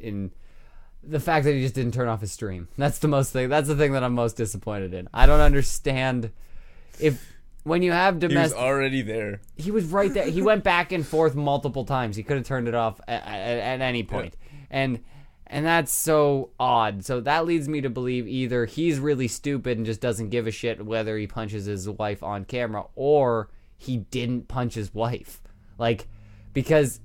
in 0.00 0.32
the 1.02 1.20
fact 1.20 1.44
that 1.44 1.54
he 1.54 1.62
just 1.62 1.74
didn't 1.74 1.92
turn 1.94 2.08
off 2.08 2.20
his 2.20 2.32
stream. 2.32 2.68
That's 2.76 2.98
the 2.98 3.08
most 3.08 3.32
thing. 3.32 3.48
That's 3.48 3.68
the 3.68 3.76
thing 3.76 3.92
that 3.92 4.02
I'm 4.04 4.14
most 4.14 4.36
disappointed 4.36 4.92
in. 4.92 5.08
I 5.14 5.26
don't 5.26 5.40
understand 5.40 6.30
if 7.00 7.32
when 7.62 7.82
you 7.82 7.92
have 7.92 8.14
He 8.20 8.26
was 8.26 8.32
domestic, 8.34 8.58
already 8.58 9.02
there. 9.02 9.40
he 9.56 9.70
was 9.70 9.84
right 9.86 10.12
there. 10.12 10.26
He 10.28 10.42
went 10.42 10.62
back 10.64 10.92
and 10.92 11.06
forth 11.06 11.34
multiple 11.34 11.84
times. 11.84 12.16
He 12.16 12.22
could 12.22 12.36
have 12.36 12.46
turned 12.46 12.68
it 12.68 12.74
off 12.74 13.00
at, 13.08 13.22
at, 13.24 13.58
at 13.58 13.80
any 13.80 14.02
point. 14.02 14.36
and 14.70 15.00
and 15.48 15.64
that's 15.64 15.92
so 15.92 16.50
odd. 16.58 17.04
So 17.04 17.20
that 17.20 17.46
leads 17.46 17.68
me 17.68 17.80
to 17.80 17.90
believe 17.90 18.26
either 18.26 18.66
he's 18.66 18.98
really 18.98 19.28
stupid 19.28 19.76
and 19.76 19.86
just 19.86 20.00
doesn't 20.00 20.30
give 20.30 20.46
a 20.46 20.50
shit 20.50 20.84
whether 20.84 21.16
he 21.16 21.26
punches 21.26 21.66
his 21.66 21.88
wife 21.88 22.22
on 22.22 22.44
camera, 22.44 22.86
or 22.94 23.50
he 23.76 23.98
didn't 23.98 24.48
punch 24.48 24.74
his 24.74 24.92
wife. 24.92 25.42
Like, 25.78 26.08
because 26.52 27.00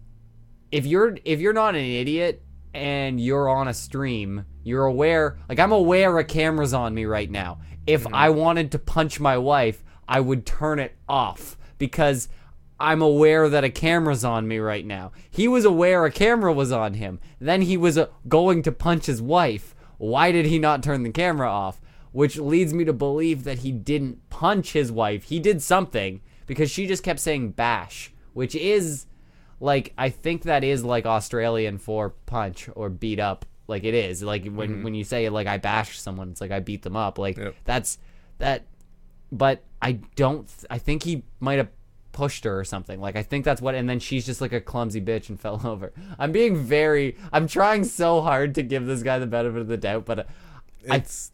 if 0.72 0.85
you're 0.85 1.18
if 1.26 1.39
you're 1.39 1.53
not 1.53 1.76
an 1.76 1.85
idiot 1.85 2.41
and 2.73 3.19
you're 3.19 3.49
on 3.49 3.68
a 3.68 3.73
stream, 3.73 4.45
you're 4.63 4.85
aware. 4.85 5.38
Like 5.49 5.59
I'm 5.59 5.72
aware 5.72 6.18
a 6.18 6.23
camera's 6.23 6.73
on 6.73 6.93
me 6.93 7.05
right 7.05 7.30
now. 7.30 7.59
If 7.85 8.03
mm-hmm. 8.03 8.15
I 8.15 8.30
wanted 8.30 8.72
to 8.72 8.80
punch 8.80 9.19
my 9.19 9.38
wife, 9.38 9.84
I 10.07 10.19
would 10.19 10.45
turn 10.45 10.80
it 10.80 10.95
off 11.07 11.57
because 11.77 12.30
I'm 12.82 13.02
aware 13.02 13.48
that 13.49 13.64
a 13.64 13.70
camera's 13.70 14.24
on 14.26 14.48
me 14.48 14.58
right 14.60 14.86
now. 14.86 15.12
He 15.30 15.48
was 15.48 15.66
aware 15.66 16.06
a 16.06 16.12
camera 16.12 16.52
was 16.53 16.72
on 16.72 16.95
him. 16.95 17.20
Then 17.40 17.62
he 17.62 17.78
was 17.78 17.98
uh, 17.98 18.08
going 18.28 18.64
to 18.64 18.72
punch 18.72 19.06
his 19.06 19.22
wife. 19.22 19.76
Why 19.98 20.32
did 20.32 20.45
he 20.45 20.60
not 20.60 20.84
turn 20.84 21.03
the 21.03 21.12
camera 21.12 21.49
off? 21.49 21.80
Which 22.12 22.38
leads 22.38 22.74
me 22.74 22.84
to 22.86 22.94
believe 22.94 23.44
that 23.45 23.60
he 23.60 23.72
didn't 23.72 24.30
punch 24.30 24.74
his 24.74 24.91
wife. 24.91 25.24
He 25.24 25.40
did 25.40 25.62
something 25.62 26.22
because 26.48 26.70
she 26.70 26.88
just 26.88 27.03
kept 27.03 27.20
saying 27.20 27.52
bash, 27.52 28.12
which 28.34 28.56
is 28.56 29.06
like 29.60 29.94
I 29.98 30.10
think 30.10 30.44
that 30.44 30.64
is 30.64 30.84
like 30.84 31.06
Australian 31.06 31.78
for 31.78 32.10
punch 32.26 32.68
or 32.76 32.90
beat 32.90 33.20
up. 33.20 33.45
Like 33.68 33.84
it 33.86 33.94
is. 33.94 34.22
Like 34.24 34.45
when 34.48 34.84
when 34.84 34.94
you 34.95 35.03
say 35.06 35.30
like 35.30 35.48
I 35.48 35.58
bash 35.58 35.99
someone, 35.99 36.32
it's 36.32 36.41
like 36.41 36.52
I 36.52 36.60
beat 36.60 36.82
them 36.82 36.95
up. 36.98 37.18
Like 37.18 37.38
Yep. 37.38 37.56
that's 37.64 37.98
that 38.40 38.66
but 39.32 39.64
I 39.82 39.94
don't 40.16 40.48
th- 40.48 40.66
I 40.70 40.78
think 40.78 41.03
he 41.03 41.24
might 41.40 41.60
have 41.60 41.70
pushed 42.11 42.43
her 42.43 42.59
or 42.59 42.63
something. 42.63 42.99
Like 42.99 43.15
I 43.15 43.23
think 43.23 43.45
that's 43.45 43.61
what 43.61 43.75
and 43.75 43.89
then 43.89 43.99
she's 43.99 44.25
just 44.25 44.41
like 44.41 44.53
a 44.53 44.61
clumsy 44.61 45.01
bitch 45.01 45.29
and 45.29 45.39
fell 45.39 45.61
over. 45.65 45.91
I'm 46.19 46.31
being 46.31 46.57
very 46.57 47.17
I'm 47.31 47.47
trying 47.47 47.83
so 47.83 48.21
hard 48.21 48.55
to 48.55 48.63
give 48.63 48.85
this 48.85 49.03
guy 49.03 49.19
the 49.19 49.27
benefit 49.27 49.61
of 49.61 49.67
the 49.67 49.77
doubt, 49.77 50.05
but 50.05 50.19
uh, 50.19 50.23
I 50.89 50.97
It's 50.97 51.31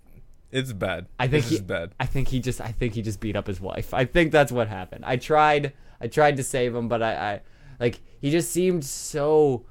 it's 0.52 0.72
bad. 0.74 1.08
I 1.20 1.28
think 1.28 1.46
he's 1.46 1.62
bad. 1.62 1.94
I 2.00 2.06
think 2.06 2.30
he 2.30 2.40
just 2.40 2.62
I 2.62 2.72
think 2.72 2.94
he 2.94 3.02
just 3.02 3.20
beat 3.20 3.36
up 3.36 3.48
his 3.48 3.60
wife. 3.60 3.94
I 3.94 4.06
think 4.06 4.32
that's 4.32 4.52
what 4.52 4.68
happened. 4.68 5.04
I 5.06 5.18
tried 5.18 5.74
I 6.00 6.08
tried 6.08 6.38
to 6.38 6.44
save 6.44 6.76
him, 6.76 6.88
but 6.88 7.02
I, 7.04 7.14
I 7.14 7.42
like 7.80 8.00
he 8.22 8.32
just 8.32 8.52
seemed 8.52 8.86
so 8.86 9.66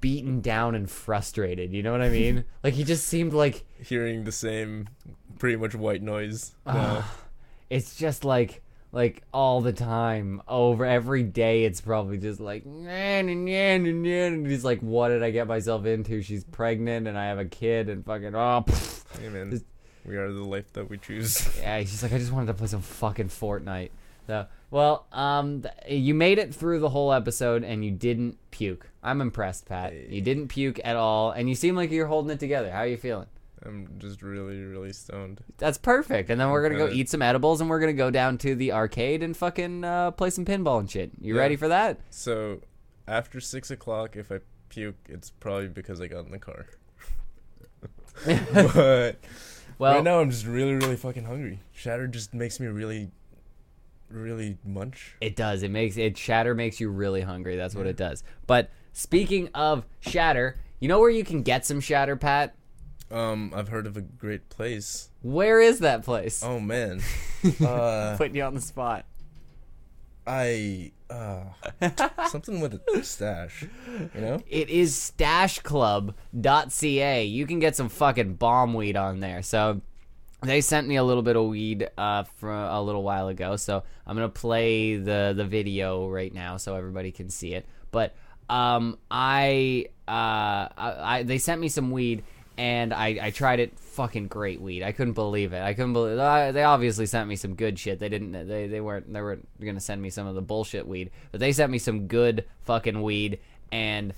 beaten 0.00 0.40
down 0.40 0.74
and 0.74 0.90
frustrated. 0.90 1.72
You 1.72 1.82
know 1.82 1.92
what 1.92 2.02
I 2.02 2.10
mean? 2.10 2.44
like 2.62 2.74
he 2.74 2.84
just 2.84 3.06
seemed 3.06 3.32
like 3.32 3.64
Hearing 3.80 4.24
the 4.24 4.32
same 4.32 4.88
pretty 5.38 5.56
much 5.56 5.74
white 5.74 6.02
noise. 6.02 6.54
Now. 6.66 7.04
it's 7.70 7.96
just 7.96 8.24
like 8.24 8.62
like 8.92 9.22
all 9.34 9.60
the 9.60 9.72
time 9.72 10.40
over 10.48 10.84
every 10.86 11.22
day 11.22 11.64
it's 11.64 11.80
probably 11.80 12.16
just 12.18 12.40
like 12.40 12.64
"Nah, 12.64 13.20
nah, 13.22 13.34
nah, 13.34 13.76
nah, 13.76 13.90
nah," 13.90 14.08
and 14.26 14.46
he's 14.46 14.64
like 14.64 14.80
what 14.80 15.08
did 15.08 15.22
i 15.22 15.30
get 15.30 15.46
myself 15.46 15.84
into? 15.86 16.22
She's 16.22 16.44
pregnant 16.44 17.06
and 17.06 17.18
i 17.18 17.26
have 17.26 17.38
a 17.38 17.44
kid 17.44 17.88
and 17.88 18.04
fucking 18.04 18.34
oh 18.34 18.64
hey 19.20 19.28
man, 19.28 19.50
Just- 19.50 19.64
we 20.04 20.16
are 20.16 20.32
the 20.32 20.42
life 20.44 20.72
that 20.72 20.88
we 20.88 20.96
choose. 20.96 21.46
yeah 21.60 21.78
he's 21.80 21.90
just 21.90 22.02
like 22.02 22.12
i 22.12 22.18
just 22.18 22.32
wanted 22.32 22.46
to 22.46 22.54
play 22.54 22.66
some 22.66 22.80
fucking 22.82 23.28
fortnite. 23.28 23.90
So 24.26 24.46
well 24.70 25.06
um 25.12 25.62
th- 25.62 25.74
you 26.02 26.14
made 26.14 26.38
it 26.38 26.54
through 26.54 26.80
the 26.80 26.88
whole 26.88 27.12
episode 27.12 27.62
and 27.64 27.84
you 27.84 27.90
didn't 27.90 28.38
puke. 28.50 28.88
I'm 29.02 29.20
impressed 29.20 29.66
pat. 29.66 29.92
You 30.10 30.20
didn't 30.22 30.48
puke 30.48 30.80
at 30.84 30.96
all 30.96 31.30
and 31.32 31.48
you 31.48 31.54
seem 31.54 31.76
like 31.76 31.90
you're 31.90 32.06
holding 32.06 32.30
it 32.30 32.40
together. 32.40 32.70
How 32.70 32.78
are 32.80 32.86
you 32.86 32.96
feeling 32.96 33.26
I'm 33.64 33.96
just 33.98 34.22
really, 34.22 34.62
really 34.64 34.92
stoned. 34.92 35.42
That's 35.58 35.78
perfect. 35.78 36.30
And 36.30 36.40
then 36.40 36.50
we're 36.50 36.62
gonna 36.62 36.78
go 36.78 36.88
eat 36.88 37.08
some 37.10 37.22
edibles, 37.22 37.60
and 37.60 37.68
we're 37.68 37.80
gonna 37.80 37.92
go 37.92 38.10
down 38.10 38.38
to 38.38 38.54
the 38.54 38.72
arcade 38.72 39.22
and 39.22 39.36
fucking 39.36 39.84
uh, 39.84 40.10
play 40.12 40.30
some 40.30 40.44
pinball 40.44 40.78
and 40.80 40.90
shit. 40.90 41.10
You 41.20 41.34
Yeah. 41.34 41.40
ready 41.40 41.56
for 41.56 41.68
that? 41.68 41.98
So 42.10 42.60
after 43.06 43.40
six 43.40 43.70
o'clock, 43.70 44.16
if 44.16 44.30
I 44.30 44.40
puke, 44.68 44.96
it's 45.08 45.30
probably 45.30 45.68
because 45.68 46.00
I 46.00 46.06
got 46.06 46.24
in 46.26 46.30
the 46.30 46.38
car. 46.38 46.66
but 48.24 49.16
Well, 49.78 49.94
right 49.94 50.04
now, 50.04 50.20
I'm 50.20 50.30
just 50.30 50.46
really, 50.46 50.74
really 50.74 50.96
fucking 50.96 51.24
hungry. 51.24 51.60
Shatter 51.72 52.06
just 52.06 52.34
makes 52.34 52.58
me 52.60 52.66
really, 52.66 53.10
really 54.10 54.58
munch. 54.64 55.16
it 55.20 55.36
does. 55.36 55.62
It 55.62 55.70
makes 55.70 55.96
it 55.96 56.16
shatter 56.18 56.54
makes 56.54 56.80
you 56.80 56.90
really 56.90 57.20
hungry. 57.22 57.56
That's 57.56 57.74
what 57.74 57.86
it 57.86 57.96
does. 57.96 58.22
But 58.46 58.70
speaking 58.92 59.48
of 59.54 59.86
shatter, 60.00 60.58
you 60.80 60.88
know 60.88 60.98
where 61.00 61.10
you 61.10 61.24
can 61.24 61.42
get 61.42 61.64
some 61.66 61.80
shatter, 61.80 62.16
Pat? 62.16 62.54
Um, 63.10 63.52
I've 63.54 63.68
heard 63.68 63.86
of 63.86 63.96
a 63.96 64.02
great 64.02 64.50
place. 64.50 65.08
Where 65.22 65.60
is 65.60 65.78
that 65.80 66.04
place? 66.04 66.42
Oh 66.44 66.60
man, 66.60 67.00
uh, 67.64 68.16
Putting 68.16 68.36
you 68.36 68.42
on 68.42 68.54
the 68.54 68.60
spot. 68.60 69.04
I 70.26 70.92
uh, 71.08 71.44
something 72.28 72.60
with 72.60 72.74
a 72.74 73.02
stash. 73.02 73.64
You 74.14 74.20
know? 74.20 74.40
It 74.46 74.68
is 74.68 75.12
stashclub.ca. 75.16 77.24
You 77.24 77.46
can 77.46 77.60
get 77.60 77.76
some 77.76 77.88
fucking 77.88 78.34
bomb 78.34 78.74
weed 78.74 78.96
on 78.96 79.20
there. 79.20 79.40
So 79.42 79.80
they 80.42 80.60
sent 80.60 80.86
me 80.86 80.96
a 80.96 81.04
little 81.04 81.22
bit 81.22 81.36
of 81.36 81.46
weed 81.46 81.88
uh, 81.96 82.24
from 82.36 82.50
a 82.50 82.82
little 82.82 83.02
while 83.02 83.28
ago. 83.28 83.56
So 83.56 83.84
I'm 84.06 84.16
gonna 84.16 84.28
play 84.28 84.96
the 84.96 85.32
the 85.36 85.46
video 85.46 86.08
right 86.08 86.34
now 86.34 86.58
so 86.58 86.76
everybody 86.76 87.10
can 87.10 87.30
see 87.30 87.54
it. 87.54 87.64
But 87.90 88.14
um, 88.50 88.98
I, 89.10 89.86
uh, 90.06 90.68
I, 90.76 90.94
I 90.98 91.22
they 91.22 91.38
sent 91.38 91.58
me 91.60 91.68
some 91.68 91.90
weed. 91.90 92.22
And 92.58 92.92
I, 92.92 93.18
I 93.22 93.30
tried 93.30 93.60
it. 93.60 93.78
Fucking 93.78 94.26
great 94.26 94.60
weed. 94.60 94.82
I 94.82 94.92
couldn't 94.92 95.14
believe 95.14 95.52
it. 95.52 95.62
I 95.62 95.74
couldn't 95.74 95.92
believe. 95.92 96.18
Uh, 96.18 96.52
they 96.52 96.64
obviously 96.64 97.06
sent 97.06 97.28
me 97.28 97.36
some 97.36 97.54
good 97.54 97.78
shit. 97.78 97.98
They 98.00 98.08
didn't. 98.10 98.32
They, 98.32 98.66
they 98.66 98.80
weren't. 98.80 99.12
They 99.12 99.20
were 99.20 99.38
gonna 99.64 99.80
send 99.80 100.02
me 100.02 100.10
some 100.10 100.26
of 100.26 100.34
the 100.34 100.42
bullshit 100.42 100.86
weed. 100.86 101.10
But 101.30 101.40
they 101.40 101.52
sent 101.52 101.72
me 101.72 101.78
some 101.78 102.08
good 102.08 102.44
fucking 102.64 103.00
weed. 103.00 103.38
And 103.72 104.12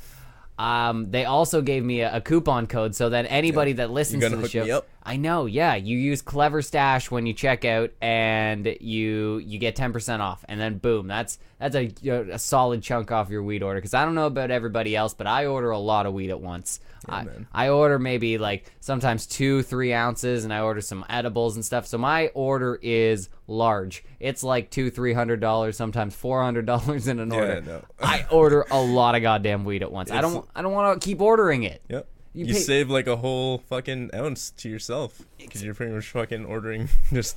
um, 0.58 1.10
they 1.10 1.24
also 1.24 1.62
gave 1.62 1.82
me 1.82 2.00
a, 2.00 2.16
a 2.16 2.20
coupon 2.20 2.66
code 2.66 2.94
so 2.94 3.08
that 3.08 3.24
anybody 3.30 3.72
that 3.74 3.90
listens 3.90 4.22
to 4.22 4.36
the 4.36 4.48
show? 4.48 4.64
I 5.02 5.16
know, 5.16 5.46
yeah, 5.46 5.74
you 5.74 5.96
use 5.96 6.20
Clever 6.20 6.60
Stash 6.60 7.10
when 7.10 7.24
you 7.24 7.32
check 7.32 7.64
out, 7.64 7.90
and 8.02 8.76
you 8.80 9.38
you 9.38 9.58
get 9.58 9.74
ten 9.74 9.92
percent 9.92 10.20
off, 10.20 10.44
and 10.48 10.60
then 10.60 10.76
boom, 10.76 11.06
that's 11.06 11.38
that's 11.58 11.74
a, 11.74 11.90
a 12.06 12.38
solid 12.38 12.82
chunk 12.82 13.10
off 13.10 13.30
your 13.30 13.42
weed 13.42 13.62
order. 13.62 13.80
Because 13.80 13.94
I 13.94 14.04
don't 14.04 14.14
know 14.14 14.26
about 14.26 14.50
everybody 14.50 14.94
else, 14.94 15.14
but 15.14 15.26
I 15.26 15.46
order 15.46 15.70
a 15.70 15.78
lot 15.78 16.04
of 16.04 16.12
weed 16.12 16.28
at 16.28 16.40
once. 16.40 16.80
I, 17.08 17.24
man. 17.24 17.46
I 17.52 17.68
order 17.70 17.98
maybe 17.98 18.36
like 18.38 18.70
sometimes 18.80 19.26
two, 19.26 19.62
three 19.62 19.92
ounces, 19.92 20.44
and 20.44 20.52
I 20.52 20.60
order 20.60 20.80
some 20.80 21.04
edibles 21.08 21.56
and 21.56 21.64
stuff. 21.64 21.86
So 21.86 21.96
my 21.98 22.28
order 22.28 22.78
is 22.82 23.28
large. 23.46 24.04
It's 24.18 24.42
like 24.42 24.70
two, 24.70 24.90
three 24.90 25.12
hundred 25.14 25.40
dollars, 25.40 25.76
sometimes 25.76 26.14
four 26.14 26.42
hundred 26.42 26.66
dollars 26.66 27.08
in 27.08 27.18
an 27.20 27.30
Yeah, 27.30 27.38
order. 27.38 27.60
no. 27.62 27.84
I 28.00 28.26
order 28.30 28.66
a 28.70 28.80
lot 28.80 29.14
of 29.14 29.22
goddamn 29.22 29.64
weed 29.64 29.82
at 29.82 29.90
once. 29.90 30.10
I 30.10 30.20
don't. 30.20 30.46
I 30.54 30.62
don't 30.62 30.72
want 30.72 31.00
to 31.00 31.04
keep 31.04 31.20
ordering 31.20 31.62
it. 31.62 31.82
Yep. 31.88 32.06
You 32.32 32.44
You, 32.46 32.54
pay- 32.54 32.60
save 32.60 32.90
like 32.90 33.06
a 33.08 33.16
whole 33.16 33.58
fucking 33.58 34.10
ounce 34.14 34.50
to 34.58 34.68
yourself 34.68 35.22
because 35.38 35.64
you're 35.64 35.74
pretty 35.74 35.92
much 35.92 36.06
fucking 36.10 36.44
ordering 36.44 36.88
just 37.12 37.36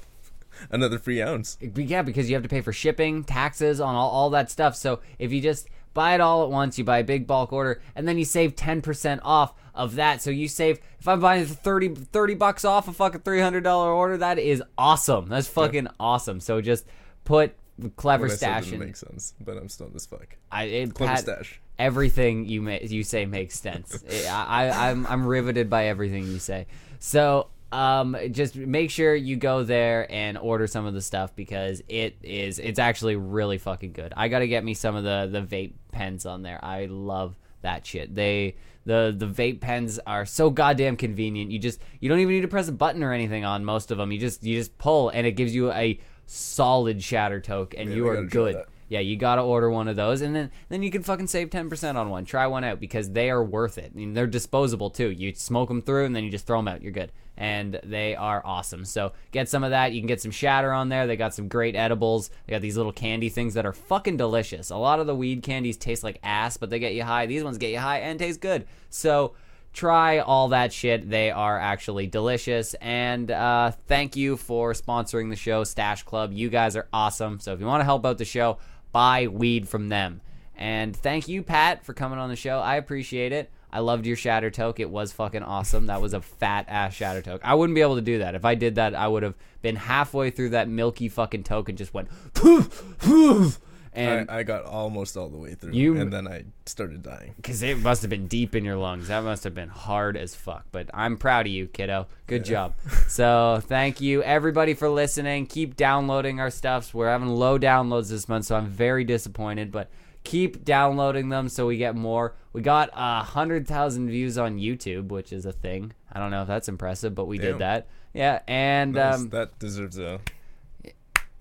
another 0.69 0.99
free 0.99 1.19
ounce. 1.21 1.57
Yeah, 1.61 2.03
because 2.03 2.29
you 2.29 2.35
have 2.35 2.43
to 2.43 2.49
pay 2.49 2.61
for 2.61 2.71
shipping, 2.73 3.23
taxes 3.23 3.79
on 3.81 3.95
all, 3.95 4.09
all 4.11 4.29
that 4.31 4.51
stuff. 4.51 4.75
So 4.75 4.99
if 5.17 5.31
you 5.31 5.41
just 5.41 5.67
buy 5.93 6.15
it 6.15 6.21
all 6.21 6.43
at 6.43 6.49
once, 6.49 6.77
you 6.77 6.83
buy 6.83 6.99
a 6.99 7.03
big 7.03 7.27
bulk 7.27 7.51
order, 7.53 7.81
and 7.95 8.07
then 8.07 8.17
you 8.17 8.25
save 8.25 8.55
10% 8.55 9.19
off 9.23 9.53
of 9.75 9.95
that. 9.95 10.21
So 10.21 10.29
you 10.29 10.47
save, 10.47 10.79
if 10.99 11.07
I'm 11.07 11.19
buying 11.19 11.45
30, 11.45 11.89
30 11.95 12.35
bucks 12.35 12.65
off 12.65 12.87
a 12.87 12.93
fucking 12.93 13.21
$300 13.21 13.65
order, 13.75 14.17
that 14.17 14.39
is 14.39 14.61
awesome. 14.77 15.27
That's 15.27 15.47
fucking 15.47 15.87
awesome. 15.99 16.39
So 16.39 16.61
just 16.61 16.85
put 17.23 17.53
Clever 17.95 18.27
What 18.27 18.37
Stash 18.37 18.65
didn't 18.65 18.81
in. 18.81 18.87
make 18.87 18.95
sense, 18.95 19.33
but 19.43 19.57
I'm 19.57 19.67
stoned 19.69 19.95
as 19.95 20.05
fuck. 20.05 20.35
I, 20.51 20.63
it, 20.65 20.93
Clever 20.93 21.13
Pat, 21.13 21.21
Stash. 21.23 21.59
Everything 21.79 22.45
you 22.47 22.61
ma- 22.61 22.77
you 22.81 23.03
say 23.03 23.25
makes 23.25 23.59
sense. 23.59 24.03
It- 24.07 24.27
I, 24.27 24.67
I, 24.67 24.89
I'm 24.91 25.07
I'm 25.07 25.25
riveted 25.25 25.71
by 25.71 25.87
everything 25.87 26.27
you 26.27 26.37
say. 26.37 26.67
So 26.99 27.47
um, 27.73 28.15
just 28.31 28.55
make 28.55 28.91
sure 28.91 29.15
you 29.15 29.35
go 29.35 29.63
there 29.63 30.09
and 30.11 30.37
order 30.37 30.67
some 30.67 30.85
of 30.85 30.93
the 30.93 31.01
stuff 31.01 31.35
because 31.35 31.81
it 31.89 32.15
is 32.21 32.59
it's 32.59 32.77
actually 32.77 33.15
really 33.15 33.57
fucking 33.57 33.93
good. 33.93 34.13
I 34.15 34.27
got 34.27 34.39
to 34.39 34.47
get 34.47 34.63
me 34.63 34.75
some 34.75 34.95
of 34.95 35.03
the 35.03 35.27
the 35.31 35.41
vape 35.41 35.73
pens 35.91 36.25
on 36.25 36.43
there. 36.43 36.63
I 36.63 36.85
love 36.85 37.35
that 37.61 37.85
shit. 37.85 38.13
They 38.13 38.55
the 38.85 39.13
the 39.17 39.25
vape 39.25 39.59
pens 39.59 39.99
are 40.05 40.25
so 40.25 40.51
goddamn 40.51 40.97
convenient. 40.97 41.49
You 41.51 41.57
just 41.57 41.79
you 41.99 42.09
don't 42.09 42.19
even 42.19 42.35
need 42.35 42.41
to 42.41 42.47
press 42.47 42.67
a 42.67 42.71
button 42.71 43.01
or 43.01 43.11
anything 43.11 43.43
on 43.43 43.65
most 43.65 43.89
of 43.89 43.97
them. 43.97 44.11
You 44.11 44.19
just 44.19 44.43
you 44.43 44.57
just 44.57 44.77
pull 44.77 45.09
and 45.09 45.25
it 45.25 45.31
gives 45.31 45.55
you 45.55 45.71
a 45.71 45.99
solid 46.27 47.01
shatter 47.01 47.41
toke 47.41 47.73
and 47.75 47.89
Yeah, 47.89 47.95
you 47.95 48.07
are 48.07 48.15
gotta 48.15 48.27
good. 48.27 48.65
Yeah, 48.93 48.99
you 48.99 49.15
gotta 49.15 49.41
order 49.41 49.71
one 49.71 49.87
of 49.87 49.95
those, 49.95 50.21
and 50.21 50.35
then 50.35 50.51
then 50.69 50.83
you 50.83 50.91
can 50.91 51.01
fucking 51.01 51.25
save 51.25 51.49
ten 51.49 51.67
percent 51.67 51.97
on 51.97 52.11
one. 52.11 52.25
Try 52.25 52.45
one 52.45 52.63
out 52.63 52.79
because 52.79 53.09
they 53.09 53.31
are 53.31 53.43
worth 53.43 53.79
it. 53.79 53.91
I 53.91 53.97
mean, 53.97 54.13
they're 54.13 54.27
disposable 54.27 54.91
too. 54.91 55.09
You 55.09 55.33
smoke 55.33 55.69
them 55.69 55.81
through, 55.81 56.05
and 56.05 56.15
then 56.15 56.23
you 56.23 56.29
just 56.29 56.45
throw 56.45 56.59
them 56.59 56.67
out. 56.67 56.83
You're 56.83 56.91
good, 56.91 57.11
and 57.35 57.79
they 57.83 58.15
are 58.15 58.45
awesome. 58.45 58.85
So 58.85 59.13
get 59.31 59.49
some 59.49 59.63
of 59.63 59.71
that. 59.71 59.93
You 59.93 59.99
can 59.99 60.05
get 60.05 60.21
some 60.21 60.29
shatter 60.29 60.71
on 60.71 60.89
there. 60.89 61.07
They 61.07 61.15
got 61.15 61.33
some 61.33 61.47
great 61.47 61.75
edibles. 61.75 62.29
They 62.45 62.51
got 62.51 62.61
these 62.61 62.77
little 62.77 62.91
candy 62.91 63.29
things 63.29 63.55
that 63.55 63.65
are 63.65 63.73
fucking 63.73 64.17
delicious. 64.17 64.69
A 64.69 64.77
lot 64.77 64.99
of 64.99 65.07
the 65.07 65.15
weed 65.15 65.41
candies 65.41 65.75
taste 65.75 66.03
like 66.03 66.19
ass, 66.21 66.57
but 66.57 66.69
they 66.69 66.77
get 66.77 66.93
you 66.93 67.03
high. 67.03 67.25
These 67.25 67.43
ones 67.43 67.57
get 67.57 67.71
you 67.71 67.79
high 67.79 68.01
and 68.01 68.19
taste 68.19 68.41
good. 68.41 68.67
So 68.91 69.33
try 69.73 70.19
all 70.19 70.49
that 70.49 70.71
shit. 70.71 71.09
They 71.09 71.31
are 71.31 71.57
actually 71.57 72.05
delicious. 72.05 72.75
And 72.75 73.31
uh, 73.31 73.71
thank 73.87 74.15
you 74.15 74.37
for 74.37 74.73
sponsoring 74.73 75.31
the 75.31 75.35
show, 75.35 75.63
Stash 75.63 76.03
Club. 76.03 76.31
You 76.31 76.49
guys 76.49 76.75
are 76.75 76.87
awesome. 76.93 77.39
So 77.39 77.53
if 77.53 77.59
you 77.59 77.65
want 77.65 77.81
to 77.81 77.85
help 77.85 78.05
out 78.05 78.19
the 78.19 78.25
show, 78.25 78.59
buy 78.93 79.27
weed 79.27 79.67
from 79.67 79.89
them. 79.89 80.21
And 80.55 80.95
thank 80.95 81.27
you, 81.27 81.43
Pat, 81.43 81.83
for 81.83 81.93
coming 81.93 82.19
on 82.19 82.29
the 82.29 82.37
show. 82.37 82.59
I 82.59 82.77
appreciate 82.77 83.33
it. 83.33 83.51
I 83.71 83.79
loved 83.79 84.05
your 84.05 84.15
shatter 84.15 84.51
toke. 84.51 84.79
It 84.79 84.91
was 84.91 85.11
fucking 85.11 85.41
awesome. 85.41 85.87
That 85.87 85.99
was 85.99 86.13
a 86.13 86.21
fat 86.21 86.65
ass 86.69 86.93
shatter 86.93 87.23
toke. 87.23 87.41
I 87.43 87.55
wouldn't 87.55 87.73
be 87.73 87.81
able 87.81 87.95
to 87.95 88.01
do 88.01 88.19
that. 88.19 88.35
If 88.35 88.45
I 88.45 88.53
did 88.53 88.75
that, 88.75 88.93
I 88.93 89.07
would 89.07 89.23
have 89.23 89.33
been 89.63 89.75
halfway 89.75 90.29
through 90.29 90.49
that 90.51 90.69
milky 90.69 91.09
fucking 91.09 91.43
toke 91.43 91.69
and 91.69 91.77
just 91.77 91.93
went 91.93 92.07
poof, 92.35 92.97
poof. 92.99 93.59
And 93.95 94.29
I, 94.31 94.39
I 94.39 94.43
got 94.43 94.65
almost 94.65 95.15
all 95.15 95.29
the 95.29 95.37
way 95.37 95.53
through, 95.55 95.73
You- 95.73 95.97
and 95.99 96.11
then 96.11 96.27
I 96.27 96.45
started 96.65 97.03
dying. 97.03 97.33
because 97.35 97.61
it 97.61 97.77
must 97.79 98.01
have 98.01 98.09
been 98.09 98.27
deep 98.27 98.55
in 98.55 98.65
your 98.65 98.77
lungs. 98.77 99.07
That 99.09 99.23
must 99.23 99.43
have 99.43 99.53
been 99.53 99.69
hard 99.69 100.17
as 100.17 100.33
fuck. 100.35 100.65
But 100.71 100.89
I'm 100.93 101.17
proud 101.17 101.45
of 101.45 101.51
you, 101.53 101.67
kiddo. 101.67 102.07
Good 102.27 102.43
job. 102.45 102.73
So 103.07 103.61
thank 103.63 104.01
you 104.01 104.23
everybody 104.23 104.73
for 104.73 104.89
listening. 104.89 105.45
Keep 105.45 105.75
downloading 105.75 106.39
our 106.39 106.49
stuffs. 106.49 106.93
We're 106.93 107.09
having 107.09 107.27
low 107.29 107.59
downloads 107.59 108.09
this 108.09 108.27
month, 108.27 108.45
so 108.45 108.55
I'm 108.55 108.67
very 108.67 109.03
disappointed. 109.03 109.71
But 109.71 109.89
keep 110.23 110.63
downloading 110.63 111.29
them 111.29 111.49
so 111.49 111.67
we 111.67 111.77
get 111.77 111.95
more. 111.95 112.33
We 112.53 112.61
got 112.61 112.89
a 112.93 113.23
hundred 113.23 113.67
thousand 113.67 114.09
views 114.09 114.37
on 114.37 114.57
YouTube, 114.57 115.09
which 115.09 115.31
is 115.33 115.45
a 115.45 115.51
thing. 115.51 115.93
I 116.11 116.19
don't 116.19 116.31
know 116.31 116.41
if 116.43 116.47
that's 116.47 116.69
impressive, 116.69 117.13
but 117.13 117.25
we 117.25 117.37
Damn. 117.37 117.51
did 117.53 117.57
that. 117.59 117.87
Yeah, 118.13 118.39
and 118.47 118.93
Nice. 118.93 119.15
um, 119.15 119.29
that 119.29 119.57
deserves 119.59 119.97
a. 119.99 120.19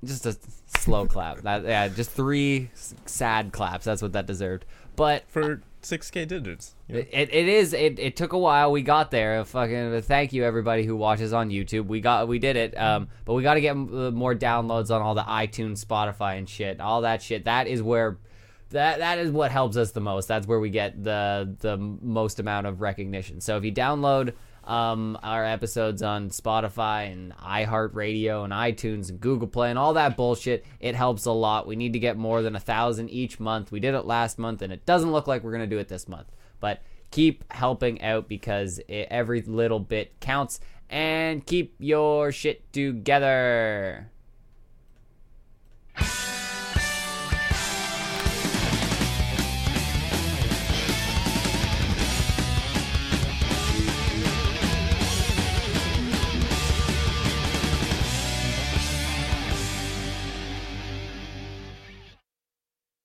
just 0.04 0.26
a 0.26 0.36
slow 0.82 1.06
clap. 1.06 1.38
That 1.42 1.64
yeah, 1.64 1.88
just 1.88 2.10
three 2.10 2.70
sad 3.06 3.52
claps. 3.52 3.84
That's 3.84 4.02
what 4.02 4.12
that 4.12 4.26
deserved. 4.26 4.64
But 4.96 5.24
for 5.28 5.62
6k 5.82 6.28
digits. 6.28 6.74
you 6.88 6.94
know? 6.94 7.00
It, 7.10 7.28
it 7.32 7.48
is. 7.48 7.72
It, 7.72 7.98
it 7.98 8.16
took 8.16 8.32
a 8.32 8.38
while. 8.38 8.72
We 8.72 8.82
got 8.82 9.10
there. 9.10 9.44
Fucking 9.44 10.02
thank 10.02 10.32
you 10.32 10.44
everybody 10.44 10.84
who 10.84 10.96
watches 10.96 11.32
on 11.32 11.50
YouTube. 11.50 11.86
We 11.86 12.00
got 12.00 12.28
we 12.28 12.38
did 12.38 12.56
it. 12.56 12.78
Um, 12.78 13.08
but 13.24 13.34
we 13.34 13.42
got 13.42 13.54
to 13.54 13.60
get 13.60 13.72
uh, 13.72 14.10
more 14.10 14.34
downloads 14.34 14.90
on 14.90 15.02
all 15.02 15.14
the 15.14 15.22
iTunes, 15.22 15.84
Spotify, 15.84 16.38
and 16.38 16.48
shit. 16.48 16.80
All 16.80 17.02
that 17.02 17.22
shit. 17.22 17.44
That 17.44 17.66
is 17.66 17.82
where. 17.82 18.18
That, 18.70 19.00
that 19.00 19.18
is 19.18 19.30
what 19.30 19.50
helps 19.50 19.76
us 19.76 19.90
the 19.90 20.00
most. 20.00 20.28
That's 20.28 20.46
where 20.46 20.58
we 20.58 20.70
get 20.70 21.04
the 21.04 21.54
the 21.60 21.76
most 21.76 22.40
amount 22.40 22.66
of 22.66 22.80
recognition. 22.80 23.42
So 23.42 23.58
if 23.58 23.64
you 23.64 23.72
download 23.72 24.32
um, 24.64 25.18
our 25.22 25.44
episodes 25.44 26.02
on 26.02 26.30
Spotify 26.30 27.12
and 27.12 27.32
iHeartRadio 27.36 28.44
and 28.44 28.52
iTunes 28.52 29.10
and 29.10 29.20
Google 29.20 29.48
Play 29.48 29.70
and 29.70 29.78
all 29.78 29.94
that 29.94 30.16
bullshit. 30.16 30.64
It 30.80 30.94
helps 30.94 31.24
a 31.26 31.32
lot. 31.32 31.66
We 31.66 31.76
need 31.76 31.92
to 31.94 31.98
get 31.98 32.16
more 32.16 32.42
than 32.42 32.56
a 32.56 32.60
thousand 32.60 33.10
each 33.10 33.40
month. 33.40 33.72
We 33.72 33.80
did 33.80 33.94
it 33.94 34.04
last 34.04 34.38
month, 34.38 34.62
and 34.62 34.72
it 34.72 34.86
doesn't 34.86 35.12
look 35.12 35.26
like 35.26 35.42
we're 35.42 35.52
gonna 35.52 35.66
do 35.66 35.78
it 35.78 35.88
this 35.88 36.08
month. 36.08 36.28
But 36.60 36.82
keep 37.10 37.44
helping 37.52 38.02
out 38.02 38.28
because 38.28 38.80
it, 38.88 39.08
every 39.10 39.42
little 39.42 39.80
bit 39.80 40.18
counts. 40.20 40.60
And 40.90 41.46
keep 41.46 41.74
your 41.78 42.32
shit 42.32 42.70
together. 42.72 44.10